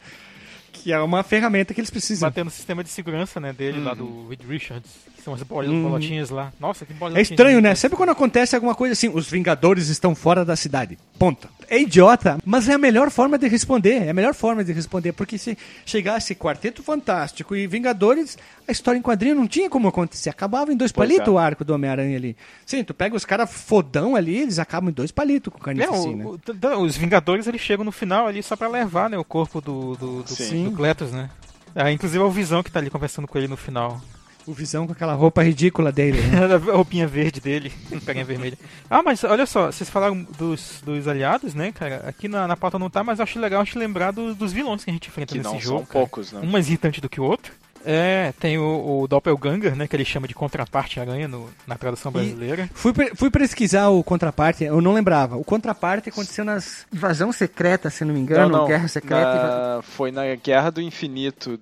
Que 0.84 0.92
é 0.92 1.00
uma 1.00 1.22
ferramenta 1.24 1.74
que 1.74 1.80
eles 1.80 1.90
precisam. 1.90 2.28
Batendo 2.28 2.48
o 2.48 2.52
sistema 2.52 2.84
de 2.84 2.90
segurança, 2.90 3.40
né, 3.40 3.54
dele 3.54 3.80
lá 3.84 3.94
do 3.94 4.28
Reed 4.28 4.42
Richards, 4.48 4.90
que 5.16 5.22
são 5.22 5.34
as 5.34 5.44
bol- 5.44 5.64
Uhum. 5.64 5.84
bolotinhas 5.84 6.30
lá. 6.30 6.52
Nossa, 6.60 6.86
que 6.86 6.94
bolinha. 6.94 7.20
É 7.20 7.22
estranho, 7.22 7.62
né? 7.62 7.76
Sempre 7.76 7.96
quando 7.98 8.10
acontece 8.10 8.56
alguma 8.56 8.74
coisa 8.74 8.94
assim, 8.94 9.10
os 9.10 9.30
Vingadores 9.30 9.90
estão 9.90 10.16
fora 10.16 10.44
da 10.44 10.56
cidade. 10.56 10.98
Ponto. 11.20 11.48
É 11.74 11.80
idiota, 11.82 12.38
mas 12.46 12.68
é 12.68 12.74
a 12.74 12.78
melhor 12.78 13.10
forma 13.10 13.38
de 13.38 13.48
responder. 13.48 14.04
É 14.04 14.10
a 14.10 14.14
melhor 14.14 14.34
forma 14.34 14.62
de 14.62 14.74
responder. 14.74 15.14
Porque 15.14 15.38
se 15.38 15.58
chegasse 15.86 16.36
Quarteto 16.36 16.84
Fantástico 16.84 17.56
e 17.56 17.66
Vingadores, 17.66 18.38
a 18.68 18.72
história 18.74 18.98
em 19.00 19.02
quadrinho 19.02 19.36
não 19.36 19.48
tinha 19.48 19.70
como 19.70 19.88
acontecer. 19.88 20.30
Acabava 20.30 20.74
em 20.74 20.76
dois 20.76 20.92
Pois 20.92 21.08
palitos 21.08 21.30
é. 21.30 21.32
o 21.32 21.38
arco 21.38 21.64
do 21.64 21.74
Homem-Aranha 21.74 22.18
ali. 22.18 22.36
Sim, 22.66 22.84
tu 22.84 22.94
pega 22.94 23.16
os 23.16 23.24
caras 23.24 23.50
fodão 23.50 24.18
ali, 24.18 24.36
eles 24.40 24.60
acabam 24.60 24.90
em 24.90 24.94
dois 24.94 25.12
palitos 25.14 25.54
com 25.54 25.60
É, 25.60 25.64
carnificina. 25.64 26.26
o- 26.26 26.32
o- 26.34 26.38
t- 26.38 26.52
os 26.68 26.98
Vingadores 26.98 27.48
eles 27.48 27.62
chegam 27.62 27.86
no 27.86 27.92
final 27.94 28.28
ali 28.28 28.44
só 28.44 28.58
pra 28.58 28.68
levar 28.68 29.10
né, 29.10 29.18
o 29.18 29.24
corpo 29.24 29.62
do, 29.62 29.96
do, 29.96 30.24
do, 30.24 30.64
do 30.66 30.72
Cletus, 30.76 31.14
né? 31.14 31.30
Ah, 31.74 31.90
inclusive 31.90 32.22
é 32.22 32.26
o 32.26 32.30
Visão 32.30 32.62
que 32.62 32.70
tá 32.70 32.80
ali 32.80 32.90
conversando 32.90 33.30
com 33.30 33.38
ele 33.38 33.48
no 33.48 33.56
final. 33.56 34.02
O 34.48 34.54
Visão 34.54 34.86
com 34.88 34.94
aquela 34.94 35.14
roupa 35.14 35.44
ridícula 35.44 35.92
dele. 35.92 36.20
né? 36.22 36.40
a 36.54 36.58
roupinha 36.74 37.08
verde 37.08 37.40
dele, 37.40 37.72
carinha 38.06 38.26
vermelha. 38.26 38.58
Ah, 38.90 39.02
mas 39.04 39.24
olha 39.24 39.46
só, 39.46 39.68
vocês 39.72 39.90
falaram 39.90 40.24
dos, 40.38 40.82
dos 40.84 41.08
aliados, 41.08 41.54
né, 41.54 41.72
cara? 41.72 42.04
Aqui 42.08 42.28
na, 42.28 42.48
na 42.48 42.58
pauta 42.58 42.80
não 42.80 42.90
tá, 42.90 43.04
mas 43.04 43.20
eu 43.20 43.24
acho 43.24 43.40
legal 43.40 43.62
a 43.62 43.64
gente 43.64 43.78
lembrar 43.78 44.12
do- 44.12 44.34
dos 44.36 44.52
vilões 44.52 44.84
que 44.84 44.90
a 44.90 44.94
gente 44.94 45.08
enfrenta 45.10 45.34
Que 45.34 45.38
nesse 45.40 45.54
não 45.54 45.60
jogo. 45.60 45.78
são 45.80 45.86
cara. 45.86 46.00
poucos, 46.00 46.32
né? 46.32 46.42
Um 46.44 46.48
mais 46.50 46.68
irritante 46.68 47.00
do 47.00 47.08
que 47.10 47.22
o 47.22 47.24
outro. 47.24 47.54
É, 47.84 48.32
tem 48.40 48.60
o, 48.60 49.02
o 49.02 49.08
Doppelganger, 49.08 49.76
né, 49.76 49.88
que 49.88 49.96
ele 49.96 50.06
chama 50.06 50.28
de 50.28 50.36
contraparte 50.36 51.00
aranha 51.00 51.28
no- 51.28 51.50
na 51.66 51.76
tradução 51.76 52.12
brasileira. 52.12 52.70
Fui, 52.76 52.94
fui 53.16 53.32
pesquisar 53.32 53.90
o 53.90 54.04
Contraparte, 54.04 54.64
eu 54.64 54.80
não 54.82 54.94
lembrava. 54.94 55.36
O 55.36 55.44
Contraparte 55.44 56.10
aconteceu 56.10 56.46
nas 56.46 56.86
Invasão 56.94 57.32
Secreta, 57.32 57.90
se 57.90 58.06
não 58.06 58.14
me 58.14 58.20
engano, 58.20 58.68
Guerra 58.68 58.88
Secreta. 58.88 59.16
e 59.16 59.36
Invasão- 59.36 59.76
na- 59.78 59.82
Foi 59.82 60.12
na 60.12 60.36
Guerra 60.36 60.70
do 60.70 60.80
Infinito 60.80 61.60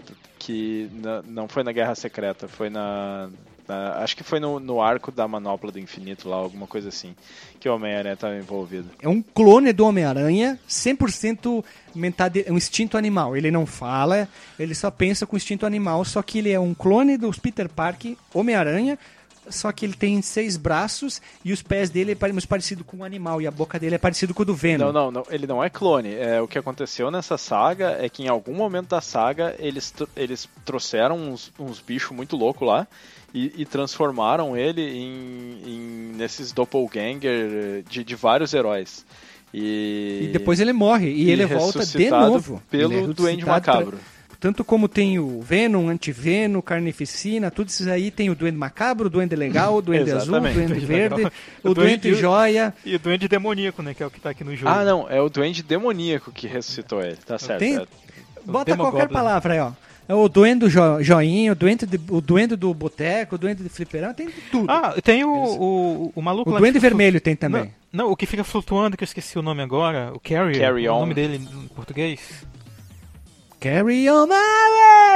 que 0.50 0.90
não 1.28 1.48
foi 1.48 1.62
na 1.62 1.72
Guerra 1.72 1.94
Secreta, 1.94 2.48
foi 2.48 2.72
na, 2.72 3.30
na- 3.68 3.98
acho 4.00 4.18
que 4.18 4.24
foi 4.24 4.40
no, 4.40 4.60
no 4.60 4.82
arco 4.82 5.12
da 5.12 5.28
Manopla 5.28 5.72
do 5.72 5.78
Infinito 5.80 6.28
lá, 6.28 6.38
alguma 6.38 6.66
coisa 6.66 6.90
assim, 6.90 7.14
que 7.60 7.70
o 7.70 7.76
Homem-Aranha 7.76 8.16
estava 8.16 8.36
envolvido. 8.36 8.90
É 9.00 9.08
um 9.08 9.22
clone 9.22 9.72
do 9.72 9.86
Homem-Aranha, 9.86 10.58
100% 10.68 11.64
metade, 11.94 12.44
um 12.50 12.58
instinto 12.58 12.98
animal. 12.98 13.38
Ele 13.38 13.52
não 13.52 13.68
fala, 13.68 14.28
ele 14.58 14.74
só 14.74 14.90
pensa 14.90 15.28
com 15.28 15.38
instinto 15.38 15.68
animal, 15.68 16.04
só 16.04 16.24
que 16.24 16.40
ele 16.40 16.50
é 16.52 16.60
um 16.60 16.74
clone 16.74 17.16
dos 17.16 17.38
Peter 17.38 17.70
Parker, 17.70 18.16
Homem-Aranha, 18.34 18.98
só 19.50 19.72
que 19.72 19.86
ele 19.86 19.94
tem 19.94 20.22
seis 20.22 20.58
braços 20.58 21.22
e 21.44 21.52
os 21.52 21.62
pés 21.62 21.90
dele 21.90 22.18
é 22.20 22.32
mais 22.32 22.46
parecido 22.46 22.84
com 22.84 22.98
um 22.98 23.04
animal 23.04 23.42
e 23.42 23.48
a 23.48 23.52
boca 23.52 23.80
dele 23.80 23.96
é 23.96 23.98
parecido 23.98 24.34
com 24.34 24.44
o 24.44 24.46
do 24.46 24.54
Venom. 24.56 24.86
Não, 24.86 24.94
não, 24.94 25.12
não, 25.12 25.24
ele 25.30 25.46
não 25.48 25.64
é 25.64 25.70
clone. 25.70 26.14
É, 26.16 26.42
o 26.42 26.48
que 26.48 26.58
aconteceu 26.58 27.10
nessa 27.12 27.38
saga 27.38 27.98
é 28.00 28.08
que 28.10 28.24
em 28.24 28.28
algum 28.28 28.54
momento 28.54 28.90
da 28.90 29.02
saga 29.02 29.56
eles, 29.60 29.94
eles 30.16 30.48
trouxeram 30.66 31.18
uns, 31.18 31.52
uns 31.60 31.80
bichos 31.80 32.16
muito 32.16 32.36
loucos 32.36 32.68
lá 32.68 32.88
e, 33.34 33.54
e 33.62 33.66
transformaram 33.66 34.56
ele 34.58 34.82
em, 34.82 35.62
em 35.66 35.80
nesses 36.16 36.52
doppelganger 36.52 37.84
de, 37.90 38.04
de 38.04 38.16
vários 38.16 38.54
heróis. 38.54 39.06
E, 39.54 40.26
E 40.26 40.28
depois 40.32 40.60
ele 40.60 40.74
morre 40.74 41.10
e, 41.12 41.30
ele 41.32 41.46
volta 41.46 41.86
de 41.86 42.10
novo. 42.10 42.62
Pelo 42.70 42.94
Ele 42.94 43.04
é 43.04 43.08
Duende 43.08 43.44
ressuscitado 43.44 43.62
pra- 43.64 43.74
Macabro. 43.74 44.00
Tanto 44.40 44.64
como 44.64 44.88
tem 44.88 45.20
o 45.20 45.42
Venom, 45.42 45.90
Antiveno, 45.90 46.62
Carnificina, 46.62 47.52
tudo 47.52 47.68
isso 47.68 47.90
aí 47.90 48.10
tem 48.10 48.30
o 48.30 48.36
Duende 48.36 48.58
Macabro, 48.58 49.08
o 49.08 49.10
Duende 49.10 49.36
Legal, 49.36 49.76
o 49.76 49.82
Duende 49.82 50.12
Azul, 50.14 50.38
o. 50.38 50.40
Duende 50.40 50.66
Duende 50.68 50.86
Verde, 50.86 51.16
Legal. 51.18 51.32
o 51.64 51.70
O 51.72 51.74
Duende 51.74 51.98
Duende- 52.10 52.22
Joia. 52.22 52.74
E 52.86 52.96
o 52.96 53.00
Duende 53.00 53.28
Demoníaco, 53.28 53.82
né, 53.82 53.94
que 53.94 54.02
é 54.02 54.06
o 54.06 54.10
que 54.10 54.20
tá 54.22 54.30
aqui 54.30 54.44
no 54.46 54.56
jogo. 54.56 54.72
Ah, 54.72 54.86
não, 54.86 55.10
é 55.10 55.22
o 55.22 55.28
Duende 55.30 55.62
Demoníaco 55.62 56.32
que 56.32 56.48
ressuscitou 56.48 57.02
ele, 57.02 57.18
tá 57.18 57.38
certo. 57.38 57.60
Tem- 57.60 57.76
é. 57.78 57.86
Bota 58.46 58.72
Demogoblin. 58.72 59.00
qualquer 59.00 59.14
palavra 59.14 59.54
aí, 59.56 59.60
ó. 59.60 59.72
É 60.08 60.14
o 60.16 60.28
Duende 60.30 60.62
do 60.62 60.70
jo, 60.70 60.80
Joinha, 61.04 61.52
o 61.52 61.56
Duende, 61.56 61.86
de- 61.86 62.00
o 62.10 62.20
Duende 62.22 62.56
do 62.56 62.74
Boteco, 62.74 63.36
o 63.36 63.38
Duende 63.38 63.62
de 63.62 63.70
Fliperama, 63.70 64.14
tem 64.14 64.30
tudo. 64.50 64.72
Ah, 64.72 64.96
tem 65.04 65.24
o, 65.24 65.30
o, 65.32 66.12
o 66.16 66.22
maluco 66.22 66.50
o 66.50 66.54
lá 66.54 66.60
Duende 66.60 66.80
que 66.80 66.80
fica 66.80 66.90
Vermelho 66.90 67.20
tem 67.22 67.36
flu- 67.36 67.42
também. 67.42 67.74
Não, 67.92 68.06
não, 68.06 68.12
o 68.12 68.16
que 68.16 68.26
fica 68.26 68.44
flutuando, 68.44 68.96
que 68.98 69.04
eu 69.04 69.06
esqueci 69.06 69.38
o 69.38 69.42
nome 69.44 69.62
agora, 69.62 70.12
o 70.14 70.20
Carrier. 70.20 70.60
Carry 70.62 70.88
o 70.88 70.94
On. 70.96 71.00
nome 71.02 71.14
dele 71.14 71.36
em 71.38 71.68
português. 71.76 72.20
Carry 73.60 74.10
on 74.10 74.28
my 74.28 74.34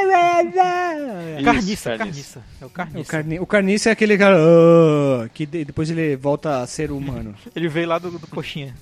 way. 0.07 1.37
Isso, 1.37 1.43
carniça, 1.45 1.97
carniça. 1.97 1.97
carniça. 1.97 2.43
É 2.61 2.65
o 2.65 2.67
O, 2.67 2.69
carniça. 2.71 3.09
carni, 3.11 3.39
o 3.39 3.45
Carniça 3.45 3.89
é 3.89 3.91
aquele 3.93 4.17
cara 4.17 4.37
ah, 4.37 5.29
que 5.33 5.45
de- 5.45 5.63
depois 5.65 5.89
ele 5.89 6.15
volta 6.15 6.61
a 6.61 6.67
ser 6.67 6.91
humano. 6.91 7.33
Ele 7.55 7.67
veio 7.69 7.87
lá 7.87 7.97
do, 7.99 8.11
do 8.11 8.27
coxinha. 8.27 8.75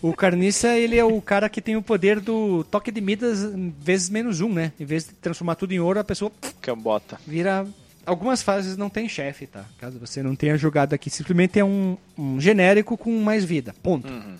O 0.00 0.14
Carniça, 0.14 0.78
ele 0.78 0.96
é 0.96 1.04
o 1.04 1.20
cara 1.20 1.46
que 1.48 1.60
tem 1.60 1.76
o 1.76 1.82
poder 1.82 2.20
do 2.20 2.64
toque 2.64 2.90
de 2.90 3.02
Midas 3.02 3.44
vezes 3.78 4.08
menos 4.08 4.40
um, 4.40 4.50
né? 4.50 4.72
Em 4.80 4.84
vez 4.86 5.04
de 5.04 5.12
transformar 5.14 5.56
tudo 5.56 5.72
em 5.72 5.78
ouro, 5.80 5.98
a 6.00 6.04
pessoa 6.04 6.32
Cambota. 6.62 7.20
vira... 7.26 7.66
Algumas 8.06 8.40
fases 8.42 8.78
não 8.78 8.88
tem 8.88 9.06
chefe, 9.06 9.46
tá? 9.46 9.66
Caso 9.78 9.98
você 9.98 10.22
não 10.22 10.34
tenha 10.34 10.56
jogado 10.56 10.94
aqui, 10.94 11.10
simplesmente 11.10 11.58
é 11.58 11.64
um, 11.64 11.98
um 12.16 12.40
genérico 12.40 12.96
com 12.96 13.20
mais 13.20 13.44
vida, 13.44 13.74
ponto. 13.82 14.08
Uhum. 14.08 14.36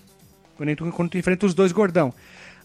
Quando 0.56 0.74
tu, 0.76 0.90
quando 0.92 1.10
tu 1.10 1.18
enfrenta 1.18 1.44
os 1.44 1.52
dois 1.52 1.72
gordão. 1.72 2.14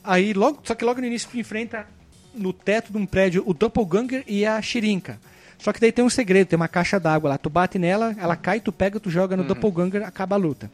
Aí, 0.03 0.33
logo, 0.33 0.59
só 0.63 0.75
que 0.75 0.83
logo 0.83 0.99
no 0.99 1.07
início 1.07 1.29
tu 1.29 1.37
enfrenta 1.37 1.87
no 2.35 2.51
teto 2.51 2.91
de 2.91 2.97
um 2.97 3.05
prédio 3.05 3.43
o 3.45 3.53
Doppelganger 3.53 4.23
e 4.27 4.45
a 4.45 4.61
Shirinka. 4.61 5.19
Só 5.57 5.71
que 5.71 5.79
daí 5.79 5.91
tem 5.91 6.03
um 6.03 6.09
segredo, 6.09 6.47
tem 6.47 6.57
uma 6.57 6.67
caixa 6.67 6.99
d'água 6.99 7.29
lá. 7.29 7.37
Tu 7.37 7.49
bate 7.49 7.79
nela, 7.79 8.15
ela 8.19 8.35
cai, 8.35 8.59
tu 8.59 8.71
pega, 8.71 8.99
tu 8.99 9.09
joga 9.09 9.37
no 9.37 9.43
Doppelganger, 9.43 10.03
acaba 10.05 10.35
a 10.35 10.37
luta. 10.37 10.69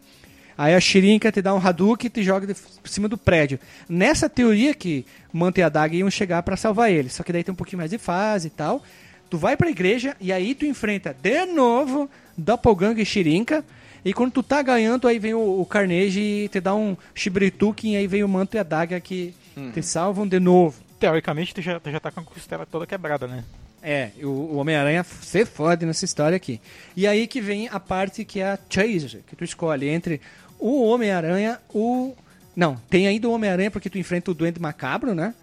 Aí 0.57 0.73
a 0.73 0.79
Shirinka 0.79 1.31
te 1.31 1.41
dá 1.41 1.53
um 1.53 1.57
Hadouken 1.57 2.07
e 2.07 2.09
te 2.09 2.23
joga 2.23 2.47
de, 2.47 2.53
por 2.53 2.89
cima 2.89 3.07
do 3.07 3.17
prédio. 3.17 3.59
Nessa 3.87 4.27
teoria 4.27 4.73
que 4.73 5.05
Manta 5.31 5.61
e 5.61 5.63
a 5.63 5.69
Daga 5.69 5.95
iam 5.95 6.09
chegar 6.09 6.43
pra 6.43 6.57
salvar 6.57 6.91
ele. 6.91 7.07
Só 7.07 7.23
que 7.23 7.31
daí 7.31 7.43
tem 7.43 7.53
um 7.53 7.55
pouquinho 7.55 7.77
mais 7.77 7.91
de 7.91 7.97
fase 7.97 8.47
e 8.47 8.49
tal. 8.49 8.83
Tu 9.29 9.37
vai 9.37 9.55
pra 9.55 9.69
igreja 9.69 10.17
e 10.19 10.33
aí 10.33 10.53
tu 10.55 10.65
enfrenta 10.65 11.15
de 11.21 11.45
novo 11.45 12.09
Doppelganger 12.37 12.99
e 12.99 13.05
Shirinka. 13.05 13.63
E 14.03 14.13
quando 14.13 14.31
tu 14.31 14.43
tá 14.43 14.61
ganhando, 14.61 15.07
aí 15.07 15.19
vem 15.19 15.33
o, 15.33 15.61
o 15.61 15.65
Carnage 15.65 16.19
e 16.19 16.47
te 16.47 16.59
dá 16.59 16.73
um 16.73 16.95
Shibrituken, 17.13 17.93
e 17.93 17.97
aí 17.97 18.07
vem 18.07 18.23
o 18.23 18.29
Manto 18.29 18.55
e 18.55 18.59
a 18.59 18.63
Daga 18.63 18.99
que 18.99 19.33
te 19.73 19.81
salvam 19.81 20.27
de 20.27 20.39
novo. 20.39 20.79
Teoricamente, 20.99 21.53
tu 21.53 21.61
já, 21.61 21.79
tu 21.79 21.91
já 21.91 21.99
tá 21.99 22.11
com 22.11 22.21
a 22.21 22.23
costela 22.23 22.65
toda 22.65 22.85
quebrada, 22.85 23.27
né? 23.27 23.43
É, 23.81 24.11
o, 24.21 24.27
o 24.27 24.55
Homem-Aranha 24.57 25.03
se 25.03 25.45
fode 25.45 25.85
nessa 25.85 26.03
história 26.03 26.35
aqui. 26.35 26.59
E 26.95 27.07
aí 27.07 27.27
que 27.27 27.39
vem 27.39 27.69
a 27.69 27.79
parte 27.79 28.25
que 28.25 28.39
é 28.39 28.51
a 28.51 28.59
Chase, 28.69 29.23
que 29.27 29.35
tu 29.35 29.43
escolhe 29.43 29.87
entre 29.87 30.19
o 30.57 30.83
Homem-Aranha, 30.83 31.59
o... 31.73 32.13
Não, 32.55 32.75
tem 32.89 33.07
ainda 33.07 33.29
o 33.29 33.31
Homem-Aranha 33.31 33.71
porque 33.71 33.89
tu 33.89 33.97
enfrenta 33.97 34.31
o 34.31 34.33
Duende 34.33 34.59
Macabro, 34.59 35.15
né? 35.15 35.33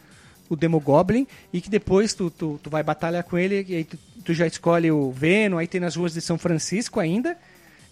O 0.49 0.57
Demogoblin, 0.57 1.27
e 1.53 1.61
que 1.61 1.71
depois 1.71 2.13
tu, 2.13 2.31
tu, 2.31 2.61
tu 2.63 2.71
vai 2.71 2.83
batalhar 2.83 3.25
com 3.25 3.39
ele, 3.39 3.65
e 3.69 3.77
aí 3.77 3.85
tu, 3.85 3.99
tu 4.25 4.35
já 4.35 4.47
escolhe 4.47 4.91
o 4.91 5.11
Venom, 5.11 5.59
aí 5.59 5.67
tem 5.67 5.81
nas 5.81 5.97
ruas 5.97 6.13
de 6.13 6.21
São 6.21 6.39
Francisco 6.39 7.01
ainda, 7.01 7.37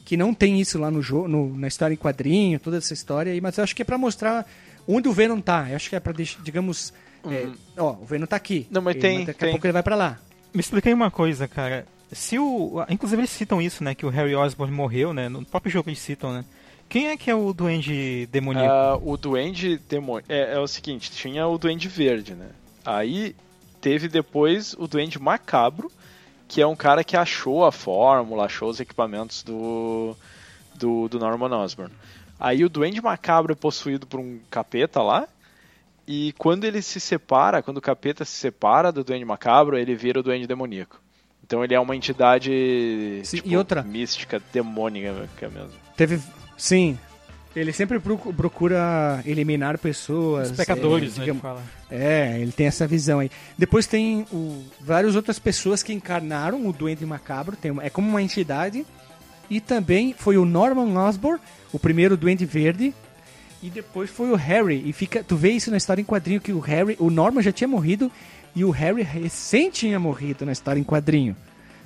que 0.05 0.17
não 0.17 0.35
tem 0.35 0.61
isso 0.61 0.79
lá 0.79 0.91
no 0.91 1.01
jogo, 1.01 1.29
no, 1.29 1.57
na 1.57 1.67
história 1.69 1.95
em 1.95 1.97
quadrinho, 1.97 2.61
toda 2.61 2.77
essa 2.77 2.93
história 2.93 3.33
aí, 3.33 3.41
mas 3.41 3.57
eu 3.59 3.65
acho 3.65 3.75
que 3.75 3.83
é 3.83 3.85
pra 3.85 3.97
mostrar 3.99 4.47
onde 4.87 5.09
o 5.09 5.13
Venom 5.13 5.41
tá. 5.41 5.67
Eu 5.71 5.77
acho 5.77 5.89
que 5.89 5.97
é 5.97 6.01
pra 6.01 6.13
deixar, 6.13 6.43
digamos, 6.43 6.93
é, 7.27 7.49
ó, 7.79 7.93
o 7.93 8.05
Venom 8.05 8.27
tá 8.27 8.37
aqui. 8.37 8.67
Não, 8.71 8.83
mas 8.83 8.95
Ele- 8.97 9.03
tem- 9.03 9.25
Daqui 9.25 9.39
tem. 9.41 9.49
a 9.49 9.53
pouco 9.53 9.67
ele 9.67 9.73
vai 9.73 9.83
pra 9.83 9.97
lá. 9.97 10.19
Me 10.53 10.61
explica 10.61 10.89
aí 10.91 10.95
uma 10.95 11.11
coisa, 11.11 11.49
cara. 11.49 11.87
Se 12.13 12.39
o. 12.39 12.85
Inclusive 12.89 13.21
eles 13.23 13.31
citam 13.31 13.61
isso, 13.61 13.83
né? 13.83 13.95
Que 13.95 14.07
o 14.07 14.09
Harry 14.11 14.35
Osborn 14.37 14.73
morreu, 14.73 15.13
né? 15.13 15.29
No 15.29 15.45
próprio 15.45 15.73
jogo 15.73 15.89
eles 15.89 15.99
citam, 15.99 16.33
né? 16.33 16.45
Quem 16.89 17.09
é 17.09 17.17
que 17.17 17.29
é 17.31 17.35
o 17.35 17.53
duende 17.53 18.29
demoníaco? 18.31 18.69
Ah, 18.71 18.97
o 19.03 19.17
Duende 19.17 19.79
Demônio. 19.89 20.25
É, 20.29 20.53
é 20.55 20.59
o 20.61 20.67
seguinte, 20.69 21.11
tinha 21.11 21.47
o 21.47 21.57
Duende 21.59 21.89
Verde, 21.89 22.35
né? 22.35 22.51
Aí 22.85 23.35
teve 23.81 24.07
depois 24.07 24.75
o 24.79 24.87
Duende 24.87 25.19
Macabro, 25.19 25.91
que 26.49 26.61
é 26.61 26.67
um 26.67 26.77
cara 26.77 27.03
que 27.03 27.17
achou 27.17 27.65
a 27.65 27.73
fórmula, 27.73 28.45
achou 28.45 28.69
os 28.69 28.81
equipamentos 28.81 29.43
do, 29.43 30.17
do, 30.75 31.09
do 31.09 31.19
Norman 31.19 31.57
Osborn. 31.57 31.93
Aí 32.39 32.65
o 32.65 32.69
Duende 32.69 33.01
Macabro 33.01 33.53
é 33.53 33.57
possuído 33.57 34.07
por 34.07 34.21
um 34.21 34.39
capeta 34.51 35.03
lá, 35.03 35.27
e 36.07 36.35
quando 36.37 36.65
ele 36.65 36.83
se 36.83 37.01
separa, 37.01 37.63
quando 37.63 37.79
o 37.79 37.83
capeta 37.83 38.25
se 38.25 38.33
separa 38.33 38.93
do 38.93 39.03
Duende 39.03 39.25
Macabro, 39.25 39.79
ele 39.79 39.95
vira 39.95 40.21
o 40.21 40.23
Duende 40.23 40.47
Demoníaco. 40.47 41.01
Então 41.43 41.63
ele 41.63 41.75
é 41.75 41.81
uma 41.81 41.95
entidade 41.95 43.21
Sim, 43.25 43.37
tipo, 43.37 43.49
e 43.49 43.57
outra? 43.57 43.83
mística, 43.83 44.43
demônica 44.53 45.49
mesmo. 45.49 45.73
Teve. 45.97 46.21
Sim. 46.57 46.99
Ele 47.55 47.73
sempre 47.73 48.01
procu- 48.01 48.33
procura 48.33 49.23
eliminar 49.25 49.79
pessoas. 49.79 50.51
Os 50.51 50.57
pecadores, 50.57 51.15
é, 51.17 51.21
né? 51.21 51.25
digamos- 51.27 51.43
Ele 51.45 51.55
fala. 51.55 51.63
É, 51.91 52.39
ele 52.41 52.51
tem 52.53 52.67
essa 52.67 52.87
visão 52.87 53.21
aí. 53.21 53.31
Depois 53.57 53.87
tem 53.87 54.27
o, 54.33 54.65
várias 54.81 55.15
outras 55.15 55.39
pessoas 55.39 55.83
que 55.83 55.93
encarnaram 55.93 56.67
o 56.67 56.73
Duende 56.73 57.07
Macabro, 57.07 57.57
tem 57.57 57.73
é 57.81 57.89
como 57.91 58.09
uma 58.09 58.21
entidade. 58.23 58.85
E 59.49 59.61
também 59.61 60.15
foi 60.19 60.37
o 60.37 60.45
Norman 60.45 60.97
Osborn, 60.99 61.39
o 61.73 61.79
primeiro 61.79 62.17
Duende 62.17 62.45
Verde. 62.47 62.93
E 63.63 63.71
depois 63.71 64.11
foi 64.11 64.31
o 64.31 64.35
Harry. 64.35 64.83
E 64.85 64.93
fica, 64.93 65.23
tu 65.23 65.37
vê 65.37 65.51
isso 65.51 65.71
na 65.71 65.77
história 65.77 66.01
em 66.03 66.05
quadrinho 66.05 66.41
que 66.41 66.53
o 66.53 66.59
Harry, 66.61 66.97
o 66.99 67.09
Norman 67.09 67.41
já 67.43 67.53
tinha 67.53 67.69
morrido 67.69 68.11
e 68.57 68.65
o 68.65 68.71
Harry 68.71 69.03
recém 69.03 69.71
tinha 69.71 69.99
morrido 70.01 70.45
na 70.45 70.53
história 70.53 70.81
em 70.81 70.85
quadrinho. 70.85 71.37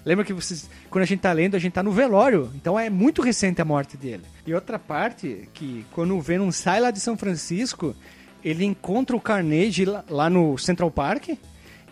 Lembra 0.08 0.24
que 0.24 0.32
vocês, 0.32 0.70
quando 0.88 1.02
a 1.02 1.06
gente 1.06 1.20
tá 1.20 1.30
lendo, 1.32 1.54
a 1.54 1.58
gente 1.58 1.74
tá 1.74 1.82
no 1.82 1.92
velório, 1.92 2.50
então 2.54 2.80
é 2.80 2.88
muito 2.88 3.20
recente 3.20 3.60
a 3.60 3.64
morte 3.64 3.94
dele. 3.94 4.22
E 4.46 4.54
outra 4.54 4.78
parte, 4.78 5.46
que 5.52 5.84
quando 5.92 6.16
o 6.16 6.20
Venom 6.22 6.50
sai 6.50 6.80
lá 6.80 6.90
de 6.90 6.98
São 6.98 7.14
Francisco, 7.14 7.94
ele 8.42 8.64
encontra 8.64 9.14
o 9.14 9.20
Carnage 9.20 9.84
lá, 9.84 10.30
no 10.30 10.56
Central 10.56 10.90
Park 10.90 11.28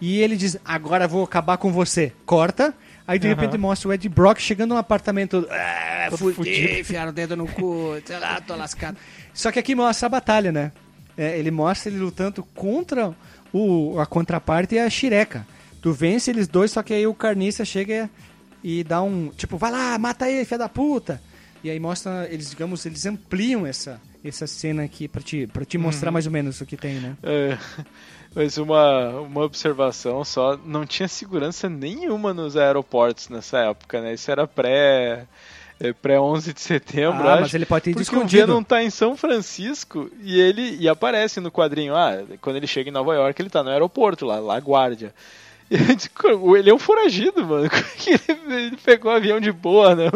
e 0.00 0.18
ele 0.22 0.34
diz: 0.34 0.56
Agora 0.64 1.06
vou 1.06 1.24
acabar 1.24 1.58
com 1.58 1.70
você. 1.70 2.10
Corta. 2.24 2.72
Aí 3.06 3.18
de 3.18 3.26
Aham. 3.26 3.36
repente 3.36 3.58
mostra 3.58 3.90
o 3.90 3.92
Ed 3.92 4.08
Brock 4.08 4.40
chegando 4.40 4.70
no 4.70 4.78
apartamento. 4.78 5.46
Ah, 5.50 6.06
Todo 6.08 6.18
fudi, 6.18 6.34
fudido." 6.36 6.72
enfiaram 6.80 7.10
o 7.10 7.14
dedo 7.14 7.36
no 7.36 7.46
cu, 7.46 8.00
sei 8.02 8.18
lá, 8.18 8.40
tô 8.40 8.56
lascado. 8.56 8.96
Só 9.34 9.52
que 9.52 9.58
aqui 9.58 9.74
mostra 9.74 10.06
a 10.06 10.08
batalha, 10.08 10.50
né? 10.50 10.72
É, 11.18 11.38
ele 11.38 11.50
mostra 11.50 11.90
ele 11.92 12.00
lutando 12.00 12.42
contra 12.54 13.14
o, 13.52 14.00
a 14.00 14.06
contraparte 14.06 14.74
e 14.74 14.78
a 14.78 14.88
Shireca. 14.88 15.46
Tu 15.86 15.92
vence 15.92 16.32
eles 16.32 16.48
dois, 16.48 16.72
só 16.72 16.82
que 16.82 16.92
aí 16.92 17.06
o 17.06 17.14
Carniça 17.14 17.64
chega 17.64 18.10
e 18.60 18.82
dá 18.82 19.00
um. 19.00 19.28
Tipo, 19.28 19.56
vai 19.56 19.70
lá, 19.70 19.96
mata 19.96 20.28
ele, 20.28 20.44
filha 20.44 20.58
da 20.58 20.68
puta. 20.68 21.22
E 21.62 21.70
aí 21.70 21.78
mostra, 21.78 22.26
eles, 22.28 22.50
digamos, 22.50 22.84
eles 22.84 23.06
ampliam 23.06 23.64
essa, 23.64 24.00
essa 24.24 24.48
cena 24.48 24.82
aqui 24.82 25.06
pra 25.06 25.22
te, 25.22 25.46
pra 25.46 25.64
te 25.64 25.78
mostrar 25.78 26.10
mais 26.10 26.26
ou 26.26 26.32
menos 26.32 26.60
o 26.60 26.66
que 26.66 26.76
tem, 26.76 26.94
né? 26.94 27.16
É, 27.22 27.56
mas 28.34 28.58
uma, 28.58 29.10
uma 29.20 29.44
observação 29.44 30.24
só, 30.24 30.56
não 30.56 30.84
tinha 30.84 31.06
segurança 31.06 31.68
nenhuma 31.68 32.34
nos 32.34 32.56
aeroportos 32.56 33.28
nessa 33.28 33.58
época, 33.58 34.00
né? 34.00 34.14
Isso 34.14 34.28
era 34.28 34.44
pré 34.44 35.24
é, 35.78 35.92
pré 35.92 36.18
11 36.18 36.52
de 36.52 36.60
setembro, 36.62 37.28
Ah, 37.28 37.34
acho. 37.34 37.42
mas 37.42 37.54
ele 37.54 37.64
pode 37.64 37.84
ter 37.84 37.90
porque 37.92 38.00
o 38.00 38.02
escondido. 38.02 38.46
Venom 38.48 38.60
tá 38.64 38.82
em 38.82 38.90
São 38.90 39.16
Francisco 39.16 40.10
e 40.20 40.40
ele 40.40 40.78
e 40.80 40.88
aparece 40.88 41.38
no 41.38 41.52
quadrinho, 41.52 41.94
ah, 41.94 42.24
quando 42.40 42.56
ele 42.56 42.66
chega 42.66 42.90
em 42.90 42.92
Nova 42.92 43.14
York, 43.14 43.40
ele 43.40 43.50
tá 43.50 43.62
no 43.62 43.70
aeroporto 43.70 44.26
lá, 44.26 44.40
lá 44.40 44.58
guarda. 44.58 45.14
E 45.70 45.74
eu 45.74 45.96
disse, 45.96 46.10
"Como? 46.10 46.56
ele 46.56 46.70
é 46.70 46.74
um 46.74 46.78
foragido, 46.78 47.44
mano. 47.44 47.68
Como 47.68 47.82
é 47.82 47.96
que 47.96 48.10
ele, 48.28 48.76
pegou 48.84 49.10
o 49.10 49.14
avião 49.14 49.40
de 49.40 49.50
boa, 49.50 49.94
né? 49.94 50.10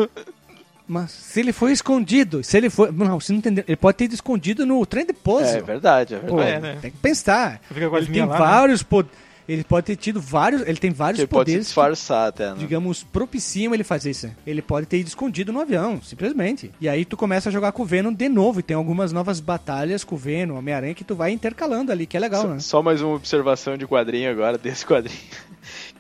Mas 0.87 1.11
se 1.13 1.39
ele 1.41 1.53
foi 1.53 1.73
escondido, 1.73 2.43
se 2.43 2.57
ele 2.57 2.69
foi. 2.69 2.91
Não, 2.91 3.21
você 3.21 3.33
não 3.33 3.39
entendeu. 3.39 3.65
Ele 3.67 3.77
pode 3.77 3.97
ter 3.97 4.05
ido 4.07 4.15
escondido 4.15 4.67
no 4.67 4.85
trem 4.85 5.07
de 5.07 5.13
pouso. 5.13 5.57
É 5.57 5.61
verdade, 5.61 6.15
é 6.15 6.19
Pô, 6.19 6.37
verdade. 6.37 6.57
É, 6.57 6.61
né? 6.61 6.79
Tem 6.83 6.91
que 6.91 6.97
pensar. 6.97 7.61
Fica 7.73 7.89
com 7.89 7.97
as 7.97 8.05
Ele 8.05 8.13
tem 8.13 8.25
lá, 8.27 8.33
né? 8.33 8.39
vários 8.39 8.83
poderes. 8.83 9.17
Ele 9.51 9.65
pode 9.65 9.87
ter 9.87 9.97
tido 9.97 10.21
vários. 10.21 10.63
Ele 10.63 10.77
tem 10.79 10.93
vários 10.93 11.19
Ele 11.19 11.27
pode 11.27 11.51
se 11.51 11.57
poderes. 11.57 11.67
que, 11.67 11.69
disfarçar 11.71 12.29
até, 12.29 12.51
né? 12.51 12.57
digamos, 12.57 13.03
propiciam 13.03 13.75
ele 13.75 13.83
fazer 13.83 14.11
isso. 14.11 14.31
Ele 14.47 14.63
pode 14.63 14.87
ter 14.87 14.99
ido 14.99 15.09
escondido 15.09 15.53
no 15.53 15.61
avião, 15.61 16.01
simplesmente. 16.01 16.71
E 16.81 16.89
aí 16.89 17.05
tu 17.05 17.17
começa 17.17 17.49
a 17.49 17.53
jogar 17.53 17.73
com 17.73 17.83
o 17.83 17.87
Venom 17.87 18.13
de 18.13 18.29
novo. 18.29 18.61
E 18.61 18.63
tem 18.63 18.77
algumas 18.77 19.13
novas 19.13 19.41
batalhas 19.41 20.05
com 20.05 20.15
o 20.15 20.19
Venom, 20.19 20.57
Homem-Aranha, 20.57 20.95
que 20.95 21.03
tu 21.03 21.17
vai 21.17 21.33
intercalando 21.33 21.91
ali, 21.91 22.07
que 22.07 22.17
é 22.17 22.21
legal, 22.21 22.43
Só, 22.43 22.49
né? 22.49 22.59
só 22.61 22.83
mais 22.83 23.03
uma 23.03 23.17
observação 23.17 23.77
de 23.77 23.87
quadrinho 23.89 24.31
agora, 24.31 24.57
desse 24.57 24.87
quadrinho. 24.87 25.19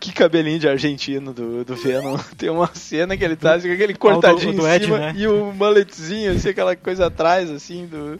Que 0.00 0.12
cabelinho 0.12 0.58
de 0.58 0.66
argentino 0.66 1.34
do, 1.34 1.62
do 1.62 1.76
Venom. 1.76 2.16
Tem 2.38 2.48
uma 2.48 2.74
cena 2.74 3.14
que 3.16 3.22
ele 3.22 3.36
tá 3.36 3.54
assim, 3.54 3.68
com 3.68 3.74
aquele 3.74 3.94
cortadinho 3.94 4.54
do 4.54 4.66
em 4.66 4.70
Ed, 4.70 4.84
cima 4.86 4.98
né? 4.98 5.14
e 5.14 5.26
o 5.26 5.52
mulletzinho, 5.52 6.32
assim, 6.32 6.48
aquela 6.48 6.74
coisa 6.74 7.06
atrás, 7.06 7.50
assim, 7.50 7.86
do, 7.86 8.18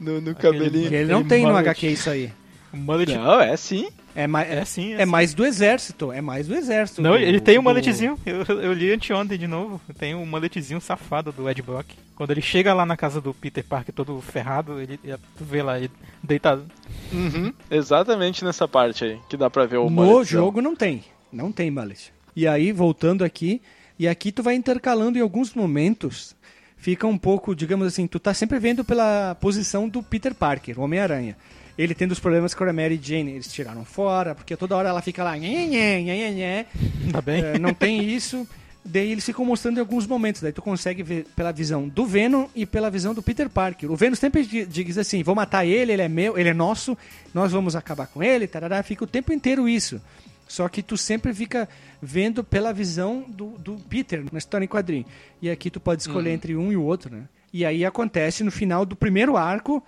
no, 0.00 0.20
no 0.22 0.34
cabelinho. 0.34 0.92
Ele 0.92 1.12
não 1.12 1.22
tem 1.22 1.42
no 1.42 1.48
mullet. 1.50 1.68
HQ 1.68 1.86
isso 1.88 2.08
aí. 2.08 2.32
O 2.72 2.76
mullet 2.78 3.14
Não, 3.14 3.38
é 3.40 3.54
sim. 3.56 3.90
É, 4.14 4.26
mais, 4.26 4.50
É 4.50 4.64
sim, 4.64 4.92
é 4.94 5.02
é 5.02 5.04
sim. 5.04 5.10
mais 5.10 5.34
do 5.34 5.44
exército. 5.46 6.10
É 6.12 6.20
mais 6.20 6.46
do 6.48 6.54
exército. 6.54 7.00
Não, 7.00 7.12
do- 7.12 7.18
ele 7.18 7.40
tem 7.40 7.58
um 7.58 7.62
do- 7.62 7.64
mulletzinho. 7.64 8.18
Eu, 8.26 8.42
eu 8.60 8.72
li 8.72 8.92
anteontem 8.92 9.38
de 9.38 9.46
novo. 9.46 9.80
Tem 9.98 10.14
um 10.14 10.26
mulletzinho 10.26 10.80
safado 10.80 11.30
do 11.32 11.48
Ed 11.48 11.62
Brock. 11.62 11.86
Quando 12.16 12.32
ele 12.32 12.42
chega 12.42 12.74
lá 12.74 12.84
na 12.84 12.96
casa 12.96 13.20
do 13.20 13.32
Peter 13.32 13.64
Parker 13.64 13.94
todo 13.94 14.20
ferrado, 14.20 14.80
ele 14.80 14.98
tu 15.38 15.44
vê 15.44 15.62
lá 15.62 15.78
ele 15.78 15.90
deitado. 16.22 16.64
Uhum, 17.12 17.52
exatamente 17.70 18.44
nessa 18.44 18.68
parte 18.68 19.04
aí, 19.04 19.18
que 19.28 19.36
dá 19.36 19.48
pra 19.48 19.64
ver 19.66 19.78
o 19.78 19.88
No 19.88 20.22
jogo 20.24 20.60
não 20.60 20.76
tem. 20.76 21.02
Não 21.32 21.50
tem 21.50 21.70
mullet. 21.70 22.12
E 22.36 22.46
aí, 22.46 22.72
voltando 22.72 23.24
aqui, 23.24 23.62
e 23.98 24.06
aqui 24.06 24.30
tu 24.32 24.42
vai 24.42 24.54
intercalando 24.54 25.18
em 25.18 25.22
alguns 25.22 25.54
momentos, 25.54 26.34
fica 26.76 27.06
um 27.06 27.16
pouco, 27.16 27.54
digamos 27.54 27.86
assim, 27.86 28.06
tu 28.06 28.18
tá 28.20 28.34
sempre 28.34 28.58
vendo 28.58 28.84
pela 28.84 29.34
posição 29.40 29.88
do 29.88 30.02
Peter 30.02 30.34
Parker, 30.34 30.78
o 30.78 30.82
Homem-Aranha. 30.82 31.36
Ele 31.80 31.94
tendo 31.94 32.12
os 32.12 32.20
problemas 32.20 32.52
com 32.52 32.64
a 32.64 32.72
Mary 32.72 33.00
Jane, 33.02 33.32
eles 33.32 33.52
tiraram 33.52 33.84
fora, 33.84 34.34
porque 34.34 34.56
toda 34.56 34.76
hora 34.76 34.88
ela 34.90 35.00
fica 35.00 35.24
lá, 35.24 35.36
nhê, 35.36 35.66
nhê, 35.66 36.02
nhê, 36.02 36.02
nhê, 36.02 36.30
nhê. 36.30 36.66
Ainda 37.06 37.22
bem. 37.22 37.42
É, 37.42 37.58
não 37.58 37.72
tem 37.72 38.02
isso. 38.04 38.46
Daí 38.84 39.12
eles 39.12 39.24
ficam 39.24 39.44
mostrando 39.44 39.76
em 39.78 39.80
alguns 39.80 40.06
momentos. 40.06 40.40
Daí 40.42 40.52
tu 40.52 40.62
consegue 40.62 41.02
ver 41.02 41.26
pela 41.36 41.52
visão 41.52 41.88
do 41.88 42.04
Venom 42.06 42.46
e 42.54 42.64
pela 42.66 42.90
visão 42.90 43.14
do 43.14 43.22
Peter 43.22 43.48
Parker. 43.48 43.90
O 43.90 43.96
Venom 43.96 44.14
sempre 44.14 44.44
di- 44.44 44.66
diz 44.66 44.98
assim: 44.98 45.22
vou 45.22 45.34
matar 45.34 45.64
ele, 45.66 45.92
ele 45.92 46.02
é 46.02 46.08
meu, 46.08 46.38
ele 46.38 46.48
é 46.48 46.54
nosso, 46.54 46.96
nós 47.32 47.52
vamos 47.52 47.74
acabar 47.76 48.06
com 48.06 48.22
ele, 48.22 48.46
tarará. 48.46 48.82
Fica 48.82 49.04
o 49.04 49.06
tempo 49.06 49.32
inteiro 49.32 49.68
isso. 49.68 50.00
Só 50.48 50.68
que 50.68 50.82
tu 50.82 50.96
sempre 50.96 51.32
fica 51.32 51.68
vendo 52.02 52.42
pela 52.42 52.72
visão 52.72 53.24
do, 53.28 53.50
do 53.58 53.76
Peter 53.88 54.24
na 54.32 54.38
história 54.38 54.64
em 54.64 54.68
quadrinho. 54.68 55.04
E 55.40 55.48
aqui 55.48 55.70
tu 55.70 55.78
pode 55.78 56.02
escolher 56.02 56.30
entre 56.32 56.56
um 56.56 56.72
e 56.72 56.76
o 56.76 56.82
outro, 56.82 57.14
né? 57.14 57.22
E 57.52 57.64
aí 57.64 57.84
acontece 57.84 58.42
no 58.42 58.50
final 58.50 58.84
do 58.84 58.96
primeiro 58.96 59.36
arco, 59.36 59.82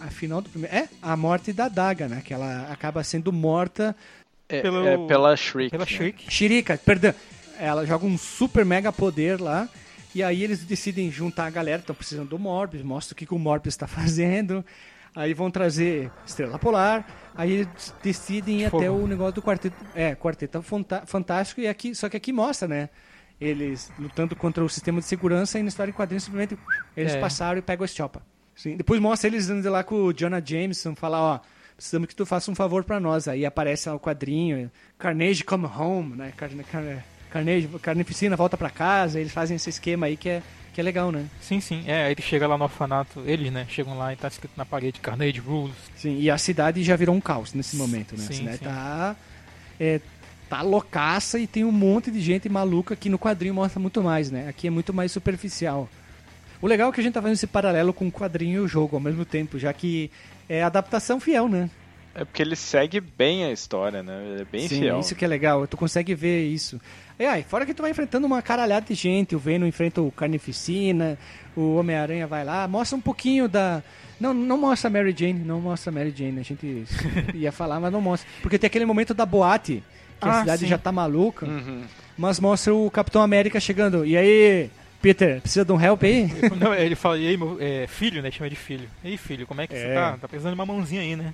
a 0.00 0.06
final 0.08 0.40
do 0.40 0.48
primeiro. 0.50 0.74
É, 0.74 0.88
a 1.02 1.16
morte 1.16 1.52
da 1.52 1.68
Daga, 1.68 2.08
né? 2.08 2.22
Que 2.24 2.32
ela 2.34 2.68
acaba 2.72 3.02
sendo 3.04 3.32
morta 3.32 3.94
É, 4.48 4.62
Pelo- 4.62 4.86
é 4.86 4.96
pela 5.06 5.36
Shriek. 5.36 5.70
Pela 5.70 5.84
né? 5.84 5.90
Shriek. 5.90 6.32
Shirika, 6.32 6.78
perdão. 6.78 7.14
Ela 7.58 7.84
joga 7.84 8.06
um 8.06 8.16
super 8.16 8.64
mega 8.64 8.90
poder 8.92 9.40
lá. 9.40 9.68
E 10.14 10.22
aí 10.22 10.42
eles 10.42 10.64
decidem 10.64 11.10
juntar 11.10 11.44
a 11.46 11.50
galera, 11.50 11.80
estão 11.80 11.94
precisando 11.94 12.28
do 12.30 12.38
Morbius, 12.38 12.82
mostra 12.82 13.12
o 13.12 13.16
que, 13.16 13.26
que 13.26 13.34
o 13.34 13.38
Morbius 13.38 13.74
está 13.74 13.86
fazendo. 13.88 14.64
Aí 15.14 15.34
vão 15.34 15.50
trazer 15.50 16.10
Estrela 16.26 16.58
Polar. 16.58 17.06
Aí 17.34 17.52
eles 17.52 17.94
decidem 18.02 18.62
ir 18.62 18.70
Fogo. 18.70 18.82
até 18.82 18.90
o 18.90 19.06
negócio 19.06 19.34
do 19.34 19.42
quarteto. 19.42 19.76
É, 19.94 20.14
quarteto 20.14 20.62
fantástico. 21.06 21.60
E 21.60 21.68
aqui, 21.68 21.94
só 21.94 22.08
que 22.08 22.16
aqui 22.16 22.32
mostra, 22.32 22.66
né? 22.68 22.88
Eles 23.40 23.90
lutando 23.98 24.34
contra 24.34 24.64
o 24.64 24.68
sistema 24.68 25.00
de 25.00 25.06
segurança 25.06 25.58
e 25.58 25.62
na 25.62 25.68
história 25.68 25.90
em 25.90 25.94
quadrinhos 25.94 26.24
simplesmente 26.24 26.58
eles 26.96 27.12
É. 27.14 27.20
passaram 27.20 27.58
e 27.58 27.62
pegam 27.62 27.84
a 27.84 27.86
chopa. 27.88 28.22
Sim. 28.58 28.76
Depois 28.76 29.00
mostra 29.00 29.28
eles 29.28 29.48
indo 29.48 29.70
lá 29.70 29.84
com 29.84 29.94
o 29.94 30.12
Jonah 30.12 30.42
Jameson, 30.44 30.96
falar, 30.96 31.20
ó, 31.20 31.40
precisamos 31.76 32.08
que 32.08 32.16
tu 32.16 32.26
faça 32.26 32.50
um 32.50 32.56
favor 32.56 32.82
pra 32.82 32.98
nós. 32.98 33.28
Aí 33.28 33.46
aparece 33.46 33.88
lá 33.88 33.94
o 33.94 34.00
quadrinho, 34.00 34.68
Carnage 34.98 35.44
come 35.44 35.64
home, 35.66 36.16
né? 36.16 36.32
Carne, 36.36 36.64
carne, 36.64 36.98
Carnage, 37.30 37.68
Carnificina 37.80 38.34
volta 38.36 38.56
pra 38.56 38.68
casa, 38.68 39.20
eles 39.20 39.32
fazem 39.32 39.54
esse 39.54 39.70
esquema 39.70 40.06
aí 40.06 40.16
que 40.16 40.28
é, 40.28 40.42
que 40.74 40.80
é 40.80 40.84
legal, 40.84 41.12
né? 41.12 41.26
Sim, 41.40 41.60
sim. 41.60 41.84
É, 41.86 42.06
aí 42.06 42.12
ele 42.12 42.22
chega 42.22 42.48
lá 42.48 42.58
no 42.58 42.64
orfanato, 42.64 43.22
eles, 43.24 43.52
né, 43.52 43.64
chegam 43.68 43.96
lá 43.96 44.12
e 44.12 44.16
tá 44.16 44.26
escrito 44.26 44.52
na 44.56 44.66
parede 44.66 44.98
Carnage 44.98 45.38
Rules. 45.38 45.76
Sim, 45.94 46.18
e 46.18 46.28
a 46.28 46.36
cidade 46.36 46.82
já 46.82 46.96
virou 46.96 47.14
um 47.14 47.20
caos 47.20 47.54
nesse 47.54 47.76
momento, 47.76 48.16
né? 48.16 48.24
a 48.24 48.26
Sim, 48.26 48.34
cidade 48.34 48.58
sim. 48.58 48.64
tá. 48.64 49.16
É, 49.78 50.00
tá 50.48 50.62
loucaça 50.62 51.38
e 51.38 51.46
tem 51.46 51.62
um 51.62 51.70
monte 51.70 52.10
de 52.10 52.20
gente 52.20 52.48
maluca 52.48 52.96
que 52.96 53.08
no 53.08 53.18
quadrinho 53.18 53.54
mostra 53.54 53.78
muito 53.78 54.02
mais, 54.02 54.30
né? 54.32 54.48
Aqui 54.48 54.66
é 54.66 54.70
muito 54.70 54.92
mais 54.92 55.12
superficial. 55.12 55.88
O 56.60 56.66
legal 56.66 56.90
é 56.90 56.92
que 56.92 57.00
a 57.00 57.02
gente 57.02 57.12
tá 57.14 57.20
fazendo 57.22 57.34
esse 57.36 57.46
paralelo 57.46 57.92
com 57.92 58.06
o 58.08 58.12
quadrinho 58.12 58.56
e 58.56 58.60
o 58.60 58.68
jogo 58.68 58.96
ao 58.96 59.00
mesmo 59.00 59.24
tempo, 59.24 59.58
já 59.58 59.72
que 59.72 60.10
é 60.48 60.62
adaptação 60.62 61.20
fiel, 61.20 61.48
né? 61.48 61.70
É 62.14 62.24
porque 62.24 62.42
ele 62.42 62.56
segue 62.56 63.00
bem 63.00 63.44
a 63.44 63.52
história, 63.52 64.02
né? 64.02 64.20
Ele 64.32 64.42
é 64.42 64.44
bem 64.44 64.66
Sim, 64.68 64.80
fiel. 64.80 64.98
isso 64.98 65.14
que 65.14 65.24
é 65.24 65.28
legal, 65.28 65.66
tu 65.68 65.76
consegue 65.76 66.14
ver 66.16 66.46
isso. 66.46 66.80
E 67.16 67.24
aí, 67.24 67.44
fora 67.44 67.64
que 67.64 67.72
tu 67.74 67.82
vai 67.82 67.92
enfrentando 67.92 68.26
uma 68.26 68.42
caralhada 68.42 68.86
de 68.86 68.94
gente, 68.94 69.36
o 69.36 69.38
Venom 69.38 69.66
enfrenta 69.66 70.00
o 70.00 70.10
Carnificina, 70.10 71.16
o 71.56 71.76
Homem-Aranha 71.76 72.26
vai 72.26 72.44
lá, 72.44 72.66
mostra 72.66 72.96
um 72.96 73.00
pouquinho 73.00 73.48
da... 73.48 73.82
Não, 74.18 74.34
não 74.34 74.58
mostra 74.58 74.88
a 74.88 74.90
Mary 74.90 75.14
Jane, 75.16 75.44
não 75.44 75.60
mostra 75.60 75.90
a 75.90 75.94
Mary 75.94 76.12
Jane, 76.16 76.40
a 76.40 76.42
gente 76.42 76.84
ia 77.34 77.52
falar, 77.52 77.78
mas 77.78 77.92
não 77.92 78.00
mostra. 78.00 78.28
Porque 78.42 78.58
tem 78.58 78.66
aquele 78.66 78.84
momento 78.84 79.14
da 79.14 79.24
boate, 79.24 79.82
que 80.20 80.28
a 80.28 80.32
Ah, 80.32 80.40
cidade 80.40 80.62
sim. 80.62 80.66
já 80.68 80.78
tá 80.78 80.90
maluca, 80.90 81.46
Uhum. 81.46 81.82
mas 82.16 82.40
mostra 82.40 82.74
o 82.74 82.90
Capitão 82.90 83.22
América 83.22 83.60
chegando. 83.60 84.04
E 84.04 84.16
aí, 84.16 84.70
Peter, 85.00 85.40
precisa 85.40 85.64
de 85.64 85.72
um 85.72 85.80
help 85.80 86.02
aí? 86.02 86.28
Não, 86.58 86.74
ele 86.74 86.94
fala, 86.94 87.18
e 87.18 87.28
aí, 87.28 87.36
meu 87.36 87.56
é, 87.60 87.86
filho, 87.86 88.20
né? 88.20 88.30
Chama 88.30 88.50
de 88.50 88.56
filho. 88.56 88.88
E 89.04 89.08
aí, 89.08 89.16
filho, 89.16 89.46
como 89.46 89.60
é 89.60 89.66
que 89.66 89.74
É. 89.74 89.78
você 89.78 89.94
tá? 89.94 90.18
Tá 90.20 90.28
precisando 90.28 90.54
de 90.54 90.60
uma 90.60 90.66
mãozinha 90.66 91.02
aí, 91.02 91.14
né? 91.14 91.32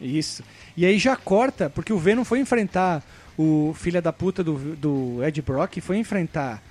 Isso. 0.00 0.42
E 0.76 0.84
aí 0.84 0.98
já 0.98 1.16
corta, 1.16 1.70
porque 1.70 1.92
o 1.92 1.98
Venom 1.98 2.24
foi 2.24 2.40
enfrentar 2.40 3.02
o 3.38 3.74
filho 3.76 4.00
da 4.02 4.12
puta 4.12 4.44
do, 4.44 4.76
do 4.76 5.24
Ed 5.24 5.40
Brock, 5.42 5.80
foi 5.80 5.96
enfrentar 5.96 6.62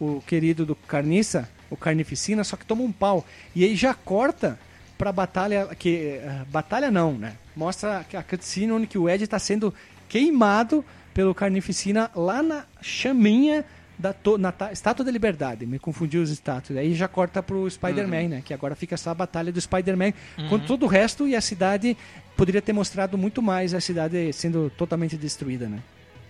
o 0.00 0.22
querido 0.26 0.66
do 0.66 0.74
Carniça, 0.74 1.48
o 1.68 1.76
Carnificina, 1.76 2.42
só 2.42 2.56
que 2.56 2.64
toma 2.64 2.82
um 2.82 2.90
pau. 2.92 3.24
E 3.54 3.64
aí 3.64 3.76
já 3.76 3.94
corta 3.94 4.58
pra 4.98 5.12
batalha, 5.12 5.68
que 5.78 6.18
eh, 6.22 6.42
batalha 6.48 6.90
não, 6.90 7.12
né? 7.12 7.34
Mostra 7.54 8.04
a 8.12 8.22
cutscene 8.22 8.72
onde 8.72 8.86
que 8.86 8.98
o 8.98 9.08
Ed 9.08 9.26
tá 9.26 9.38
sendo 9.38 9.72
queimado 10.08 10.84
pelo 11.14 11.34
Carnificina 11.34 12.10
lá 12.14 12.42
na 12.42 12.64
chaminha 12.82 13.64
da 14.00 14.12
to- 14.12 14.38
na 14.38 14.50
ta- 14.50 14.72
Estátua 14.72 15.04
da 15.04 15.10
Liberdade. 15.12 15.66
Me 15.66 15.78
confundi 15.78 16.18
os 16.18 16.30
estátuas. 16.30 16.78
Aí 16.78 16.94
já 16.94 17.06
corta 17.06 17.42
pro 17.42 17.68
Spider-Man, 17.70 18.28
né? 18.28 18.42
Que 18.44 18.54
agora 18.54 18.74
fica 18.74 18.96
só 18.96 19.10
a 19.10 19.14
batalha 19.14 19.52
do 19.52 19.60
Spider-Man. 19.60 20.12
Quando 20.48 20.66
todo 20.66 20.84
o 20.84 20.86
resto 20.88 21.28
e 21.28 21.36
a 21.36 21.40
cidade 21.40 21.96
poderia 22.36 22.62
ter 22.62 22.72
mostrado 22.72 23.16
muito 23.18 23.40
mais 23.42 23.74
a 23.74 23.80
cidade 23.80 24.32
sendo 24.32 24.70
totalmente 24.76 25.16
destruída, 25.16 25.68
né? 25.68 25.80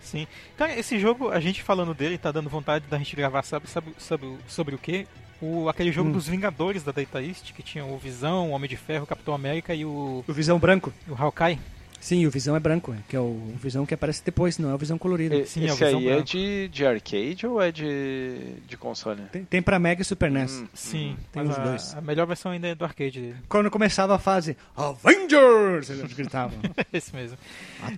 Sim. 0.02 0.26
Cara, 0.56 0.78
esse 0.78 0.98
jogo, 0.98 1.30
a 1.30 1.38
gente 1.40 1.62
falando 1.62 1.94
dele, 1.94 2.16
tá 2.18 2.32
dando 2.32 2.48
vontade 2.50 2.84
da 2.90 2.98
gente 2.98 3.14
gravar, 3.14 3.42
sabe, 3.42 3.68
sabe, 3.68 3.92
sabe 3.98 4.36
sobre 4.48 4.74
o 4.74 4.78
quê? 4.78 5.06
O, 5.42 5.68
aquele 5.68 5.92
jogo 5.92 6.08
Hum. 6.08 6.12
dos 6.12 6.26
Vingadores 6.26 6.82
da 6.82 6.90
Data 6.92 7.22
East, 7.22 7.52
que 7.52 7.62
tinha 7.62 7.84
o 7.84 7.96
Visão, 7.98 8.48
o 8.50 8.52
Homem 8.52 8.68
de 8.68 8.76
Ferro, 8.76 9.04
o 9.04 9.06
Capitão 9.06 9.32
América 9.34 9.74
e 9.74 9.84
o, 9.84 10.24
O 10.26 10.32
Visão 10.32 10.58
branco. 10.58 10.92
o 11.08 11.14
Hawkeye. 11.14 11.58
Sim, 12.00 12.26
o 12.26 12.30
Visão 12.30 12.56
é 12.56 12.60
branco, 12.60 12.94
que 13.08 13.14
é 13.14 13.20
o, 13.20 13.24
o 13.24 13.54
Visão 13.62 13.84
que 13.84 13.92
aparece 13.92 14.22
depois, 14.24 14.56
não 14.58 14.70
é 14.70 14.74
o 14.74 14.78
Visão 14.78 14.96
colorido. 14.96 15.34
E- 15.34 15.46
Sim, 15.46 15.60
é 15.60 15.64
o 15.64 15.74
Esse 15.74 15.84
Visão 15.84 15.98
aí 15.98 16.06
é 16.08 16.10
Branco. 16.14 16.24
de, 16.24 16.68
de 16.68 16.86
arcade 16.86 17.46
ou 17.46 17.60
é 17.60 17.70
de, 17.70 18.54
de 18.66 18.76
console? 18.78 19.20
Tem, 19.30 19.44
tem 19.44 19.60
pra 19.62 19.78
Mega 19.78 20.00
e 20.00 20.04
Super 20.04 20.30
NES. 20.30 20.50
Hum, 20.62 20.66
Sim, 20.72 21.16
Tem 21.30 21.42
mas 21.44 21.50
os 21.52 21.58
a, 21.58 21.64
dois. 21.64 21.94
a 21.96 22.00
melhor 22.00 22.26
versão 22.26 22.52
ainda 22.52 22.68
é 22.68 22.74
do 22.74 22.84
arcade 22.84 23.20
dele. 23.20 23.36
Quando 23.48 23.70
começava 23.70 24.14
a 24.14 24.18
fase 24.18 24.56
Avengers, 24.74 25.90
eles 25.90 26.12
gritavam. 26.12 26.58
Esse 26.92 27.14
mesmo. 27.14 27.36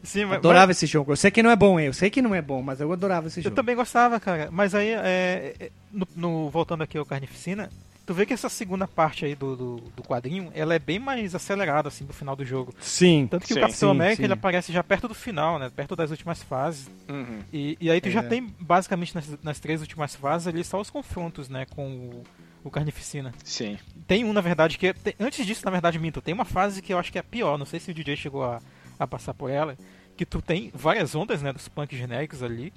Sim, 0.02 0.24
mas- 0.26 0.38
adorava 0.38 0.72
esse 0.72 0.86
jogo. 0.86 1.12
Eu 1.12 1.16
sei 1.16 1.30
que 1.30 1.42
não 1.42 1.50
é 1.50 1.56
bom, 1.56 1.78
eu 1.78 1.92
sei 1.92 2.10
que 2.10 2.20
não 2.22 2.34
é 2.34 2.42
bom, 2.42 2.62
mas 2.62 2.80
eu 2.80 2.92
adorava 2.92 3.28
esse 3.28 3.40
Eu 3.40 3.44
jogo. 3.44 3.56
também 3.56 3.74
gostava, 3.76 4.18
cara. 4.20 4.48
Mas 4.50 4.74
aí, 4.74 4.88
é, 4.90 5.54
é, 5.60 5.70
no, 5.92 6.06
no- 6.16 6.50
voltando 6.50 6.82
aqui 6.82 6.98
ao 6.98 7.06
Carnificina, 7.06 7.70
tu 8.04 8.12
vê 8.14 8.26
que 8.26 8.32
essa 8.32 8.48
segunda 8.48 8.86
parte 8.88 9.24
aí 9.24 9.34
do, 9.34 9.56
do, 9.56 9.76
do 9.96 10.02
quadrinho, 10.02 10.50
ela 10.54 10.74
é 10.74 10.78
bem 10.78 10.98
mais 10.98 11.34
acelerada, 11.34 11.88
assim, 11.88 12.04
pro 12.04 12.14
final 12.14 12.34
do 12.36 12.44
jogo. 12.44 12.74
Sim. 12.80 13.26
Tanto 13.30 13.42
que 13.46 13.54
Sim, 13.54 13.60
o 13.60 13.62
Capitão 13.62 13.90
sim, 13.90 13.96
América, 13.96 14.16
sim. 14.16 14.24
ele 14.24 14.32
aparece 14.32 14.72
já 14.72 14.82
perto 14.82 15.08
do 15.08 15.14
final, 15.14 15.58
né? 15.58 15.70
Perto 15.70 15.94
das 15.96 16.10
últimas 16.10 16.42
fases. 16.42 16.90
Uhum. 17.08 17.40
E, 17.52 17.76
e 17.80 17.90
aí 17.90 18.00
tu 18.00 18.10
já 18.10 18.20
É. 18.20 18.22
tem, 18.24 18.54
basicamente, 18.60 19.14
nas, 19.14 19.26
nas 19.42 19.60
três 19.60 19.80
últimas 19.80 20.14
fases 20.14 20.48
ali, 20.48 20.62
só 20.64 20.80
os 20.80 20.90
confrontos, 20.90 21.48
né? 21.48 21.66
Com 21.74 21.88
o, 21.90 22.22
o 22.64 22.70
Carnificina. 22.70 23.32
Sim. 23.44 23.78
Tem 24.06 24.24
um, 24.24 24.32
na 24.32 24.40
verdade, 24.40 24.78
que... 24.78 24.88
é- 24.88 24.92
tem- 24.92 25.14
antes 25.20 25.44
disso, 25.46 25.62
na 25.64 25.70
verdade, 25.70 25.98
minto. 25.98 26.20
Tem 26.20 26.34
uma 26.34 26.44
fase 26.44 26.82
que 26.82 26.92
eu 26.92 26.98
acho 26.98 27.10
que 27.12 27.18
é 27.18 27.20
a 27.20 27.24
pior. 27.24 27.56
Não 27.58 27.66
sei 27.66 27.78
se 27.80 27.90
o 27.90 27.94
DJ 27.94 28.16
chegou 28.16 28.44
a, 28.44 28.60
a 28.98 29.06
passar 29.06 29.34
por 29.34 29.50
ela. 29.50 29.76
Que 30.16 30.26
tu 30.26 30.42
tem 30.42 30.70
várias 30.74 31.14
ondas, 31.14 31.40
né? 31.42 31.52
Dos 31.52 31.68
punks 31.68 31.98
genéricos 31.98 32.42
ali. 32.42 32.72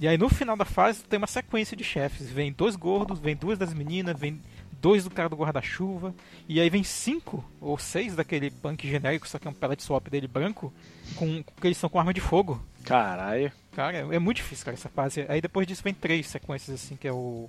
E 0.00 0.08
aí 0.08 0.18
no 0.18 0.28
final 0.28 0.56
da 0.56 0.64
fase 0.64 1.00
tu 1.02 1.08
tem 1.08 1.16
uma 1.18 1.28
sequência 1.28 1.76
de 1.76 1.84
chefes. 1.84 2.28
Vem 2.28 2.50
dois 2.52 2.74
gordos, 2.74 3.20
vem 3.20 3.36
duas 3.36 3.56
das 3.56 3.72
meninas, 3.72 4.18
vem 4.18 4.40
dois 4.82 5.04
do 5.04 5.10
cara 5.10 5.28
do 5.28 5.36
guarda-chuva. 5.36 6.12
E 6.48 6.60
aí 6.60 6.68
vem 6.68 6.82
cinco 6.82 7.42
ou 7.60 7.78
seis 7.78 8.16
daquele 8.16 8.50
punk 8.50 8.86
genérico, 8.86 9.28
só 9.28 9.38
que 9.38 9.46
é 9.46 9.50
um 9.50 9.54
pellet 9.54 9.82
swap 9.82 10.08
dele 10.10 10.26
branco. 10.26 10.72
Com, 11.16 11.42
que 11.42 11.66
eles 11.66 11.78
são 11.78 11.88
com 11.88 11.98
arma 12.00 12.12
de 12.12 12.20
fogo. 12.20 12.60
Caralho. 12.84 13.50
Cara, 13.74 13.96
é, 13.98 14.16
é 14.16 14.18
muito 14.18 14.38
difícil, 14.38 14.64
cara, 14.64 14.74
essa 14.74 14.88
fase. 14.88 15.24
Aí 15.28 15.40
depois 15.40 15.66
disso 15.66 15.82
vem 15.84 15.94
três 15.94 16.26
sequências, 16.26 16.82
assim, 16.82 16.96
que 16.96 17.06
é 17.08 17.12
o. 17.12 17.48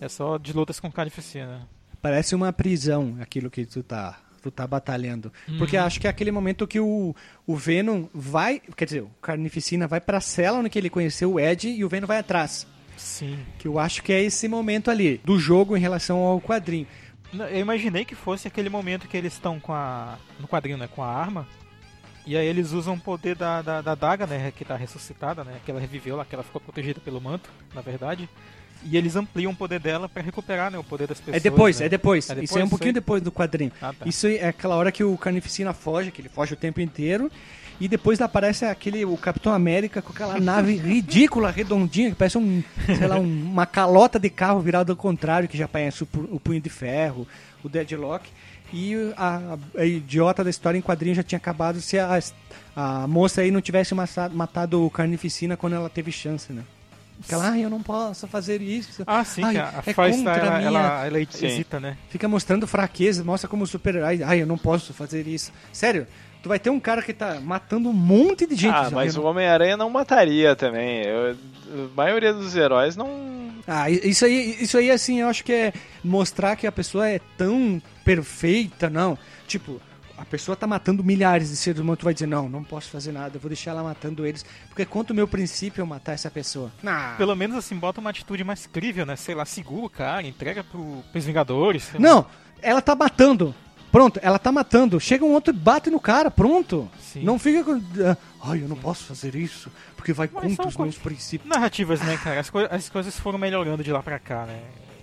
É 0.00 0.08
só 0.08 0.38
de 0.38 0.52
lutas 0.52 0.78
com 0.78 0.90
carnificina. 0.90 1.68
Parece 2.00 2.34
uma 2.36 2.52
prisão 2.52 3.18
aquilo 3.20 3.50
que 3.50 3.66
tu 3.66 3.82
tá, 3.82 4.16
tu 4.40 4.48
tá 4.50 4.64
batalhando. 4.64 5.32
Porque 5.58 5.76
Uhum. 5.76 5.82
acho 5.84 6.00
que 6.00 6.06
é 6.06 6.10
aquele 6.10 6.30
momento 6.30 6.64
que 6.68 6.78
o, 6.78 7.12
o 7.44 7.56
Venom 7.56 8.06
vai. 8.14 8.60
Quer 8.76 8.84
dizer, 8.84 9.02
o 9.02 9.10
Carnificina 9.20 9.88
vai 9.88 10.00
pra 10.00 10.20
cela 10.20 10.58
onde 10.60 10.70
que 10.70 10.78
ele 10.78 10.88
conheceu 10.88 11.32
o 11.32 11.40
Ed 11.40 11.68
e 11.68 11.84
o 11.84 11.88
Venom 11.88 12.06
vai 12.06 12.18
atrás. 12.18 12.64
Sim. 12.98 13.38
Que 13.58 13.68
eu 13.68 13.78
acho 13.78 14.02
que 14.02 14.12
é 14.12 14.22
esse 14.22 14.48
momento 14.48 14.90
ali, 14.90 15.20
do 15.24 15.38
jogo 15.38 15.76
em 15.76 15.80
relação 15.80 16.18
ao 16.18 16.40
quadrinho. 16.40 16.86
Eu 17.32 17.60
imaginei 17.60 18.04
que 18.04 18.14
fosse 18.14 18.48
aquele 18.48 18.68
momento 18.68 19.06
que 19.06 19.16
eles 19.16 19.34
estão 19.34 19.60
com 19.60 19.72
a. 19.72 20.18
No 20.40 20.48
quadrinho, 20.48 20.78
né? 20.78 20.88
Com 20.88 21.02
a 21.02 21.08
arma. 21.08 21.46
E 22.26 22.36
aí 22.36 22.46
eles 22.46 22.72
usam 22.72 22.94
o 22.94 23.00
poder 23.00 23.34
da, 23.34 23.62
da, 23.62 23.80
da 23.80 23.94
daga, 23.94 24.26
né? 24.26 24.52
Que 24.54 24.64
tá 24.64 24.76
ressuscitada, 24.76 25.44
né? 25.44 25.60
Que 25.64 25.70
ela 25.70 25.80
reviveu 25.80 26.16
lá, 26.16 26.24
que 26.24 26.34
ela 26.34 26.44
ficou 26.44 26.60
protegida 26.60 27.00
pelo 27.00 27.20
manto, 27.20 27.50
na 27.74 27.80
verdade. 27.80 28.28
E 28.84 28.96
eles 28.96 29.16
ampliam 29.16 29.52
o 29.52 29.56
poder 29.56 29.80
dela 29.80 30.08
pra 30.08 30.22
recuperar, 30.22 30.70
né? 30.70 30.78
O 30.78 30.84
poder 30.84 31.06
das 31.06 31.18
pessoas. 31.18 31.36
é 31.36 31.40
depois, 31.40 31.80
né? 31.80 31.86
é 31.86 31.88
depois. 31.88 32.30
É 32.30 32.32
Isso 32.34 32.40
depois, 32.42 32.62
é 32.62 32.64
um 32.64 32.68
pouquinho 32.68 32.92
depois 32.92 33.22
do 33.22 33.32
quadrinho. 33.32 33.72
Ah, 33.80 33.92
tá. 33.92 34.06
Isso 34.06 34.26
é 34.26 34.48
aquela 34.48 34.76
hora 34.76 34.92
que 34.92 35.02
o 35.02 35.16
Carnificina 35.18 35.72
foge, 35.72 36.10
que 36.10 36.20
ele 36.20 36.28
foge 36.28 36.54
o 36.54 36.56
tempo 36.56 36.80
inteiro. 36.80 37.30
E 37.80 37.86
depois 37.86 38.20
aparece 38.20 38.64
aquele, 38.64 39.04
o 39.04 39.16
Capitão 39.16 39.52
América 39.52 40.02
com 40.02 40.12
aquela 40.12 40.38
nave 40.40 40.74
ridícula, 40.78 41.50
redondinha, 41.50 42.10
que 42.10 42.16
parece 42.16 42.36
um, 42.36 42.62
sei 42.86 43.06
lá, 43.06 43.16
um- 43.18 43.50
uma 43.52 43.66
calota 43.66 44.18
de 44.18 44.28
carro 44.28 44.60
virada 44.60 44.92
ao 44.92 44.96
contrário, 44.96 45.48
que 45.48 45.56
já 45.56 45.68
parece 45.68 46.02
o, 46.02 46.08
o 46.32 46.40
Punho 46.40 46.60
de 46.60 46.68
Ferro, 46.68 47.26
o 47.62 47.68
Deadlock. 47.68 48.28
E 48.72 48.94
a, 49.16 49.56
a 49.78 49.84
idiota 49.84 50.44
da 50.44 50.50
história 50.50 50.76
em 50.76 50.82
quadrinho 50.82 51.14
já 51.14 51.22
tinha 51.22 51.36
acabado 51.38 51.80
se 51.80 51.98
a, 51.98 52.18
a 52.76 53.06
moça 53.06 53.40
aí 53.40 53.50
não 53.50 53.60
tivesse 53.62 53.94
massa- 53.94 54.28
matado 54.28 54.84
o 54.84 54.90
Carnificina 54.90 55.56
quando 55.56 55.74
ela 55.74 55.88
teve 55.88 56.12
chance, 56.12 56.52
né? 56.52 56.62
Aquela, 57.24 57.50
ah, 57.52 57.58
eu 57.58 57.70
não 57.70 57.82
posso 57.82 58.28
fazer 58.28 58.60
isso. 58.60 59.02
Ah, 59.06 59.24
sim, 59.24 59.42
Ai, 59.42 59.56
a, 59.56 59.82
é 59.86 59.92
Faista, 59.92 60.18
contra 60.22 60.36
ela, 60.46 60.56
minha- 60.58 60.66
ela, 60.68 61.06
ela 61.06 61.20
hesita, 61.20 61.80
né? 61.80 61.96
Fica 62.10 62.28
mostrando 62.28 62.66
fraqueza, 62.66 63.24
mostra 63.24 63.48
como 63.48 63.66
super-herói. 63.66 64.22
Ai, 64.22 64.42
eu 64.42 64.46
não 64.46 64.58
posso 64.58 64.92
fazer 64.92 65.26
isso. 65.26 65.50
Sério, 65.72 66.06
tu 66.42 66.48
vai 66.48 66.58
ter 66.58 66.70
um 66.70 66.80
cara 66.80 67.02
que 67.02 67.12
tá 67.12 67.40
matando 67.40 67.88
um 67.88 67.92
monte 67.92 68.46
de 68.46 68.54
gente. 68.56 68.74
ah, 68.74 68.84
já, 68.84 68.90
mas 68.90 69.16
o 69.16 69.22
Homem-Aranha 69.22 69.76
não 69.76 69.90
mataria 69.90 70.54
também. 70.56 71.02
Eu- 71.04 71.36
a 71.70 71.96
maioria 71.96 72.32
dos 72.32 72.54
heróis 72.56 72.96
não. 72.96 73.38
Ah, 73.66 73.90
isso 73.90 74.24
aí, 74.24 74.56
isso 74.60 74.78
aí, 74.78 74.90
assim, 74.90 75.20
eu 75.20 75.28
acho 75.28 75.44
que 75.44 75.52
é 75.52 75.72
mostrar 76.02 76.56
que 76.56 76.66
a 76.66 76.72
pessoa 76.72 77.06
é 77.08 77.20
tão 77.36 77.80
perfeita, 78.02 78.88
não. 78.88 79.18
Tipo, 79.46 79.80
a 80.16 80.24
pessoa 80.24 80.56
tá 80.56 80.66
matando 80.66 81.04
milhares 81.04 81.50
de 81.50 81.56
seres 81.56 81.78
humanos, 81.80 81.98
tu 82.00 82.04
vai 82.04 82.14
dizer, 82.14 82.26
não, 82.26 82.48
não 82.48 82.64
posso 82.64 82.88
fazer 82.90 83.12
nada, 83.12 83.36
eu 83.36 83.40
vou 83.40 83.48
deixar 83.50 83.72
ela 83.72 83.82
matando 83.82 84.26
eles, 84.26 84.44
porque 84.68 84.84
contra 84.86 85.12
o 85.12 85.16
meu 85.16 85.28
princípio 85.28 85.82
eu 85.82 85.86
matar 85.86 86.12
essa 86.12 86.30
pessoa. 86.30 86.72
Ah, 86.84 87.14
Pelo 87.18 87.36
menos 87.36 87.56
assim, 87.56 87.76
bota 87.76 88.00
uma 88.00 88.10
atitude 88.10 88.42
mais 88.42 88.66
crível, 88.66 89.04
né? 89.04 89.14
Sei 89.16 89.34
lá, 89.34 89.44
segura 89.44 89.84
o 89.86 89.90
cara, 89.90 90.26
entrega 90.26 90.64
pro, 90.64 91.04
pros 91.12 91.24
Vingadores. 91.26 91.90
lá. 91.94 92.00
Não, 92.00 92.26
ela 92.62 92.80
tá 92.82 92.96
matando. 92.96 93.54
Pronto, 93.98 94.20
ela 94.22 94.38
tá 94.38 94.52
matando. 94.52 95.00
Chega 95.00 95.24
um 95.24 95.32
outro 95.32 95.52
e 95.52 95.56
bate 95.56 95.90
no 95.90 95.98
cara, 95.98 96.30
pronto. 96.30 96.88
Sim. 97.02 97.24
Não 97.24 97.36
fica 97.36 97.64
com. 97.64 97.82
ah, 98.04 98.16
Ai, 98.44 98.62
eu 98.62 98.68
não 98.68 98.76
posso 98.76 99.02
fazer 99.02 99.34
isso, 99.34 99.68
porque 99.96 100.12
vai 100.12 100.30
Mas 100.32 100.44
contra 100.44 100.68
os 100.68 100.76
co- 100.76 100.82
meus 100.84 100.96
princípios. 100.96 101.48
Narrativas, 101.50 102.00
né, 102.02 102.16
cara? 102.22 102.38
As, 102.38 102.48
coi- 102.48 102.68
as 102.70 102.88
coisas 102.88 103.18
foram 103.18 103.40
melhorando 103.40 103.82
de 103.82 103.90
lá 103.90 104.00
pra 104.00 104.20
cá, 104.20 104.46
né? 104.46 104.60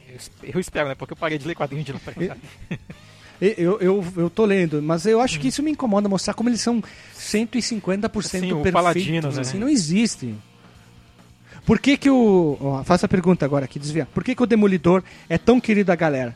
Eu, 0.08 0.16
es- 0.16 0.32
eu 0.56 0.60
espero, 0.62 0.88
né? 0.88 0.96
Porque 0.96 1.12
eu 1.12 1.18
parei 1.18 1.38
de 1.38 1.46
ler 1.46 1.56
quadrinhos 1.56 1.86
de 1.86 1.92
lá 1.92 2.00
pra 2.00 2.14
cá. 2.14 2.38
Eu, 3.42 3.78
eu, 3.82 4.06
eu 4.16 4.30
tô 4.30 4.46
lendo, 4.46 4.82
mas 4.82 5.06
eu 5.06 5.20
acho 5.20 5.42
que 5.42 5.50
isso 5.50 5.62
me 5.62 5.72
incomoda, 5.72 6.08
mostrar 6.08 6.34
como 6.34 6.48
eles 6.48 6.62
são 6.62 6.82
150% 7.20 7.20
Sim, 7.20 8.54
o 8.54 8.56
perfeitos. 8.56 8.72
paladino, 8.72 9.30
né? 9.30 9.42
Assim, 9.42 9.60
não 9.60 9.68
existe. 9.68 10.34
Por 11.66 11.80
que 11.80 11.98
que 11.98 12.10
o... 12.10 12.58
ó, 12.62 12.84
faça 12.86 13.08
a 13.08 13.10
pergunta 13.10 13.44
agora 13.44 13.66
aqui, 13.66 13.78
desviar. 13.78 14.08
Por 14.14 14.24
que 14.24 14.34
que 14.34 14.42
o 14.42 14.46
Demolidor 14.46 15.04
é 15.28 15.38
tão 15.38 15.60
querido 15.60 15.88
da 15.88 15.96
galera? 15.98 16.34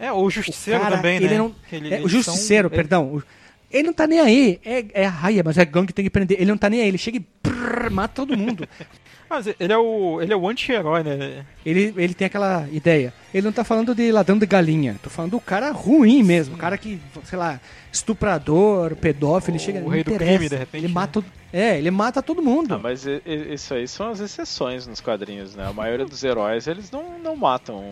É, 0.00 0.10
o 0.12 0.30
Justiceiro 0.30 0.80
O 0.80 0.82
cara, 0.82 0.96
também, 0.96 1.16
ele 1.16 1.28
né? 1.28 1.38
não- 1.38 1.54
ele- 1.70 1.94
é, 1.94 2.00
o 2.00 2.08
Justiceiro, 2.08 2.68
são- 2.68 2.76
perdão. 2.76 3.04
o- 3.16 3.22
Ele 3.70 3.84
não 3.86 3.92
tá 3.92 4.04
nem 4.06 4.18
aí. 4.18 4.58
É, 4.64 4.84
é 4.94 5.04
raia, 5.06 5.42
mas 5.44 5.56
é 5.56 5.64
gangue 5.64 5.88
que 5.88 5.92
tem 5.92 6.04
que 6.04 6.10
prender. 6.10 6.40
Ele 6.40 6.50
não 6.50 6.58
tá 6.58 6.68
nem 6.68 6.80
aí. 6.80 6.88
Ele 6.88 6.98
chega 6.98 7.18
e 7.18 7.20
prrr, 7.20 7.88
mata 7.92 8.14
todo 8.14 8.36
mundo. 8.36 8.66
Mas 9.30 9.46
ele 9.46 9.72
é 9.72 9.78
o, 9.78 10.20
ele 10.20 10.32
é 10.32 10.36
o 10.36 10.48
anti-herói, 10.48 11.04
né? 11.04 11.44
Ele, 11.64 11.94
ele 11.96 12.14
tem 12.14 12.26
aquela 12.26 12.68
ideia. 12.72 13.14
Ele 13.32 13.44
não 13.46 13.52
tá 13.52 13.62
falando 13.62 13.94
de 13.94 14.10
ladrão 14.10 14.36
de 14.36 14.44
galinha. 14.44 14.96
Tô 15.00 15.08
falando 15.08 15.30
do 15.30 15.40
cara 15.40 15.70
ruim 15.70 16.20
mesmo. 16.24 16.56
O 16.56 16.58
cara 16.58 16.76
que, 16.76 17.00
sei 17.22 17.38
lá, 17.38 17.60
estuprador, 17.92 18.96
pedófilo, 18.96 19.52
ele 19.56 19.62
chega. 19.62 19.78
O 19.80 19.88
rei 19.88 20.02
do 20.02 20.14
crime, 20.16 20.48
de 20.48 20.56
repente, 20.56 20.80
Ele 20.84 20.88
né? 20.88 20.94
mata. 20.94 21.24
É, 21.52 21.78
ele 21.78 21.90
mata 21.90 22.20
todo 22.22 22.42
mundo. 22.42 22.74
Ah, 22.74 22.78
mas 22.78 23.06
isso 23.26 23.72
aí 23.74 23.86
são 23.86 24.10
as 24.10 24.18
exceções 24.20 24.86
nos 24.86 25.00
quadrinhos, 25.00 25.54
né? 25.54 25.64
A 25.66 25.72
maioria 25.72 26.06
dos 26.06 26.22
heróis, 26.24 26.66
eles 26.66 26.90
não, 26.90 27.18
não 27.18 27.36
matam 27.36 27.84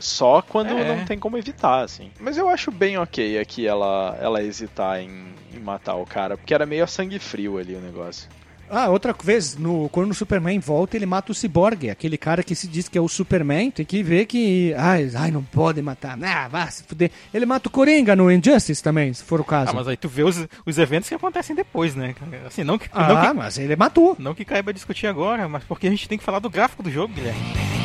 só 0.00 0.42
quando 0.42 0.70
É. 0.76 0.96
não 0.96 1.04
tem 1.04 1.18
como 1.18 1.36
evitar, 1.38 1.82
assim. 1.82 2.10
Mas 2.20 2.36
eu 2.36 2.48
acho 2.48 2.70
bem 2.70 2.98
ok 2.98 3.38
aqui 3.38 3.66
ela, 3.66 4.16
ela 4.20 4.42
hesitar 4.42 5.00
em, 5.00 5.26
em 5.54 5.58
matar 5.58 5.94
o 5.96 6.04
cara, 6.06 6.36
porque 6.36 6.54
era 6.54 6.66
meio 6.66 6.84
a 6.84 6.86
sangue 6.86 7.18
frio 7.18 7.58
ali 7.58 7.74
o 7.74 7.80
negócio. 7.80 8.28
Ah, 8.76 8.88
outra 8.88 9.14
vez, 9.22 9.56
no, 9.56 9.88
quando 9.90 10.10
o 10.10 10.14
Superman 10.14 10.58
volta, 10.58 10.96
ele 10.96 11.06
mata 11.06 11.30
o 11.30 11.34
Cyborg, 11.34 11.90
aquele 11.90 12.18
cara 12.18 12.42
que 12.42 12.54
se 12.56 12.66
diz 12.66 12.88
que 12.88 12.98
é 12.98 13.00
o 13.00 13.08
Superman, 13.08 13.70
tem 13.70 13.86
que 13.86 14.02
ver 14.02 14.26
que. 14.26 14.74
Ai, 14.76 15.08
ai 15.14 15.30
não 15.30 15.44
pode 15.44 15.80
matar. 15.80 16.18
Ah, 16.20 16.48
vá 16.48 16.66
se 16.68 16.82
fuder. 16.82 17.10
Ele 17.32 17.46
mata 17.46 17.68
o 17.68 17.70
Coringa 17.70 18.16
no 18.16 18.30
Injustice 18.30 18.82
também, 18.82 19.14
se 19.14 19.22
for 19.22 19.40
o 19.40 19.44
caso. 19.44 19.70
Ah, 19.70 19.74
mas 19.74 19.86
aí 19.86 19.96
tu 19.96 20.08
vê 20.08 20.24
os, 20.24 20.44
os 20.66 20.76
eventos 20.78 21.08
que 21.08 21.14
acontecem 21.14 21.54
depois, 21.54 21.94
né? 21.94 22.14
Assim, 22.46 22.64
não 22.64 22.76
que, 22.76 22.88
Ah, 22.92 23.08
não 23.08 23.20
que, 23.20 23.32
mas 23.32 23.58
ele 23.58 23.76
matou. 23.76 24.16
não 24.18 24.34
que 24.34 24.44
caiba 24.44 24.72
discutir 24.72 25.06
agora, 25.06 25.48
mas 25.48 25.62
porque 25.62 25.86
a 25.86 25.90
gente 25.90 26.08
tem 26.08 26.18
que 26.18 26.24
falar 26.24 26.40
do 26.40 26.50
gráfico 26.50 26.82
do 26.82 26.90
jogo, 26.90 27.14
Guilherme. 27.14 27.83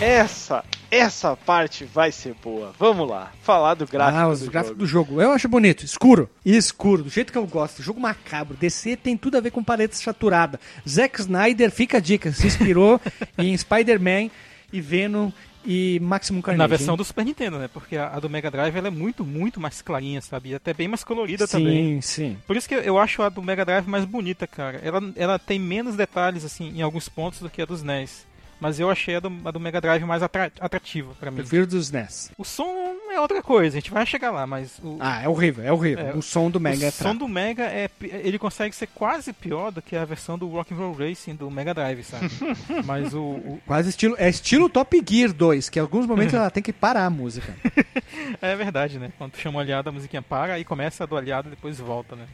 Essa, 0.00 0.62
essa 0.90 1.34
parte 1.34 1.84
vai 1.86 2.12
ser 2.12 2.34
boa. 2.42 2.74
Vamos 2.78 3.08
lá, 3.08 3.32
falar 3.42 3.72
do 3.72 3.86
gráfico 3.86 4.18
ah, 4.18 4.28
os 4.28 4.40
do 4.40 4.50
gráficos 4.50 4.76
do 4.76 4.86
jogo. 4.86 5.22
Eu 5.22 5.32
acho 5.32 5.48
bonito, 5.48 5.84
escuro. 5.84 6.28
Escuro, 6.44 7.04
do 7.04 7.08
jeito 7.08 7.32
que 7.32 7.38
eu 7.38 7.46
gosto. 7.46 7.82
Jogo 7.82 7.98
macabro. 7.98 8.56
DC 8.58 8.96
tem 8.96 9.16
tudo 9.16 9.38
a 9.38 9.40
ver 9.40 9.50
com 9.50 9.64
paleta 9.64 9.96
saturada. 9.96 10.60
Zack 10.86 11.20
Snyder, 11.20 11.70
fica 11.70 11.96
a 11.96 12.00
dica, 12.00 12.30
se 12.30 12.46
inspirou 12.46 13.00
em 13.38 13.56
Spider-Man 13.56 14.30
e 14.70 14.82
Venom 14.82 15.30
e 15.64 15.98
Maximum 16.00 16.42
Carnage. 16.42 16.58
Na 16.58 16.66
versão 16.66 16.92
hein? 16.92 16.98
do 16.98 17.04
Super 17.04 17.24
Nintendo, 17.24 17.58
né? 17.58 17.66
Porque 17.66 17.96
a, 17.96 18.08
a 18.08 18.20
do 18.20 18.28
Mega 18.28 18.50
Drive 18.50 18.76
ela 18.76 18.88
é 18.88 18.90
muito, 18.90 19.24
muito 19.24 19.58
mais 19.58 19.80
clarinha, 19.80 20.20
sabe? 20.20 20.50
E 20.50 20.54
até 20.54 20.74
bem 20.74 20.88
mais 20.88 21.02
colorida 21.02 21.46
sim, 21.46 21.52
também. 21.58 22.00
Sim, 22.02 22.36
Por 22.46 22.54
isso 22.54 22.68
que 22.68 22.74
eu 22.74 22.98
acho 22.98 23.22
a 23.22 23.30
do 23.30 23.42
Mega 23.42 23.64
Drive 23.64 23.86
mais 23.86 24.04
bonita, 24.04 24.46
cara. 24.46 24.78
Ela, 24.84 25.00
ela 25.16 25.38
tem 25.38 25.58
menos 25.58 25.96
detalhes, 25.96 26.44
assim, 26.44 26.68
em 26.76 26.82
alguns 26.82 27.08
pontos 27.08 27.40
do 27.40 27.48
que 27.48 27.62
a 27.62 27.64
dos 27.64 27.82
NES. 27.82 28.26
Mas 28.58 28.80
eu 28.80 28.88
achei 28.90 29.16
a 29.16 29.20
do, 29.20 29.30
a 29.44 29.50
do 29.50 29.60
Mega 29.60 29.80
Drive 29.80 30.02
mais 30.04 30.22
atra- 30.22 30.50
atrativa 30.60 31.12
pra 31.20 31.30
mim. 31.30 31.36
Prefiro 31.38 31.66
dos 31.66 31.90
NES. 31.90 32.30
O 32.38 32.44
som 32.44 32.66
é 33.12 33.20
outra 33.20 33.42
coisa, 33.42 33.76
a 33.76 33.80
gente 33.80 33.90
vai 33.90 34.06
chegar 34.06 34.30
lá, 34.30 34.46
mas 34.46 34.78
o, 34.82 34.96
Ah, 34.98 35.22
é 35.22 35.28
horrível, 35.28 35.62
é 35.64 35.70
horrível. 35.72 36.06
É, 36.06 36.14
o 36.14 36.22
som 36.22 36.50
do 36.50 36.58
Mega 36.58 36.84
o 36.84 36.88
é 36.88 36.90
som 36.90 37.04
fraco. 37.04 37.18
do 37.18 37.28
Mega 37.28 37.64
é 37.64 37.90
ele 38.00 38.38
consegue 38.38 38.74
ser 38.74 38.86
quase 38.88 39.32
pior 39.32 39.70
do 39.70 39.82
que 39.82 39.94
a 39.94 40.04
versão 40.06 40.38
do 40.38 40.48
Rock'n'Roll 40.48 40.94
Racing 40.94 41.34
do 41.34 41.50
Mega 41.50 41.74
Drive, 41.74 42.02
sabe? 42.02 42.30
mas 42.86 43.12
o, 43.12 43.20
o- 43.22 43.60
Quase 43.66 43.90
estilo. 43.90 44.14
É 44.18 44.28
estilo 44.28 44.68
Top 44.70 45.02
Gear 45.06 45.32
2, 45.32 45.68
que 45.68 45.78
em 45.78 45.82
alguns 45.82 46.06
momentos 46.06 46.32
ela 46.34 46.50
tem 46.50 46.62
que 46.62 46.72
parar 46.72 47.04
a 47.04 47.10
música. 47.10 47.54
é 48.40 48.56
verdade, 48.56 48.98
né? 48.98 49.12
Quando 49.18 49.32
tu 49.32 49.38
chama 49.38 49.58
o 49.58 49.60
aliado, 49.60 49.88
a 49.88 49.92
musiquinha 49.92 50.22
para 50.22 50.58
e 50.58 50.64
começa 50.64 51.04
a 51.04 51.06
do 51.06 51.16
aliado 51.16 51.48
e 51.48 51.50
depois 51.50 51.78
volta, 51.78 52.16
né? 52.16 52.24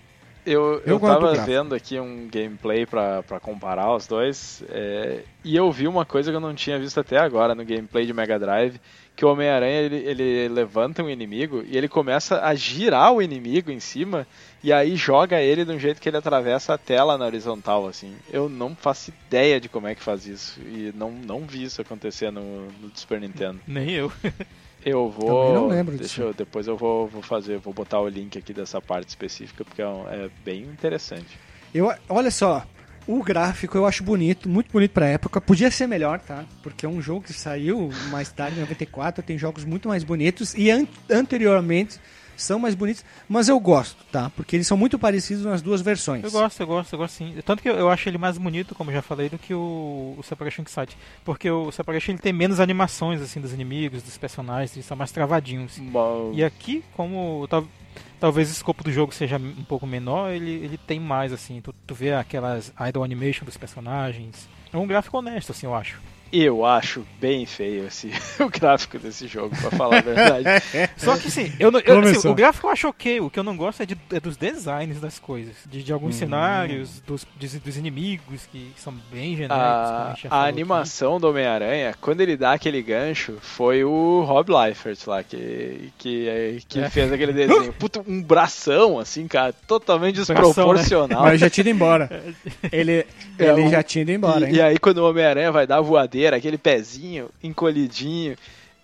Eu, 0.44 0.82
Eu 0.84 0.94
eu 0.94 1.00
tava 1.00 1.34
vendo 1.34 1.74
aqui 1.74 2.00
um 2.00 2.28
gameplay 2.28 2.84
pra, 2.84 3.22
pra 3.22 3.38
comparar 3.38 3.94
os 3.94 4.06
dois, 4.08 4.62
é, 4.68 5.22
e 5.44 5.54
eu 5.54 5.70
vi 5.70 5.86
uma 5.86 6.04
coisa 6.04 6.30
que 6.30 6.36
eu 6.36 6.40
não 6.40 6.54
tinha 6.54 6.78
visto 6.78 6.98
até 6.98 7.16
agora 7.16 7.54
no 7.54 7.64
gameplay 7.64 8.04
de 8.04 8.12
Mega 8.12 8.38
Drive, 8.38 8.80
que 9.14 9.24
o 9.24 9.28
Homem-Aranha 9.30 9.80
ele, 9.82 9.96
ele 9.96 10.48
levanta 10.48 11.02
um 11.02 11.08
inimigo 11.08 11.62
e 11.64 11.76
ele 11.76 11.88
começa 11.88 12.44
a 12.44 12.54
girar 12.56 13.12
o 13.12 13.22
inimigo 13.22 13.70
em 13.70 13.78
cima, 13.78 14.26
e 14.64 14.72
aí 14.72 14.96
joga 14.96 15.40
ele 15.40 15.64
de 15.64 15.72
um 15.72 15.78
jeito 15.78 16.00
que 16.00 16.08
ele 16.08 16.16
atravessa 16.16 16.74
a 16.74 16.78
tela 16.78 17.16
na 17.16 17.26
horizontal, 17.26 17.86
assim. 17.86 18.16
Eu 18.32 18.48
não 18.48 18.74
faço 18.74 19.12
ideia 19.28 19.60
de 19.60 19.68
como 19.68 19.86
é 19.86 19.94
que 19.94 20.02
faz 20.02 20.26
isso, 20.26 20.60
e 20.60 20.92
não, 20.96 21.12
não 21.12 21.46
vi 21.46 21.62
isso 21.62 21.80
acontecer 21.80 22.32
no, 22.32 22.66
no 22.66 22.90
Super 22.94 23.20
Nintendo. 23.20 23.60
Nem 23.66 23.90
eu. 23.90 24.10
Eu 24.84 25.08
vou. 25.10 25.54
não 25.54 25.68
lembro 25.68 25.92
deixa 25.96 26.04
disso. 26.08 26.22
eu, 26.22 26.34
depois 26.34 26.66
eu 26.66 26.76
vou, 26.76 27.06
vou 27.06 27.22
fazer, 27.22 27.58
vou 27.58 27.72
botar 27.72 28.00
o 28.00 28.08
link 28.08 28.36
aqui 28.38 28.52
dessa 28.52 28.80
parte 28.80 29.08
específica, 29.10 29.64
porque 29.64 29.80
é, 29.82 29.86
um- 29.86 30.08
é 30.08 30.28
bem 30.44 30.62
interessante. 30.62 31.38
Eu, 31.74 31.92
olha 32.08 32.30
só, 32.30 32.66
o 33.06 33.22
gráfico 33.22 33.76
eu 33.76 33.86
acho 33.86 34.02
bonito, 34.02 34.48
muito 34.48 34.70
bonito 34.72 34.90
pra 34.90 35.06
época. 35.06 35.40
Podia 35.40 35.70
ser 35.70 35.86
melhor, 35.86 36.20
tá? 36.20 36.44
Porque 36.62 36.84
é 36.84 36.88
um 36.88 37.00
jogo 37.00 37.22
que 37.22 37.32
saiu 37.32 37.90
mais 38.10 38.30
tarde, 38.32 38.56
em 38.58 38.60
94, 38.60 39.22
tem 39.22 39.38
jogos 39.38 39.64
muito 39.64 39.88
mais 39.88 40.04
bonitos 40.04 40.54
e 40.54 40.70
an- 40.70 40.86
anteriormente 41.10 41.98
são 42.42 42.58
mais 42.58 42.74
bonitos, 42.74 43.04
mas 43.28 43.48
eu 43.48 43.58
gosto, 43.60 44.04
tá? 44.12 44.30
Porque 44.36 44.56
eles 44.56 44.66
são 44.66 44.76
muito 44.76 44.98
parecidos 44.98 45.44
nas 45.44 45.62
duas 45.62 45.80
versões. 45.80 46.22
Eu 46.24 46.30
gosto, 46.30 46.60
eu 46.60 46.66
gosto, 46.66 46.92
eu 46.92 46.98
gosto 46.98 47.14
sim. 47.14 47.34
Tanto 47.44 47.62
que 47.62 47.68
eu, 47.68 47.74
eu 47.76 47.88
acho 47.88 48.08
ele 48.08 48.18
mais 48.18 48.36
bonito, 48.38 48.74
como 48.74 48.90
eu 48.90 48.94
já 48.94 49.02
falei, 49.02 49.28
do 49.28 49.38
que 49.38 49.54
o, 49.54 50.14
o 50.18 50.22
Separation 50.22 50.62
Excite. 50.62 50.96
Porque 51.24 51.50
o 51.50 51.70
Separation 51.72 52.12
ele 52.12 52.18
tem 52.20 52.32
menos 52.32 52.60
animações, 52.60 53.20
assim, 53.20 53.40
dos 53.40 53.52
inimigos, 53.52 54.02
dos 54.02 54.16
personagens, 54.18 54.74
eles 54.76 54.86
são 54.86 54.96
mais 54.96 55.12
travadinhos. 55.12 55.78
Bom, 55.78 56.32
E 56.34 56.42
aqui, 56.44 56.84
como 56.94 57.46
tal- 57.48 57.66
talvez 58.20 58.48
o 58.48 58.52
escopo 58.52 58.84
do 58.84 58.92
jogo 58.92 59.12
seja 59.12 59.36
um 59.36 59.64
pouco 59.64 59.86
menor, 59.86 60.30
ele, 60.30 60.50
ele 60.50 60.78
tem 60.78 60.98
mais, 61.00 61.32
assim. 61.32 61.60
Tu, 61.60 61.74
tu 61.86 61.94
vê 61.94 62.12
aquelas 62.12 62.72
idle 62.88 63.02
animation 63.04 63.44
dos 63.44 63.56
personagens. 63.56 64.48
É 64.72 64.76
um 64.76 64.86
gráfico 64.86 65.18
honesto, 65.18 65.52
assim, 65.52 65.66
eu 65.66 65.74
acho. 65.74 66.00
Eu 66.32 66.64
acho 66.64 67.04
bem 67.20 67.44
feio 67.44 67.86
esse, 67.86 68.10
o 68.40 68.48
gráfico 68.48 68.98
desse 68.98 69.26
jogo, 69.26 69.54
pra 69.60 69.70
falar 69.70 69.98
a 69.98 70.00
verdade. 70.00 70.44
Só 70.96 71.16
que 71.18 71.30
sim, 71.30 71.52
eu, 71.60 71.70
eu- 71.84 71.98
assim, 72.00 72.28
o 72.28 72.34
gráfico 72.34 72.66
eu 72.66 72.70
acho 72.70 72.88
ok. 72.88 73.20
O 73.20 73.28
que 73.28 73.38
eu 73.38 73.44
não 73.44 73.54
gosto 73.56 73.82
é, 73.82 73.86
de- 73.86 73.98
é 74.10 74.18
dos 74.18 74.36
designs 74.38 74.98
das 74.98 75.18
coisas. 75.18 75.54
De, 75.66 75.82
de 75.82 75.92
alguns 75.92 76.14
cenários, 76.14 77.00
dos, 77.06 77.26
dos, 77.38 77.52
dos 77.54 77.76
inimigos, 77.76 78.46
que 78.50 78.72
são 78.76 78.94
bem 79.12 79.36
genéricos. 79.36 79.58
A, 79.58 80.12
gente 80.14 80.22
já 80.22 80.28
a 80.28 80.30
falou 80.30 80.44
aqui. 80.44 80.48
animação 80.54 81.20
do 81.20 81.28
Homem-Aranha, 81.28 81.94
quando 82.00 82.20
ele 82.22 82.36
dá 82.36 82.52
aquele 82.52 82.80
gancho, 82.82 83.36
foi 83.42 83.84
o 83.84 84.22
Rob 84.26 84.48
Liefert 84.50 84.98
lá, 85.06 85.22
que, 85.22 85.92
que, 85.98 86.62
que 86.66 86.80
É. 86.80 86.88
fez 86.88 87.12
aquele 87.12 87.32
desenho. 87.34 87.72
Puta, 87.74 88.02
um 88.08 88.22
bração, 88.22 88.98
assim, 88.98 89.28
cara, 89.28 89.52
totalmente 89.66 90.16
Bração, 90.16 90.34
né? 90.34 90.40
desproporcional. 90.46 91.22
Mas 91.24 91.40
já 91.40 91.50
tinha 91.50 91.62
ido 91.62 91.70
embora. 91.70 92.22
Ele, 92.72 93.06
É, 93.38 93.44
ele 93.48 93.66
o- 93.66 93.70
já 93.70 93.82
tinha 93.82 94.00
ido 94.02 94.12
embora, 94.12 94.46
e, 94.46 94.48
hein? 94.50 94.54
e 94.56 94.62
aí 94.62 94.78
quando 94.78 94.98
o 94.98 95.08
Homem-Aranha 95.10 95.52
vai 95.52 95.66
dar 95.66 95.76
a 95.76 95.80
aquele 96.32 96.58
pezinho 96.58 97.30
encolhidinho. 97.42 98.36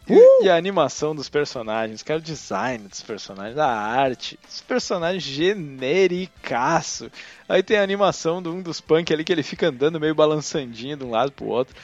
E, 0.09 0.15
Uh! 0.15 0.45
e 0.45 0.49
a 0.49 0.57
animação 0.57 1.15
dos 1.15 1.29
personagens, 1.29 2.03
cara, 2.03 2.19
o 2.19 2.23
design 2.23 2.89
dos 2.89 3.03
personagens, 3.03 3.59
a 3.59 3.67
arte, 3.69 4.39
os 4.49 4.63
personagens 4.63 5.23
genericaço. 5.23 7.11
Aí 7.49 7.63
tem 7.63 7.77
a 7.79 7.83
animação 7.83 8.43
de 8.43 8.49
um 8.49 8.63
dos 8.63 8.81
punk 8.81 9.13
ali 9.13 9.23
que 9.25 9.33
ele 9.33 9.43
fica 9.43 9.69
andando 9.69 10.01
meio 10.01 10.15
balançandinho 10.15 10.97
de 10.97 11.05
um 11.05 11.11
lado 11.11 11.33
pro 11.33 11.47
outro. 11.47 11.75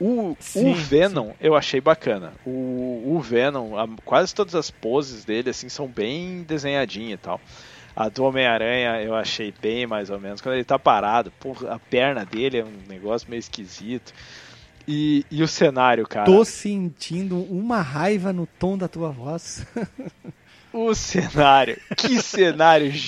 O, 0.00 0.36
Sim, 0.40 0.70
o 0.70 0.74
Venom 0.74 1.32
eu 1.40 1.54
achei 1.54 1.80
bacana. 1.80 2.32
O, 2.44 3.14
o 3.16 3.20
Venom, 3.20 3.76
a- 3.78 3.88
quase 4.04 4.34
todas 4.34 4.54
as 4.54 4.70
poses 4.70 5.24
dele 5.24 5.50
assim 5.50 5.68
são 5.68 5.86
bem 5.86 6.42
desenhadinhas 6.42 7.14
e 7.14 7.22
tal. 7.22 7.40
A 7.96 8.08
do 8.08 8.24
Homem-Aranha 8.24 9.00
eu 9.02 9.14
achei 9.14 9.54
bem 9.62 9.86
mais 9.86 10.10
ou 10.10 10.18
menos. 10.18 10.40
Quando 10.40 10.56
ele 10.56 10.64
tá 10.64 10.78
parado, 10.78 11.30
porra, 11.38 11.74
a 11.74 11.78
perna 11.78 12.24
dele 12.24 12.58
é 12.58 12.64
um 12.64 12.72
negócio 12.88 13.28
meio 13.30 13.38
esquisito. 13.38 14.12
E, 14.86 15.24
e 15.30 15.42
o 15.42 15.48
cenário, 15.48 16.06
cara. 16.06 16.26
Tô 16.26 16.44
sentindo 16.44 17.38
uma 17.42 17.80
raiva 17.80 18.32
no 18.32 18.46
tom 18.46 18.76
da 18.76 18.88
tua 18.88 19.10
voz. 19.10 19.66
O 20.76 20.92
cenário. 20.92 21.80
Que 21.96 22.20
cenário 22.20 22.90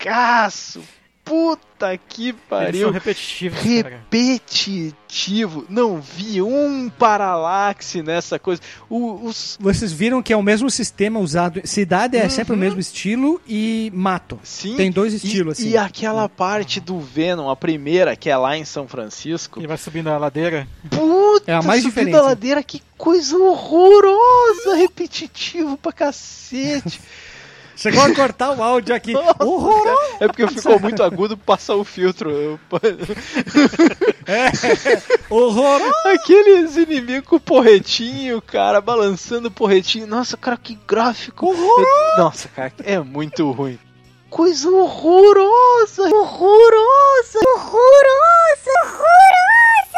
genericaço. 0.00 0.82
Puta 1.26 1.98
que 2.08 2.28
Eles 2.28 2.40
pariu. 2.48 2.82
são 2.84 2.90
repetitivos, 2.92 3.58
cara. 3.58 4.00
repetitivo. 4.10 5.66
Não 5.68 6.00
vi 6.00 6.40
um 6.40 6.88
paralaxe 6.88 8.00
nessa 8.00 8.38
coisa. 8.38 8.62
O- 8.88 9.26
os. 9.26 9.58
Vocês 9.60 9.92
viram 9.92 10.22
que 10.22 10.32
é 10.32 10.36
o 10.36 10.42
mesmo 10.42 10.70
sistema 10.70 11.18
usado. 11.18 11.60
Cidade 11.64 12.16
é 12.16 12.28
sempre 12.28 12.52
o 12.52 12.54
Uhum. 12.54 12.60
mesmo 12.60 12.78
estilo 12.78 13.40
e 13.46 13.90
mato. 13.92 14.38
Sim, 14.44 14.76
Tem 14.76 14.88
dois 14.90 15.12
e- 15.12 15.16
estilos, 15.16 15.58
assim. 15.58 15.70
E 15.70 15.76
aquela 15.76 16.28
parte 16.28 16.78
do 16.80 17.00
Venom, 17.00 17.50
a 17.50 17.56
primeira, 17.56 18.14
que 18.14 18.30
é 18.30 18.36
lá 18.36 18.56
em 18.56 18.64
São 18.64 18.86
Francisco. 18.86 19.58
Ele 19.58 19.66
vai 19.66 19.76
subindo 19.76 20.08
a 20.08 20.16
ladeira. 20.18 20.68
Puta, 20.88 21.50
É 21.50 21.54
a 21.54 21.62
mais 21.62 21.82
subindo 21.82 21.94
diferente. 21.98 22.16
a 22.16 22.22
ladeira, 22.22 22.62
que 22.62 22.80
coisa 22.96 23.36
horrorosa, 23.36 24.76
repetitivo 24.76 25.76
pra 25.76 25.92
cacete. 25.92 27.00
Chegou 27.76 28.02
a 28.02 28.14
cortar 28.14 28.56
o 28.56 28.62
áudio 28.62 28.94
aqui. 28.94 29.14
Horroroso! 29.14 30.16
É 30.18 30.26
porque 30.26 30.46
ficou 30.48 30.80
muito 30.80 31.02
agudo, 31.02 31.36
passa 31.36 31.74
o 31.74 31.84
filtro. 31.84 32.30
Eu- 32.30 32.58
Horroroso! 35.30 35.92
Aqueles 36.08 36.76
inimigos 36.76 37.28
com 37.28 37.36
o 37.36 37.40
porretinho, 37.40 38.40
cara, 38.40 38.80
balançando 38.80 39.48
o 39.48 39.50
porretinho. 39.50 40.06
Nossa, 40.06 40.36
cara, 40.36 40.56
que 40.56 40.78
gráfico. 40.86 41.52
Eu- 41.52 41.86
Nossa, 42.18 42.48
cara, 42.48 42.72
é 42.82 42.98
muito 42.98 43.50
ruim. 43.50 43.78
Coisa 44.30 44.68
horrorosa, 44.70 46.02
horrorosa, 46.02 47.38
horrorosa, 47.54 48.70
horrorosa. 48.82 49.06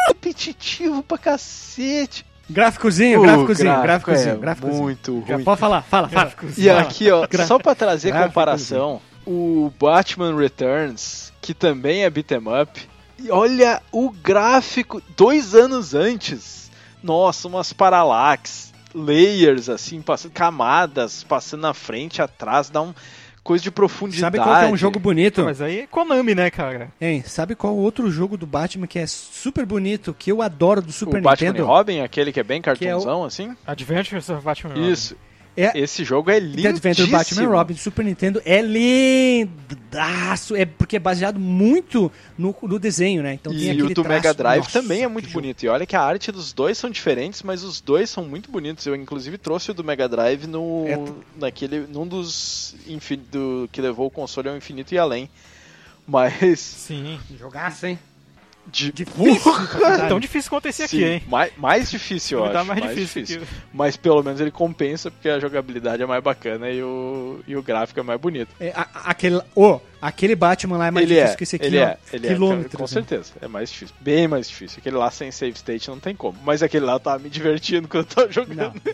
Repetitivo 0.09 1.01
pra 1.03 1.17
cacete. 1.17 2.25
Gráficozinho, 2.49 3.19
O 3.19 3.23
gráficozinho, 3.23 3.65
gráfico 3.69 3.83
gráficozinho, 3.85 4.33
é 4.35 4.37
gráficozinho. 4.37 4.81
muito 4.83 5.23
Já 5.27 5.35
ruim. 5.35 5.43
pode 5.43 5.59
falar, 5.59 5.81
fala, 5.83 6.09
fala. 6.09 6.33
E 6.57 6.67
Fala. 6.67 6.81
aqui, 6.81 7.11
ó, 7.11 7.27
Gra- 7.27 7.45
só 7.45 7.59
pra 7.59 7.75
trazer 7.75 8.11
comparação, 8.13 9.01
o 9.25 9.71
Batman 9.79 10.35
Returns, 10.35 11.31
que 11.41 11.53
também 11.53 12.03
é 12.03 12.09
beat'em 12.09 12.39
up, 12.61 12.89
e 13.19 13.29
olha 13.31 13.81
o 13.91 14.09
gráfico 14.09 15.01
dois 15.15 15.53
anos 15.53 15.93
antes. 15.93 16.71
Nossa, 17.03 17.47
umas 17.47 17.71
parallax, 17.71 18.73
layers 18.93 19.69
assim, 19.69 20.01
passando 20.01 20.31
camadas, 20.31 21.23
passando 21.23 21.61
na 21.61 21.73
frente, 21.73 22.21
atrás, 22.21 22.69
dá 22.69 22.81
um 22.81 22.93
coisa 23.43 23.63
de 23.63 23.71
profundidade. 23.71 24.21
Sabe 24.21 24.37
qual 24.37 24.59
que 24.59 24.65
é 24.65 24.67
um 24.73 24.77
jogo 24.77 24.99
bonito? 24.99 25.43
Mas 25.43 25.61
aí 25.61 25.81
é 25.81 25.87
Konami, 25.87 26.35
né, 26.35 26.49
cara? 26.49 26.89
Hein, 26.99 27.23
sabe 27.25 27.55
qual 27.55 27.75
outro 27.75 28.09
jogo 28.11 28.37
do 28.37 28.45
Batman 28.45 28.87
que 28.87 28.99
é 28.99 29.07
super 29.07 29.65
bonito, 29.65 30.13
que 30.17 30.31
eu 30.31 30.41
adoro 30.41 30.81
do 30.81 30.91
Super 30.91 31.19
o 31.19 31.21
Batman 31.21 31.47
Nintendo? 31.49 31.65
e 31.65 31.67
Robin, 31.67 31.99
aquele 32.01 32.31
que 32.31 32.39
é 32.39 32.43
bem 32.43 32.61
Que 32.61 32.87
é 32.87 32.95
o- 32.95 33.23
assim? 33.25 33.55
Adventures 33.65 34.29
of 34.29 34.43
Batman 34.43 34.73
Robin. 34.75 34.91
Isso. 34.91 35.15
É 35.57 35.77
Esse 35.77 36.03
jogo 36.05 36.29
é 36.31 36.39
The 36.39 36.45
lindo. 36.45 36.67
Adventure 36.69 37.09
Batman 37.09 37.47
Robin 37.47 37.73
do 37.73 37.79
Super 37.79 38.05
Nintendo 38.05 38.41
é 38.45 38.61
lindaço, 38.61 40.55
é 40.55 40.65
porque 40.65 40.95
é 40.95 40.99
baseado 40.99 41.39
muito 41.39 42.11
no, 42.37 42.55
no 42.61 42.79
desenho, 42.79 43.21
né? 43.21 43.33
Então 43.33 43.51
tem 43.51 43.73
E 43.73 43.81
o 43.83 43.93
do 43.93 44.05
Mega 44.05 44.33
Drive 44.33 44.63
Nossa, 44.63 44.81
também 44.81 45.03
é 45.03 45.07
muito 45.07 45.25
que 45.25 45.31
jogo. 45.31 45.41
bonito. 45.41 45.63
E 45.63 45.67
olha 45.67 45.85
que 45.85 45.95
a 45.95 46.01
arte 46.01 46.31
dos 46.31 46.53
dois 46.53 46.77
são 46.77 46.89
diferentes, 46.89 47.43
mas 47.43 47.63
os 47.63 47.81
dois 47.81 48.09
são 48.09 48.23
muito 48.23 48.49
bonitos. 48.51 48.85
Eu 48.85 48.95
inclusive 48.95 49.37
trouxe 49.37 49.71
o 49.71 49.73
do 49.73 49.83
Mega 49.83 50.07
Drive 50.07 50.45
no 50.47 50.85
É, 50.87 50.97
naquele 51.37 51.79
num 51.87 52.07
dos 52.07 52.75
infin, 52.87 53.19
do 53.31 53.67
que 53.71 53.81
levou 53.81 54.07
o 54.07 54.11
console 54.11 54.49
ao 54.49 54.55
infinito 54.57 54.93
e 54.93 54.97
além. 54.97 55.29
Mas 56.07 56.59
Sim. 56.59 57.19
Jogaço, 57.37 57.85
hein? 57.85 57.99
De 58.67 58.91
Difícil. 58.91 59.51
É 59.51 59.67
caralho. 59.67 60.07
tão 60.09 60.19
difícil 60.19 60.49
quanto 60.49 60.67
esse 60.67 60.83
aqui, 60.83 60.97
sim, 60.97 61.03
hein? 61.03 61.23
mais, 61.27 61.51
mais 61.57 61.89
difícil, 61.89 62.39
eu 62.39 62.45
acho. 62.45 62.65
mais 62.65 62.95
difícil. 62.95 63.41
que- 63.41 63.47
Mas 63.73 63.97
pelo 63.97 64.21
menos 64.21 64.39
ele 64.39 64.51
compensa 64.51 65.09
porque 65.09 65.27
a 65.27 65.39
jogabilidade 65.39 66.03
é 66.03 66.05
mais 66.05 66.23
bacana 66.23 66.69
e 66.69 66.81
o, 66.83 67.39
e 67.47 67.55
o 67.55 67.63
gráfico 67.63 67.99
é 67.99 68.03
mais 68.03 68.19
bonito. 68.19 68.49
É, 68.59 68.69
a- 68.75 68.87
aquele, 69.05 69.41
oh, 69.55 69.79
aquele 70.01 70.35
Batman 70.35 70.77
lá 70.77 70.87
é 70.87 70.91
mais 70.91 71.05
ele 71.05 71.15
difícil 71.15 71.33
é, 71.33 71.37
que 71.37 71.43
esse 71.43 71.55
aqui, 71.55 71.65
ele 71.65 71.79
ó. 71.79 71.83
é, 71.83 71.97
ele 72.13 72.27
é, 72.27 72.33
quilômetros. 72.33 72.75
com 72.75 72.83
né? 72.83 72.87
certeza, 72.87 73.31
é 73.41 73.47
mais 73.47 73.71
difícil, 73.71 73.95
bem 74.01 74.27
mais 74.27 74.47
difícil. 74.47 74.77
Aquele 74.79 74.97
lá 74.97 75.09
sem 75.09 75.31
save 75.31 75.53
state 75.57 75.89
não 75.89 75.99
tem 75.99 76.15
como, 76.15 76.37
mas 76.43 76.61
aquele 76.61 76.85
lá 76.85 76.93
eu 76.93 76.99
tava 76.99 77.19
me 77.19 77.29
divertindo 77.29 77.87
quando 77.87 78.05
eu 78.07 78.15
tava 78.15 78.31
jogando. 78.31 78.79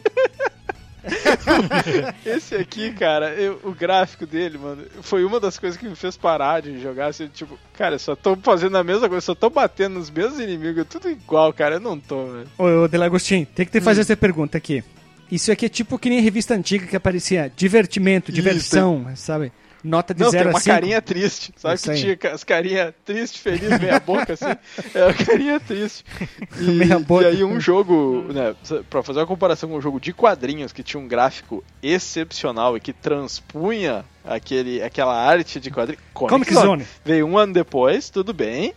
Esse 2.25 2.55
aqui, 2.55 2.91
cara, 2.91 3.33
eu- 3.33 3.59
o 3.63 3.71
gráfico 3.71 4.25
dele, 4.25 4.57
mano, 4.57 4.83
foi 5.01 5.23
uma 5.23 5.39
das 5.39 5.57
coisas 5.59 5.79
que 5.79 5.87
me 5.87 5.95
fez 5.95 6.17
parar 6.17 6.61
de 6.61 6.79
jogar, 6.81 7.07
assim, 7.07 7.27
tipo, 7.27 7.57
cara, 7.77 7.97
só 7.99 8.15
tô 8.15 8.35
fazendo 8.37 8.77
a 8.77 8.83
mesma 8.83 9.07
coisa, 9.07 9.25
só 9.25 9.35
tô 9.35 9.49
batendo 9.49 9.95
nos 9.99 10.09
mesmos 10.09 10.39
inimigos, 10.39 10.85
tudo 10.89 11.09
igual, 11.09 11.53
cara, 11.53 11.75
eu 11.75 11.79
não 11.79 11.99
tô, 11.99 12.25
velho. 12.25 12.47
Ô, 12.57 12.83
ô 12.83 12.87
Delagostin, 12.87 13.45
tem 13.45 13.65
que 13.65 13.71
te 13.71 13.79
Hum. 13.79 13.81
fazer 13.81 14.01
essa 14.01 14.17
pergunta 14.17 14.57
aqui. 14.57 14.83
Isso 15.31 15.51
aqui 15.51 15.65
é 15.65 15.69
tipo 15.69 15.97
que 15.97 16.09
nem 16.09 16.19
revista 16.21 16.53
antiga 16.53 16.85
que 16.85 16.95
aparecia 16.95 17.51
divertimento, 17.55 18.29
Isso, 18.31 18.35
diversão, 18.35 19.07
sabe? 19.15 19.51
Nota 19.87 20.13
de 20.13 20.23
Não, 20.23 20.31
tem 20.31 20.39
0 20.39 20.49
a 20.49 20.53
uma 20.53 20.59
5. 20.59 20.73
carinha 20.75 21.01
triste. 21.01 21.53
Sabe 21.57 21.79
que 21.79 21.93
tinha 21.93 22.33
as 22.33 22.43
carinhas 22.43 22.93
triste, 23.05 23.39
feliz, 23.39 23.79
meia 23.79 23.99
boca, 23.99 24.33
assim? 24.33 24.45
É 24.93 25.09
a 25.09 25.13
carinha 25.13 25.59
triste. 25.59 26.03
E, 26.59 26.63
Meia 26.71 26.97
boca. 26.99 27.23
e 27.23 27.27
aí 27.27 27.43
um 27.43 27.59
jogo, 27.59 28.25
né, 28.33 28.55
pra 28.89 29.03
fazer 29.03 29.19
uma 29.19 29.27
comparação 29.27 29.69
com 29.69 29.75
um 29.77 29.81
jogo 29.81 29.99
de 29.99 30.11
quadrinhos 30.13 30.71
que 30.73 30.81
tinha 30.81 30.99
um 31.01 31.07
gráfico 31.07 31.63
excepcional 31.83 32.75
e 32.75 32.79
que 32.79 32.93
transpunha 32.93 34.05
aquele, 34.23 34.81
aquela 34.81 35.15
arte 35.15 35.59
de 35.59 35.69
quadrinhos. 35.69 36.01
Comic 36.13 36.53
Zone. 36.53 36.85
Veio 37.03 37.25
um 37.27 37.37
ano 37.37 37.53
depois, 37.53 38.09
tudo 38.09 38.33
bem, 38.33 38.73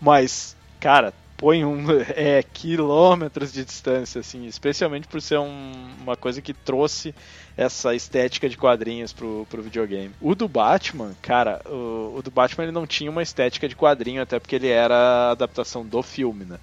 mas, 0.00 0.56
cara, 0.78 1.12
põe 1.36 1.64
um 1.64 1.84
é, 2.14 2.42
quilômetros 2.42 3.52
de 3.52 3.64
distância, 3.64 4.20
assim, 4.20 4.46
especialmente 4.46 5.06
por 5.08 5.22
ser 5.22 5.38
um- 5.38 5.72
uma 6.02 6.16
coisa 6.16 6.42
que 6.42 6.52
trouxe 6.52 7.14
essa 7.60 7.94
estética 7.94 8.48
de 8.48 8.56
quadrinhos 8.56 9.12
pro, 9.12 9.46
pro 9.50 9.62
videogame. 9.62 10.14
O 10.18 10.34
do 10.34 10.48
Batman, 10.48 11.14
cara, 11.20 11.60
o, 11.66 12.14
o 12.16 12.22
do 12.22 12.30
Batman 12.30 12.64
ele 12.64 12.72
não 12.72 12.86
tinha 12.86 13.10
uma 13.10 13.22
estética 13.22 13.68
de 13.68 13.76
quadrinho, 13.76 14.22
até 14.22 14.40
porque 14.40 14.56
ele 14.56 14.68
era 14.68 14.94
a 14.94 15.30
adaptação 15.32 15.84
do 15.84 16.02
filme, 16.02 16.46
né? 16.46 16.58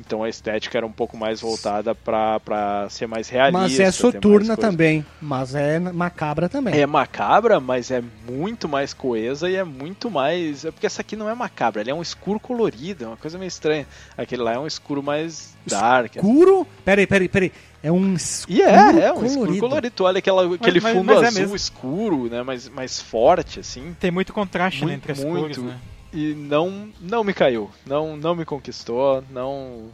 Então 0.00 0.22
a 0.24 0.28
estética 0.28 0.78
era 0.78 0.86
um 0.86 0.90
pouco 0.92 1.16
mais 1.16 1.40
voltada 1.42 1.94
pra, 1.94 2.40
pra 2.40 2.88
ser 2.88 3.06
mais 3.06 3.28
realista. 3.28 3.60
Mas 3.60 3.78
é 3.78 3.90
soturna 3.90 4.56
também. 4.56 5.04
Mas 5.20 5.54
é 5.54 5.78
macabra 5.78 6.48
também. 6.48 6.74
É 6.80 6.86
macabra, 6.86 7.60
mas 7.60 7.90
é 7.90 8.02
muito 8.26 8.66
mais 8.68 8.94
coesa 8.94 9.48
e 9.50 9.54
é 9.56 9.62
muito 9.64 10.10
mais. 10.10 10.64
É 10.64 10.70
porque 10.70 10.86
essa 10.86 11.02
aqui 11.02 11.14
não 11.14 11.28
é 11.28 11.34
macabra, 11.34 11.82
ela 11.82 11.90
é 11.90 11.94
um 11.94 12.00
escuro 12.02 12.40
colorido, 12.40 13.04
é 13.04 13.06
uma 13.06 13.16
coisa 13.16 13.36
meio 13.38 13.48
estranha. 13.48 13.86
Aquele 14.16 14.42
lá 14.42 14.54
é 14.54 14.58
um 14.58 14.66
escuro 14.66 15.02
mais 15.02 15.54
dark. 15.66 16.16
assim. 16.16 16.26
Escuro? 16.26 16.66
Peraí, 16.84 17.06
peraí, 17.06 17.28
peraí. 17.28 17.52
É 17.82 17.90
um 17.90 18.14
escuro 18.14 18.58
E 18.58 18.62
é, 18.62 18.74
é 18.74 19.12
um 19.12 19.24
escuro 19.24 19.34
colorido. 19.34 19.60
colorido. 19.60 19.94
Tu 19.96 20.04
olha 20.04 20.18
aquela, 20.18 20.54
aquele 20.54 20.80
mas- 20.80 20.92
fundo 20.92 21.06
mas 21.06 21.22
é 21.22 21.26
azul 21.28 21.40
mesmo. 21.40 21.56
escuro, 21.56 22.28
né? 22.30 22.42
Mais, 22.42 22.68
mais 22.68 23.00
forte, 23.00 23.60
assim. 23.60 23.94
Tem 24.00 24.10
muito 24.10 24.32
contraste 24.32 24.80
né, 24.84 24.92
Muito, 24.92 24.98
entre 24.98 25.12
as 25.12 25.24
muito. 25.24 25.40
cores, 25.40 25.58
né? 25.58 25.78
E 26.12 26.34
não, 26.34 26.90
não 27.00 27.22
me 27.22 27.32
caiu. 27.32 27.70
Não, 27.86 28.16
não 28.16 28.34
me 28.34 28.44
conquistou. 28.44 29.22
Não. 29.30 29.90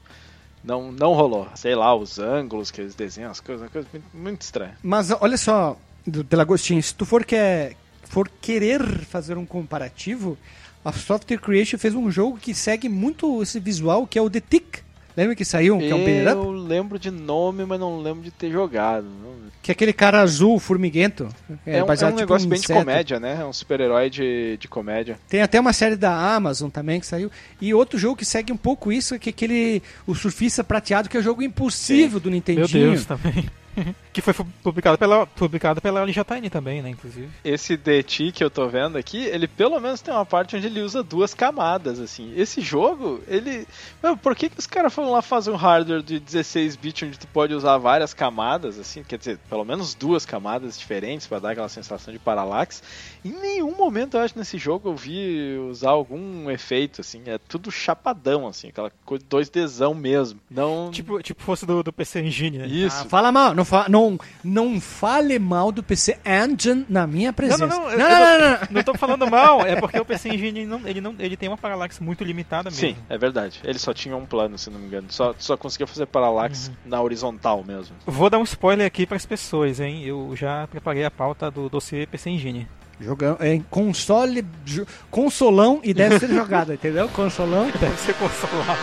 Não, 0.65 0.91
não 0.91 1.13
rolou. 1.13 1.49
Sei 1.55 1.75
lá, 1.75 1.95
os 1.95 2.19
ângulos 2.19 2.71
que 2.73 2.81
eles 2.81 2.95
desenham, 2.95 3.31
as 3.31 3.39
coisas, 3.39 3.63
uma 3.63 3.71
coisa 3.71 3.87
muito, 3.93 4.07
muito 4.13 4.43
estranha. 4.43 4.77
Mas 4.83 5.13
olha 5.21 5.37
só, 5.37 5.79
Delagostinho, 6.05 6.83
se 6.83 6.93
tu 6.93 7.07
for, 7.07 7.25
quer, 7.25 7.77
for 8.03 8.29
querer 8.41 8.83
fazer 9.05 9.39
um 9.39 9.47
comparativo, 9.47 10.37
a 10.85 10.91
Software 10.93 11.39
Creation 11.39 11.79
fez 11.79 11.95
um 11.95 12.11
jogo 12.11 12.39
que 12.39 12.53
segue 12.53 12.89
muito 12.89 13.43
esse 13.43 13.61
visual, 13.61 14.07
que 14.07 14.19
é 14.19 14.23
o 14.23 14.29
The 14.29 14.41
Tick. 14.41 14.86
Lembra 15.17 15.35
que 15.35 15.45
saiu, 15.45 15.79
que 15.79 15.89
é 15.89 15.95
um 15.95 16.03
up? 16.03 16.11
Eu 16.11 16.51
lembro 16.51 16.99
de 16.99 17.11
nome, 17.11 17.65
mas 17.65 17.81
não 17.81 18.01
lembro 18.01 18.23
de 18.23 18.31
ter 18.31 18.51
jogado. 18.51 19.07
Que 19.63 19.71
é 19.71 19.73
aquele 19.73 19.93
cara 19.93 20.21
azul, 20.21 20.59
formiguento. 20.61 21.29
É, 21.65 21.81
um, 21.81 21.85
é 21.85 21.85
baseado 21.85 22.13
um 22.13 22.17
tipo 22.17 22.21
negócio 22.21 22.47
em 22.47 22.51
bem 22.51 22.61
de 22.61 22.67
comédia, 22.67 23.19
né? 23.19 23.39
É 23.41 23.45
um 23.45 23.53
super-herói 23.53 24.11
de, 24.11 24.59
de 24.59 24.69
comédia. 24.69 25.19
Tem 25.29 25.41
até 25.41 25.59
uma 25.59 25.73
série 25.73 25.97
da 25.97 26.13
Amazon 26.13 26.69
também 26.69 27.01
que 27.01 27.07
saiu. 27.07 27.31
E 27.61 27.73
outro 27.73 27.99
jogo 27.99 28.17
que 28.17 28.25
segue 28.25 28.53
um 28.53 28.57
pouco 28.57 28.93
isso, 28.93 29.19
que 29.19 29.31
é 29.31 29.33
aquele 29.33 29.83
O 30.07 30.15
Surfista 30.15 30.63
Prateado, 30.63 31.09
que 31.09 31.17
é 31.17 31.21
o 31.21 31.23
jogo 31.23 31.43
impossível 31.43 32.21
do 32.21 32.31
Nintendinho. 32.31 32.69
Meu 32.69 32.91
Deus, 32.91 33.07
também. 33.07 33.47
que 34.13 34.21
foi 34.21 34.35
publicado 34.63 34.99
pela, 34.99 35.27
publicado 35.27 35.81
pela 35.81 36.05
LJN 36.05 36.49
também, 36.51 36.83
né, 36.83 36.91
inclusive. 36.91 37.29
Esse 37.45 37.77
DT 37.77 38.33
que 38.33 38.43
eu 38.43 38.51
tô 38.51 38.69
vendo 38.69 38.97
aqui, 38.97 39.25
ele 39.25 39.47
pelo 39.47 39.79
menos 39.81 40.01
tem 40.01 40.13
uma 40.13 40.25
parte 40.25 40.57
onde 40.57 40.67
ele 40.67 40.81
usa 40.81 41.03
duas 41.03 41.35
camadas, 41.35 42.01
assim. 42.01 42.33
Esse 42.37 42.61
jogo, 42.61 43.21
ele... 43.29 43.67
Meu, 44.03 44.17
por 44.17 44.35
que 44.35 44.49
que 44.49 44.59
os 44.59 44.67
caras 44.67 44.93
foram 44.93 45.11
lá 45.11 45.23
fazer 45.23 45.51
um 45.51 45.57
hardware 45.57 46.03
de 46.03 46.19
16 46.19 46.77
bits 46.77 47.03
onde 47.07 47.19
tu 47.19 47.27
pode 47.29 47.55
usar 47.55 47.77
várias 47.79 48.15
camadas, 48.15 48.79
assim? 48.79 49.03
Quer 49.03 49.19
dizer, 49.19 49.39
pelo 49.49 49.65
menos 49.65 49.95
duas 49.95 50.25
camadas 50.25 50.79
diferentes 50.79 51.27
pra 51.27 51.39
dar 51.39 51.51
aquela 51.51 51.69
sensação 51.69 52.13
de 52.13 52.19
paralaxe. 52.19 52.83
Em 53.25 53.33
nenhum 53.33 53.77
momento, 53.77 54.17
eu 54.17 54.23
acho, 54.23 54.39
nesse 54.39 54.57
jogo 54.57 54.89
eu 54.89 54.97
vi 54.97 55.59
usar 55.71 55.91
algum 55.91 56.51
efeito, 56.51 57.01
assim. 57.01 57.23
É 57.27 57.39
tudo 57.39 57.71
chapadão, 57.71 58.47
assim. 58.47 58.69
Aquela 58.69 58.91
coisa 59.05 59.25
2Dzão 59.25 59.95
mesmo. 59.95 60.41
Não... 60.51 60.91
Tipo, 60.91 61.23
tipo 61.23 61.43
fosse 61.43 61.67
do, 61.67 61.83
do 61.83 61.93
PC 61.93 62.21
Engine, 62.21 62.59
né? 62.59 62.67
Isso. 62.67 63.03
Ah, 63.03 63.09
fala 63.09 63.31
mal, 63.31 63.55
não, 63.55 63.65
fa 63.67 63.87
não, 63.89 64.19
não 64.43 64.81
fale 64.81 65.39
mal 65.39 65.71
do 65.73 65.83
PC 65.83 66.19
Engine 66.25 66.87
na 66.89 67.07
minha 67.07 67.29
Não, 67.29 67.35
presença. 67.35 67.67
não, 67.67 67.83
não, 67.83 67.91
eu- 67.91 67.99
não, 67.99 68.09
eu 68.09 68.19
não, 68.19 68.39
não, 68.39 68.51
não. 68.51 68.59
Não 68.71 68.83
tô 68.83 68.95
falando 68.95 69.31
mal, 69.31 69.61
é 69.67 69.77
porque 69.81 69.99
o 69.99 70.05
PC 70.05 70.29
Engine 70.29 70.61
ele 70.61 70.67
não, 70.67 70.81
ele, 70.87 71.01
não, 71.01 71.15
ele 71.19 71.37
tem 71.37 71.49
uma 71.49 71.57
paralaxe 71.59 72.03
muito 72.03 72.23
limitada 72.25 72.71
mesmo. 72.71 72.89
Sim, 72.89 72.97
é 73.09 73.19
verdade. 73.19 73.61
Ele 73.65 73.79
só 73.79 73.93
tinha 73.93 74.17
um 74.17 74.25
plano, 74.25 74.57
se 74.59 74.71
não 74.71 74.79
me 74.79 74.87
engano. 74.87 75.07
Só, 75.11 75.35
só 75.39 75.57
conseguia 75.57 75.87
fazer 75.87 76.07
paralaxe 76.07 76.71
na 76.85 77.01
horizontal 77.03 77.63
mesmo. 77.65 77.95
Vou 78.07 78.31
dar 78.31 78.39
um 78.39 78.45
spoiler 78.45 78.87
aqui 78.87 79.05
para 79.07 79.17
as 79.17 79.27
pessoas, 79.27 79.81
hein? 79.81 80.03
Eu 80.05 80.33
já 80.37 80.67
preparei 80.69 81.05
a 81.05 81.11
pauta 81.11 81.51
do 81.51 81.69
dossiê 81.69 82.07
PC 82.07 82.31
Engine. 82.31 82.69
Jogão, 82.99 83.37
é, 83.41 83.61
console, 83.69 84.41
jo- 84.65 84.87
consolão 85.11 85.81
e 85.83 85.93
deve 85.93 86.19
ser 86.19 86.29
jogado, 86.35 86.73
entendeu? 86.73 87.09
Consolão. 87.11 87.71
Deve 87.79 87.97
ser 87.99 88.15
consolado. 88.15 88.79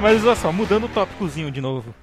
Mas 0.00 0.24
olha 0.24 0.36
só, 0.36 0.52
mudando 0.52 0.84
o 0.84 0.88
tópicozinho 0.88 1.50
de 1.50 1.60
novo. 1.60 1.94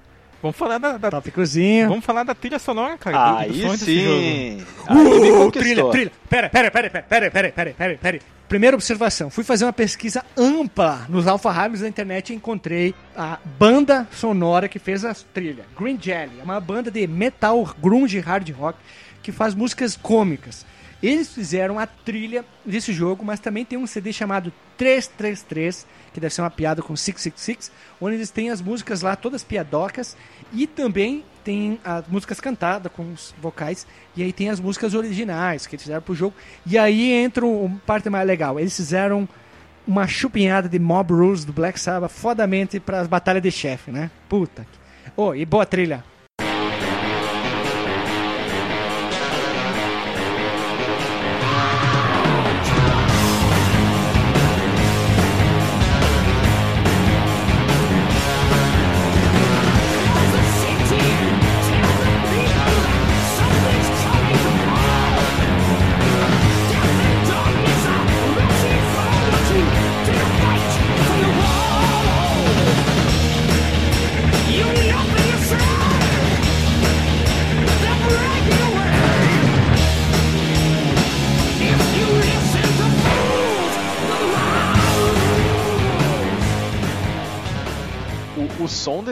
Vamos 0.42 0.56
falar 0.56 0.78
da, 0.78 0.98
da- 0.98 1.10
Tópicozinho. 1.10 1.88
vamos 1.88 2.04
falar 2.04 2.22
da 2.22 2.34
trilha 2.34 2.58
sonora, 2.58 2.96
cara. 2.98 3.32
do- 3.32 3.38
Aí 3.38 3.62
sons 3.62 3.80
desse 3.80 4.04
jogo. 4.04 4.16
sim! 4.20 4.66
Aí 4.86 4.96
Uh, 5.32 5.50
trilha, 5.50 5.84
trilha. 5.90 6.12
Pera, 6.28 6.48
pera, 6.50 6.70
pera, 6.70 6.90
pera, 6.90 7.02
pera, 7.08 7.30
pera, 7.30 7.52
pera, 7.52 7.74
pera, 7.74 7.98
pera. 8.00 8.18
Primeira 8.48 8.76
observação. 8.76 9.28
Fui 9.30 9.42
fazer 9.42 9.64
uma 9.64 9.72
pesquisa 9.72 10.24
ampla 10.36 11.04
nos 11.08 11.26
alfarrábios 11.26 11.80
da 11.80 11.88
internet 11.88 12.30
e 12.32 12.36
encontrei 12.36 12.94
a 13.16 13.38
banda 13.58 14.06
sonora 14.12 14.68
que 14.68 14.78
fez 14.78 15.04
a 15.04 15.12
trilha. 15.34 15.64
Green 15.76 15.98
Jelly. 16.00 16.38
É 16.38 16.44
uma 16.44 16.60
banda 16.60 16.90
de 16.90 17.06
metal, 17.08 17.68
grunge, 17.82 18.20
hard 18.20 18.48
rock 18.50 18.78
que 19.22 19.32
faz 19.32 19.52
músicas 19.54 19.96
cômicas. 19.96 20.64
Eles 21.02 21.32
fizeram 21.32 21.78
a 21.78 21.86
trilha 21.86 22.44
desse 22.64 22.92
jogo, 22.92 23.24
mas 23.24 23.38
também 23.38 23.64
tem 23.64 23.78
um 23.78 23.86
CD 23.86 24.12
chamado 24.12 24.52
333, 24.78 25.86
que 26.12 26.20
deve 26.20 26.34
ser 26.34 26.40
uma 26.40 26.50
piada 26.50 26.82
com 26.82 26.96
666, 26.96 27.70
onde 28.00 28.16
eles 28.16 28.30
têm 28.30 28.50
as 28.50 28.60
músicas 28.60 29.02
lá, 29.02 29.14
todas 29.14 29.44
piadocas, 29.44 30.16
e 30.52 30.66
também 30.66 31.24
tem 31.44 31.78
as 31.84 32.06
músicas 32.08 32.40
cantadas 32.40 32.90
com 32.92 33.12
os 33.12 33.34
vocais, 33.40 33.86
e 34.16 34.22
aí 34.22 34.32
tem 34.32 34.48
as 34.48 34.58
músicas 34.58 34.94
originais 34.94 35.66
que 35.66 35.76
eles 35.76 35.82
fizeram 35.82 36.02
pro 36.02 36.14
jogo. 36.14 36.34
E 36.64 36.76
aí 36.76 37.12
entra 37.12 37.44
uma 37.44 37.78
parte 37.86 38.10
mais 38.10 38.26
legal. 38.26 38.58
Eles 38.58 38.74
fizeram 38.74 39.28
uma 39.86 40.08
chupinhada 40.08 40.68
de 40.68 40.78
Mob 40.78 41.12
Rules 41.12 41.44
do 41.44 41.52
Black 41.52 41.78
Sabbath 41.78 42.10
fodamente 42.10 42.80
para 42.80 43.00
as 43.00 43.06
batalhas 43.06 43.42
de 43.42 43.50
chefe, 43.52 43.92
né? 43.92 44.10
Puta. 44.28 44.66
Oh, 45.16 45.34
e 45.34 45.44
boa 45.44 45.64
trilha. 45.64 46.02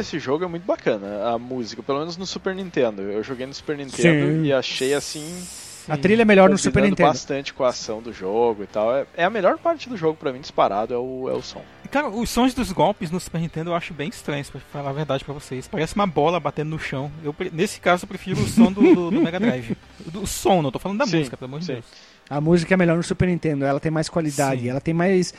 Desse 0.05 0.19
jogo 0.19 0.45
é 0.45 0.47
muito 0.47 0.65
bacana, 0.65 1.31
a 1.31 1.39
música, 1.39 1.83
pelo 1.83 1.99
menos 2.01 2.17
no 2.17 2.27
Super 2.27 2.55
Nintendo. 2.55 3.03
Eu 3.03 3.23
joguei 3.23 3.47
no 3.47 3.55
Super 3.55 3.77
Nintendo 3.77 4.27
Sim. 4.33 4.45
e 4.45 4.53
achei 4.53 4.93
assim. 4.95 5.43
A 5.87 5.97
trilha 5.99 6.23
é 6.23 6.25
melhor 6.25 6.49
no 6.49 6.57
Super 6.57 6.83
Nintendo. 6.83 7.09
bastante 7.11 7.53
com 7.53 7.63
a 7.63 7.69
ação 7.69 8.01
do 8.01 8.11
jogo 8.11 8.63
e 8.63 8.67
tal. 8.67 8.95
É, 8.95 9.07
é 9.17 9.25
a 9.25 9.29
melhor 9.29 9.59
parte 9.59 9.87
do 9.89 9.97
jogo 9.99 10.17
pra 10.19 10.33
mim, 10.33 10.41
disparado, 10.41 10.95
é 10.95 10.97
o, 10.97 11.29
é 11.29 11.33
o 11.35 11.43
som. 11.43 11.63
Cara, 11.91 12.09
os 12.09 12.31
sons 12.31 12.55
dos 12.55 12.73
golpes 12.73 13.11
no 13.11 13.21
Super 13.21 13.39
Nintendo 13.41 13.71
eu 13.71 13.75
acho 13.75 13.93
bem 13.93 14.09
estranhos, 14.09 14.49
pra 14.49 14.61
falar 14.73 14.91
a 14.91 14.93
verdade 14.95 15.25
pra 15.25 15.35
vocês. 15.35 15.69
Parece 15.69 15.95
uma 15.95 16.07
bola 16.07 16.41
batendo 16.41 16.71
no 16.71 16.79
chão. 16.79 17.11
Eu, 17.23 17.35
nesse 17.53 17.81
caso, 17.81 18.05
eu 18.05 18.09
prefiro 18.09 18.41
o 18.41 18.47
som 18.49 18.73
do, 18.73 18.81
do- 18.95 19.11
do 19.11 19.21
Mega 19.21 19.39
Drive. 19.39 19.77
Do 20.07 20.27
som, 20.27 20.61
não 20.63 20.71
tô 20.71 20.79
falando 20.79 20.99
da 20.99 21.07
Sim, 21.07 21.19
música, 21.19 21.37
pelo 21.37 21.49
amor 21.51 21.61
de 21.61 21.67
sim. 21.67 21.73
Deus. 21.75 21.85
A 22.29 22.41
música 22.41 22.73
é 22.75 22.77
melhor 22.77 22.97
no 22.97 23.03
Super 23.03 23.29
Nintendo, 23.29 23.65
ela 23.65 23.79
tem 23.81 23.91
mais 23.93 24.09
qualidade, 24.09 24.63
Sim. 24.63 24.69
ela 24.69 24.81
tem 24.81 24.93
mais, 24.95 25.33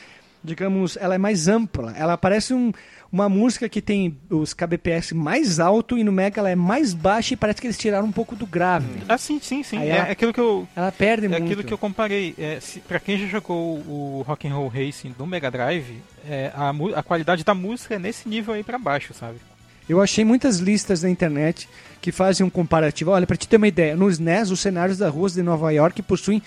digamos, 0.44 0.96
ela 0.98 1.16
é 1.16 1.18
mais 1.18 1.48
ampla. 1.48 1.94
Ela 1.98 2.18
parece 2.18 2.54
um, 2.54 2.72
uma 3.16 3.30
música 3.30 3.70
que 3.70 3.82
tem 3.82 4.18
os 4.30 4.54
kbps 4.54 5.14
mais 5.14 5.58
alto 5.58 5.98
e 5.98 6.04
no 6.04 6.12
Mega 6.12 6.42
ela 6.42 6.50
é 6.50 6.56
mais 6.56 6.94
baixa 6.94 7.34
e 7.34 7.38
parece 7.38 7.62
que 7.62 7.68
eles 7.68 7.78
tiraram 7.78 8.06
um 8.08 8.12
pouco 8.12 8.36
do 8.36 8.46
grave. 8.46 8.86
Ah, 9.08 9.18
sim, 9.18 9.40
sim, 9.42 9.64
sim. 9.64 9.78
Aí 9.78 9.88
É, 9.90 9.96
ela- 9.98 10.12
aquilo 10.12 10.34
que 10.34 10.40
eu. 10.40 10.68
Ela 10.76 10.92
perde 10.92 11.28
É 11.28 11.30
muito. 11.30 11.44
aquilo 11.46 11.64
que 11.64 11.74
eu 11.74 11.78
comparei. 11.78 12.36
É, 12.38 12.60
se, 12.60 12.82
pra 12.82 13.00
quem 13.00 13.18
já 13.18 13.26
jogou 13.28 13.78
o 13.78 14.22
Rock'n'Roll 14.28 14.68
Racing 14.68 15.16
do 15.18 15.26
Mega 15.26 15.50
Drive, 15.50 16.02
é, 16.30 16.52
a, 16.54 16.72
a 17.00 17.04
qualidade 17.04 17.46
da 17.46 17.54
música 17.54 17.96
é 17.96 18.00
nesse 18.00 18.28
nível 18.28 18.54
aí 18.54 18.64
pra 18.66 18.78
baixo, 18.78 19.14
sabe? 19.14 19.38
Eu 19.88 20.02
achei 20.02 20.26
muitas 20.26 20.58
listas 20.58 21.04
na 21.04 21.10
internet 21.10 21.70
que 22.02 22.12
fazem 22.12 22.46
um 22.46 22.50
comparativo. 22.50 23.12
Olha, 23.12 23.26
pra 23.26 23.38
te 23.38 23.48
ter 23.48 23.56
uma 23.56 23.68
ideia, 23.68 23.96
nos 23.96 24.20
NES, 24.20 24.52
os 24.52 24.60
cenários 24.60 24.98
das 24.98 25.14
ruas 25.14 25.34
de 25.34 25.42
Nova 25.42 25.72
York 25.72 26.02
possuem 26.02 26.42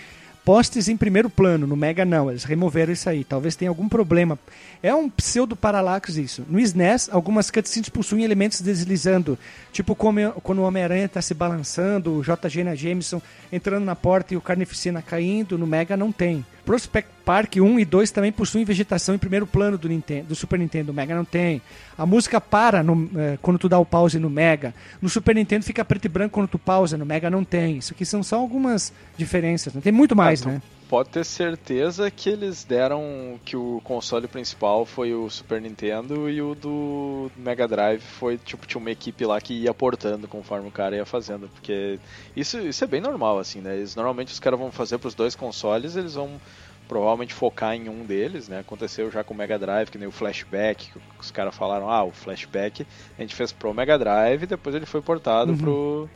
postes 0.48 0.88
em 0.88 0.96
primeiro 0.96 1.28
plano. 1.28 1.66
No 1.66 1.76
Mega, 1.76 2.06
não. 2.06 2.30
Eles 2.30 2.44
removeram 2.44 2.90
isso 2.90 3.06
aí. 3.06 3.22
Talvez 3.22 3.54
tenha 3.54 3.70
algum 3.70 3.86
problema. 3.86 4.38
É 4.82 4.94
um 4.94 5.10
pseudo 5.10 5.54
paralax 5.54 6.16
isso. 6.16 6.42
No 6.48 6.58
SNES, 6.58 7.10
algumas 7.12 7.50
cutscenes 7.50 7.90
possuem 7.90 8.24
elementos 8.24 8.62
deslizando. 8.62 9.38
Tipo 9.70 9.94
como, 9.94 10.32
quando 10.42 10.60
o 10.60 10.62
Homem-Aranha 10.62 11.04
está 11.04 11.20
se 11.20 11.34
balançando, 11.34 12.14
o 12.14 12.24
J. 12.24 12.48
Jonah 12.48 12.74
Jameson 12.74 13.20
entrando 13.52 13.84
na 13.84 13.94
porta 13.94 14.32
e 14.32 14.38
o 14.38 14.40
Carnificina 14.40 15.02
caindo. 15.02 15.58
No 15.58 15.66
Mega 15.66 15.98
não 15.98 16.10
tem. 16.10 16.42
Prospect 16.68 17.10
Park 17.24 17.56
1 17.56 17.78
e 17.78 17.84
2 17.86 18.10
também 18.10 18.30
possuem 18.30 18.62
vegetação 18.62 19.14
em 19.14 19.18
primeiro 19.18 19.46
plano 19.46 19.78
do, 19.78 19.88
Nintendo, 19.88 20.28
do 20.28 20.34
Super 20.34 20.58
Nintendo. 20.58 20.92
O 20.92 20.94
Mega 20.94 21.16
não 21.16 21.24
tem. 21.24 21.62
A 21.96 22.04
música 22.04 22.42
para 22.42 22.82
no, 22.82 23.08
eh, 23.16 23.38
quando 23.40 23.58
tu 23.58 23.70
dá 23.70 23.78
o 23.78 23.86
pause 23.86 24.18
no 24.18 24.28
Mega. 24.28 24.74
No 25.00 25.08
Super 25.08 25.34
Nintendo 25.34 25.64
fica 25.64 25.82
preto 25.82 26.04
e 26.04 26.08
branco 26.10 26.34
quando 26.34 26.46
tu 26.46 26.58
pausa. 26.58 26.98
No 26.98 27.06
Mega 27.06 27.30
não 27.30 27.42
tem. 27.42 27.78
Isso 27.78 27.94
aqui 27.94 28.04
são 28.04 28.22
só 28.22 28.36
algumas 28.36 28.92
diferenças. 29.16 29.72
Não 29.72 29.80
tem 29.80 29.90
muito 29.90 30.14
mais, 30.14 30.42
Ah, 30.42 30.44
tu 30.44 30.48
né? 30.50 30.62
Pode 30.88 31.10
ter 31.10 31.22
certeza 31.24 32.10
que 32.10 32.30
eles 32.30 32.64
deram 32.64 33.38
que 33.44 33.54
o 33.58 33.78
console 33.84 34.26
principal 34.26 34.86
foi 34.86 35.12
o 35.12 35.28
Super 35.28 35.60
Nintendo 35.60 36.30
e 36.30 36.40
o 36.40 36.54
do 36.54 37.30
Mega 37.36 37.68
Drive 37.68 38.00
foi 38.00 38.38
tipo 38.38 38.66
tinha 38.66 38.80
uma 38.80 38.90
equipe 38.90 39.26
lá 39.26 39.38
que 39.38 39.52
ia 39.52 39.74
portando 39.74 40.26
conforme 40.26 40.66
o 40.66 40.72
cara 40.72 40.96
ia 40.96 41.04
fazendo, 41.04 41.46
porque 41.50 42.00
isso, 42.34 42.58
isso 42.60 42.82
é 42.82 42.86
bem 42.86 43.02
normal 43.02 43.38
assim, 43.38 43.60
né? 43.60 43.76
Eles, 43.76 43.94
normalmente 43.94 44.32
os 44.32 44.40
caras 44.40 44.58
vão 44.58 44.72
fazer 44.72 44.96
para 44.96 45.08
os 45.08 45.14
dois 45.14 45.34
consoles, 45.36 45.94
eles 45.94 46.14
vão 46.14 46.40
provavelmente 46.88 47.34
focar 47.34 47.74
em 47.74 47.90
um 47.90 48.06
deles, 48.06 48.48
né? 48.48 48.60
Aconteceu 48.60 49.10
já 49.10 49.22
com 49.22 49.34
o 49.34 49.36
Mega 49.36 49.58
Drive, 49.58 49.90
que 49.90 49.98
nem 49.98 50.08
o 50.08 50.12
Flashback, 50.12 50.90
que 50.90 50.98
os 51.20 51.30
caras 51.30 51.54
falaram, 51.54 51.90
ah, 51.90 52.02
o 52.04 52.12
Flashback 52.12 52.86
a 53.18 53.20
gente 53.20 53.34
fez 53.34 53.52
pro 53.52 53.74
Mega 53.74 53.98
Drive 53.98 54.44
e 54.44 54.46
depois 54.46 54.74
ele 54.74 54.86
foi 54.86 55.02
portado 55.02 55.52
Uhum. 55.52 55.58
pro 55.58 56.10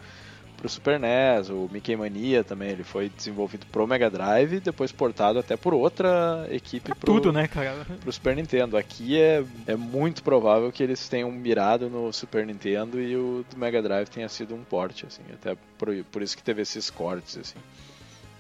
pro 0.63 0.69
Super 0.69 1.01
NES, 1.01 1.51
o 1.51 1.69
Mickey 1.73 1.97
Mania 1.97 2.45
também, 2.45 2.71
ele 2.71 2.85
foi 2.85 3.09
desenvolvido 3.09 3.67
pro 3.67 3.85
Mega 3.85 4.09
Drive 4.09 4.55
e 4.55 4.61
depois 4.61 4.93
portado 4.93 5.41
até 5.41 5.57
por 5.57 5.75
outra 5.75 6.47
equipe 6.53 6.87
Pra 6.87 6.95
pro, 6.95 7.15
tudo, 7.15 7.33
né, 7.33 7.49
cara? 7.49 7.85
pro 8.01 8.13
Super 8.13 8.37
Nintendo. 8.37 8.77
Aqui 8.77 9.21
é, 9.21 9.45
é 9.67 9.75
muito 9.75 10.23
provável 10.23 10.71
que 10.71 10.81
eles 10.81 11.09
tenham 11.09 11.33
mirado 11.33 11.91
no 11.91 12.13
Super 12.13 12.47
Nintendo 12.47 13.01
e 13.01 13.17
o 13.17 13.45
do 13.51 13.57
Mega 13.57 13.83
Drive 13.83 14.09
tenha 14.09 14.29
sido 14.29 14.55
um 14.55 14.63
porte, 14.63 15.05
assim, 15.05 15.23
até 15.33 15.57
por, 15.77 15.93
por 16.13 16.23
isso 16.23 16.37
que 16.37 16.45
teve 16.45 16.63
esses 16.63 16.89
cortes, 16.91 17.37
assim. 17.37 17.59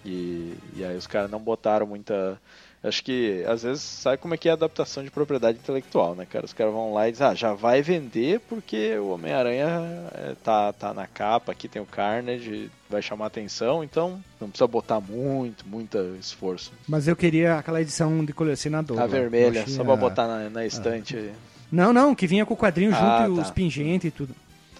E, 0.04 0.54
e 0.76 0.84
aí 0.84 0.96
os 0.96 1.08
caras 1.08 1.28
não 1.28 1.40
botaram 1.40 1.86
muita. 1.86 2.40
Acho 2.84 3.04
que 3.04 3.44
às 3.46 3.62
vezes 3.62 3.80
sabe 3.82 4.16
como 4.18 4.34
é 4.34 4.36
que 4.36 4.48
é 4.48 4.50
a 4.50 4.54
adaptação 4.54 5.04
de 5.04 5.10
propriedade 5.10 5.56
intelectual, 5.58 6.16
né, 6.16 6.26
cara? 6.26 6.44
Os 6.44 6.52
caras 6.52 6.72
vão 6.72 6.92
lá 6.92 7.08
e 7.08 7.12
dizem, 7.12 7.26
ah, 7.28 7.34
já 7.34 7.54
vai 7.54 7.80
vender 7.80 8.40
porque 8.48 8.96
o 8.98 9.10
Homem-Aranha 9.10 9.68
é, 10.14 10.34
tá, 10.42 10.72
tá 10.72 10.92
na 10.92 11.06
capa, 11.06 11.52
aqui 11.52 11.68
tem 11.68 11.80
o 11.80 11.86
Carnage, 11.86 12.68
vai 12.90 13.00
chamar 13.00 13.26
atenção, 13.26 13.84
então 13.84 14.20
não 14.40 14.48
precisa 14.48 14.66
botar 14.66 15.00
muito, 15.00 15.64
muito 15.68 15.96
esforço. 16.18 16.72
Mas 16.88 17.06
eu 17.06 17.14
queria 17.14 17.56
aquela 17.56 17.80
edição 17.80 18.24
de 18.24 18.32
colecionador. 18.32 18.98
A 18.98 19.02
lá. 19.02 19.06
vermelha, 19.06 19.58
Eu 19.58 19.62
achei 19.62 19.74
só 19.74 19.84
pra 19.84 19.94
botar 19.94 20.26
na, 20.26 20.50
na 20.50 20.66
estante. 20.66 21.30
Não, 21.70 21.92
não, 21.92 22.14
que 22.16 22.26
vinha 22.26 22.44
com 22.44 22.54
o 22.54 22.56
quadrinho 22.56 22.90
junto 22.90 23.04
Ah, 23.04 23.28
e 23.30 23.34
tá. 23.36 23.42
os 23.42 23.50
pingentes 23.52 24.08
e 24.08 24.10
tudo. 24.10 24.34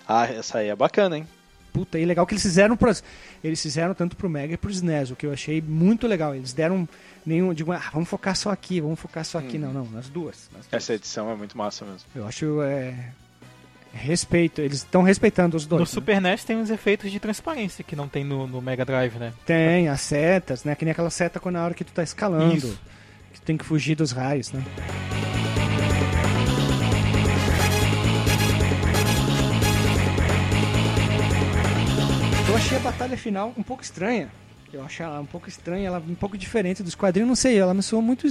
Ah, 0.09 0.27
essa 0.27 0.59
aí 0.59 0.69
é 0.69 0.75
bacana, 0.77 1.17
hein? 1.19 1.27
Puta, 1.73 1.99
e 1.99 2.05
legal 2.05 2.27
que 2.27 2.35
eles 2.35 2.43
fizeram 2.43 2.77
pros, 2.77 3.03
eles 3.43 3.61
fizeram 3.63 3.95
tanto 3.95 4.15
pro 4.15 4.29
Mega 4.29 4.55
e 4.55 4.57
pro 4.57 4.71
SNES, 4.71 5.11
o 5.11 5.17
que 5.17 5.25
eu 5.25 5.33
achei 5.33 5.63
muito 5.63 6.07
legal. 6.07 6.35
Eles 6.35 6.53
deram 6.53 6.87
nenhum, 7.25 7.55
digo, 7.55 7.73
ah, 7.73 7.91
vamos 7.93 8.09
focar 8.09 8.37
só 8.37 8.51
aqui, 8.51 8.81
vamos 8.81 9.01
focar 9.01 9.25
só 9.25 9.39
aqui. 9.39 9.57
Não, 9.57 9.73
não, 9.73 9.85
nas 9.87 10.09
duas. 10.09 10.51
nas 10.53 10.67
duas. 10.67 10.73
Essa 10.73 10.95
edição 10.95 11.31
é 11.31 11.35
muito 11.35 11.57
massa 11.57 11.85
mesmo. 11.87 12.07
Eu 12.15 12.27
acho 12.27 12.61
é, 12.61 13.13
respeito, 13.93 14.61
eles 14.61 14.79
estão 14.79 15.03
respeitando 15.03 15.57
os 15.57 15.67
dois. 15.67 15.81
No 15.81 15.85
né? 15.85 15.91
Super 15.91 16.21
NES 16.21 16.45
tem 16.45 16.57
uns 16.57 16.71
efeitos 16.71 17.11
de 17.11 17.19
transparência 17.19 17.83
que 17.85 17.97
não 17.97 18.09
tem 18.09 18.25
no, 18.25 18.47
no 18.47 18.61
Mega 18.61 18.85
Drive, 18.85 19.17
né? 19.17 19.33
Tem 19.47 19.89
as 19.89 20.01
setas, 20.01 20.65
né? 20.65 20.75
Que 20.75 20.85
nem 20.85 20.93
aquela 20.93 21.11
seta 21.11 21.41
quando 21.41 21.55
na 21.55 21.65
hora 21.65 21.75
que 21.75 21.85
tu 21.85 21.93
tá 21.93 22.03
escalando, 22.03 22.57
Isso. 22.57 22.81
que 23.33 23.41
tu 23.41 23.45
tem 23.45 23.57
que 23.57 23.65
fugir 23.65 23.95
dos 23.95 24.13
raios, 24.13 24.53
né? 24.53 24.63
Achei 32.73 32.77
a 32.77 32.81
batalha 32.91 33.17
final 33.17 33.53
um 33.57 33.63
pouco 33.63 33.83
estranha. 33.83 34.29
Eu 34.73 34.83
achei 34.83 35.05
ela 35.05 35.21
um 35.21 35.27
pouco 35.27 35.51
estranha, 35.51 35.87
ela 35.87 35.99
um 35.99 36.15
pouco 36.15 36.39
diferente 36.39 36.83
dos 36.83 36.95
quadrinhos, 36.95 37.29
não 37.29 37.37
sei, 37.37 37.59
ela 37.59 37.75
me 37.75 37.83
soou 37.83 38.01
muito 38.01 38.27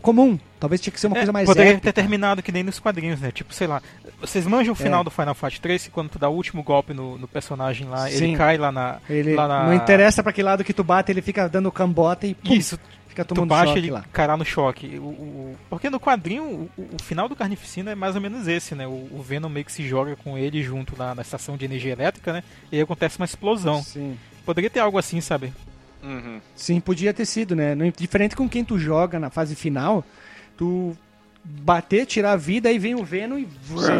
comum. 0.00 0.38
Talvez 0.60 0.80
tinha 0.80 0.92
que 0.92 1.00
ser 1.00 1.08
uma 1.08 1.16
É, 1.16 1.18
coisa 1.20 1.32
mais 1.32 1.48
poderia 1.48 1.72
épica. 1.72 1.92
ter 1.92 2.00
terminado 2.00 2.40
que 2.40 2.52
nem 2.52 2.62
nos 2.62 2.78
quadrinhos, 2.78 3.20
né? 3.20 3.32
Tipo, 3.32 3.52
sei 3.52 3.66
lá. 3.66 3.82
Vocês 4.20 4.46
manjam 4.46 4.72
o 4.72 4.76
final 4.76 5.02
do 5.02 5.10
Final 5.10 5.34
Fight 5.34 5.60
3, 5.60 5.84
que 5.84 5.90
quando 5.90 6.10
tu 6.10 6.18
dá 6.20 6.28
o 6.28 6.34
último 6.34 6.62
golpe 6.62 6.94
no, 6.94 7.18
no 7.18 7.26
personagem 7.26 7.88
lá, 7.88 8.08
Sim. 8.08 8.26
ele 8.28 8.36
cai 8.36 8.56
lá 8.56 8.70
na. 8.70 8.98
Ele 9.10 9.34
lá 9.34 9.48
na... 9.48 9.64
não 9.66 9.74
interessa 9.74 10.22
pra 10.22 10.32
que 10.32 10.40
lado 10.40 10.62
que 10.62 10.72
tu 10.72 10.84
bate, 10.84 11.10
ele 11.10 11.20
fica 11.20 11.48
dando 11.48 11.72
cambota 11.72 12.28
e 12.28 12.34
pum, 12.34 12.54
Isso, 12.54 12.78
fica 13.16 13.24
tu 13.24 13.34
tomando 13.34 13.48
baixa 13.50 13.66
choque 13.68 13.78
ele 13.78 13.90
lá. 13.90 14.04
no 14.36 14.44
choque. 14.44 14.98
O, 14.98 15.02
o- 15.04 15.56
porque 15.70 15.88
no 15.88 15.98
quadrinho, 15.98 16.68
o, 16.76 16.82
o 16.94 17.02
final 17.02 17.28
do 17.28 17.34
Carnificina 17.36 17.92
é 17.92 17.94
mais 17.94 18.14
ou 18.14 18.20
menos 18.20 18.46
esse, 18.46 18.74
né? 18.74 18.86
O, 18.86 18.90
o 19.12 19.22
Venom 19.26 19.48
meio 19.48 19.64
que 19.64 19.72
se 19.72 19.86
joga 19.88 20.14
com 20.16 20.36
ele 20.36 20.62
junto 20.62 20.94
lá 20.98 21.14
na 21.14 21.22
estação 21.22 21.56
de 21.56 21.64
energia 21.64 21.92
elétrica, 21.92 22.32
né? 22.32 22.42
E 22.70 22.76
aí 22.76 22.82
acontece 22.82 23.18
uma 23.18 23.24
explosão. 23.24 23.82
Sim. 23.82 24.16
Poderia 24.44 24.68
ter 24.70 24.80
algo 24.80 24.98
assim, 24.98 25.20
sabe? 25.20 25.52
Uhum. 26.02 26.40
Sim, 26.54 26.78
podia 26.78 27.12
ter 27.14 27.24
sido, 27.26 27.56
né? 27.56 27.74
Diferente 27.96 28.36
com 28.36 28.48
quem 28.48 28.64
tu 28.64 28.78
joga 28.78 29.18
na 29.18 29.30
fase 29.30 29.54
final, 29.56 30.04
tu 30.56 30.96
bater, 31.42 32.06
tirar 32.06 32.32
a 32.32 32.36
vida, 32.36 32.68
aí 32.68 32.78
vem 32.78 32.94
o 32.94 33.04
Venom 33.04 33.38
e 33.38 33.48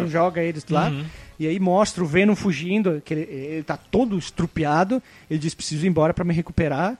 joga 0.07 0.41
eles 0.41 0.65
lá. 0.69 0.89
Uhum. 0.89 1.05
E 1.39 1.45
aí 1.47 1.59
mostra 1.59 2.03
o 2.03 2.07
Venom 2.07 2.35
fugindo, 2.35 3.01
que 3.05 3.13
ele, 3.13 3.21
ele 3.21 3.63
tá 3.63 3.77
todo 3.77 4.17
estrupiado. 4.17 5.01
Ele 5.29 5.39
diz: 5.39 5.53
preciso 5.53 5.85
ir 5.85 5.89
embora 5.89 6.13
pra 6.13 6.25
me 6.25 6.33
recuperar. 6.33 6.97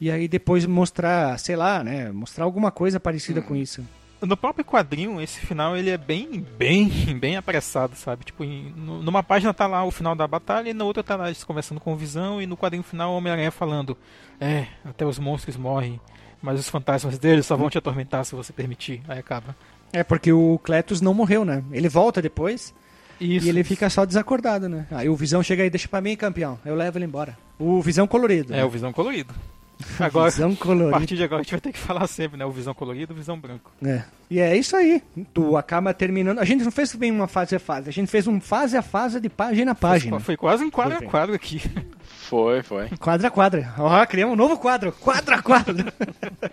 E 0.00 0.10
aí 0.10 0.26
depois 0.28 0.66
mostrar, 0.66 1.38
sei 1.38 1.56
lá, 1.56 1.82
né? 1.84 2.10
Mostrar 2.12 2.44
alguma 2.44 2.70
coisa 2.70 2.98
parecida 3.00 3.40
com 3.42 3.54
isso. 3.56 3.82
No 4.22 4.36
próprio 4.38 4.64
quadrinho, 4.64 5.20
esse 5.20 5.38
final 5.40 5.76
ele 5.76 5.90
é 5.90 5.98
bem, 5.98 6.44
bem, 6.56 6.88
bem 7.20 7.36
apressado, 7.36 7.94
sabe? 7.94 8.24
Tipo, 8.24 8.42
em- 8.42 8.72
nu- 8.74 9.02
numa 9.02 9.22
página 9.22 9.52
tá 9.52 9.66
lá 9.66 9.84
o 9.84 9.90
final 9.90 10.14
da 10.14 10.26
batalha 10.26 10.70
e 10.70 10.74
na 10.74 10.84
outra 10.84 11.02
tá 11.02 11.14
lá 11.16 11.26
eles 11.26 11.44
conversando 11.44 11.78
com 11.80 11.92
o 11.92 11.96
Visão 11.96 12.40
e 12.40 12.46
no 12.46 12.56
quadrinho 12.56 12.82
final 12.82 13.12
o 13.12 13.16
Homem-Aranha 13.18 13.50
falando: 13.50 13.96
É, 14.40 14.66
até 14.84 15.04
os 15.04 15.18
monstros 15.18 15.56
morrem, 15.56 16.00
mas 16.40 16.58
os 16.58 16.68
fantasmas 16.68 17.18
deles 17.18 17.44
só 17.44 17.54
vão 17.56 17.68
te 17.68 17.76
atormentar 17.76 18.24
se 18.24 18.34
você 18.34 18.52
permitir. 18.52 19.02
Aí 19.08 19.18
acaba. 19.18 19.54
É 19.92 20.02
porque 20.02 20.32
o 20.32 20.58
Cletus 20.64 21.00
não 21.02 21.12
morreu, 21.12 21.44
né? 21.44 21.62
Ele 21.70 21.88
volta 21.88 22.22
depois 22.22 22.74
Isso. 23.20 23.46
e 23.46 23.48
ele 23.50 23.62
fica 23.62 23.90
só 23.90 24.04
desacordado, 24.06 24.68
né? 24.70 24.86
Aí 24.90 25.08
o 25.08 25.14
Visão 25.14 25.42
chega 25.42 25.62
aí, 25.62 25.70
deixa 25.70 25.86
pra 25.86 26.00
mim, 26.00 26.16
campeão. 26.16 26.58
Eu 26.64 26.74
levo 26.74 26.96
ele 26.98 27.04
embora. 27.04 27.36
O 27.58 27.80
Visão 27.82 28.06
colorido. 28.06 28.52
É, 28.54 28.56
né? 28.56 28.64
o 28.64 28.70
Visão 28.70 28.92
colorido. 28.92 29.34
Agora, 29.98 30.30
Visão 30.30 30.52
a 30.52 30.56
colorido. 30.56 30.90
partir 30.90 31.16
de 31.16 31.22
agora 31.24 31.40
a 31.40 31.42
gente 31.42 31.50
vai 31.50 31.60
ter 31.60 31.72
que 31.72 31.78
falar 31.78 32.06
sempre, 32.06 32.38
né? 32.38 32.44
O 32.44 32.50
Visão 32.50 32.72
colorido 32.74 33.12
e 33.12 33.14
o 33.14 33.16
Visão 33.16 33.38
branco. 33.38 33.70
É. 33.84 34.04
E 34.30 34.40
é 34.40 34.56
isso 34.56 34.76
aí. 34.76 35.02
Tu 35.32 35.56
acaba 35.56 35.92
terminando. 35.92 36.38
A 36.38 36.44
gente 36.44 36.64
não 36.64 36.70
fez 36.70 36.94
bem 36.94 37.10
uma 37.10 37.26
fase 37.26 37.54
a 37.56 37.58
fase, 37.58 37.88
a 37.88 37.92
gente 37.92 38.10
fez 38.10 38.26
um 38.26 38.40
fase 38.40 38.76
a 38.76 38.82
fase 38.82 39.20
de 39.20 39.28
página 39.28 39.72
a 39.72 39.74
página. 39.74 40.18
Foi 40.20 40.36
quase 40.36 40.64
um 40.64 40.70
quadro 40.70 40.94
a 40.96 40.98
Foi. 40.98 41.06
quadro 41.08 41.34
aqui. 41.34 41.60
Foi, 42.04 42.62
foi. 42.62 42.88
Quadra 42.98 43.28
a 43.28 43.30
quadra. 43.30 43.74
Ó, 43.78 44.06
criamos 44.06 44.32
um 44.34 44.36
novo 44.36 44.56
quadro. 44.58 44.92
Quadra 44.92 45.36
a 45.36 45.42
quadra. 45.42 45.92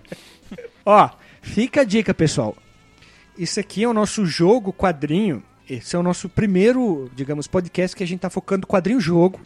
Ó, 0.86 1.10
fica 1.42 1.82
a 1.82 1.84
dica, 1.84 2.14
pessoal. 2.14 2.56
Isso 3.38 3.60
aqui 3.60 3.84
é 3.84 3.88
o 3.88 3.94
nosso 3.94 4.26
jogo 4.26 4.74
quadrinho. 4.74 5.42
Esse 5.70 5.96
é 5.96 6.00
o 6.00 6.04
nosso 6.04 6.28
primeiro, 6.28 7.10
digamos, 7.16 7.48
podcast 7.48 7.96
que 7.96 8.04
a 8.04 8.08
gente 8.08 8.20
tá 8.20 8.30
focando 8.30 8.68
quadrinho-jogo. 8.68 9.40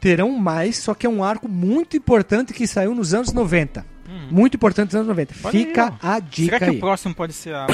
Terão 0.00 0.30
mais, 0.38 0.76
só 0.78 0.94
que 0.94 1.06
é 1.06 1.10
um 1.10 1.24
arco 1.24 1.48
muito 1.48 1.96
importante 1.96 2.52
que 2.52 2.66
saiu 2.66 2.94
nos 2.94 3.14
anos 3.14 3.32
90. 3.32 3.84
Muito 4.30 4.54
importante 4.56 4.86
nos 4.88 4.94
anos 4.96 5.08
90. 5.08 5.34
Olha 5.44 5.58
aí, 5.58 5.66
Fica 5.66 5.94
ó. 6.02 6.06
a 6.06 6.20
dica 6.20 6.44
Será 6.44 6.58
que 6.58 6.64
aí. 6.72 6.76
o 6.76 6.80
próximo 6.80 7.14
pode 7.14 7.32
ser 7.32 7.54
a. 7.54 7.66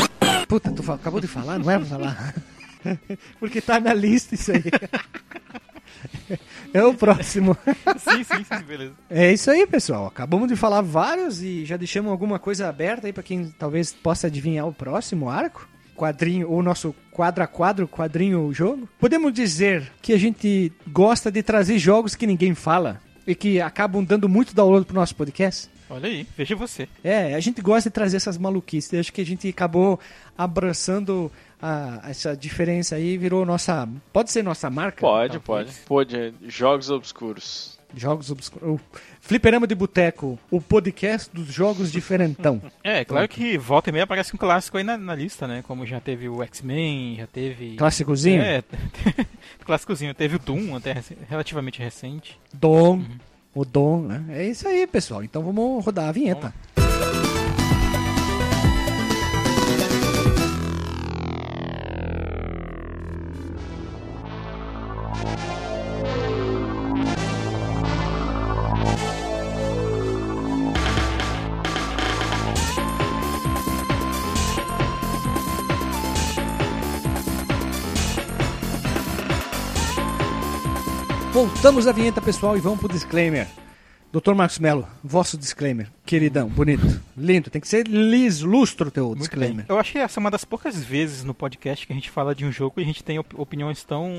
Puta, 0.49 0.71
tu 0.73 0.93
acabou 0.93 1.21
de 1.21 1.27
falar? 1.27 1.59
Não 1.59 1.71
é 1.71 1.79
pra 1.79 1.87
falar? 1.87 2.35
Porque 3.41 3.61
tá 3.61 3.79
na 3.81 3.93
lista 3.95 4.35
isso 4.35 4.53
aí. 4.53 4.63
É 6.73 6.83
o 6.85 6.93
próximo. 6.93 7.57
sim, 7.99 8.25
sim, 8.25 8.45
sim, 8.45 8.63
beleza. 8.67 8.93
É 9.09 9.33
isso 9.33 9.51
aí, 9.51 9.67
pessoal. 9.67 10.07
Acabamos 10.07 10.49
de 10.49 10.57
falar 10.57 10.81
vários 10.83 11.41
e 11.41 11.65
já 11.65 11.77
deixamos 11.77 12.11
alguma 12.11 12.39
coisa 12.39 12.69
aberta 12.69 13.07
aí 13.07 13.13
pra 13.13 13.23
quem 13.23 13.47
talvez 13.59 13.93
possa 13.93 14.27
adivinhar 14.27 14.67
o 14.67 14.73
próximo 14.73 15.31
arco. 15.31 15.67
Quadrinho, 15.97 16.51
ou 16.51 16.62
nosso 16.62 16.95
quadro 17.11 17.43
a 17.45 17.47
quadro, 17.47 17.87
quadrinho 17.89 18.53
jogo. 18.53 18.89
Podemos 18.99 19.33
dizer 19.33 19.91
que 20.03 20.12
a 20.12 20.19
gente 20.19 20.73
gosta 20.89 21.31
de 21.31 21.43
trazer 21.43 21.79
jogos 21.79 22.15
que 22.15 22.27
ninguém 22.27 22.55
fala 22.55 23.01
e 23.27 23.35
que 23.35 23.61
acabam 23.61 24.05
dando 24.05 24.29
muito 24.29 24.55
download 24.55 24.85
pro 24.87 24.95
nosso 24.97 25.15
podcast. 25.15 25.69
Olha 25.89 26.09
aí, 26.09 26.27
veja 26.37 26.57
você. 26.57 26.89
É, 27.03 27.35
a 27.35 27.41
gente 27.41 27.61
gosta 27.61 27.89
de 27.91 27.95
trazer 27.95 28.16
essas 28.16 28.37
maluquices. 28.39 28.93
Eu 28.93 29.01
acho 29.01 29.12
que 29.12 29.21
a 29.21 29.27
gente 29.27 29.47
acabou 29.49 30.01
abraçando 30.37 31.31
a- 31.61 32.01
essa 32.09 32.37
diferença 32.37 32.97
aí 32.97 33.15
e 33.15 33.19
virou 33.19 33.45
nossa. 33.47 33.89
Pode 34.12 34.31
ser 34.31 34.43
nossa 34.43 34.69
marca? 34.71 35.01
Pode, 35.01 35.39
Talvez. 35.41 35.79
pode. 35.87 36.09
Pode. 36.11 36.35
Jogos 36.49 36.91
obscuros. 36.91 37.79
Jogos 37.97 38.31
obscuros. 38.31 38.81
Fliperama 39.20 39.66
de 39.66 39.74
Boteco, 39.74 40.39
o 40.51 40.61
podcast 40.61 41.31
dos 41.32 41.47
jogos 41.47 41.90
diferentão. 41.90 42.61
É, 42.85 43.02
claro 43.02 43.27
que 43.27 43.56
volta 43.56 43.89
e 43.89 43.93
meia 43.93 44.05
aparece 44.05 44.35
um 44.35 44.39
clássico 44.39 44.77
aí 44.77 44.85
na, 44.85 44.98
na 44.98 45.15
lista, 45.15 45.48
né? 45.48 45.65
Como 45.66 45.86
já 45.86 46.01
teve 46.01 46.28
o 46.28 46.43
X-Men, 46.43 47.16
já 47.16 47.27
teve. 47.27 47.77
Clássicozinho? 47.77 48.43
É, 48.43 48.62
clássicozinho. 49.65 50.12
Teve 50.12 50.36
o 50.36 50.39
Doom, 50.39 50.77
até 50.77 50.94
relativamente 51.28 51.78
recente. 51.81 52.39
Dom. 52.52 53.02
O 53.55 53.65
Dom, 53.65 54.02
né? 54.02 54.24
É 54.31 54.44
isso 54.44 54.69
aí, 54.69 54.86
pessoal. 54.86 55.24
Então 55.24 55.43
vamos 55.43 55.82
rodar 55.82 56.09
a 56.09 56.12
vinheta. 56.12 56.52
Voltamos 81.65 81.86
à 81.86 81.93
vinheta, 81.93 82.20
pessoal, 82.20 82.59
e 82.59 82.61
vamos 82.61 82.78
pro 82.78 82.91
disclaimer. 82.91 83.49
Dr. 84.12 84.35
Marcos 84.35 84.59
Melo, 84.59 84.86
vosso 85.03 85.39
disclaimer. 85.39 85.91
Queridão, 86.05 86.47
bonito, 86.47 87.01
lindo. 87.16 87.49
Tem 87.49 87.59
que 87.59 87.66
ser 87.66 87.89
liso, 87.89 88.47
lustro 88.47 88.89
o 88.89 88.91
teu 88.91 89.07
Muito 89.07 89.20
disclaimer. 89.20 89.65
bem. 89.65 89.65
Eu 89.70 89.78
achei 89.78 90.03
essa 90.03 90.20
uma 90.20 90.31
das 90.31 90.45
poucas 90.45 90.85
vezes 90.85 91.24
no 91.24 91.32
podcast 91.32 91.86
que 91.86 91.93
a 91.95 91.97
gente 91.97 92.11
fala 92.11 92.35
de 92.35 92.45
um 92.45 92.53
jogo 92.53 92.74
e 92.78 92.82
a 92.82 92.85
gente 92.85 93.03
tem 93.03 93.19
op- 93.19 93.35
opiniões 93.41 93.82
tão 93.82 94.12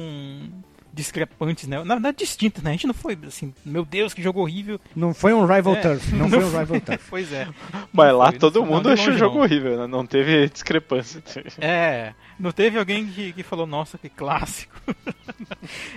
discrepantes, 0.95 1.67
né? 1.67 1.83
Na 1.83 1.95
verdade, 1.95 2.17
distintas, 2.17 2.63
né? 2.63 2.69
A 2.71 2.73
gente 2.73 2.87
não 2.87 2.93
foi 2.93 3.17
assim, 3.27 3.53
meu 3.65 3.83
Deus, 3.85 4.13
que 4.13 4.23
jogo 4.23 4.39
horrível. 4.41 4.79
Não 4.95 5.13
foi 5.13 5.33
um 5.33 5.45
Rival 5.45 5.75
É, 5.75 5.81
Turf. 5.81 6.11
Não, 6.13 6.27
foi 6.29 6.39
um 6.43 6.57
Rival 6.59 6.81
Turf. 6.81 7.03
pois 7.09 7.31
é. 7.33 7.47
Mas 7.91 8.11
Não 8.11 8.17
lá 8.17 8.29
foi, 8.31 8.39
todo 8.39 8.61
não 8.61 8.67
mundo 8.67 8.85
não, 8.85 8.93
achou 8.93 9.13
o 9.13 9.17
jogo 9.17 9.35
não. 9.35 9.43
horrível, 9.43 9.77
né? 9.77 9.87
Não 9.87 10.05
teve 10.05 10.47
discrepância. 10.49 11.21
É, 11.59 12.13
não 12.39 12.51
teve 12.51 12.79
alguém 12.79 13.05
que, 13.07 13.33
que 13.33 13.43
falou, 13.43 13.67
nossa, 13.67 13.97
que 13.97 14.09
clássico. 14.09 14.73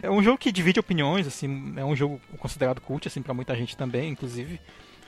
é 0.03 0.11
um 0.11 0.23
jogo 0.23 0.37
que 0.39 0.51
divide 0.53 0.81
opiniões, 0.81 1.27
assim, 1.27 1.73
é 1.77 1.85
um 1.85 1.95
jogo 1.95 2.21
considerado 2.39 2.81
cult, 2.81 3.07
assim, 3.07 3.23
pra 3.23 3.33
muita 3.33 3.55
gente 3.55 3.77
também, 3.77 4.11
inclusive. 4.11 4.61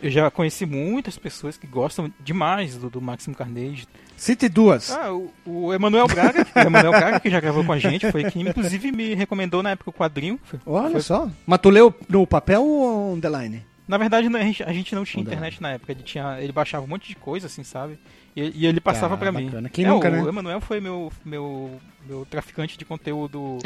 Eu 0.03 0.11
já 0.11 0.31
conheci 0.31 0.65
muitas 0.65 1.19
pessoas 1.19 1.57
que 1.57 1.67
gostam 1.67 2.11
demais 2.21 2.77
do, 2.77 2.89
do 2.89 3.01
Maximo 3.01 3.35
Carnage. 3.37 3.87
Cite 4.17 4.49
duas. 4.49 4.91
Ah, 4.91 5.13
o, 5.13 5.31
o 5.45 5.75
Emanuel 5.75 6.07
Braga, 6.07 6.47
o 6.55 6.59
Emanuel 6.59 6.93
Braga, 6.93 7.21
que 7.21 7.31
já 7.31 7.39
gravou 7.41 7.65
com 7.65 7.73
a 7.73 7.79
gente, 7.79 8.11
foi 8.11 8.25
quem 8.31 8.43
inclusive 8.49 8.93
me 8.93 9.15
recomendou 9.15 9.63
na 9.63 9.71
época 9.71 9.91
o 9.91 9.93
quadrinho. 9.93 10.39
Foi- 10.43 10.61
Olha 10.67 10.93
foi- 10.93 11.01
só. 11.03 11.31
Mas 11.47 11.59
tu 11.61 11.69
leu 11.71 11.95
no 12.09 12.27
papel 12.27 12.63
ou 12.65 13.15
on 13.15 13.21
the 13.21 13.29
line? 13.29 13.63
Na 13.87 13.99
verdade, 13.99 14.29
a 14.29 14.43
gente, 14.43 14.63
a 14.63 14.73
gente 14.73 14.95
não 14.95 15.05
tinha 15.05 15.21
internet 15.23 15.61
na 15.61 15.73
época, 15.73 15.91
ele, 15.93 16.03
tinha, 16.03 16.41
ele 16.41 16.53
baixava 16.53 16.85
um 16.85 16.89
monte 16.89 17.09
de 17.09 17.17
coisa, 17.17 17.47
assim, 17.49 17.65
sabe? 17.65 17.99
E, 18.37 18.63
e 18.63 18.67
ele 18.67 18.81
passava 18.81 19.15
Ah, 19.15 19.19
pra 19.19 19.33
mim. 19.33 19.51
Quem 19.73 19.85
É, 19.85 19.89
nunca, 19.89 20.09
o, 20.09 20.13
né? 20.13 20.23
O 20.23 20.29
Emanuel 20.29 20.61
foi 20.61 20.81
meu, 20.81 21.11
meu, 21.25 21.81
meu 22.07 22.27
traficante 22.29 22.79
de 22.79 22.85
conteúdo 22.85 23.59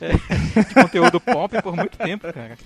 é, 0.00 0.12
de 0.62 0.74
conteúdo 0.74 1.20
pop 1.20 1.62
por 1.62 1.76
muito 1.76 1.96
tempo, 1.96 2.32
cara. 2.32 2.58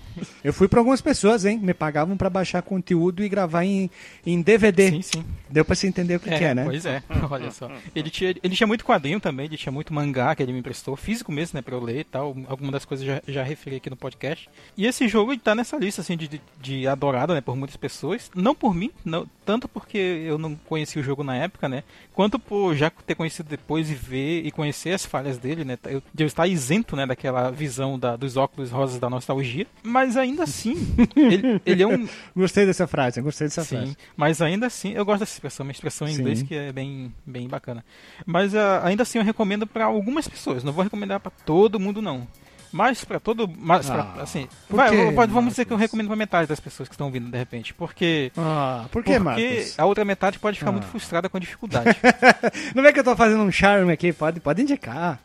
Eu 0.43 0.52
fui 0.52 0.68
pra 0.68 0.80
algumas 0.80 1.01
pessoas, 1.01 1.44
hein? 1.44 1.59
Me 1.59 1.74
pagavam 1.74 2.16
pra 2.16 2.30
baixar 2.30 2.62
conteúdo 2.62 3.22
e 3.22 3.28
gravar 3.28 3.64
em, 3.64 3.90
em 4.24 4.40
DVD. 4.40 4.90
Sim, 4.90 5.02
sim. 5.02 5.24
Deu 5.48 5.64
pra 5.64 5.74
você 5.74 5.86
entender 5.86 6.16
o 6.16 6.20
que 6.20 6.30
que 6.30 6.44
é, 6.44 6.55
né? 6.55 6.64
Pois 6.64 6.86
é, 6.86 7.02
olha 7.30 7.51
só. 7.51 7.70
Ele 7.94 8.10
tinha, 8.10 8.34
ele 8.43 8.55
tinha 8.55 8.66
muito 8.66 8.84
quadrinho 8.84 9.20
também, 9.20 9.47
ele 9.47 9.56
tinha 9.56 9.72
muito 9.72 9.93
mangá 9.93 10.34
que 10.34 10.43
ele 10.43 10.52
me 10.52 10.59
emprestou, 10.59 10.97
físico 10.97 11.30
mesmo, 11.30 11.56
né, 11.56 11.62
pra 11.62 11.74
eu 11.74 11.82
ler 11.82 12.01
e 12.01 12.05
tal. 12.05 12.36
Algumas 12.47 12.72
das 12.72 12.84
coisas 12.84 13.06
já, 13.06 13.22
já 13.26 13.43
referi 13.43 13.76
aqui 13.76 13.90
no 13.90 13.97
podcast. 13.97 14.48
E 14.76 14.86
esse 14.86 15.06
jogo 15.09 15.32
ele 15.32 15.40
tá 15.40 15.55
nessa 15.55 15.76
lista, 15.76 16.01
assim, 16.01 16.16
de, 16.16 16.40
de, 16.60 16.86
adorado, 16.86 17.34
né, 17.34 17.40
por 17.40 17.56
muitas 17.56 17.76
pessoas. 17.76 18.30
Não 18.34 18.55
por 18.55 18.74
mim, 18.74 18.90
não, 19.05 19.26
tanto 19.44 19.68
porque 19.68 19.98
eu 19.98 20.39
não 20.39 20.55
conheci 20.55 20.98
o 20.98 21.02
jogo 21.02 21.22
na 21.22 21.36
época, 21.36 21.68
né, 21.68 21.84
quanto 22.12 22.39
por 22.39 22.74
já 22.74 22.90
ter 22.90 23.14
conhecido 23.14 23.48
depois 23.48 23.90
e 23.90 23.94
ver 23.94 24.47
e 24.47 24.51
conhecer 24.51 24.90
as 25.02 25.06
falhas 25.06 25.38
dele, 25.38 25.64
né, 25.64 25.78
de 26.14 26.22
eu 26.22 26.26
estar 26.26 26.46
isento, 26.46 26.94
né, 26.96 27.06
daquela 27.06 27.50
visão 27.50 27.98
da, 27.98 28.16
dos 28.16 28.36
óculos 28.36 28.70
rosas 28.70 28.98
da 28.98 29.10
nostalgia. 29.10 29.66
Mas 29.82 30.16
ainda 30.16 30.44
assim, 30.44 30.74
ele, 31.16 31.60
ele 31.66 31.82
é 31.82 31.86
um, 31.86 32.08
Gostei 32.34 32.64
dessa 32.64 32.86
frase, 32.86 33.20
gostei 33.20 33.46
dessa 33.48 33.64
Sim, 33.64 33.76
frase. 33.76 33.96
mas 34.16 34.40
ainda 34.40 34.66
assim, 34.66 34.92
eu 34.92 35.04
gosto 35.04 35.20
dessa 35.20 35.34
expressão, 35.34 35.64
uma 35.64 35.72
expressão 35.72 36.06
em 36.08 36.14
Sim. 36.14 36.20
inglês 36.20 36.42
que 36.42 36.54
é 36.54 36.72
bem, 36.72 37.12
bem 37.26 37.48
bacana. 37.48 37.84
Mas 38.24 38.54
ah, 38.54 38.82
ainda 38.84 39.02
assim 39.02 39.18
eu 39.18 39.24
recomendo 39.24 39.66
pra 39.66 39.84
algumas 39.84 40.28
pessoas, 40.28 40.64
não 40.64 40.72
vou 40.72 40.84
recomendar 40.84 41.20
pra 41.20 41.30
todo 41.44 41.80
mundo 41.80 42.00
não. 42.00 42.26
Mas 42.72 43.04
pra 43.04 43.20
todo, 43.20 43.46
mas 43.58 43.86
pra- 43.88 44.14
Ah, 44.16 44.22
assim, 44.22 44.48
por 44.68 44.76
vai, 44.76 44.88
quê, 44.90 44.96
eu- 44.96 45.12
pode- 45.12 45.30
vamos 45.32 45.50
dizer 45.52 45.66
que 45.66 45.72
eu 45.72 45.76
recomendo 45.76 46.06
pra 46.06 46.16
metade 46.16 46.48
das 46.48 46.58
pessoas 46.58 46.88
que 46.88 46.94
estão 46.94 47.10
vindo 47.10 47.30
de 47.30 47.36
repente, 47.36 47.74
porque 47.74 48.32
Ah, 48.36 48.86
por 48.90 49.04
que, 49.04 49.12
porque 49.12 49.18
Marcos? 49.18 49.78
a 49.78 49.84
outra 49.84 50.04
metade 50.04 50.38
pode 50.38 50.58
ficar 50.58 50.70
Ah. 50.70 50.72
muito 50.72 50.86
frustrada 50.86 51.28
com 51.28 51.36
a 51.36 51.40
dificuldade. 51.40 51.90
Não 52.74 52.84
é 52.86 52.92
que 52.92 52.98
eu 53.00 53.04
tô 53.04 53.14
fazendo 53.14 53.42
um 53.42 53.52
charme 53.52 53.92
aqui, 53.92 54.12
pode, 54.12 54.40
pode 54.40 54.62
indicar. 54.62 55.18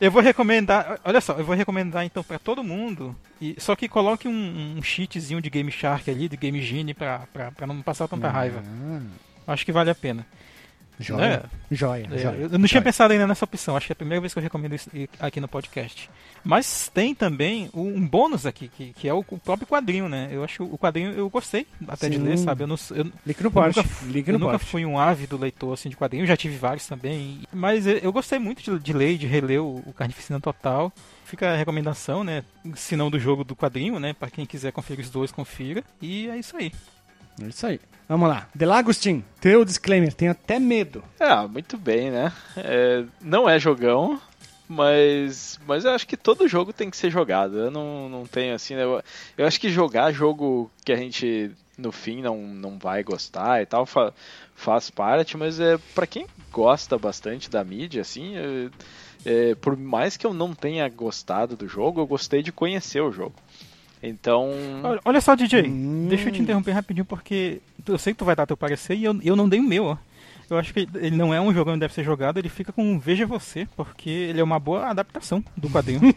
eu 0.00 0.10
vou 0.10 0.20
recomendar, 0.22 0.98
olha 1.04 1.20
só, 1.20 1.32
eu 1.34 1.44
vou 1.44 1.54
recomendar 1.56 2.04
então 2.04 2.22
pra 2.22 2.38
todo 2.38 2.62
mundo, 2.64 3.16
e, 3.40 3.54
só 3.58 3.74
que 3.74 3.88
coloque 3.88 4.28
um, 4.28 4.74
um 4.76 4.82
cheatzinho 4.82 5.40
de 5.40 5.48
Game 5.48 5.70
Shark 5.70 6.10
ali, 6.10 6.28
de 6.28 6.36
Game 6.36 6.60
Genie 6.60 6.92
pra, 6.94 7.20
pra, 7.32 7.50
pra 7.52 7.66
não 7.66 7.80
passar 7.80 8.06
tanta 8.08 8.28
raiva. 8.28 8.62
Ah, 9.46 9.52
Acho 9.52 9.64
que 9.64 9.72
vale 9.72 9.90
a 9.90 9.94
pena. 9.94 10.26
Joia, 10.98 11.44
joia, 11.70 12.08
É, 12.12 12.18
joia. 12.18 12.36
eu 12.36 12.48
não 12.50 12.66
tinha 12.66 12.68
joia. 12.68 12.82
pensado 12.82 13.12
ainda 13.12 13.26
nessa 13.26 13.44
opção, 13.44 13.76
acho 13.76 13.86
que 13.86 13.92
é 13.92 13.94
a 13.94 13.96
primeira 13.96 14.20
vez 14.20 14.32
que 14.32 14.38
eu 14.38 14.42
recomendo 14.42 14.74
isso 14.74 14.90
aqui 15.18 15.40
no 15.40 15.48
podcast. 15.48 16.08
Mas 16.44 16.90
tem 16.92 17.14
também 17.14 17.70
um 17.74 18.06
bônus 18.06 18.44
aqui, 18.44 18.68
que, 18.68 18.92
que 18.92 19.08
é 19.08 19.14
o, 19.14 19.24
próprio 19.24 19.66
quadrinho, 19.66 20.08
né? 20.08 20.28
Eu 20.30 20.44
acho 20.44 20.62
o 20.62 20.76
quadrinho, 20.76 21.12
eu 21.12 21.28
gostei 21.30 21.66
até 21.88 22.08
de 22.08 22.16
Sim. 22.16 22.22
ler, 22.22 22.38
sabe? 22.38 22.64
Eu, 22.64 22.66
não, 22.66 22.76
eu, 22.90 23.04
no 23.04 23.12
eu 23.26 23.50
nunca, 23.50 23.84
ligue 24.04 24.30
eu 24.30 24.38
no 24.38 24.46
nunca 24.46 24.58
fui 24.58 24.84
um 24.84 24.98
ávido 24.98 25.38
leitor 25.38 25.72
assim, 25.72 25.88
de 25.88 25.96
quadrinhos, 25.96 26.28
já 26.28 26.36
tive 26.36 26.56
vários 26.56 26.86
também. 26.86 27.40
Mas 27.52 27.86
eu, 27.86 27.96
eu 27.98 28.12
gostei 28.12 28.38
muito 28.38 28.62
de, 28.62 28.78
de 28.78 28.92
ler 28.92 29.12
e 29.12 29.18
de 29.18 29.26
reler 29.26 29.62
o, 29.62 29.82
o 29.86 29.92
Carnificina 29.92 30.38
Total. 30.38 30.92
Fica 31.24 31.52
a 31.52 31.56
recomendação, 31.56 32.22
né? 32.22 32.44
Se 32.76 32.94
não 32.94 33.10
do 33.10 33.18
jogo 33.18 33.42
do 33.42 33.56
quadrinho, 33.56 33.98
né? 33.98 34.12
Pra 34.12 34.30
quem 34.30 34.44
quiser 34.44 34.70
conferir 34.70 35.04
os 35.04 35.10
dois, 35.10 35.32
confira. 35.32 35.82
E 36.00 36.28
é 36.28 36.36
isso 36.36 36.54
aí. 36.56 36.70
É 37.42 37.46
isso 37.46 37.66
aí. 37.66 37.80
Vamos 38.08 38.28
lá. 38.28 38.48
Delagostin, 38.54 39.24
teu 39.40 39.64
disclaimer, 39.64 40.12
tenho 40.12 40.32
até 40.32 40.58
medo. 40.58 41.02
Ah, 41.18 41.48
muito 41.48 41.78
bem, 41.78 42.10
né? 42.10 42.32
É, 42.56 43.04
não 43.20 43.48
é 43.48 43.58
jogão, 43.58 44.20
mas, 44.68 45.58
mas 45.66 45.84
eu 45.84 45.92
acho 45.92 46.06
que 46.06 46.16
todo 46.16 46.48
jogo 46.48 46.72
tem 46.72 46.90
que 46.90 46.96
ser 46.96 47.10
jogado. 47.10 47.58
Eu 47.58 47.70
não, 47.70 48.08
não 48.08 48.26
tenho 48.26 48.54
assim. 48.54 48.74
Eu, 48.74 49.02
eu 49.38 49.46
acho 49.46 49.58
que 49.58 49.70
jogar 49.70 50.12
jogo 50.12 50.70
que 50.84 50.92
a 50.92 50.96
gente 50.96 51.50
no 51.76 51.90
fim 51.90 52.22
não, 52.22 52.38
não 52.38 52.78
vai 52.78 53.02
gostar 53.02 53.60
e 53.60 53.66
tal 53.66 53.84
fa, 53.84 54.12
faz 54.54 54.90
parte, 54.90 55.36
mas 55.36 55.58
é 55.58 55.76
para 55.94 56.06
quem 56.06 56.26
gosta 56.52 56.96
bastante 56.98 57.50
da 57.50 57.64
mídia, 57.64 58.02
assim. 58.02 58.34
É, 58.36 58.70
é, 59.24 59.54
por 59.54 59.76
mais 59.76 60.16
que 60.16 60.26
eu 60.26 60.34
não 60.34 60.54
tenha 60.54 60.88
gostado 60.88 61.56
do 61.56 61.66
jogo, 61.66 62.00
eu 62.00 62.06
gostei 62.06 62.42
de 62.42 62.52
conhecer 62.52 63.00
o 63.00 63.10
jogo. 63.10 63.34
Então. 64.08 64.50
Olha 65.04 65.20
só, 65.20 65.34
DJ, 65.34 65.62
hum. 65.68 66.06
deixa 66.08 66.28
eu 66.28 66.32
te 66.32 66.42
interromper 66.42 66.72
rapidinho, 66.72 67.04
porque 67.04 67.60
eu 67.86 67.98
sei 67.98 68.12
que 68.12 68.18
tu 68.18 68.24
vai 68.24 68.36
dar 68.36 68.46
teu 68.46 68.56
parecer 68.56 68.94
e 68.94 69.04
eu, 69.04 69.18
eu 69.22 69.36
não 69.36 69.48
dei 69.48 69.60
o 69.60 69.62
meu, 69.62 69.84
ó. 69.84 69.96
Eu 70.50 70.58
acho 70.58 70.74
que 70.74 70.86
ele 70.94 71.16
não 71.16 71.32
é 71.32 71.40
um 71.40 71.54
jogo 71.54 71.72
que 71.72 71.78
deve 71.78 71.94
ser 71.94 72.04
jogado, 72.04 72.38
ele 72.38 72.50
fica 72.50 72.70
com 72.70 72.98
Veja 72.98 73.26
Você, 73.26 73.66
porque 73.76 74.10
ele 74.10 74.40
é 74.40 74.44
uma 74.44 74.58
boa 74.58 74.88
adaptação 74.88 75.42
do 75.56 75.70
quadrinho. 75.70 76.00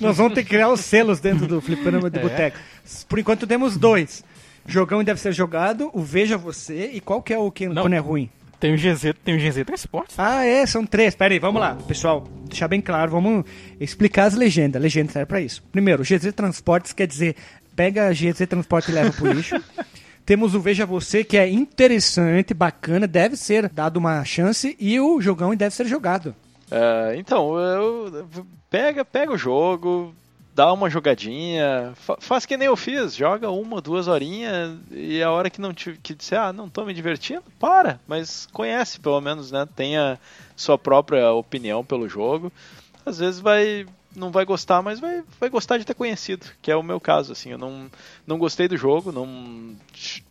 Nós 0.00 0.16
vamos 0.16 0.32
ter 0.32 0.42
que 0.42 0.48
criar 0.48 0.70
os 0.70 0.80
selos 0.80 1.20
dentro 1.20 1.46
do 1.46 1.60
Fliperama 1.60 2.08
de 2.08 2.18
é. 2.18 2.22
Boteco. 2.22 2.58
Por 3.06 3.18
enquanto 3.18 3.46
temos 3.46 3.76
dois. 3.76 4.24
Jogão 4.66 5.02
deve 5.04 5.20
ser 5.20 5.32
jogado, 5.32 5.90
o 5.92 6.02
Veja 6.02 6.36
Você 6.36 6.90
e 6.92 7.00
qual 7.00 7.22
que 7.22 7.32
é 7.32 7.38
o 7.38 7.50
que 7.50 7.68
não. 7.68 7.82
quando 7.82 7.94
é 7.94 7.98
ruim? 7.98 8.30
Tem 8.60 8.74
o 8.74 8.76
GZ, 8.76 9.14
tem 9.24 9.36
o 9.36 9.38
GZ 9.38 9.64
Transportes. 9.64 10.18
Ah, 10.18 10.44
é, 10.44 10.66
são 10.66 10.84
três. 10.84 11.14
Pera 11.14 11.32
aí, 11.32 11.38
vamos 11.38 11.60
lá. 11.60 11.76
Pessoal, 11.86 12.26
deixar 12.46 12.66
bem 12.66 12.80
claro, 12.80 13.10
vamos 13.10 13.44
explicar 13.78 14.24
as 14.24 14.34
legendas. 14.34 14.80
A 14.80 14.82
legenda 14.82 15.12
serve 15.12 15.26
pra 15.26 15.40
isso. 15.40 15.62
Primeiro, 15.70 16.02
GZ 16.02 16.32
Transportes 16.34 16.92
quer 16.92 17.06
dizer 17.06 17.36
pega 17.76 18.12
GZ 18.12 18.44
Transporte 18.48 18.90
e 18.90 18.94
leva 18.94 19.12
pro 19.12 19.32
lixo. 19.32 19.54
Temos 20.26 20.54
o 20.54 20.60
Veja 20.60 20.84
Você, 20.84 21.22
que 21.24 21.38
é 21.38 21.48
interessante, 21.48 22.52
bacana, 22.52 23.06
deve 23.06 23.34
ser 23.34 23.68
dado 23.68 23.96
uma 23.96 24.22
chance, 24.26 24.76
e 24.78 25.00
o 25.00 25.22
jogão 25.22 25.54
deve 25.56 25.74
ser 25.74 25.86
jogado. 25.86 26.34
Uh, 26.70 27.14
então, 27.16 27.56
eu, 27.56 28.28
pega, 28.68 29.06
pega 29.06 29.32
o 29.32 29.38
jogo, 29.38 30.14
dá 30.58 30.72
uma 30.72 30.90
jogadinha, 30.90 31.92
fa 31.94 32.16
faz 32.18 32.44
que 32.44 32.56
nem 32.56 32.66
eu 32.66 32.76
fiz, 32.76 33.14
joga 33.14 33.48
uma, 33.48 33.80
duas 33.80 34.08
horinhas 34.08 34.76
e 34.90 35.22
a 35.22 35.30
hora 35.30 35.48
que 35.48 35.60
não 35.60 35.72
te, 35.72 35.92
que 36.02 36.12
disser, 36.12 36.40
ah, 36.40 36.52
não 36.52 36.68
tô 36.68 36.84
me 36.84 36.92
divertindo, 36.92 37.44
para, 37.60 38.00
mas 38.08 38.48
conhece 38.52 38.98
pelo 38.98 39.20
menos, 39.20 39.52
né? 39.52 39.68
Tenha 39.76 40.18
sua 40.56 40.76
própria 40.76 41.30
opinião 41.30 41.84
pelo 41.84 42.08
jogo. 42.08 42.52
Às 43.06 43.20
vezes 43.20 43.38
vai 43.38 43.86
não 44.18 44.30
vai 44.30 44.44
gostar, 44.44 44.82
mas 44.82 45.00
vai, 45.00 45.22
vai 45.40 45.48
gostar 45.48 45.78
de 45.78 45.84
ter 45.84 45.94
conhecido, 45.94 46.46
que 46.60 46.70
é 46.70 46.76
o 46.76 46.82
meu 46.82 47.00
caso, 47.00 47.32
assim, 47.32 47.50
eu 47.50 47.58
não, 47.58 47.90
não 48.26 48.38
gostei 48.38 48.68
do 48.68 48.76
jogo, 48.76 49.12
não 49.12 49.76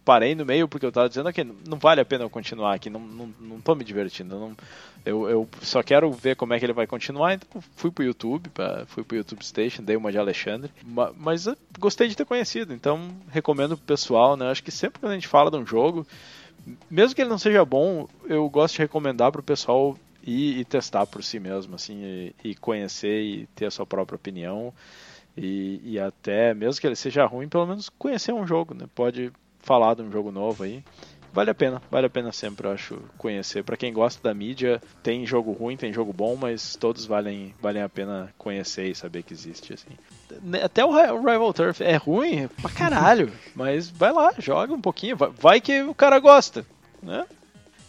parei 0.05 0.35
no 0.35 0.45
meio 0.45 0.67
porque 0.67 0.85
eu 0.85 0.91
tava 0.91 1.09
dizendo 1.09 1.31
que 1.33 1.43
não 1.43 1.77
vale 1.77 2.01
a 2.01 2.05
pena 2.05 2.23
eu 2.23 2.29
continuar 2.29 2.75
aqui, 2.75 2.89
não, 2.89 2.99
não, 2.99 3.33
não 3.39 3.61
tô 3.61 3.73
me 3.75 3.83
divertindo, 3.83 4.37
não, 4.37 4.57
eu, 5.05 5.29
eu 5.29 5.49
só 5.61 5.81
quero 5.81 6.11
ver 6.11 6.35
como 6.35 6.53
é 6.53 6.59
que 6.59 6.65
ele 6.65 6.73
vai 6.73 6.85
continuar, 6.85 7.33
então 7.33 7.61
fui 7.75 7.89
pro 7.89 8.03
YouTube, 8.03 8.49
pra, 8.49 8.85
fui 8.87 9.03
pro 9.03 9.17
YouTube 9.17 9.43
Station, 9.43 9.83
dei 9.83 9.95
uma 9.95 10.11
de 10.11 10.17
Alexandre, 10.17 10.71
mas 11.15 11.47
gostei 11.79 12.07
de 12.07 12.15
ter 12.15 12.25
conhecido, 12.25 12.73
então 12.73 13.09
recomendo 13.31 13.77
pro 13.77 13.85
pessoal, 13.85 14.35
né? 14.35 14.51
Acho 14.51 14.63
que 14.63 14.71
sempre 14.71 14.99
que 14.99 15.05
a 15.05 15.13
gente 15.13 15.27
fala 15.27 15.49
de 15.49 15.57
um 15.57 15.65
jogo, 15.65 16.05
mesmo 16.89 17.15
que 17.15 17.21
ele 17.21 17.29
não 17.29 17.37
seja 17.37 17.63
bom, 17.63 18.07
eu 18.25 18.49
gosto 18.49 18.75
de 18.75 18.81
recomendar 18.81 19.31
pro 19.31 19.41
pessoal 19.41 19.97
ir 20.27 20.59
e 20.59 20.65
testar 20.65 21.05
por 21.07 21.23
si 21.23 21.39
mesmo, 21.39 21.75
assim, 21.75 22.03
e, 22.03 22.35
e, 22.43 22.55
conhecer 22.55 23.21
e 23.21 23.47
ter 23.55 23.65
a 23.65 23.71
sua 23.71 23.85
própria 23.85 24.15
opinião. 24.15 24.73
E, 25.35 25.81
e 25.83 25.99
até, 25.99 26.53
mesmo 26.53 26.81
que 26.81 26.87
ele 26.87 26.95
seja 26.95 27.25
ruim, 27.25 27.47
pelo 27.47 27.65
menos 27.65 27.89
conhecer 27.89 28.33
um 28.33 28.45
jogo, 28.45 28.73
né? 28.73 28.85
Pode 28.93 29.31
falar 29.59 29.95
de 29.95 30.01
um 30.01 30.11
jogo 30.11 30.31
novo 30.31 30.63
aí 30.63 30.83
vale 31.37 31.51
a 31.51 31.55
pena, 31.55 31.81
vale 31.91 32.07
a 32.07 32.09
pena 32.09 32.31
sempre, 32.31 32.67
eu 32.67 32.71
acho, 32.71 32.99
conhecer. 33.15 33.63
Para 33.63 33.77
quem 33.77 33.93
gosta 33.93 34.21
da 34.23 34.33
mídia, 34.33 34.81
tem 35.03 35.23
jogo 35.23 35.51
ruim, 35.51 35.77
tem 35.77 35.93
jogo 35.93 36.11
bom, 36.11 36.35
mas 36.35 36.75
todos 36.75 37.05
valem, 37.05 37.53
valem 37.61 37.83
a 37.83 37.87
pena 37.89 38.33
conhecer 38.39 38.87
e 38.87 38.95
saber 38.95 39.21
que 39.21 39.33
existe, 39.33 39.71
assim. 39.71 39.91
Até 40.63 40.83
o 40.83 40.91
Rival 40.91 41.53
Turf 41.53 41.81
é 41.81 41.95
ruim 41.95 42.47
pra 42.59 42.71
caralho, 42.71 43.31
mas 43.55 43.87
vai 43.87 44.11
lá, 44.11 44.33
joga 44.39 44.73
um 44.73 44.81
pouquinho, 44.81 45.15
vai, 45.15 45.29
vai 45.29 45.61
que 45.61 45.83
o 45.83 45.93
cara 45.93 46.17
gosta, 46.19 46.65
né? 47.03 47.25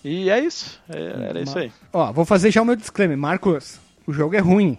E 0.05 0.31
é 0.31 0.39
isso, 0.41 0.81
é, 0.89 1.29
era 1.29 1.41
isso 1.41 1.59
aí. 1.59 1.73
Ó, 1.93 2.12
vou 2.12 2.25
fazer 2.25 2.51
já 2.51 2.62
o 2.62 2.65
meu 2.65 2.77
disclaimer. 2.77 3.16
Marcos, 3.16 3.79
o 4.07 4.12
jogo 4.12 4.37
é 4.37 4.39
ruim, 4.39 4.79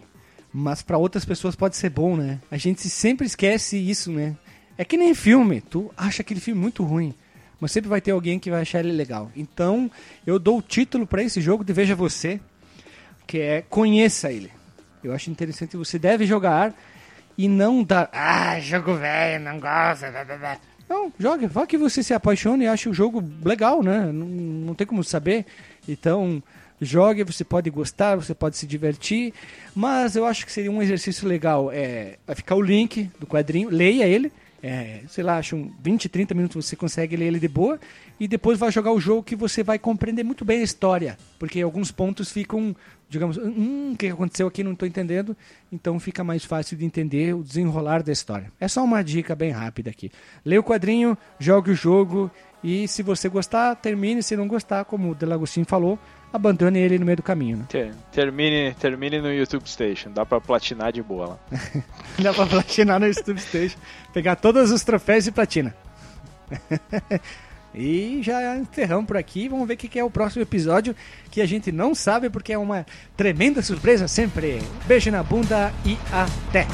mas 0.53 0.81
para 0.81 0.97
outras 0.97 1.25
pessoas 1.25 1.55
pode 1.55 1.75
ser 1.75 1.89
bom, 1.89 2.15
né? 2.15 2.39
A 2.49 2.57
gente 2.57 2.89
sempre 2.89 3.27
esquece 3.27 3.77
isso, 3.77 4.11
né? 4.11 4.35
É 4.77 4.85
que 4.85 4.97
nem 4.97 5.13
filme, 5.13 5.61
tu 5.61 5.91
acha 5.97 6.21
aquele 6.21 6.39
filme 6.39 6.59
muito 6.59 6.83
ruim 6.83 7.13
mas 7.59 7.71
sempre 7.71 7.89
vai 7.89 7.99
ter 7.99 8.11
alguém 8.11 8.39
que 8.39 8.49
vai 8.49 8.61
achar 8.61 8.79
ele 8.79 8.91
legal. 8.91 9.31
Então, 9.35 9.91
eu 10.25 10.39
dou 10.39 10.59
o 10.59 10.61
título 10.61 11.05
para 11.05 11.21
esse 11.21 11.41
jogo 11.41 11.63
de 11.63 11.73
Veja 11.73 11.95
Você, 11.95 12.39
que 13.27 13.39
é 13.39 13.61
Conheça 13.61 14.31
ele. 14.31 14.51
Eu 15.03 15.13
acho 15.13 15.29
interessante, 15.29 15.77
você 15.77 15.99
deve 15.99 16.25
jogar 16.25 16.73
e 17.37 17.47
não 17.47 17.83
dar, 17.83 18.09
ah, 18.11 18.59
jogo 18.59 18.95
velho, 18.95 19.43
não 19.43 19.59
gosta, 19.59 20.11
blá, 20.11 20.25
blá, 20.25 20.37
blá. 20.37 20.57
Não, 20.89 21.13
joga, 21.19 21.47
vá 21.47 21.67
que 21.67 21.77
você 21.77 22.01
se 22.01 22.15
apaixone 22.15 22.65
e 22.65 22.67
ache 22.67 22.89
o 22.89 22.93
jogo 22.93 23.23
legal, 23.45 23.83
né? 23.83 24.11
Não, 24.11 24.25
não 24.25 24.73
tem 24.73 24.87
como 24.87 25.03
saber. 25.03 25.45
Então, 25.87 26.41
jogue, 26.81 27.23
você 27.23 27.43
pode 27.43 27.69
gostar, 27.69 28.15
você 28.15 28.33
pode 28.33 28.57
se 28.57 28.65
divertir, 28.65 29.31
mas 29.75 30.15
eu 30.15 30.25
acho 30.25 30.45
que 30.47 30.51
seria 30.51 30.71
um 30.71 30.81
exercício 30.81 31.27
legal. 31.27 31.71
É, 31.71 32.17
vai 32.25 32.35
ficar 32.35 32.55
o 32.55 32.61
link 32.61 33.09
do 33.19 33.27
quadrinho, 33.27 33.69
leia 33.69 34.07
ele 34.07 34.31
é, 34.61 35.01
sei 35.07 35.23
lá, 35.23 35.37
acho 35.37 35.55
um 35.55 35.71
20, 35.81 36.09
30 36.09 36.33
minutos 36.33 36.65
você 36.65 36.75
consegue 36.75 37.15
ler 37.15 37.27
ele 37.27 37.39
de 37.39 37.47
boa 37.47 37.79
e 38.19 38.27
depois 38.27 38.59
vai 38.59 38.71
jogar 38.71 38.91
o 38.91 38.99
jogo 38.99 39.23
que 39.23 39.35
você 39.35 39.63
vai 39.63 39.79
compreender 39.79 40.23
muito 40.23 40.43
bem 40.43 40.59
a 40.59 40.63
história, 40.63 41.17
porque 41.37 41.61
alguns 41.61 41.91
pontos 41.91 42.31
ficam, 42.31 42.75
digamos, 43.09 43.37
hum, 43.37 43.91
o 43.93 43.97
que 43.97 44.07
aconteceu 44.07 44.47
aqui 44.47 44.63
não 44.63 44.73
estou 44.73 44.87
entendendo, 44.87 45.35
então 45.71 45.99
fica 45.99 46.23
mais 46.23 46.43
fácil 46.43 46.77
de 46.77 46.85
entender 46.85 47.33
o 47.33 47.43
desenrolar 47.43 48.03
da 48.03 48.11
história. 48.11 48.51
É 48.59 48.67
só 48.67 48.83
uma 48.83 49.01
dica 49.01 49.35
bem 49.35 49.51
rápida 49.51 49.89
aqui. 49.89 50.11
Lê 50.43 50.57
o 50.57 50.63
quadrinho, 50.63 51.17
jogue 51.39 51.71
o 51.71 51.75
jogo 51.75 52.29
e 52.63 52.87
se 52.87 53.01
você 53.01 53.29
gostar, 53.29 53.75
termine, 53.75 54.21
se 54.21 54.35
não 54.35 54.47
gostar, 54.47 54.83
como 54.85 55.11
o 55.11 55.15
Delagostin 55.15 55.63
falou, 55.63 55.97
abandone 56.31 56.79
ele 56.79 56.99
no 56.99 57.05
meio 57.05 57.17
do 57.17 57.23
caminho. 57.23 57.57
Né? 57.57 57.91
Termine, 58.11 58.73
termine 58.79 59.21
no 59.21 59.33
YouTube 59.33 59.67
Station, 59.67 60.11
dá 60.11 60.25
pra 60.25 60.39
platinar 60.39 60.91
de 60.91 61.01
boa 61.01 61.27
lá. 61.27 61.39
dá 62.19 62.33
pra 62.33 62.45
platinar 62.45 62.99
no 62.99 63.07
YouTube 63.07 63.39
Station, 63.39 63.77
pegar 64.13 64.35
todos 64.35 64.71
os 64.71 64.83
troféus 64.83 65.27
e 65.27 65.31
platina. 65.31 65.75
e 67.73 68.19
já 68.23 68.57
encerramos 68.57 69.05
por 69.05 69.17
aqui, 69.17 69.47
vamos 69.47 69.67
ver 69.67 69.75
o 69.75 69.77
que 69.77 69.99
é 69.99 70.03
o 70.03 70.09
próximo 70.09 70.41
episódio, 70.41 70.95
que 71.31 71.41
a 71.41 71.45
gente 71.45 71.71
não 71.71 71.93
sabe 71.93 72.29
porque 72.29 72.53
é 72.53 72.57
uma 72.57 72.85
tremenda 73.15 73.61
surpresa 73.61 74.07
sempre. 74.07 74.61
Beijo 74.85 75.11
na 75.11 75.23
bunda 75.23 75.73
e 75.85 75.97
até! 76.11 76.67